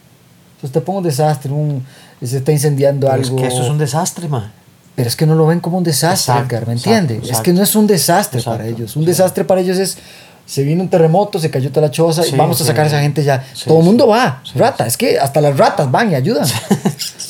Entonces 0.56 0.72
te 0.72 0.80
pongo 0.80 0.98
un 0.98 1.04
desastre, 1.04 1.52
un, 1.52 1.84
se 2.22 2.38
está 2.38 2.50
incendiando 2.50 3.06
Pero 3.08 3.22
es 3.22 3.28
algo. 3.28 3.40
que 3.40 3.46
eso 3.46 3.62
es 3.62 3.68
un 3.70 3.78
desastre, 3.78 4.28
mae. 4.28 4.50
Pero 4.96 5.08
es 5.08 5.14
que 5.14 5.26
no 5.26 5.34
lo 5.36 5.46
ven 5.46 5.60
como 5.60 5.78
un 5.78 5.84
desastre, 5.84 6.32
Exacto, 6.32 6.54
Edgar, 6.56 6.66
¿me 6.66 6.72
entiendes? 6.72 7.30
Es 7.30 7.40
que 7.40 7.52
no 7.52 7.62
es 7.62 7.76
un 7.76 7.86
desastre 7.86 8.40
Exacto, 8.40 8.58
para 8.58 8.68
ellos. 8.68 8.96
Un 8.96 9.02
sí. 9.02 9.06
desastre 9.06 9.44
para 9.44 9.60
ellos 9.60 9.76
es, 9.78 9.98
se 10.46 10.62
viene 10.62 10.80
un 10.82 10.88
terremoto, 10.88 11.38
se 11.38 11.50
cayó 11.50 11.70
toda 11.70 11.86
la 11.88 11.90
choza 11.92 12.22
Sí, 12.22 12.30
y 12.34 12.36
vamos 12.36 12.60
a 12.60 12.64
sacar 12.64 12.84
a 12.84 12.88
esa 12.88 13.00
gente 13.00 13.22
ya. 13.22 13.44
Todo 13.66 13.78
el 13.80 13.84
mundo 13.84 14.06
va, 14.08 14.42
rata. 14.54 14.86
Es 14.86 14.96
que 14.96 15.18
hasta 15.18 15.40
las 15.40 15.56
ratas 15.56 15.90
van 15.90 16.10
y 16.10 16.14
ayudan. 16.14 16.46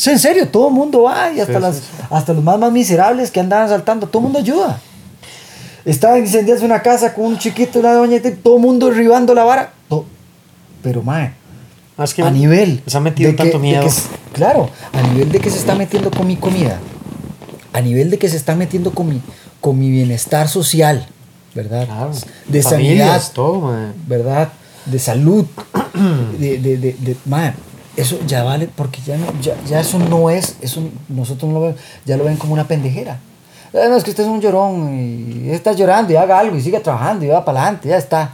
En 0.07 0.19
serio, 0.21 0.47
todo 0.49 0.69
el 0.69 0.75
mundo 0.75 1.03
va 1.03 1.33
y 1.33 1.41
hasta, 1.41 1.59
las, 1.59 1.81
hasta 2.11 2.33
los 2.33 2.45
más, 2.45 2.59
más 2.61 2.71
miserables 2.71 3.31
que 3.33 3.41
andaban 3.41 3.69
saltando, 3.69 4.07
todo 4.07 4.21
el 4.21 4.25
mundo 4.25 4.39
ayuda. 4.39 4.79
Estaba 5.85 6.19
incendiándose 6.19 6.65
una 6.65 6.81
casa 6.83 7.13
con 7.15 7.25
un 7.25 7.39
chiquito, 7.39 7.81
una 7.81 7.93
doña, 7.93 8.21
todo 8.43 8.57
el 8.57 8.63
mundo 8.63 8.87
derribando 8.89 9.35
la 9.35 9.43
vara. 9.43 9.73
Pero, 10.83 11.03
mae, 11.03 11.33
Más 11.97 12.15
que 12.15 12.23
a 12.23 12.31
nivel 12.31 12.83
Les 12.85 12.95
ha 12.95 13.01
metido 13.01 13.31
que- 13.33 13.37
tanto 13.37 13.59
miedo. 13.59 13.83
que 13.85 13.91
claro, 14.33 14.69
a 14.93 15.03
nivel 15.09 15.33
de 15.33 15.41
que 15.41 15.51
se 15.51 15.59
está 15.59 15.75
metiendo 15.75 16.11
con 16.13 16.27
mi 16.27 16.37
comida, 16.37 16.79
a 17.77 17.81
nivel 17.83 18.11
de 18.11 18.19
que 18.19 18.29
se 18.29 18.37
está 18.37 18.55
metiendo 18.55 18.93
con 18.93 19.09
mi, 19.09 19.21
con 19.61 19.79
mi 19.79 19.91
bienestar 19.91 20.49
social, 20.49 21.07
¿verdad? 21.55 21.87
Claro. 21.87 22.11
De 22.49 22.63
Familias, 22.63 23.09
sanidad, 23.09 23.33
todo. 23.35 23.73
¿verdad? 24.07 24.49
De 24.87 24.99
salud, 24.99 25.45
de, 26.39 26.59
de, 26.59 26.77
de, 26.79 26.93
de- 26.99 27.17
eso 27.97 28.19
ya 28.27 28.43
vale, 28.43 28.69
porque 28.75 29.01
ya, 29.07 29.17
no, 29.17 29.27
ya, 29.41 29.55
ya 29.67 29.81
eso 29.81 29.99
no 29.99 30.29
es, 30.29 30.57
eso 30.61 30.83
nosotros 31.09 31.51
no 31.51 31.59
lo 31.61 31.67
vemos, 31.67 31.81
ya 32.05 32.17
lo 32.19 32.25
ven 32.25 32.37
como 32.37 32.53
una 32.53 32.69
pendejera. 32.69 33.19
"Ah, 33.73 33.89
no, 33.89 33.97
es 33.97 34.05
que 34.05 34.11
usted 34.11 34.25
es 34.25 34.29
un 34.29 34.41
llorón 34.41 34.99
y 35.47 35.51
está 35.51 35.73
llorando 35.73 36.13
y 36.13 36.17
haga 36.17 36.39
algo 36.39 36.57
y 36.57 36.61
sigue 36.63 36.79
trabajando 36.81 37.25
y 37.25 37.29
va 37.29 37.45
para 37.45 37.63
adelante, 37.63 37.89
ya 37.89 37.97
está. 37.97 38.33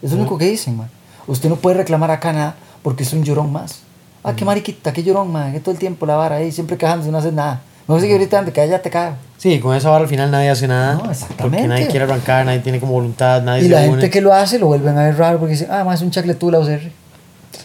Es 0.00 0.12
lo 0.12 0.18
único 0.18 0.38
que 0.38 0.46
dicen, 0.46 0.76
man. 0.76 0.88
Usted 1.26 1.48
no 1.48 1.56
puede 1.56 1.76
reclamar 1.76 2.10
acá 2.12 2.32
nada 2.32 2.54
porque 2.82 3.02
es 3.04 3.12
un 3.12 3.22
llorón 3.24 3.52
más. 3.52 3.80
Ah, 4.24 4.34
qué 4.36 4.44
mariquita, 4.44 4.92
qué 4.92 5.02
llorón, 5.02 5.30
man. 5.32 5.52
Que 5.52 5.58
todo 5.60 5.72
el 5.72 5.78
tiempo 5.78 6.06
la 6.06 6.14
vara 6.16 6.36
ahí, 6.36 6.50
siempre 6.52 6.76
quejándose, 6.76 7.10
no 7.10 7.18
hace 7.18 7.32
nada. 7.32 7.60
Mejor 7.88 8.00
sigue 8.00 8.12
ahorita 8.14 8.38
antes, 8.38 8.54
que 8.54 8.68
ya 8.68 8.80
te 8.80 8.90
cae. 8.90 9.12
Sí, 9.38 9.58
con 9.58 9.74
esa 9.76 9.90
vara 9.90 10.04
al 10.04 10.08
final 10.08 10.30
nadie 10.30 10.50
hace 10.50 10.68
nada. 10.68 10.94
No, 10.94 11.10
exactamente. 11.10 11.42
Porque 11.58 11.68
nadie 11.68 11.86
quiere 11.88 12.04
arrancar, 12.04 12.46
nadie 12.46 12.60
tiene 12.60 12.78
como 12.78 12.92
voluntad, 12.92 13.42
nadie 13.42 13.62
Y 13.62 13.64
se 13.64 13.70
la 13.70 13.80
une. 13.80 13.88
gente 13.90 14.10
que 14.10 14.20
lo 14.20 14.32
hace 14.32 14.58
lo 14.58 14.66
vuelven 14.68 14.96
a 14.96 15.02
ver 15.04 15.18
raro 15.18 15.38
porque 15.38 15.52
dicen, 15.54 15.68
ah, 15.70 15.82
más 15.82 15.96
es 16.00 16.02
un 16.02 16.10
chacletú 16.12 16.50
la 16.50 16.60
UCR. 16.60 16.80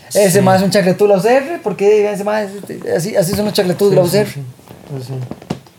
Ese 0.10 0.32
Sí. 0.32 0.42
más 0.42 0.58
es 0.58 0.64
un 0.64 0.72
chacletú 0.72 1.06
la 1.08 1.18
UCR, 1.18 1.62
porque 1.64 2.12
ese 2.12 2.24
más, 2.24 2.48
así, 2.96 3.16
así 3.16 3.34
son 3.36 3.46
los 3.46 3.58
la 3.58 3.64
Sí, 3.76 3.84
UCR. 3.84 4.26
sí, 4.26 4.34
sí. 4.34 4.42
Sí, 4.98 5.04
sí. 5.08 5.14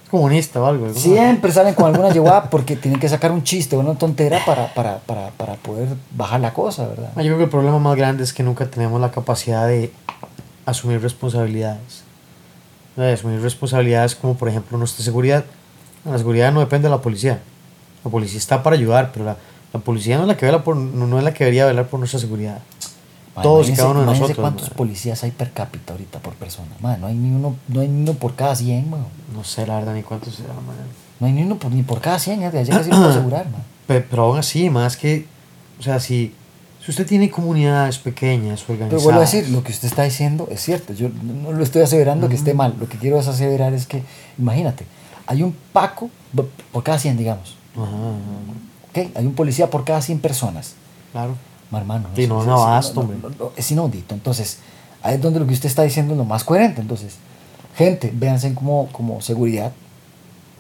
Es 0.05 0.11
comunista 0.11 0.61
o 0.63 0.67
algo. 0.67 0.87
¿no? 0.87 0.95
Siempre 0.95 1.51
salen 1.53 1.75
con 1.75 1.87
alguna 1.87 2.11
yeguá 2.11 2.49
porque 2.49 2.77
tienen 2.77 3.01
que 3.01 3.09
sacar 3.09 3.33
un 3.33 3.43
chiste 3.43 3.75
o 3.77 3.81
una 3.81 3.95
tontera 3.95 4.39
para, 4.47 4.73
para, 4.73 4.99
para, 4.99 5.31
para 5.31 5.55
poder 5.55 5.89
bajar 6.17 6.41
la 6.41 6.53
cosa, 6.55 6.87
¿verdad? 6.87 7.11
Yo 7.17 7.23
creo 7.25 7.37
que 7.39 7.45
el 7.45 7.51
problema 7.51 7.79
más 7.79 7.97
grande 7.97 8.23
es 8.23 8.33
que 8.33 8.43
nunca 8.43 8.67
tenemos 8.67 9.01
la 9.01 9.11
capacidad 9.11 9.67
de 9.67 9.91
asumir 10.65 11.03
responsabilidades. 11.03 12.05
Asumir 12.99 13.41
responsabilidades 13.41 14.15
como 14.15 14.35
por 14.37 14.49
ejemplo 14.49 14.77
nuestra 14.79 15.05
seguridad. 15.05 15.45
La 16.05 16.19
seguridad 16.19 16.53
no 16.53 16.61
depende 16.61 16.89
de 16.89 16.95
la 16.95 17.01
policía. 17.01 17.41
La 18.05 18.11
policía 18.11 18.39
está 18.39 18.63
para 18.63 18.77
ayudar, 18.77 19.11
pero 19.13 19.25
la, 19.25 19.37
la 19.73 19.81
policía 19.81 20.17
no 20.17 20.23
es 20.23 20.29
la 20.29 20.37
que 20.37 20.47
vela 20.47 20.65
por, 20.65 20.77
no, 20.77 21.07
no 21.07 21.19
es 21.19 21.25
la 21.25 21.33
que 21.35 21.45
debería 21.45 21.67
velar 21.67 21.87
por 21.89 21.99
nuestra 22.01 22.19
seguridad. 22.21 22.61
Ma, 23.37 23.43
Todos 23.43 23.69
y 23.69 23.75
cada 23.75 23.91
uno 23.91 24.01
de 24.01 24.07
nosotros. 24.07 24.39
cuántos 24.39 24.71
ma. 24.71 24.77
policías 24.77 25.23
hay 25.23 25.31
per 25.31 25.53
cápita 25.53 25.93
ahorita 25.93 26.19
por 26.21 26.35
persona. 26.35 26.69
Ma, 26.81 26.97
no 26.97 27.07
hay 27.07 27.15
ni 27.15 27.35
uno, 27.35 27.57
no 27.69 27.81
hay 27.81 27.89
ni 27.89 28.03
uno 28.03 28.15
por 28.15 28.35
cada 28.35 28.57
100, 28.57 28.91
ma. 28.91 28.99
No 29.35 29.45
sé 29.45 29.67
la 29.67 29.77
verdad 29.79 29.95
ni 29.95 30.03
cuántos 30.03 30.35
será, 30.35 30.55
man. 30.55 30.75
No 31.21 31.27
hay 31.27 31.33
ni 31.33 31.43
uno 31.43 31.57
por, 31.57 31.71
ni 31.73 31.83
por 31.83 32.01
cada 32.01 32.19
100, 32.19 32.41
ya, 32.41 32.51
casi 32.51 32.71
lo 32.91 32.97
puedo 32.97 33.11
asegurar, 33.11 33.47
ma. 33.51 33.59
Pe- 33.87 34.01
Pero 34.01 34.25
aún 34.25 34.39
así, 34.39 34.71
más 34.71 34.97
que, 34.97 35.27
o 35.79 35.83
sea, 35.83 36.01
si, 36.01 36.35
si 36.89 36.93
usted 36.93 37.07
tiene 37.07 37.29
comunidades 37.29 37.99
pequeñas, 37.99 38.63
organizadas. 38.63 38.89
Pero 38.89 39.03
vuelvo 39.03 39.19
a 39.19 39.25
decir, 39.25 39.51
lo 39.51 39.63
que 39.63 39.73
usted 39.73 39.89
está 39.89 40.05
diciendo 40.05 40.49
es 40.51 40.63
cierto. 40.63 40.95
Yo 40.95 41.11
no 41.11 41.53
lo 41.53 41.63
estoy 41.63 41.83
aseverando 41.83 42.31
que 42.31 42.35
esté 42.35 42.55
mal. 42.55 42.77
Lo 42.81 42.89
que 42.89 42.97
quiero 42.97 43.21
es 43.21 43.29
aseverar 43.29 43.75
es 43.75 43.87
que, 43.87 44.03
imagínate, 44.39 44.87
hay 45.27 45.43
un 45.43 45.55
Paco 45.75 46.09
por 46.73 46.83
cada 46.83 46.99
100, 46.99 47.19
digamos. 47.19 47.59
Ajá, 47.77 47.85
¿ok? 48.89 49.17
Hay 49.17 49.27
un 49.27 49.35
policía 49.35 49.69
por 49.69 49.85
cada 49.85 50.01
100 50.01 50.19
personas. 50.21 50.77
claro. 51.13 51.35
Ma, 51.71 51.81
hermano. 51.81 52.09
No, 52.27 52.41
abasto, 52.41 52.95
no, 52.95 53.01
hombre. 53.03 53.19
no, 53.21 53.29
no, 53.39 53.53
es 53.55 53.71
inaudito. 53.71 54.15
Entonces, 54.15 54.57
ahí 55.03 55.17
es 55.17 55.21
donde 55.21 55.41
lo 55.41 55.47
que 55.47 55.53
usted 55.53 55.69
está 55.69 55.83
diciendo 55.83 56.15
es 56.15 56.19
lo 56.19 56.25
más 56.25 56.43
coherente. 56.43 56.81
Entonces, 56.81 57.17
gente, 57.77 58.11
véanse 58.15 58.55
como, 58.55 58.89
como 58.93 59.21
seguridad. 59.21 59.73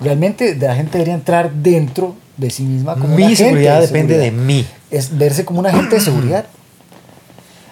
Realmente 0.00 0.54
la 0.56 0.74
gente 0.74 0.92
debería 0.92 1.14
entrar 1.14 1.50
dentro 1.52 2.14
de 2.36 2.50
sí 2.50 2.62
misma 2.62 2.94
como 2.94 3.16
Mi 3.16 3.24
agente 3.24 3.44
seguridad 3.44 3.80
depende 3.80 4.16
de 4.16 4.24
seguridad. 4.26 4.46
mí. 4.46 4.66
Es 4.90 5.16
verse 5.18 5.44
como 5.44 5.60
un 5.60 5.66
agente 5.66 5.96
de 5.96 6.00
seguridad. 6.00 6.46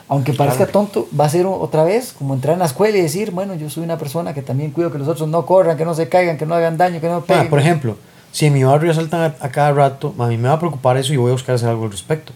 Aunque 0.09 0.33
parezca 0.35 0.67
tonto, 0.67 1.09
va 1.19 1.25
a 1.25 1.29
ser 1.29 1.47
otra 1.47 1.83
vez 1.83 2.13
como 2.17 2.35
entrar 2.35 2.53
en 2.55 2.61
la 2.61 2.67
escuela 2.67 2.97
y 2.97 3.01
decir, 3.01 3.33
bueno, 3.33 3.55
yo 3.57 3.69
soy 3.71 3.83
una 3.83 3.99
persona 3.99 4.35
que 4.35 4.43
también 4.43 4.71
cuido 4.71 4.93
que 4.93 4.99
los 4.99 5.09
otros 5.09 5.29
no 5.29 5.45
corran, 5.47 5.77
que 5.77 5.85
no 5.85 5.95
se 5.95 6.09
caigan, 6.09 6.37
que 6.39 6.47
no 6.47 6.55
hagan 6.55 6.77
daño, 6.77 7.01
que 7.01 7.09
no 7.09 7.17
Ah, 7.17 7.25
peguen. 7.27 7.49
por 7.51 7.59
ejemplo, 7.59 7.97
si 8.31 8.47
en 8.47 8.53
mi 8.55 8.63
barrio 8.63 8.93
asaltan 8.93 9.21
a, 9.21 9.45
a 9.45 9.49
cada 9.51 9.73
rato, 9.73 10.15
a 10.19 10.27
mí 10.29 10.37
me 10.37 10.47
va 10.49 10.55
a 10.55 10.59
preocupar 10.61 10.97
eso 10.97 11.13
y 11.13 11.17
voy 11.17 11.31
a 11.31 11.33
buscar 11.33 11.57
hacer 11.57 11.69
algo 11.69 11.85
al 11.87 11.91
respecto. 11.91 12.33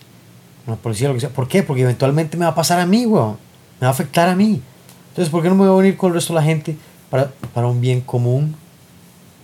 Una 0.66 0.76
policía, 0.76 1.08
lo 1.08 1.14
que 1.14 1.20
sea. 1.20 1.30
¿Por 1.30 1.46
qué? 1.46 1.62
Porque 1.62 1.82
eventualmente 1.82 2.36
me 2.36 2.44
va 2.44 2.50
a 2.50 2.54
pasar 2.56 2.80
a 2.80 2.86
mí, 2.86 3.06
weón. 3.06 3.36
Me 3.80 3.84
va 3.84 3.88
a 3.88 3.90
afectar 3.92 4.28
a 4.28 4.34
mí. 4.34 4.60
Entonces, 5.10 5.30
¿por 5.30 5.40
qué 5.42 5.48
no 5.48 5.54
me 5.54 5.60
voy 5.62 5.68
a 5.70 5.72
unir 5.74 5.96
con 5.96 6.08
el 6.08 6.14
resto 6.14 6.32
de 6.32 6.40
la 6.40 6.44
gente 6.44 6.76
para, 7.08 7.30
para 7.54 7.68
un 7.68 7.80
bien 7.80 8.00
común? 8.00 8.56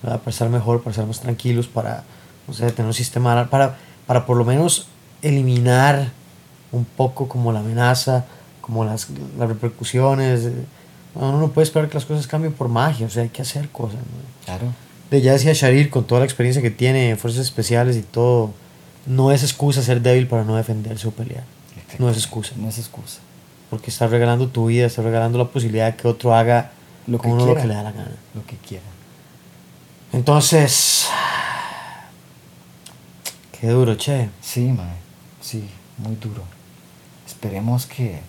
¿Verdad? 0.07 0.21
Para 0.21 0.31
estar 0.31 0.49
mejor, 0.49 0.81
para 0.81 0.93
estar 0.93 1.07
más 1.07 1.21
tranquilos, 1.21 1.67
para, 1.67 2.05
no 2.47 2.55
sé, 2.55 2.71
tener 2.71 2.87
un 2.87 2.95
sistema, 2.95 3.49
para, 3.51 3.77
para 4.07 4.25
por 4.25 4.37
lo 4.37 4.45
menos 4.45 4.87
eliminar 5.21 6.11
un 6.71 6.85
poco 6.85 7.29
como 7.29 7.53
la 7.53 7.61
amenaza, 7.61 8.25
como 8.61 8.85
las, 8.85 9.09
las 9.37 9.49
repercusiones. 9.49 10.49
Uno 11.15 11.41
no 11.41 11.49
puede 11.49 11.65
esperar 11.65 11.89
que 11.89 11.95
las 11.95 12.05
cosas 12.05 12.27
cambien 12.27 12.53
por 12.53 12.69
magia, 12.69 13.07
o 13.07 13.11
sea, 13.11 13.25
hay 13.25 13.31
que 13.31 13.43
hacer 13.43 13.69
cosas. 13.71 13.97
¿no? 13.97 14.45
Claro. 14.45 14.67
De 15.11 15.21
ya 15.21 15.33
decía 15.33 15.53
Sharir, 15.53 15.91
con 15.91 16.05
toda 16.05 16.21
la 16.21 16.25
experiencia 16.25 16.63
que 16.63 16.71
tiene 16.71 17.11
en 17.11 17.19
fuerzas 17.19 17.43
especiales 17.43 17.97
y 17.97 18.03
todo, 18.03 18.53
no 19.07 19.33
es 19.33 19.43
excusa 19.43 19.83
ser 19.83 20.03
débil 20.03 20.27
para 20.27 20.45
no 20.45 20.57
defenderse 20.57 21.09
o 21.09 21.11
pelear. 21.11 21.45
No 21.99 22.11
es 22.11 22.17
excusa. 22.17 22.55
No 22.57 22.69
es 22.69 22.79
excusa. 22.79 23.21
Porque 23.71 23.91
estás 23.91 24.11
regalando 24.11 24.49
tu 24.49 24.67
vida, 24.67 24.87
estás 24.87 25.05
regalando 25.05 25.39
la 25.39 25.47
posibilidad 25.47 25.93
de 25.93 25.97
que 25.97 26.07
otro 26.09 26.35
haga 26.35 26.73
Lo 27.07 27.19
que 27.19 27.29
uno 27.29 27.45
quiera. 27.45 27.55
lo 27.55 27.61
que 27.63 27.69
le 27.69 27.75
da 27.75 27.83
la 27.83 27.93
gana. 27.93 28.11
Lo 28.35 28.45
que 28.45 28.57
quiera. 28.57 28.85
Entonces, 30.13 31.09
qué 33.61 33.69
duro, 33.69 33.97
che. 33.97 34.29
Sí, 34.41 34.73
mae. 34.73 34.95
Sí, 35.41 35.69
muy 35.99 36.17
duro. 36.17 36.43
Esperemos 37.27 37.87
que, 37.87 38.21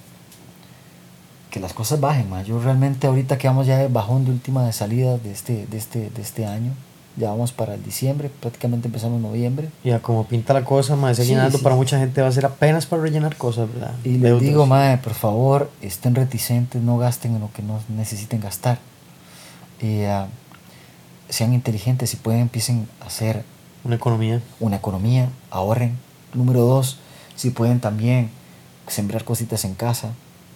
que 1.49 1.59
las 1.59 1.73
cosas 1.73 1.99
bajen, 1.99 2.30
mae. 2.30 2.43
Yo 2.45 2.59
realmente 2.59 3.07
ahorita 3.07 3.38
que 3.38 3.47
vamos 3.47 3.67
ya 3.67 3.88
bajón 3.88 4.25
de 4.25 4.32
última 4.32 4.65
de 4.65 4.73
salida 4.73 5.17
de 5.17 5.32
este, 5.32 5.65
de 5.67 5.78
este, 5.78 6.09
de 6.09 6.21
este 6.21 6.45
año. 6.45 6.73
Ya 7.15 7.32
vamos 7.32 7.51
para 7.51 7.73
el 7.73 7.84
diciembre, 7.84 8.30
prácticamente 8.30 8.89
empezamos 8.89 9.19
noviembre. 9.19 9.69
Ya 9.84 9.99
como 9.99 10.25
pinta 10.25 10.53
la 10.53 10.63
cosa, 10.63 10.95
más 10.95 11.17
Sí, 11.17 11.23
llenando 11.23 11.57
sí, 11.57 11.63
para 11.63 11.75
mucha 11.75 11.97
gente 11.97 12.21
va 12.21 12.28
a 12.28 12.32
ser 12.32 12.45
apenas 12.45 12.86
para 12.86 13.01
rellenar 13.01 13.36
cosas, 13.38 13.67
¿verdad? 13.73 13.95
Y 14.03 14.19
les 14.19 14.39
digo, 14.39 14.67
mae, 14.67 14.99
por 14.99 15.15
favor, 15.15 15.71
estén 15.82 16.13
reticentes, 16.13 16.80
no 16.80 16.99
gasten 16.99 17.34
en 17.34 17.41
lo 17.41 17.51
que 17.51 17.63
no 17.63 17.80
necesiten 17.89 18.39
gastar. 18.39 18.78
Y, 19.82 20.03
ah, 20.03 20.28
sean 21.30 21.53
inteligentes, 21.53 22.09
si 22.09 22.17
pueden, 22.17 22.41
empiecen 22.41 22.88
a 23.01 23.05
hacer 23.07 23.43
Una 23.84 23.95
economía. 23.95 24.41
una 24.59 24.78
economía, 24.78 25.30
ahorren. 25.51 25.97
Número 26.34 26.61
dos, 26.61 26.97
si 27.36 27.49
pueden 27.51 27.80
también 27.80 28.30
sembrar 28.88 29.23
cositas 29.23 29.63
en 29.65 29.75
casa, 29.75 30.09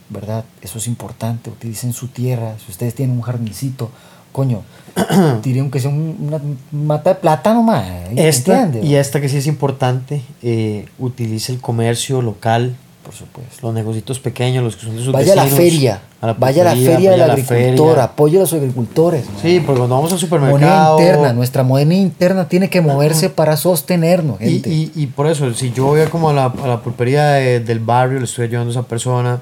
¿verdad? 0.10 0.44
Eso 0.62 0.78
es 0.78 0.88
importante, 0.88 1.50
utilicen 1.50 1.94
su 1.94 2.08
tierra, 2.10 2.56
si 2.64 2.72
ustedes 2.72 2.96
tienen 2.96 3.16
un 3.16 3.22
jardincito, 3.22 3.90
coño, 4.32 4.62
tiren 5.42 5.72
que 5.72 5.80
sea 5.80 5.90
un- 5.90 6.18
una 6.20 6.40
mata 6.72 7.12
de 7.14 7.16
plátano, 7.20 7.64
más, 7.64 7.86
Esta, 8.16 8.70
y 8.82 8.96
esta 8.96 9.20
que 9.22 9.30
sí 9.30 9.38
es 9.38 9.48
importante, 9.48 10.22
eh, 10.42 10.88
utilice 11.00 11.52
el 11.54 11.60
comercio 11.62 12.22
local, 12.22 12.76
Por 13.04 13.14
supuesto. 13.16 13.66
los 13.66 13.74
negocios 13.74 14.20
pequeños, 14.20 14.64
los 14.64 14.76
que 14.76 14.86
son 14.86 14.96
de 14.96 15.04
sus 15.04 15.12
Vaya 15.12 15.34
a 15.34 15.36
la 15.38 15.46
feria, 15.48 16.02
a 16.22 16.34
vaya 16.34 16.62
a 16.62 16.66
la 16.66 16.72
feria 16.76 17.12
del 17.12 17.22
agricultor, 17.22 18.00
apoye 18.00 18.38
a 18.38 18.42
los 18.42 18.54
agricultores. 18.54 19.26
Sí, 19.42 19.60
porque 19.60 19.80
cuando 19.80 19.96
vamos 19.96 20.12
al 20.14 20.20
Moneda 20.20 20.20
supermercado... 20.20 21.00
interna, 21.00 21.34
nuestra 21.34 21.64
moneda 21.64 21.94
interna 21.96 22.48
tiene 22.48 22.70
que 22.70 22.80
moverse 22.82 23.30
para 23.32 23.58
sostenernos, 23.58 24.40
Y, 24.40 24.46
gente. 24.46 24.70
y, 24.70 24.92
y 24.96 25.08
por 25.08 25.26
eso, 25.28 25.52
si 25.56 25.72
yo 25.72 25.86
voy 25.88 26.02
a 26.02 26.10
como 26.12 26.30
a 26.30 26.34
la, 26.34 26.46
a 26.46 26.68
la 26.68 26.82
pulpería 26.82 27.24
de- 27.32 27.60
del 27.60 27.80
barrio, 27.80 28.20
le 28.20 28.26
estoy 28.26 28.46
ayudando 28.46 28.70
a 28.70 28.72
esa 28.80 28.84
persona, 28.88 29.42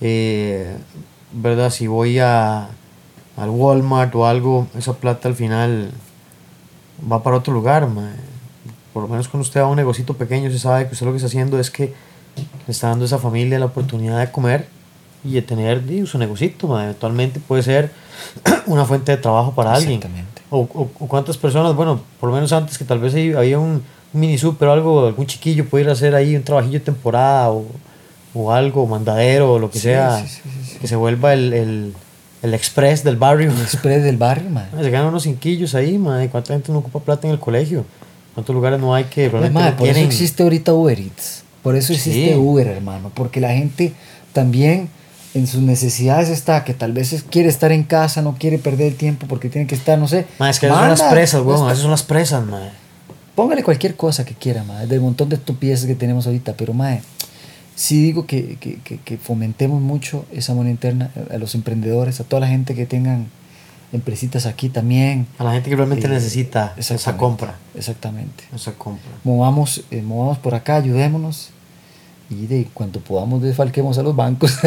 eh, 0.00 0.76
¿verdad? 1.32 1.70
Si 1.70 1.88
voy 1.88 2.20
a, 2.20 2.68
al 3.36 3.50
Walmart 3.50 4.14
o 4.14 4.26
algo, 4.26 4.68
esa 4.78 4.92
plata 4.94 5.28
al 5.28 5.34
final 5.34 5.90
va 7.10 7.22
para 7.24 7.36
otro 7.38 7.52
lugar, 7.52 7.88
mae. 7.88 8.12
Por 8.92 9.02
lo 9.02 9.08
menos 9.08 9.26
cuando 9.26 9.42
usted 9.42 9.60
va 9.60 9.64
a 9.64 9.68
un 9.68 9.76
negocito 9.76 10.14
pequeño, 10.14 10.48
se 10.52 10.60
sabe 10.60 10.86
que 10.86 10.92
usted 10.92 11.04
lo 11.06 11.10
que 11.12 11.16
está 11.16 11.26
haciendo 11.26 11.58
es 11.58 11.72
que 11.72 11.92
le 12.36 12.70
está 12.72 12.88
dando 12.88 13.04
a 13.04 13.06
esa 13.06 13.18
familia 13.18 13.58
la 13.58 13.66
oportunidad 13.66 14.18
de 14.20 14.30
comer 14.30 14.66
y 15.24 15.32
de 15.32 15.42
tener 15.42 15.84
di, 15.86 16.06
su 16.06 16.18
negocito. 16.18 16.78
Eventualmente 16.80 17.40
puede 17.40 17.62
ser 17.62 17.90
una 18.66 18.84
fuente 18.84 19.12
de 19.12 19.18
trabajo 19.18 19.52
para 19.54 19.74
alguien. 19.74 19.94
Exactamente. 19.98 20.42
O, 20.50 20.60
o- 20.60 20.90
o 21.00 21.06
cuántas 21.08 21.36
personas, 21.36 21.74
bueno, 21.74 22.00
por 22.20 22.28
lo 22.30 22.34
menos 22.34 22.52
antes 22.52 22.78
que 22.78 22.84
tal 22.84 22.98
vez 23.00 23.14
había 23.36 23.58
un, 23.58 23.82
un 24.12 24.20
mini 24.20 24.38
super 24.38 24.68
o 24.68 24.72
algo, 24.72 25.06
algún 25.06 25.26
chiquillo 25.26 25.64
puede 25.68 25.84
ir 25.84 25.90
a 25.90 25.92
hacer 25.92 26.14
ahí 26.14 26.36
un 26.36 26.42
trabajillo 26.42 26.78
de 26.78 26.84
temporada 26.84 27.50
o, 27.50 27.64
o 28.34 28.52
algo, 28.52 28.86
mandadero 28.86 29.54
o 29.54 29.58
lo 29.58 29.70
que 29.70 29.78
Sí, 29.78 29.84
sea, 29.84 30.24
sí, 30.26 30.40
sí, 30.70 30.78
que 30.78 30.86
se 30.88 30.96
vuelva 30.96 31.32
el, 31.32 31.52
el, 31.52 31.94
el 32.42 32.54
express 32.54 33.02
del 33.04 33.16
barrio. 33.16 33.50
El 33.50 33.60
express 33.62 34.02
del 34.04 34.16
barrio, 34.16 34.50
ma. 34.50 34.68
Se 34.82 34.90
ganan 34.90 35.08
unos 35.08 35.22
cinquillos 35.24 35.74
ahí, 35.74 35.96
madre. 35.98 36.28
¿Cuánta 36.28 36.52
gente 36.52 36.70
no 36.72 36.78
ocupa 36.78 37.00
plata 37.00 37.26
en 37.26 37.32
el 37.32 37.40
colegio? 37.40 37.84
¿Cuántos 38.34 38.54
lugares 38.54 38.78
no 38.80 38.94
hay 38.94 39.04
que 39.04 39.30
Pues, 39.30 39.32
realmente 39.32 39.58
mae, 39.60 39.70
no 39.70 39.76
por 39.76 39.86
eso 39.86 39.94
tienen? 39.94 40.10
existe 40.12 40.42
ahorita 40.42 40.74
Uber 40.74 40.98
Eats. 40.98 41.43
Por 41.64 41.74
eso 41.74 41.92
existe 41.92 42.28
Sí. 42.28 42.34
Uber, 42.36 42.68
hermano. 42.68 43.10
Porque 43.12 43.40
la 43.40 43.52
gente 43.52 43.92
también 44.32 44.88
en 45.34 45.48
sus 45.48 45.60
necesidades 45.62 46.28
está 46.28 46.62
que 46.62 46.74
tal 46.74 46.92
vez 46.92 47.24
quiere 47.28 47.48
estar 47.48 47.72
en 47.72 47.82
casa, 47.82 48.22
no 48.22 48.36
quiere 48.38 48.58
perder 48.58 48.86
el 48.92 48.94
tiempo 48.96 49.26
porque 49.26 49.48
tiene 49.48 49.66
que 49.66 49.74
estar, 49.74 49.98
no 49.98 50.06
sé. 50.06 50.26
Mae, 50.38 50.50
es 50.52 50.60
que 50.60 50.66
esas 50.66 50.78
son 50.78 50.88
las 50.90 50.98
manda, 51.00 51.12
presas, 51.12 51.42
weón. 51.42 51.66
Esas 51.66 51.78
son 51.80 51.90
las 51.90 52.04
presas, 52.04 52.46
madre. 52.46 52.70
Póngale 53.34 53.64
cualquier 53.64 53.96
cosa 53.96 54.24
que 54.24 54.34
quiera, 54.34 54.62
mae, 54.62 54.86
del 54.86 55.00
montón 55.00 55.28
de 55.28 55.34
estupideces 55.34 55.86
que 55.86 55.96
tenemos 55.96 56.26
ahorita. 56.26 56.52
Pero, 56.56 56.72
mae, 56.72 57.00
sí 57.74 58.00
digo 58.00 58.26
que, 58.26 58.56
que, 58.60 58.78
que- 58.84 58.98
que 58.98 59.18
fomentemos 59.18 59.80
mucho 59.82 60.24
esa 60.32 60.54
moneda 60.54 60.70
interna 60.70 61.10
a 61.32 61.38
los 61.38 61.56
emprendedores, 61.56 62.20
a 62.20 62.24
toda 62.24 62.38
la 62.40 62.46
gente 62.46 62.76
que 62.76 62.86
tengan 62.86 63.26
empresitas 63.92 64.46
aquí 64.46 64.68
también. 64.68 65.26
A 65.38 65.44
la 65.44 65.52
gente 65.52 65.70
que 65.70 65.76
realmente 65.76 66.06
Eh, 66.06 66.10
necesita 66.10 66.74
esa 66.76 67.16
compra. 67.16 67.56
Exactamente. 67.74 68.44
Esa 68.54 68.72
compra. 68.74 69.10
movamos, 69.24 69.82
eh, 69.90 70.02
movamos 70.02 70.38
por 70.38 70.54
acá, 70.54 70.76
ayudémonos 70.76 71.50
y 72.30 72.46
de 72.46 72.66
cuanto 72.72 73.00
podamos 73.00 73.42
desfalquemos 73.42 73.98
a 73.98 74.02
los 74.02 74.14
bancos. 74.16 74.56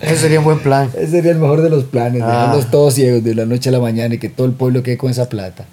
Ese 0.00 0.16
sería 0.16 0.38
un 0.38 0.44
buen 0.44 0.58
plan. 0.60 0.90
Ese 0.94 1.10
sería 1.12 1.32
el 1.32 1.38
mejor 1.38 1.62
de 1.62 1.70
los 1.70 1.84
planes, 1.84 2.22
Ah. 2.22 2.26
dejarlos 2.42 2.70
todos 2.70 2.94
ciegos 2.94 3.24
de 3.24 3.34
la 3.34 3.44
noche 3.46 3.68
a 3.70 3.72
la 3.72 3.80
mañana 3.80 4.14
y 4.14 4.18
que 4.18 4.28
todo 4.28 4.46
el 4.46 4.52
pueblo 4.52 4.82
quede 4.82 4.96
con 4.98 5.10
esa 5.10 5.28
plata. 5.28 5.64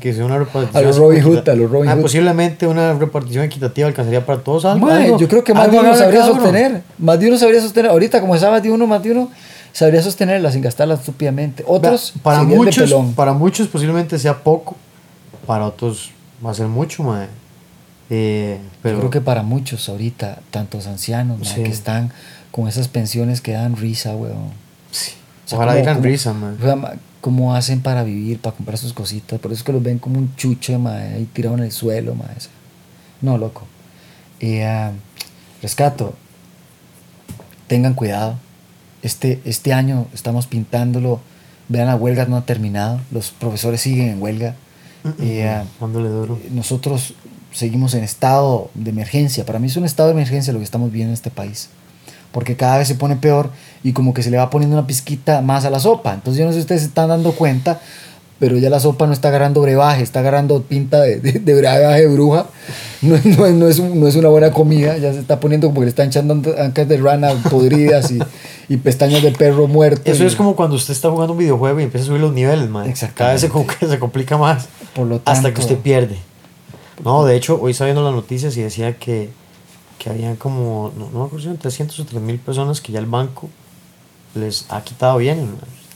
Que 0.00 0.12
sea 0.14 0.24
una 0.24 0.38
repartición. 0.38 0.76
A 0.84 0.86
los 0.86 0.96
Robin 0.96 1.22
Hood, 1.22 1.48
a 1.48 1.54
los 1.54 1.70
Robin 1.70 1.90
Ah, 1.90 1.94
Hood. 1.94 2.02
Posiblemente 2.02 2.66
una 2.68 2.94
repartición 2.94 3.44
equitativa 3.44 3.88
alcanzaría 3.88 4.24
para 4.24 4.40
todos 4.40 4.64
algo. 4.64 4.86
Mae, 4.86 5.06
algo- 5.06 5.18
yo 5.18 5.28
creo 5.28 5.42
que 5.44 5.52
más 5.54 5.70
de 5.70 5.78
uno 5.78 5.94
sabría 5.94 6.24
uno. 6.24 6.34
sostener. 6.34 6.82
Más 6.98 7.18
de 7.18 7.28
uno 7.28 7.36
sabría 7.38 7.60
sostener. 7.60 7.90
Ahorita, 7.90 8.20
como 8.20 8.34
más 8.34 8.62
de 8.62 8.70
uno, 8.70 8.86
más 8.86 9.02
de 9.02 9.10
uno 9.12 9.28
sabría 9.72 10.02
sostenerla 10.02 10.50
sin 10.52 10.62
gastarla 10.62 10.94
estúpidamente. 10.94 11.64
Otros, 11.66 12.12
Vea, 12.14 12.22
para 12.22 12.42
muchos, 12.44 12.94
para 13.16 13.32
muchos 13.32 13.66
posiblemente 13.68 14.18
sea 14.18 14.36
poco, 14.38 14.76
para 15.46 15.66
otros 15.66 16.10
va 16.44 16.52
a 16.52 16.54
ser 16.54 16.66
mucho, 16.68 17.02
mae. 17.02 17.26
Eh, 18.10 18.58
pero 18.82 18.96
Yo 18.96 19.00
creo 19.00 19.10
que 19.10 19.20
para 19.20 19.42
muchos 19.42 19.88
ahorita, 19.88 20.40
tantos 20.50 20.86
ancianos 20.88 21.52
que 21.54 21.62
están 21.68 22.10
con 22.50 22.66
esas 22.68 22.88
pensiones 22.88 23.40
que 23.40 23.52
dan 23.52 23.76
risa, 23.76 24.14
weón. 24.16 24.50
sí. 24.90 25.12
O 25.46 25.48
sea, 25.50 25.58
ojalá 25.58 25.82
como- 25.94 26.04
risa, 26.04 26.32
mae. 26.32 26.54
o 26.54 26.60
sea, 26.60 26.76
ma- 26.76 26.92
¿Cómo 27.20 27.54
hacen 27.54 27.82
para 27.82 28.02
vivir, 28.02 28.38
para 28.40 28.56
comprar 28.56 28.78
sus 28.78 28.92
cositas? 28.94 29.38
Por 29.40 29.52
eso 29.52 29.58
es 29.60 29.64
que 29.64 29.72
los 29.72 29.82
ven 29.82 29.98
como 29.98 30.18
un 30.18 30.34
chuche, 30.36 30.78
mae, 30.78 31.14
ahí 31.14 31.28
tirado 31.32 31.56
en 31.58 31.64
el 31.64 31.70
suelo, 31.72 32.16
eso. 32.36 32.48
No, 33.20 33.36
loco. 33.36 33.66
Y, 34.40 34.60
ah, 34.60 34.92
rescato, 35.60 36.14
tengan 37.66 37.92
cuidado. 37.94 38.36
Este, 39.02 39.40
este 39.44 39.72
año 39.72 40.06
estamos 40.14 40.46
pintándolo. 40.46 41.20
Vean, 41.68 41.86
la 41.88 41.96
huelga 41.96 42.24
no 42.26 42.36
ha 42.36 42.46
terminado. 42.46 43.00
Los 43.10 43.30
profesores 43.30 43.80
siguen 43.82 44.08
en 44.08 44.22
huelga. 44.22 44.54
Dándole 45.80 46.08
duro. 46.08 46.38
nosotros 46.50 47.14
seguimos 47.52 47.94
en 47.94 48.04
estado 48.04 48.70
de 48.74 48.90
emergencia. 48.90 49.44
Para 49.46 49.58
mí 49.58 49.66
es 49.66 49.76
un 49.76 49.84
estado 49.84 50.08
de 50.08 50.14
emergencia 50.14 50.52
lo 50.52 50.58
que 50.58 50.64
estamos 50.64 50.90
viendo 50.92 51.10
en 51.10 51.14
este 51.14 51.30
país. 51.30 51.68
Porque 52.32 52.54
cada 52.56 52.78
vez 52.78 52.86
se 52.88 52.94
pone 52.94 53.16
peor 53.16 53.50
y 53.82 53.92
como 53.92 54.14
que 54.14 54.22
se 54.22 54.30
le 54.30 54.36
va 54.36 54.50
poniendo 54.50 54.76
una 54.76 54.86
pizquita 54.86 55.40
más 55.40 55.64
a 55.64 55.70
la 55.70 55.80
sopa. 55.80 56.14
Entonces 56.14 56.38
yo 56.38 56.44
no 56.46 56.52
sé 56.52 56.58
si 56.58 56.60
ustedes 56.62 56.82
se 56.82 56.86
están 56.88 57.08
dando 57.08 57.32
cuenta, 57.32 57.80
pero 58.38 58.56
ya 58.56 58.70
la 58.70 58.78
sopa 58.78 59.06
no 59.08 59.12
está 59.12 59.28
agarrando 59.28 59.60
brebaje, 59.60 60.02
está 60.02 60.20
agarrando 60.20 60.62
pinta 60.62 61.00
de, 61.00 61.18
de, 61.20 61.32
de 61.40 61.54
brebaje 61.54 62.02
de 62.02 62.06
bruja. 62.06 62.46
No, 63.02 63.16
es- 63.16 63.24
no, 63.26 63.48
no, 63.50 63.66
es, 63.68 63.80
no 63.80 64.06
es 64.06 64.14
una 64.14 64.28
buena 64.28 64.52
comida, 64.52 64.96
ya 64.98 65.12
se 65.12 65.18
está 65.18 65.40
poniendo 65.40 65.66
como 65.66 65.80
que 65.80 65.86
le 65.86 65.90
están 65.90 66.06
echando 66.08 66.34
ancas 66.62 66.86
de 66.88 66.96
rana 66.98 67.32
podridas 67.50 68.10
y, 68.12 68.20
y 68.68 68.76
pestañas 68.76 69.22
de 69.22 69.32
perro 69.32 69.66
muerto. 69.66 70.08
Eso 70.10 70.22
y- 70.22 70.26
es 70.28 70.36
como 70.36 70.54
cuando 70.54 70.76
usted 70.76 70.92
está 70.94 71.10
jugando 71.10 71.32
un 71.32 71.38
videojuego 71.40 71.80
y 71.80 71.82
empieza 71.82 72.04
a 72.04 72.06
subir 72.08 72.20
los 72.20 72.32
niveles, 72.32 72.68
mae. 72.70 72.88
Cada 73.14 73.32
vez 73.32 73.40
se, 73.40 73.48
se 73.88 73.98
complica 73.98 74.38
más. 74.38 74.68
Por 74.94 75.06
lo 75.08 75.16
hasta 75.16 75.32
tanto- 75.32 75.52
que 75.54 75.60
usted 75.62 75.78
pierde. 75.78 76.16
No, 77.04 77.24
de 77.24 77.36
hecho, 77.36 77.58
hoy 77.60 77.72
estaba 77.72 77.86
viendo 77.86 78.04
las 78.04 78.14
noticias 78.14 78.56
y 78.56 78.62
decía 78.62 78.96
que, 78.96 79.30
que 79.98 80.10
habían 80.10 80.36
como, 80.36 80.92
no, 80.96 81.10
no 81.10 81.20
me 81.20 81.24
acuerdo 81.26 81.38
si 81.40 81.46
eran 81.46 81.58
300 81.58 82.00
o 82.00 82.04
3 82.04 82.22
mil 82.22 82.38
personas 82.38 82.80
que 82.80 82.92
ya 82.92 82.98
el 82.98 83.06
banco 83.06 83.48
les 84.34 84.66
ha 84.68 84.82
quitado 84.82 85.18
mae. 85.18 85.36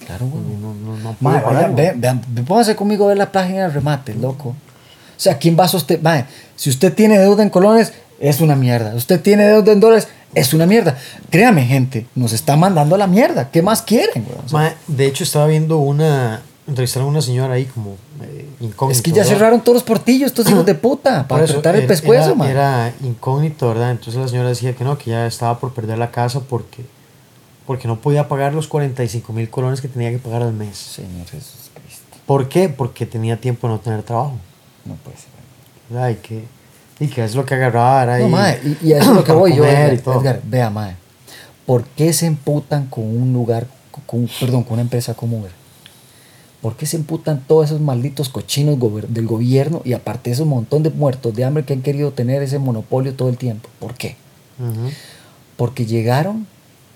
Claro, 0.07 0.27
güey. 0.27 0.43
No, 0.61 0.75
no, 0.75 0.97
no 0.97 1.75
vean, 1.75 2.01
vean, 2.01 2.21
pónganse 2.47 2.77
conmigo 2.77 3.07
a 3.07 3.09
ver 3.09 3.19
la 3.19 3.33
página 3.33 3.63
de 3.63 3.69
remate, 3.69 4.15
loco. 4.15 4.51
O 4.51 5.21
sea, 5.21 5.39
¿quién 5.39 5.57
va 5.59 5.65
a 5.65 5.69
sostener? 5.69 6.27
Si 6.57 6.71
usted 6.71 6.93
tiene 6.93 7.19
deuda 7.19 7.43
en 7.43 7.51
colones, 7.51 7.93
es 8.21 8.41
una 8.41 8.57
mierda. 8.57 8.95
Usted 8.95 9.21
tiene 9.21 9.47
deuda 9.47 9.73
en 9.73 9.81
dólares, 9.81 10.09
es 10.35 10.53
una 10.53 10.67
mierda. 10.67 10.99
Créame, 11.31 11.65
gente, 11.65 12.07
nos 12.15 12.33
está 12.33 12.57
mandando 12.57 12.97
a 12.97 12.99
la 12.99 13.07
mierda. 13.07 13.51
¿Qué 13.51 13.63
más 13.63 13.83
quieren, 13.83 14.25
güey? 14.25 14.39
O 14.45 14.49
sea, 14.49 14.77
de 14.87 15.07
hecho, 15.07 15.25
estaba 15.25 15.47
viendo 15.47 15.79
una. 15.79 16.43
Entrevistaron 16.67 17.09
a 17.09 17.11
una 17.11 17.21
señora 17.23 17.55
ahí 17.55 17.67
como 17.67 17.97
eh, 18.23 18.49
incógnito. 18.61 18.97
es 18.97 19.03
que 19.03 19.11
ya 19.11 19.19
¿verdad? 19.19 19.29
cerraron 19.33 19.61
todos 19.61 19.75
los 19.77 19.83
portillos, 19.83 20.29
estos 20.29 20.49
hijos 20.49 20.65
de 20.65 20.75
puta, 20.75 21.29
para 21.29 21.45
eso, 21.45 21.55
apretar 21.55 21.75
el 21.75 21.83
era- 21.83 21.89
pescuezo, 21.89 22.35
mae. 22.35 22.51
Era 22.53 22.93
incógnito, 23.03 23.69
¿verdad? 23.69 23.91
Entonces 23.91 24.15
la 24.21 24.29
señora 24.29 24.49
decía 24.49 24.75
que 24.75 24.83
no, 24.83 24.97
que 24.97 25.11
ya 25.11 25.27
estaba 25.27 25.59
por 25.59 25.75
perder 25.75 25.99
la 25.99 26.11
casa 26.11 26.41
porque, 26.41 26.83
porque 27.67 27.87
no 27.87 28.01
podía 28.01 28.29
pagar 28.29 28.55
los 28.55 28.67
45 28.67 29.33
mil 29.35 29.51
colones 29.51 29.83
que 29.83 29.89
tenía 29.89 30.11
que 30.11 30.19
pagar 30.19 30.41
al 30.43 30.55
mes. 30.55 30.77
Señor 30.79 31.27
Jesús 31.27 31.71
Cristo, 31.75 32.03
¿Por 32.25 32.49
qué? 32.49 32.71
Porque 32.71 33.05
tenía 33.05 33.39
tiempo 33.39 33.67
de 33.69 33.75
no 33.75 33.81
tener 33.81 34.03
trabajo. 34.03 34.33
no 34.87 34.95
puede 34.95 35.19
ser. 35.19 35.27
¿verdad? 35.91 36.09
Y 36.09 36.15
que, 36.15 36.45
y 36.99 37.09
que 37.09 37.25
es 37.25 37.35
lo 37.35 37.45
que 37.45 37.55
agarraba 37.57 38.05
era 38.05 38.19
No, 38.21 38.25
ahí 38.25 38.31
mae, 38.31 38.61
y, 38.81 38.89
y 38.89 38.93
eso 38.95 39.11
es 39.11 39.17
lo 39.17 39.23
que 39.25 39.33
voy 39.43 39.55
yo, 39.55 39.67
Edgar, 39.67 39.93
y. 39.93 39.97
Edgar, 39.97 40.41
vea, 40.45 40.71
mae. 40.71 40.97
¿Por 41.67 41.85
qué 41.85 42.15
se 42.15 42.25
emputan 42.25 42.87
con 42.87 43.05
un 43.05 43.35
lugar, 43.35 43.67
con, 44.07 44.27
perdón, 44.41 44.63
con 44.65 44.75
una 44.75 44.83
empresa 44.83 45.13
como 45.13 45.39
Uber? 45.41 45.51
¿Por 46.65 46.77
qué 46.77 46.87
se 46.87 46.97
emputan 46.97 47.45
todos 47.47 47.67
esos 47.67 47.83
malditos 47.83 48.31
cochinos 48.31 48.79
del 49.11 49.27
gobierno 49.27 49.83
y 49.85 49.93
aparte 49.93 50.31
esos 50.31 50.47
montón 50.47 50.83
de 50.83 50.89
muertos 50.89 51.35
de 51.35 51.45
hambre 51.45 51.63
que 51.67 51.75
han 51.75 51.83
querido 51.83 52.13
tener 52.13 52.43
ese 52.43 52.59
monopolio 52.59 53.13
todo 53.13 53.29
el 53.29 53.37
tiempo? 53.37 53.69
¿Por 53.79 53.93
qué? 53.93 54.17
Porque 55.59 55.85
llegaron 55.85 56.47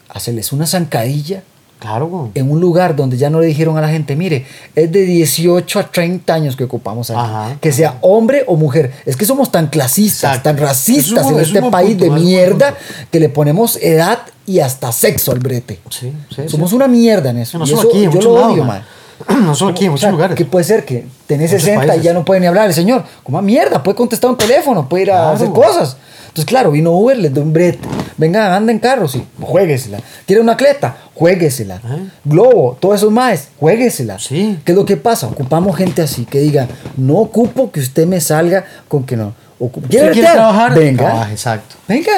a 0.08 0.14
hacerles 0.14 0.54
una 0.54 0.66
zancadilla 0.66 1.42
Claro, 1.80 2.30
en 2.34 2.50
un 2.50 2.60
lugar 2.60 2.96
donde 2.96 3.18
ya 3.18 3.28
no 3.28 3.40
le 3.40 3.46
dijeron 3.46 3.76
a 3.76 3.82
la 3.82 3.90
gente, 3.90 4.16
mire, 4.16 4.46
es 4.74 4.90
de 4.90 5.02
18 5.02 5.78
a 5.80 5.90
30 5.92 6.32
años 6.32 6.56
que 6.56 6.64
ocupamos 6.64 7.10
aquí. 7.10 7.20
Ajá, 7.20 7.58
que 7.60 7.70
sea 7.70 7.98
hombre 8.00 8.44
o 8.46 8.56
mujer. 8.56 8.90
Es 9.04 9.18
que 9.18 9.26
somos 9.26 9.52
tan 9.52 9.66
clasistas, 9.66 10.30
Exacto. 10.38 10.48
tan 10.48 10.56
racistas 10.56 11.26
Es 11.26 11.26
un- 11.26 11.34
en 11.34 11.40
es 11.40 11.48
este 11.48 11.62
país 11.70 11.90
punto, 11.98 12.04
de 12.14 12.18
es 12.18 12.24
mierda 12.24 12.74
que 13.12 13.20
le 13.20 13.28
ponemos 13.28 13.76
edad 13.82 14.20
y 14.46 14.60
hasta 14.60 14.90
sexo 14.92 15.30
al 15.30 15.40
brete. 15.40 15.78
Sí, 15.90 16.10
sí, 16.34 16.48
Somos 16.48 16.70
sí. 16.70 16.76
una 16.76 16.88
mierda 16.88 17.28
en 17.30 17.36
eso. 17.36 17.58
No 17.58 17.64
y 17.66 17.68
solo 17.68 17.80
eso 17.82 17.90
aquí, 17.90 18.04
en 18.04 18.10
yo 18.12 18.20
lo 18.22 18.32
odio, 18.46 18.64
man. 18.64 18.82
No 19.42 19.54
solo 19.54 19.72
aquí, 19.72 19.84
en 19.84 19.88
O 19.90 19.92
muchos 19.92 20.02
sea, 20.02 20.10
lugares. 20.10 20.36
que 20.36 20.44
puede 20.44 20.64
ser 20.64 20.84
que 20.84 21.06
tenés 21.26 21.50
Muchos 21.52 21.64
60 21.64 21.96
y 21.96 22.00
ya 22.02 22.12
no 22.12 22.24
puede 22.24 22.40
ni 22.40 22.46
hablar 22.46 22.66
el 22.68 22.74
señor. 22.74 23.04
Como 23.22 23.40
mierda, 23.42 23.82
puede 23.82 23.96
contestar 23.96 24.30
un 24.30 24.36
teléfono, 24.36 24.88
puede 24.88 25.04
ir 25.04 25.10
a 25.12 25.14
Claro. 25.16 25.30
hacer 25.36 25.48
cosas. 25.50 25.96
Entonces, 26.28 26.44
claro, 26.44 26.70
vino 26.70 26.92
Uber, 26.92 27.16
les 27.16 27.32
dio 27.34 27.42
un 27.42 27.52
brete. 27.52 27.80
Venga, 28.16 28.54
anda 28.54 28.70
en 28.70 28.78
carro, 28.78 29.08
sí, 29.08 29.24
juéguesela. 29.40 29.98
¿Quiere 30.26 30.40
una 30.42 30.56
cleta? 30.56 30.96
Juéguesela. 31.14 31.76
Ajá. 31.76 31.96
Globo, 32.24 32.76
todos 32.78 32.96
esos 32.96 33.10
más, 33.10 33.48
juéguesela. 33.58 34.18
Sí. 34.18 34.58
¿Qué 34.64 34.72
es 34.72 34.76
lo 34.78 34.84
que 34.84 34.96
pasa? 34.96 35.26
Ocupamos 35.26 35.74
gente 35.76 36.02
así 36.02 36.24
que 36.26 36.38
diga, 36.40 36.68
no 36.96 37.14
ocupo 37.16 37.72
que 37.72 37.80
usted 37.80 38.06
me 38.06 38.20
salga 38.20 38.64
con 38.86 39.04
que 39.04 39.16
no. 39.16 39.32
Ocupo- 39.58 39.86
¿Usted 39.86 39.88
quiere 39.90 40.10
bretear? 40.10 40.34
trabajar? 40.34 40.74
Venga. 40.74 41.28
Exacto. 41.30 41.74
Venga. 41.88 42.12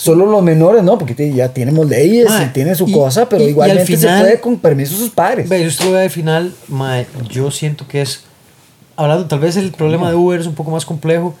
Solo 0.00 0.26
los 0.26 0.42
menores, 0.44 0.84
no, 0.84 0.96
porque 0.96 1.32
ya 1.34 1.48
tenemos 1.52 1.88
leyes 1.88 2.28
Mae, 2.28 2.46
y 2.46 2.48
tiene 2.50 2.74
su 2.76 2.86
y- 2.88 2.92
cosa, 2.92 3.28
pero 3.28 3.40
y- 3.42 3.46
y 3.46 3.46
al 3.46 3.50
igualmente 3.50 3.84
final- 3.96 4.18
se 4.18 4.24
puede 4.24 4.40
con 4.40 4.56
permiso 4.58 4.92
de 4.94 5.00
sus 5.00 5.10
padres. 5.10 5.48
Ve, 5.48 5.68
yo 5.68 5.90
veo 5.90 6.00
al 6.00 6.10
final, 6.10 6.54
mae, 6.68 7.06
yo 7.28 7.50
siento 7.50 7.84
que 7.88 8.02
es, 8.02 8.20
hablando, 8.94 9.26
tal 9.26 9.40
vez 9.40 9.56
el 9.56 9.72
problema 9.72 10.08
de 10.08 10.14
Uber 10.14 10.38
es 10.40 10.46
un 10.46 10.54
poco 10.54 10.70
más 10.70 10.86
complejo 10.86 11.34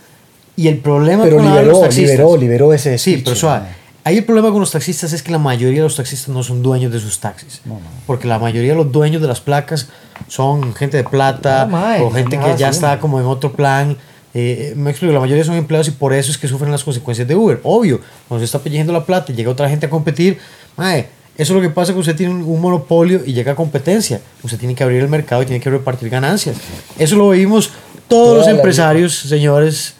y 0.56 0.66
el 0.66 0.78
problema 0.78 1.22
Pero 1.22 1.36
con 1.36 1.46
liberó, 1.46 1.70
los 1.70 1.80
taxistas. 1.82 2.10
liberó, 2.10 2.36
liberó 2.36 2.72
ese 2.74 2.98
Sí, 2.98 3.22
pero 3.24 3.36
suave. 3.36 3.66
Ahí 4.02 4.16
el 4.18 4.24
problema 4.24 4.50
con 4.50 4.58
los 4.60 4.70
taxistas 4.72 5.12
es 5.12 5.22
que 5.22 5.30
la 5.30 5.38
mayoría 5.38 5.78
de 5.78 5.84
los 5.84 5.94
taxistas 5.96 6.28
no 6.30 6.42
son 6.42 6.60
dueños 6.62 6.90
de 6.90 6.98
sus 6.98 7.20
taxis. 7.20 7.60
No, 7.64 7.74
no. 7.74 7.80
Porque 8.06 8.26
la 8.26 8.38
mayoría 8.40 8.70
de 8.72 8.76
los 8.76 8.90
dueños 8.90 9.20
de 9.22 9.28
las 9.28 9.40
placas 9.40 9.86
son 10.28 10.74
gente 10.74 10.96
de 10.96 11.04
plata 11.04 11.66
No, 11.66 12.06
o 12.06 12.10
gente 12.10 12.38
que 12.38 12.56
ya 12.56 12.70
está 12.70 12.98
como 12.98 13.20
en 13.20 13.26
otro 13.26 13.52
plan. 13.52 13.96
Eh, 14.34 14.74
me 14.76 14.90
explico, 14.90 15.12
la 15.12 15.20
mayoría 15.20 15.44
son 15.44 15.54
empleados 15.54 15.88
y 15.88 15.92
por 15.92 16.12
eso 16.12 16.30
es 16.30 16.38
que 16.38 16.48
sufren 16.48 16.70
las 16.70 16.84
consecuencias 16.84 17.26
de 17.26 17.34
Uber. 17.34 17.60
Obvio, 17.62 18.00
cuando 18.28 18.40
se 18.40 18.44
está 18.44 18.58
pellejiendo 18.58 18.92
la 18.92 19.04
plata 19.04 19.32
y 19.32 19.34
llega 19.34 19.50
otra 19.50 19.68
gente 19.68 19.86
a 19.86 19.90
competir, 19.90 20.38
mae, 20.76 21.08
eso 21.36 21.52
es 21.52 21.56
lo 21.56 21.60
que 21.60 21.72
pasa 21.72 21.92
que 21.92 21.98
usted 22.00 22.16
tiene 22.16 22.34
un, 22.34 22.60
monopolio 22.60 23.22
y 23.24 23.32
llega 23.32 23.52
a 23.52 23.54
competencia. 23.54 24.20
Usted 24.42 24.58
tiene 24.58 24.74
que 24.74 24.82
abrir 24.82 25.00
el 25.00 25.08
mercado 25.08 25.42
y 25.42 25.46
tiene 25.46 25.60
que 25.60 25.70
repartir 25.70 26.10
ganancias. 26.10 26.56
Eso 26.98 27.16
lo 27.16 27.30
vimos 27.30 27.70
todos 28.08 28.08
Toda 28.08 28.38
los 28.38 28.48
empresarios, 28.48 29.14
señores 29.14 29.94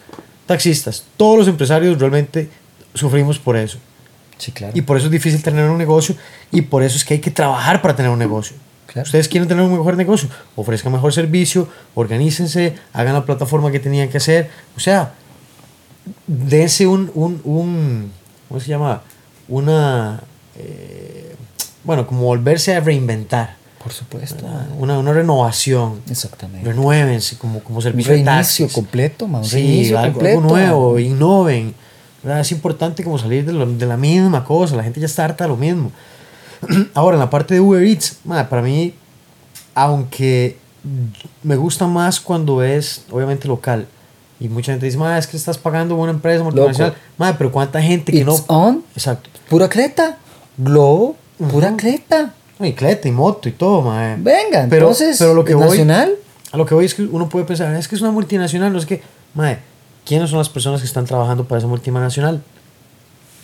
taxistas. 0.45 1.05
Todos 1.15 1.39
los 1.39 1.47
empresarios 1.47 1.97
realmente 1.97 2.49
sufrimos 2.93 3.39
por 3.39 3.55
eso. 3.55 3.77
Sí, 4.37 4.51
claro. 4.51 4.73
Y 4.75 4.81
por 4.81 4.97
eso 4.97 5.05
es 5.05 5.11
difícil 5.11 5.41
tener 5.43 5.69
un 5.69 5.77
negocio 5.77 6.15
y 6.51 6.61
por 6.61 6.83
eso 6.83 6.97
es 6.97 7.05
que 7.05 7.15
hay 7.15 7.19
que 7.19 7.31
trabajar 7.31 7.81
para 7.81 7.95
tener 7.95 8.11
un 8.11 8.19
negocio. 8.19 8.57
Claro. 8.91 9.05
Ustedes 9.05 9.27
quieren 9.27 9.47
tener 9.47 9.63
un 9.63 9.71
mejor 9.71 9.95
negocio, 9.97 10.27
ofrezcan 10.55 10.91
mejor 10.91 11.13
servicio, 11.13 11.67
organícense, 11.95 12.75
hagan 12.93 13.13
la 13.13 13.23
plataforma 13.25 13.71
que 13.71 13.79
tenían 13.79 14.09
que 14.09 14.17
hacer. 14.17 14.49
O 14.75 14.79
sea, 14.79 15.13
dense 16.27 16.87
un, 16.87 17.11
un, 17.13 17.41
un 17.43 18.11
¿cómo 18.47 18.59
se 18.59 18.67
llama? 18.67 19.01
Una, 19.47 20.21
eh, 20.57 21.35
bueno, 21.83 22.05
como 22.07 22.21
volverse 22.23 22.75
a 22.75 22.79
reinventar, 22.79 23.55
Por 23.83 23.91
supuesto. 23.93 24.45
una, 24.77 24.97
una 24.99 25.13
renovación. 25.13 26.01
Exactamente. 26.09 26.67
Renuévense 26.67 27.37
como, 27.37 27.59
como 27.61 27.77
Un 27.77 27.83
servicio 27.83 28.11
de 28.11 28.17
reinicio 28.23 28.65
taxis. 28.65 28.73
completo, 28.73 29.27
man. 29.27 29.41
Un 29.41 29.47
Sí, 29.47 29.93
algo, 29.93 30.13
completo. 30.13 30.37
algo 30.39 30.49
nuevo, 30.49 30.99
innoven. 30.99 31.73
¿verdad? 32.23 32.41
Es 32.41 32.51
importante 32.51 33.03
como 33.03 33.17
salir 33.17 33.45
de, 33.45 33.53
lo- 33.53 33.65
de 33.65 33.85
la 33.85 33.97
misma 33.97 34.43
cosa. 34.43 34.75
La 34.75 34.83
gente 34.83 34.99
ya 34.99 35.05
está 35.05 35.25
harta 35.25 35.45
de 35.45 35.49
lo 35.49 35.57
mismo. 35.57 35.91
Ahora, 36.93 37.15
en 37.15 37.19
la 37.19 37.29
parte 37.29 37.53
de 37.55 37.59
Uber 37.61 37.83
Eats, 37.83 38.17
ma, 38.25 38.47
para 38.49 38.61
mí, 38.61 38.93
aunque 39.75 40.57
me 41.43 41.55
gusta 41.55 41.87
más 41.87 42.19
cuando 42.19 42.63
es, 42.63 43.03
obviamente, 43.11 43.47
local. 43.47 43.87
Y 44.39 44.47
mucha 44.47 44.71
gente 44.71 44.85
dice, 44.85 44.97
ma, 44.97 45.17
es 45.17 45.27
que 45.27 45.35
estás 45.37 45.57
pagando 45.57 45.95
una 45.95 46.11
empresa 46.11 46.43
multinacional. 46.43 46.95
Ma, 47.17 47.37
pero 47.37 47.51
¿cuánta 47.51 47.81
gente 47.81 48.11
que 48.11 48.23
no... 48.23 48.33
It's 48.33 48.45
on. 48.47 48.83
Exacto. 48.95 49.29
Pura 49.49 49.67
creta. 49.67 50.17
Globo. 50.57 51.15
Pura 51.51 51.69
Ujú. 51.69 51.77
creta. 51.77 52.33
No, 52.57 52.65
Y 52.65 52.73
cleta 52.73 53.07
y 53.07 53.11
moto 53.11 53.47
y 53.49 53.51
todo, 53.53 53.81
ma. 53.81 54.15
Venga, 54.17 54.65
Pero- 54.69 54.87
entonces, 54.87 55.17
pero 55.17 55.33
lo 55.33 55.43
que 55.45 55.55
voy- 55.55 55.67
nacional. 55.69 56.15
A 56.51 56.57
lo 56.57 56.65
que 56.65 56.73
voy 56.73 56.85
es 56.85 56.93
que 56.95 57.03
uno 57.03 57.29
puede 57.29 57.45
pensar, 57.45 57.73
es 57.75 57.87
que 57.87 57.95
es 57.95 58.01
una 58.01 58.11
multinacional, 58.11 58.73
no 58.73 58.79
es 58.79 58.85
que, 58.87 59.01
madre, 59.35 59.59
¿quiénes 60.05 60.29
son 60.31 60.39
las 60.39 60.49
personas 60.49 60.81
que 60.81 60.87
están 60.87 61.05
trabajando 61.05 61.43
para 61.47 61.59
esa 61.59 61.67
multinacional? 61.67 62.41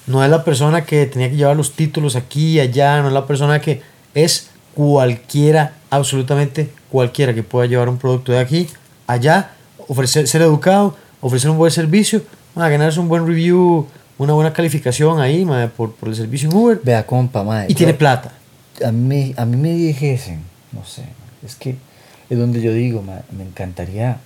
No 0.08 0.24
es 0.24 0.30
la 0.30 0.44
persona 0.44 0.86
que 0.86 1.06
tenía 1.08 1.30
que 1.30 1.36
llevar 1.36 1.56
los 1.56 1.74
títulos 1.74 2.16
aquí 2.16 2.54
y 2.54 2.60
allá, 2.60 3.02
no 3.02 3.08
es 3.08 3.14
la 3.14 3.26
persona 3.26 3.60
que 3.60 3.82
es 4.14 4.50
cualquiera, 4.76 5.74
absolutamente 5.90 6.70
cualquiera 6.92 7.34
que 7.34 7.44
pueda 7.44 7.66
llevar 7.68 7.90
un 7.90 7.98
producto 7.98 8.32
de 8.32 8.40
aquí, 8.40 8.68
allá, 9.08 9.52
ofrecer, 9.88 10.28
ser 10.28 10.42
educado, 10.44 10.96
ofrecer 11.22 11.50
un 11.50 11.58
buen 11.58 11.72
servicio, 11.72 12.22
madre, 12.54 12.74
ganarse 12.74 13.00
un 13.00 13.08
buen 13.08 13.26
review, 13.26 13.88
una 14.18 14.34
buena 14.34 14.54
calificación 14.54 15.20
ahí, 15.20 15.44
madre, 15.44 15.70
por, 15.70 15.94
por 15.96 16.10
el 16.10 16.16
servicio 16.16 16.50
en 16.50 16.56
Uber, 16.56 16.80
Vea, 16.84 17.06
compa, 17.06 17.44
madre. 17.44 17.66
y 17.70 17.74
tiene 17.74 17.94
plata. 17.94 18.32
a 18.86 18.92
mí, 18.92 19.34
a 19.38 19.46
mí 19.46 19.58
me 19.58 19.74
dijesen, 19.74 20.42
no 20.72 20.86
sé, 20.86 21.04
es 21.46 21.56
que 21.56 21.76
es 22.30 22.38
donde 22.38 22.62
yo 22.62 22.72
digo, 22.74 23.02
ma, 23.02 23.22
me 23.36 23.44
encantaría 23.44 24.18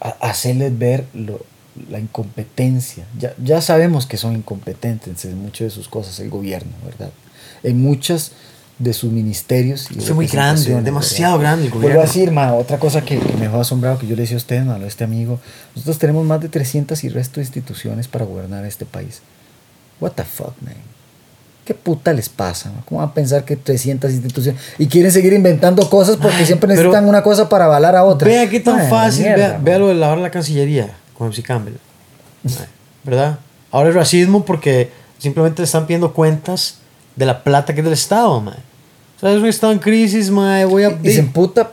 a- 0.00 0.16
hacerles 0.20 0.76
ver 0.78 1.04
lo- 1.14 1.44
la 1.90 1.98
incompetencia. 1.98 3.04
Ya, 3.18 3.34
ya 3.42 3.60
sabemos 3.60 4.06
que 4.06 4.16
son 4.16 4.34
incompetentes 4.34 5.24
en 5.24 5.40
muchas 5.40 5.66
de 5.66 5.70
sus 5.70 5.88
cosas 5.88 6.18
el 6.20 6.30
gobierno, 6.30 6.72
¿verdad? 6.84 7.10
En 7.62 7.80
muchas 7.80 8.32
de 8.78 8.92
sus 8.92 9.12
ministerios. 9.12 9.88
y 9.90 9.98
Es 9.98 10.10
muy 10.12 10.26
grande, 10.26 10.80
demasiado 10.82 11.38
¿verdad? 11.38 11.52
grande 11.52 11.66
el 11.66 11.70
Vuelvo 11.70 11.88
gobierno. 11.88 12.02
a 12.02 12.06
decir, 12.06 12.30
ma, 12.32 12.54
otra 12.54 12.78
cosa 12.78 13.02
que, 13.02 13.18
que 13.18 13.32
me 13.34 13.42
dejó 13.42 13.60
asombrado, 13.60 13.98
que 13.98 14.06
yo 14.06 14.16
le 14.16 14.22
decía 14.22 14.36
a 14.36 14.38
usted, 14.38 14.62
ma, 14.64 14.74
a 14.74 14.86
este 14.86 15.04
amigo, 15.04 15.38
nosotros 15.74 15.98
tenemos 15.98 16.24
más 16.26 16.40
de 16.40 16.48
300 16.48 17.02
y 17.04 17.08
resto 17.08 17.36
de 17.40 17.42
instituciones 17.46 18.08
para 18.08 18.24
gobernar 18.24 18.64
este 18.64 18.84
país. 18.84 19.22
What 20.00 20.12
the 20.12 20.24
fuck, 20.24 20.54
man? 20.62 20.74
¿Qué 21.64 21.74
puta 21.74 22.12
les 22.12 22.28
pasa? 22.28 22.70
man? 22.70 22.82
¿Cómo 22.84 23.00
van 23.00 23.10
a 23.10 23.14
pensar 23.14 23.44
que 23.44 23.54
300 23.56 24.10
instituciones 24.10 24.60
y 24.78 24.88
quieren 24.88 25.12
seguir 25.12 25.32
inventando 25.32 25.88
cosas 25.88 26.16
porque 26.16 26.38
Ay, 26.38 26.46
siempre 26.46 26.68
necesitan 26.68 27.08
una 27.08 27.22
cosa 27.22 27.48
para 27.48 27.66
avalar 27.66 27.94
a 27.94 28.02
otra? 28.04 28.26
Vea 28.26 28.50
qué 28.50 28.58
tan 28.58 28.88
fácil, 28.90 29.26
mierda, 29.26 29.48
vea, 29.50 29.58
vea 29.62 29.78
lo 29.78 29.88
de 29.88 29.94
lavar 29.94 30.18
la 30.18 30.30
cancillería 30.30 30.96
con 31.22 31.30
MC 31.30 31.42
Campbell. 31.42 31.74
¿Verdad? 33.04 33.38
Ahora 33.70 33.88
es 33.88 33.94
racismo 33.94 34.44
porque 34.44 34.90
simplemente 35.18 35.62
le 35.62 35.64
están 35.66 35.86
pidiendo 35.86 36.12
cuentas 36.12 36.78
de 37.16 37.26
la 37.26 37.42
plata 37.42 37.74
que 37.74 37.80
es 37.80 37.84
del 37.84 37.94
Estado, 37.94 38.40
mae. 38.40 38.54
O 39.16 39.20
sea, 39.20 39.32
es 39.32 39.38
un 39.40 39.46
Estado 39.46 39.72
en 39.72 39.78
crisis, 39.78 40.30
mae, 40.30 40.64
voy 40.64 40.84
a... 40.84 40.98
Y 41.02 41.10
se 41.12 41.20
emputa 41.20 41.70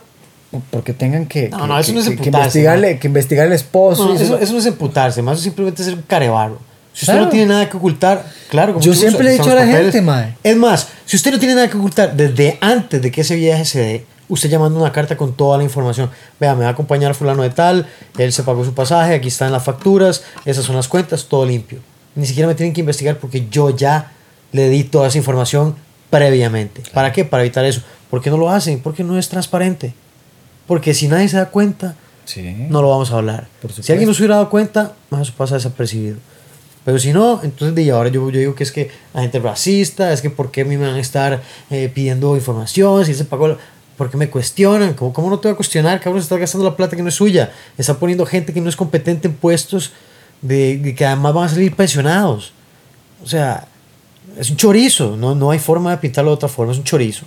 porque 0.70 0.92
tengan 0.92 1.26
que, 1.26 1.48
No, 1.48 1.58
que- 1.58 1.66
no, 1.66 1.78
eso 1.78 1.86
que- 1.88 1.94
no 1.94 2.00
es 2.00 2.08
que- 2.20 2.28
investigarle, 2.28 2.98
que 2.98 3.06
investigar 3.08 3.46
al 3.46 3.52
esposo. 3.52 4.06
No, 4.08 4.14
eso, 4.14 4.38
eso 4.38 4.52
no 4.52 4.58
es 4.58 4.66
emputarse, 4.66 5.22
más 5.22 5.38
es 5.38 5.44
simplemente 5.44 5.82
ser 5.84 5.94
un 5.94 6.02
carebarro. 6.02 6.58
Si 6.92 7.04
usted 7.04 7.12
Claro. 7.12 7.24
no 7.26 7.30
tiene 7.30 7.46
nada 7.46 7.68
que 7.70 7.76
ocultar, 7.76 8.26
claro. 8.48 8.80
Yo 8.80 8.92
siempre 8.94 9.22
le 9.24 9.30
he 9.30 9.32
dicho 9.34 9.44
a 9.50 9.54
la 9.54 9.60
papeles. 9.60 9.80
gente, 9.92 10.02
mae. 10.02 10.34
Es 10.42 10.56
más, 10.56 10.88
si 11.06 11.16
usted 11.16 11.30
no 11.32 11.38
tiene 11.38 11.54
nada 11.54 11.68
que 11.70 11.76
ocultar 11.76 12.16
desde 12.16 12.58
antes 12.60 13.00
de 13.00 13.10
que 13.12 13.20
ese 13.20 13.36
viaje 13.36 13.64
se 13.64 13.78
dé, 13.78 14.06
usted 14.30 14.48
llamando 14.48 14.80
una 14.80 14.90
carta 14.92 15.16
con 15.16 15.34
toda 15.34 15.58
la 15.58 15.64
información. 15.64 16.08
Vea, 16.40 16.54
me 16.54 16.62
va 16.62 16.68
a 16.70 16.72
acompañar 16.72 17.14
fulano 17.14 17.42
de 17.42 17.50
tal, 17.50 17.86
él 18.16 18.32
se 18.32 18.42
pagó 18.42 18.64
su 18.64 18.72
pasaje, 18.72 19.14
aquí 19.14 19.28
están 19.28 19.52
las 19.52 19.62
facturas, 19.64 20.22
esas 20.46 20.64
son 20.64 20.76
las 20.76 20.88
cuentas, 20.88 21.26
todo 21.26 21.44
limpio. 21.44 21.80
Ni 22.14 22.24
siquiera 22.26 22.48
me 22.48 22.54
tienen 22.54 22.72
que 22.72 22.80
investigar 22.80 23.18
porque 23.18 23.46
yo 23.50 23.70
ya 23.76 24.12
le 24.52 24.68
di 24.70 24.84
toda 24.84 25.08
esa 25.08 25.18
información 25.18 25.76
previamente. 26.08 26.82
¿Para 26.92 27.12
qué? 27.12 27.24
Para 27.24 27.42
evitar 27.42 27.64
eso. 27.64 27.82
¿Por 28.08 28.20
qué 28.20 28.30
no 28.30 28.36
lo 28.38 28.50
hacen? 28.50 28.80
Porque 28.80 29.04
no 29.04 29.18
es 29.18 29.28
transparente. 29.28 29.94
Porque 30.66 30.94
si 30.94 31.08
nadie 31.08 31.28
se 31.28 31.36
da 31.36 31.46
cuenta, 31.50 31.94
Sí. 32.24 32.42
no 32.68 32.82
lo 32.82 32.90
vamos 32.90 33.10
a 33.12 33.16
hablar. 33.16 33.48
Si 33.80 33.92
alguien 33.92 34.08
no 34.08 34.14
se 34.14 34.22
hubiera 34.22 34.36
dado 34.36 34.50
cuenta, 34.50 34.92
más 35.10 35.22
eso 35.22 35.32
pasa 35.36 35.54
desapercibido. 35.56 36.16
Pero 36.84 36.98
si 36.98 37.12
no, 37.12 37.40
entonces 37.42 37.74
de 37.74 37.90
ahora 37.90 38.08
yo, 38.08 38.28
yo 38.30 38.38
digo 38.40 38.54
que 38.54 38.62
es 38.64 38.72
que 38.72 38.90
la 39.12 39.20
gente 39.22 39.38
es 39.38 39.44
racista, 39.44 40.12
es 40.12 40.22
que 40.22 40.30
por 40.30 40.50
qué 40.50 40.62
a 40.62 40.64
mí 40.64 40.76
me 40.76 40.86
van 40.86 40.94
a 40.96 41.00
estar 41.00 41.42
eh, 41.70 41.90
pidiendo 41.94 42.34
información, 42.36 43.04
si 43.04 43.14
se 43.14 43.24
pagó, 43.24 43.48
la- 43.48 43.58
por 44.00 44.10
qué 44.10 44.16
me 44.16 44.30
cuestionan, 44.30 44.94
¿Cómo, 44.94 45.12
¿cómo 45.12 45.28
no 45.28 45.38
te 45.38 45.48
voy 45.48 45.52
a 45.52 45.56
cuestionar? 45.56 46.00
Cabrón, 46.00 46.22
se 46.22 46.24
está 46.24 46.38
gastando 46.38 46.64
la 46.64 46.74
plata 46.74 46.96
que 46.96 47.02
no 47.02 47.10
es 47.10 47.14
suya, 47.16 47.52
está 47.76 47.98
poniendo 47.98 48.24
gente 48.24 48.54
que 48.54 48.58
no 48.62 48.70
es 48.70 48.74
competente 48.74 49.28
en 49.28 49.34
puestos 49.34 49.92
de, 50.40 50.78
de 50.78 50.94
que 50.94 51.04
además 51.04 51.34
van 51.34 51.44
a 51.44 51.48
salir 51.50 51.76
pensionados. 51.76 52.54
O 53.22 53.26
sea, 53.26 53.66
es 54.38 54.48
un 54.48 54.56
chorizo, 54.56 55.18
no, 55.18 55.34
no 55.34 55.50
hay 55.50 55.58
forma 55.58 55.90
de 55.90 55.98
pintarlo 55.98 56.30
de 56.30 56.36
otra 56.36 56.48
forma, 56.48 56.72
es 56.72 56.78
un 56.78 56.84
chorizo. 56.84 57.26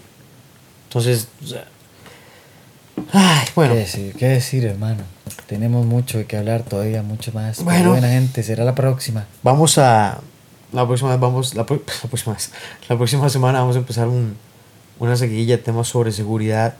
Entonces, 0.88 1.28
o 1.44 1.46
sea, 1.46 1.66
ay, 3.12 3.46
bueno, 3.54 3.76
¿Qué 3.76 3.80
decir, 3.80 4.16
¿Qué 4.16 4.28
decir, 4.30 4.66
hermano? 4.66 5.04
Tenemos 5.46 5.86
mucho 5.86 6.26
que 6.26 6.38
hablar 6.38 6.64
todavía, 6.64 7.04
mucho 7.04 7.32
más. 7.34 7.64
Bueno. 7.64 7.92
buena 7.92 8.10
gente, 8.10 8.42
será 8.42 8.64
la 8.64 8.74
próxima. 8.74 9.28
Vamos 9.44 9.78
a. 9.78 10.22
La 10.72 10.88
próxima 10.88 11.12
vez 11.12 11.20
vamos. 11.20 11.54
La, 11.54 11.62
la 11.70 12.10
próxima 12.10 12.34
vez, 12.34 12.52
La 12.90 12.98
próxima 12.98 13.30
semana 13.30 13.60
vamos 13.60 13.76
a 13.76 13.80
empezar 13.80 14.08
un, 14.08 14.36
una 15.00 15.16
seguidilla 15.16 15.58
de 15.58 15.64
temas 15.64 15.88
sobre 15.88 16.12
seguridad. 16.12 16.76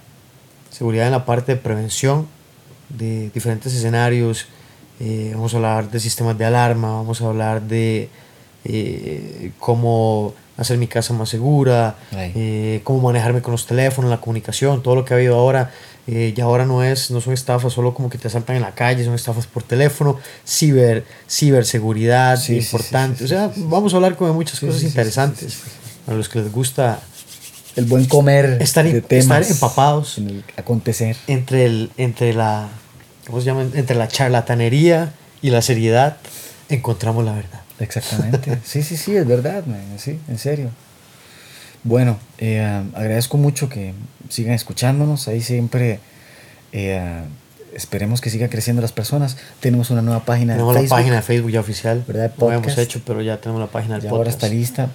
Seguridad 0.70 1.06
en 1.06 1.12
la 1.12 1.26
parte 1.26 1.54
de 1.56 1.62
prevención 1.62 2.28
de 2.90 3.30
diferentes 3.30 3.74
escenarios. 3.74 4.48
Eh, 5.00 5.32
vamos 5.34 5.54
a 5.54 5.58
hablar 5.58 5.92
de 5.92 6.00
sistemas 6.00 6.38
de 6.38 6.46
alarma. 6.46 6.94
Vamos 6.94 7.22
a 7.22 7.28
hablar 7.28 7.62
de 7.62 8.10
eh, 8.66 9.52
cómo 9.60 10.34
hacer 10.58 10.78
mi 10.78 10.88
casa 10.88 11.14
más 11.14 11.30
segura. 11.30 11.96
Eh, 12.12 12.82
cómo 12.84 13.02
manejarme 13.02 13.42
con 13.42 13.52
los 13.52 13.66
teléfonos, 13.66 14.10
la 14.10 14.20
comunicación, 14.22 14.82
todo 14.84 14.96
lo 14.96 15.06
que 15.06 15.14
ha 15.14 15.18
habido 15.18 15.36
ahora. 15.36 15.72
Eh, 16.06 16.34
ya 16.36 16.44
ahora 16.44 16.66
no 16.66 16.84
es, 16.84 17.12
no 17.12 17.22
son 17.22 17.34
estafas 17.34 17.72
solo 17.72 17.94
como 17.94 18.10
que 18.10 18.18
te 18.18 18.28
asaltan 18.28 18.58
en 18.58 18.62
la 18.62 18.76
calle, 18.76 19.06
son 19.06 19.14
estafas 19.14 19.48
por 19.48 19.64
teléfono, 19.64 20.20
ciber, 20.46 21.06
ciberseguridad, 21.30 22.36
Sí, 22.38 22.56
sí, 22.56 22.62
sí, 22.62 22.66
importante. 22.66 23.20
sí, 23.20 23.24
o 23.24 23.28
sea, 23.28 23.52
vamos 23.56 23.94
a 23.94 23.96
hablar 23.98 24.18
como 24.18 24.30
de 24.30 24.34
muchas 24.36 24.60
cosas 24.60 24.84
interesantes. 24.84 25.62
A 26.06 26.14
los 26.14 26.28
que 26.28 26.40
les 26.40 26.52
gusta 26.52 27.00
El 27.76 27.86
buen 27.86 28.06
comer 28.06 28.58
Estar 28.62 28.86
de 28.86 29.02
temas 29.02 29.42
estar 29.42 29.44
empapados. 29.44 30.18
en 30.18 30.30
el 30.30 30.44
acontecer. 30.58 31.16
entre 31.28 31.66
el, 31.66 31.92
entre 31.98 32.34
la, 32.34 32.70
¿cómo 33.26 33.40
se 33.40 33.46
llama? 33.48 33.64
Entre 33.74 33.96
la 33.96 34.08
charlatanería 34.08 35.14
y 35.42 35.50
la 35.50 35.62
seriedad, 35.62 36.18
encontramos 36.70 37.26
la 37.26 37.34
verdad. 37.34 37.62
Exactamente. 37.80 38.60
Sí, 38.64 38.84
sí, 38.84 38.96
sí, 38.98 39.16
es 39.16 39.28
verdad, 39.28 39.66
man, 39.66 39.82
sí, 39.98 40.20
en 40.28 40.38
serio. 40.38 40.70
Bueno, 41.84 42.18
eh, 42.38 42.62
agradezco 42.94 43.38
mucho 43.38 43.68
que 43.70 43.94
sigan 44.30 44.54
escuchándonos. 44.54 45.28
Ahí 45.28 45.42
siempre 45.42 46.00
eh, 46.72 47.24
esperemos 47.76 48.22
que 48.22 48.30
siga 48.30 48.50
creciendo 48.50 48.82
las 48.82 48.92
personas. 48.92 49.38
Tenemos 49.60 49.90
una 49.90 50.02
nueva 50.02 50.26
página 50.26 50.54
Tenemos 50.54 50.74
de 50.74 50.76
la 50.76 50.80
Facebook. 50.82 50.98
página 50.98 51.16
de 51.18 51.22
Facebook 51.22 51.52
ya 51.52 51.60
oficial. 51.60 52.04
¿Verdad? 52.08 52.32
No 52.38 52.48
Podcast. 52.48 52.78
hecho, 52.78 53.02
pero 53.06 53.22
ya 53.22 53.38
tenemos 53.42 53.60
la 53.62 53.68
página 53.68 53.96
del 53.96 54.04
Ya 54.04 54.10
ahora 54.10 54.24
podcast. 54.26 54.44
está 54.44 54.54
lista. 54.56 54.90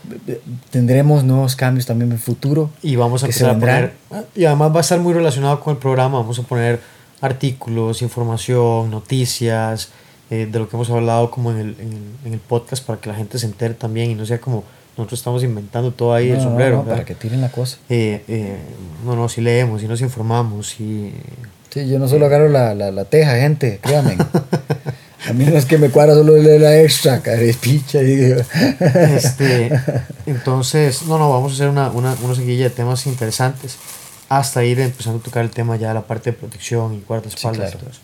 Tendremos 0.71 1.25
nuevos 1.25 1.57
cambios 1.57 1.87
también 1.87 2.11
en 2.11 2.15
el 2.17 2.23
futuro. 2.23 2.71
Y 2.83 2.97
vamos 2.97 3.23
a 3.23 3.27
empezar 3.27 3.51
a 3.51 3.59
poner, 3.59 3.93
y 4.35 4.45
además 4.45 4.73
va 4.73 4.79
a 4.79 4.81
estar 4.81 5.01
muy 5.01 5.13
relacionado 5.15 5.61
con 5.61 5.73
el 5.75 5.79
programa, 5.79 6.19
vamos 6.19 6.39
a 6.39 6.43
poner 6.43 6.81
artículos, 7.21 8.03
información, 8.03 8.91
noticias, 8.91 9.89
eh, 10.31 10.47
de 10.51 10.59
lo 10.59 10.69
que 10.69 10.77
hemos 10.77 10.91
hablado 10.91 11.31
como 11.31 11.51
en 11.53 11.59
el, 11.59 11.77
en, 11.81 11.93
el, 11.93 12.03
en 12.27 12.33
el 12.35 12.39
podcast 12.41 12.85
para 12.85 13.01
que 13.01 13.09
la 13.09 13.15
gente 13.17 13.39
se 13.39 13.47
entere 13.47 13.75
también 13.75 14.11
y 14.11 14.15
no 14.15 14.27
sea 14.27 14.41
como 14.41 14.63
nosotros 14.97 15.21
estamos 15.21 15.43
inventando 15.45 15.93
todo 15.93 16.13
ahí 16.13 16.29
No, 16.29 16.35
el 16.35 16.41
sombrero. 16.43 16.85
para 16.85 17.05
que 17.05 17.15
tiren 17.15 17.41
la 17.41 17.51
cosa. 17.51 17.79
Eh, 17.89 18.25
eh, 18.29 18.57
no, 19.05 19.15
no, 19.17 19.29
si 19.29 19.41
leemos, 19.41 19.81
si 19.81 19.89
nos 19.89 20.01
informamos, 20.01 20.69
si... 20.69 21.13
Sí, 21.71 21.89
yo 21.89 21.99
no 21.99 22.09
solo 22.09 22.27
agarro 22.27 22.49
la, 22.49 22.75
la, 22.75 22.91
la 22.91 23.05
teja, 23.05 23.37
gente, 23.37 23.79
créanme. 23.83 24.17
A 25.29 25.33
mí 25.33 25.45
no 25.45 25.59
es 25.59 25.67
que 25.67 25.77
me 25.77 25.91
cuadra 25.91 26.15
solo 26.15 26.37
leer 26.37 26.61
la 26.61 26.81
extra, 26.81 27.21
picha. 27.61 28.01
Y 28.01 28.17
digo, 28.17 28.41
Este, 28.81 29.71
entonces, 30.27 31.03
no, 31.03 31.19
no, 31.19 31.31
vamos 31.31 31.53
a 31.53 31.55
hacer 31.57 31.69
una, 31.69 31.91
una, 31.91 32.17
una 32.23 32.35
seguilla 32.35 32.65
de 32.65 32.71
temas 32.71 33.07
interesantes 33.07 33.77
hasta 34.29 34.65
ir 34.65 34.81
empezando 34.81 35.19
a 35.19 35.23
tocar 35.23 35.45
el 35.45 35.51
tema 35.51 35.77
ya 35.77 35.89
de 35.89 35.95
la 35.95 36.07
parte 36.07 36.31
de 36.31 36.37
protección 36.37 36.95
y 36.95 37.03
guardaespaldas. 37.07 37.73
Sí, 37.73 37.77
claro. 37.77 37.95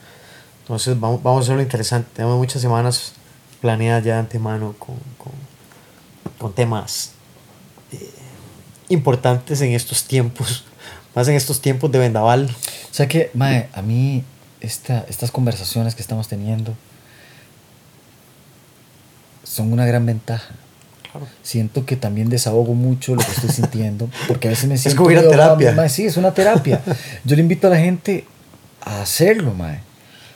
Entonces, 0.63 0.99
vamos, 0.99 1.23
vamos 1.23 1.41
a 1.41 1.43
hacerlo 1.45 1.63
interesante. 1.63 2.09
Tenemos 2.15 2.37
muchas 2.37 2.61
semanas 2.61 3.13
planeadas 3.61 4.05
ya 4.05 4.15
de 4.15 4.21
antemano 4.21 4.75
con, 4.79 4.97
con, 5.17 5.33
con 6.39 6.53
temas 6.53 7.13
eh, 7.93 8.11
importantes 8.89 9.61
en 9.63 9.73
estos 9.73 10.05
tiempos, 10.05 10.65
más 11.15 11.29
en 11.29 11.35
estos 11.35 11.61
tiempos 11.61 11.91
de 11.93 11.99
vendaval. 11.99 12.49
O 12.91 12.95
sea 12.95 13.09
que, 13.09 13.31
Mae, 13.35 13.69
a 13.73 13.83
mí 13.83 14.25
esta, 14.61 15.05
estas 15.09 15.31
conversaciones 15.31 15.95
que 15.95 16.03
estamos 16.03 16.29
teniendo 16.29 16.75
son 19.45 19.73
una 19.73 19.87
gran 19.87 20.05
ventaja. 20.07 20.55
Claro. 21.11 21.29
Siento 21.43 21.87
que 21.87 21.97
también 21.97 22.29
desahogo 22.29 22.75
mucho 22.75 23.15
lo 23.15 23.23
que 23.23 23.31
estoy 23.31 23.51
sintiendo, 23.55 24.11
porque 24.27 24.49
a 24.49 24.51
veces 24.51 24.69
me 24.69 24.77
siento... 24.77 24.97
como 24.97 25.13
ir 25.13 25.19
a 25.19 25.29
terapia. 25.29 25.73
mae, 25.73 25.89
sí, 25.89 26.07
es 26.07 26.17
una 26.17 26.35
terapia. 26.35 26.81
Yo 27.25 27.37
le 27.37 27.43
invito 27.43 27.69
a 27.69 27.71
la 27.71 27.79
gente 27.79 28.25
a 28.81 29.03
hacerlo, 29.03 29.55
mae. 29.55 29.77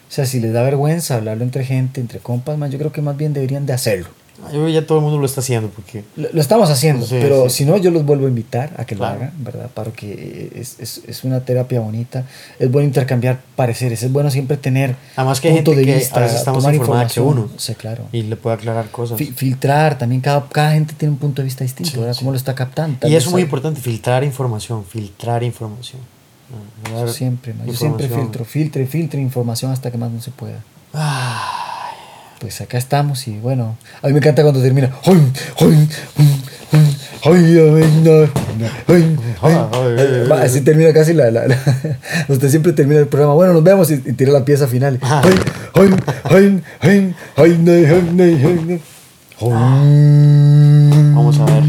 O 0.09 0.11
sea, 0.11 0.25
si 0.25 0.41
les 0.41 0.53
da 0.53 0.63
vergüenza 0.63 1.17
hablarlo 1.17 1.45
entre 1.45 1.65
gente, 1.65 2.01
entre 2.01 2.21
compas, 2.21 2.57
mae, 2.57 2.71
yo 2.71 2.79
creo 2.79 2.93
que 2.93 3.03
más 3.03 3.17
bien 3.17 3.33
deberían 3.33 3.67
de 3.67 3.73
hacerlo. 3.73 4.09
Yo 4.53 4.69
ya 4.69 4.87
todo 4.87 4.99
el 4.99 5.05
mundo 5.05 5.19
lo 5.19 5.27
está 5.27 5.41
haciendo 5.41 5.69
porque 5.69 6.05
Lo, 6.17 6.29
lo 6.33 6.41
estamos 6.41 6.71
haciendo, 6.71 7.05
Sí, 7.05 7.17
pero 7.21 7.51
sí. 7.51 7.57
si 7.59 7.65
no, 7.65 7.77
yo 7.77 7.91
los 7.91 8.05
vuelvo 8.07 8.27
a 8.27 8.29
invitar 8.29 8.71
a 8.77 8.85
que 8.85 8.95
Claro. 8.95 9.17
lo 9.19 9.21
hagan, 9.25 9.33
¿verdad? 9.45 9.69
Para 9.75 9.91
que 9.91 10.53
es, 10.55 10.77
es, 10.79 11.03
es 11.07 11.25
una 11.25 11.41
terapia 11.41 11.81
bonita. 11.81 12.25
Es 12.59 12.71
bueno 12.71 12.87
intercambiar 12.87 13.41
pareceres, 13.57 14.03
es 14.03 14.13
bueno 14.13 14.31
siempre 14.31 14.57
tener 14.57 14.95
Además 15.17 15.41
que 15.41 15.49
hay 15.49 15.55
punto 15.57 15.73
gente 15.73 15.81
de 15.87 15.93
que 15.93 15.99
vista, 15.99 16.21
a 16.21 16.23
veces 16.23 16.39
está 16.39 16.53
más 16.53 16.61
tomar 16.63 16.75
informada 16.75 17.07
que 17.09 17.21
información. 17.21 17.45
uno. 17.51 17.59
Sí, 17.59 17.75
claro. 17.75 18.05
y 18.13 18.23
le 18.23 18.37
puede 18.37 18.55
aclarar 18.57 18.91
cosas. 18.91 19.19
Fi- 19.19 19.33
filtrar, 19.33 19.99
también 19.99 20.21
cada, 20.21 20.49
cada 20.49 20.73
gente 20.73 20.95
tiene 20.97 21.13
un 21.13 21.19
punto 21.19 21.43
de 21.43 21.47
vista 21.47 21.65
distinto, 21.65 21.91
Sí, 21.91 21.99
¿verdad? 21.99 22.15
¿Cómo 22.19 22.31
lo 22.31 22.37
está 22.37 22.55
captando? 22.55 22.97
Tal 23.01 23.11
Y 23.11 23.17
eso 23.17 23.29
es 23.29 23.33
muy 23.33 23.43
importante, 23.43 23.81
filtrar 23.81 24.23
información, 24.25 24.85
filtrar 24.85 25.43
información. 25.43 26.01
Ah, 26.95 27.07
Siempre, 27.09 27.53
ma, 27.55 27.67
yo 27.67 27.75
siempre 27.75 28.05
información. 28.07 28.21
filtro, 28.33 28.45
filtre, 28.45 28.87
filtre 28.87 29.21
información 29.21 29.73
hasta 29.73 29.91
que 29.91 29.99
más 29.99 30.11
no 30.11 30.21
se 30.23 30.31
pueda. 30.31 30.63
Ay, 30.95 31.48
pues 32.41 32.61
acá 32.61 32.79
estamos 32.79 33.27
y 33.29 33.39
bueno, 33.39 33.77
a 34.01 34.07
mí 34.07 34.13
me 34.13 34.19
encanta 34.19 34.43
cuando 34.43 34.63
termina. 34.63 34.93
Así 40.41 40.61
termina 40.61 40.93
casi 40.93 41.15
la, 41.15 41.29
Usted 42.29 42.49
siempre 42.49 42.73
termina 42.73 43.01
el 43.01 43.09
programa. 43.09 43.35
Bueno, 43.35 43.55
nos 43.55 43.65
vemos 43.65 43.91
y, 43.91 43.95
y 43.95 44.13
tira 44.13 44.33
la 44.33 44.45
pieza 44.45 44.69
final. 44.69 45.01
Vamos 51.15 51.39
a 51.41 51.47
ver. 51.47 51.63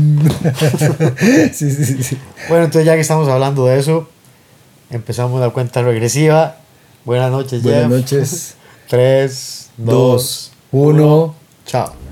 Bueno, 2.49 2.65
entonces 2.65 2.85
ya 2.85 2.95
que 2.95 3.01
estamos 3.01 3.27
hablando 3.27 3.65
de 3.65 3.79
eso, 3.79 4.09
empezamos 4.89 5.39
la 5.39 5.51
cuenta 5.51 5.81
regresiva. 5.81 6.57
Buenas 7.05 7.31
noches, 7.31 7.63
Buenas 7.63 7.89
Buenas 7.89 8.11
noches. 8.11 8.55
3, 8.89 9.69
2, 9.77 10.51
Uno, 10.71 11.33
ciao. 11.65 12.08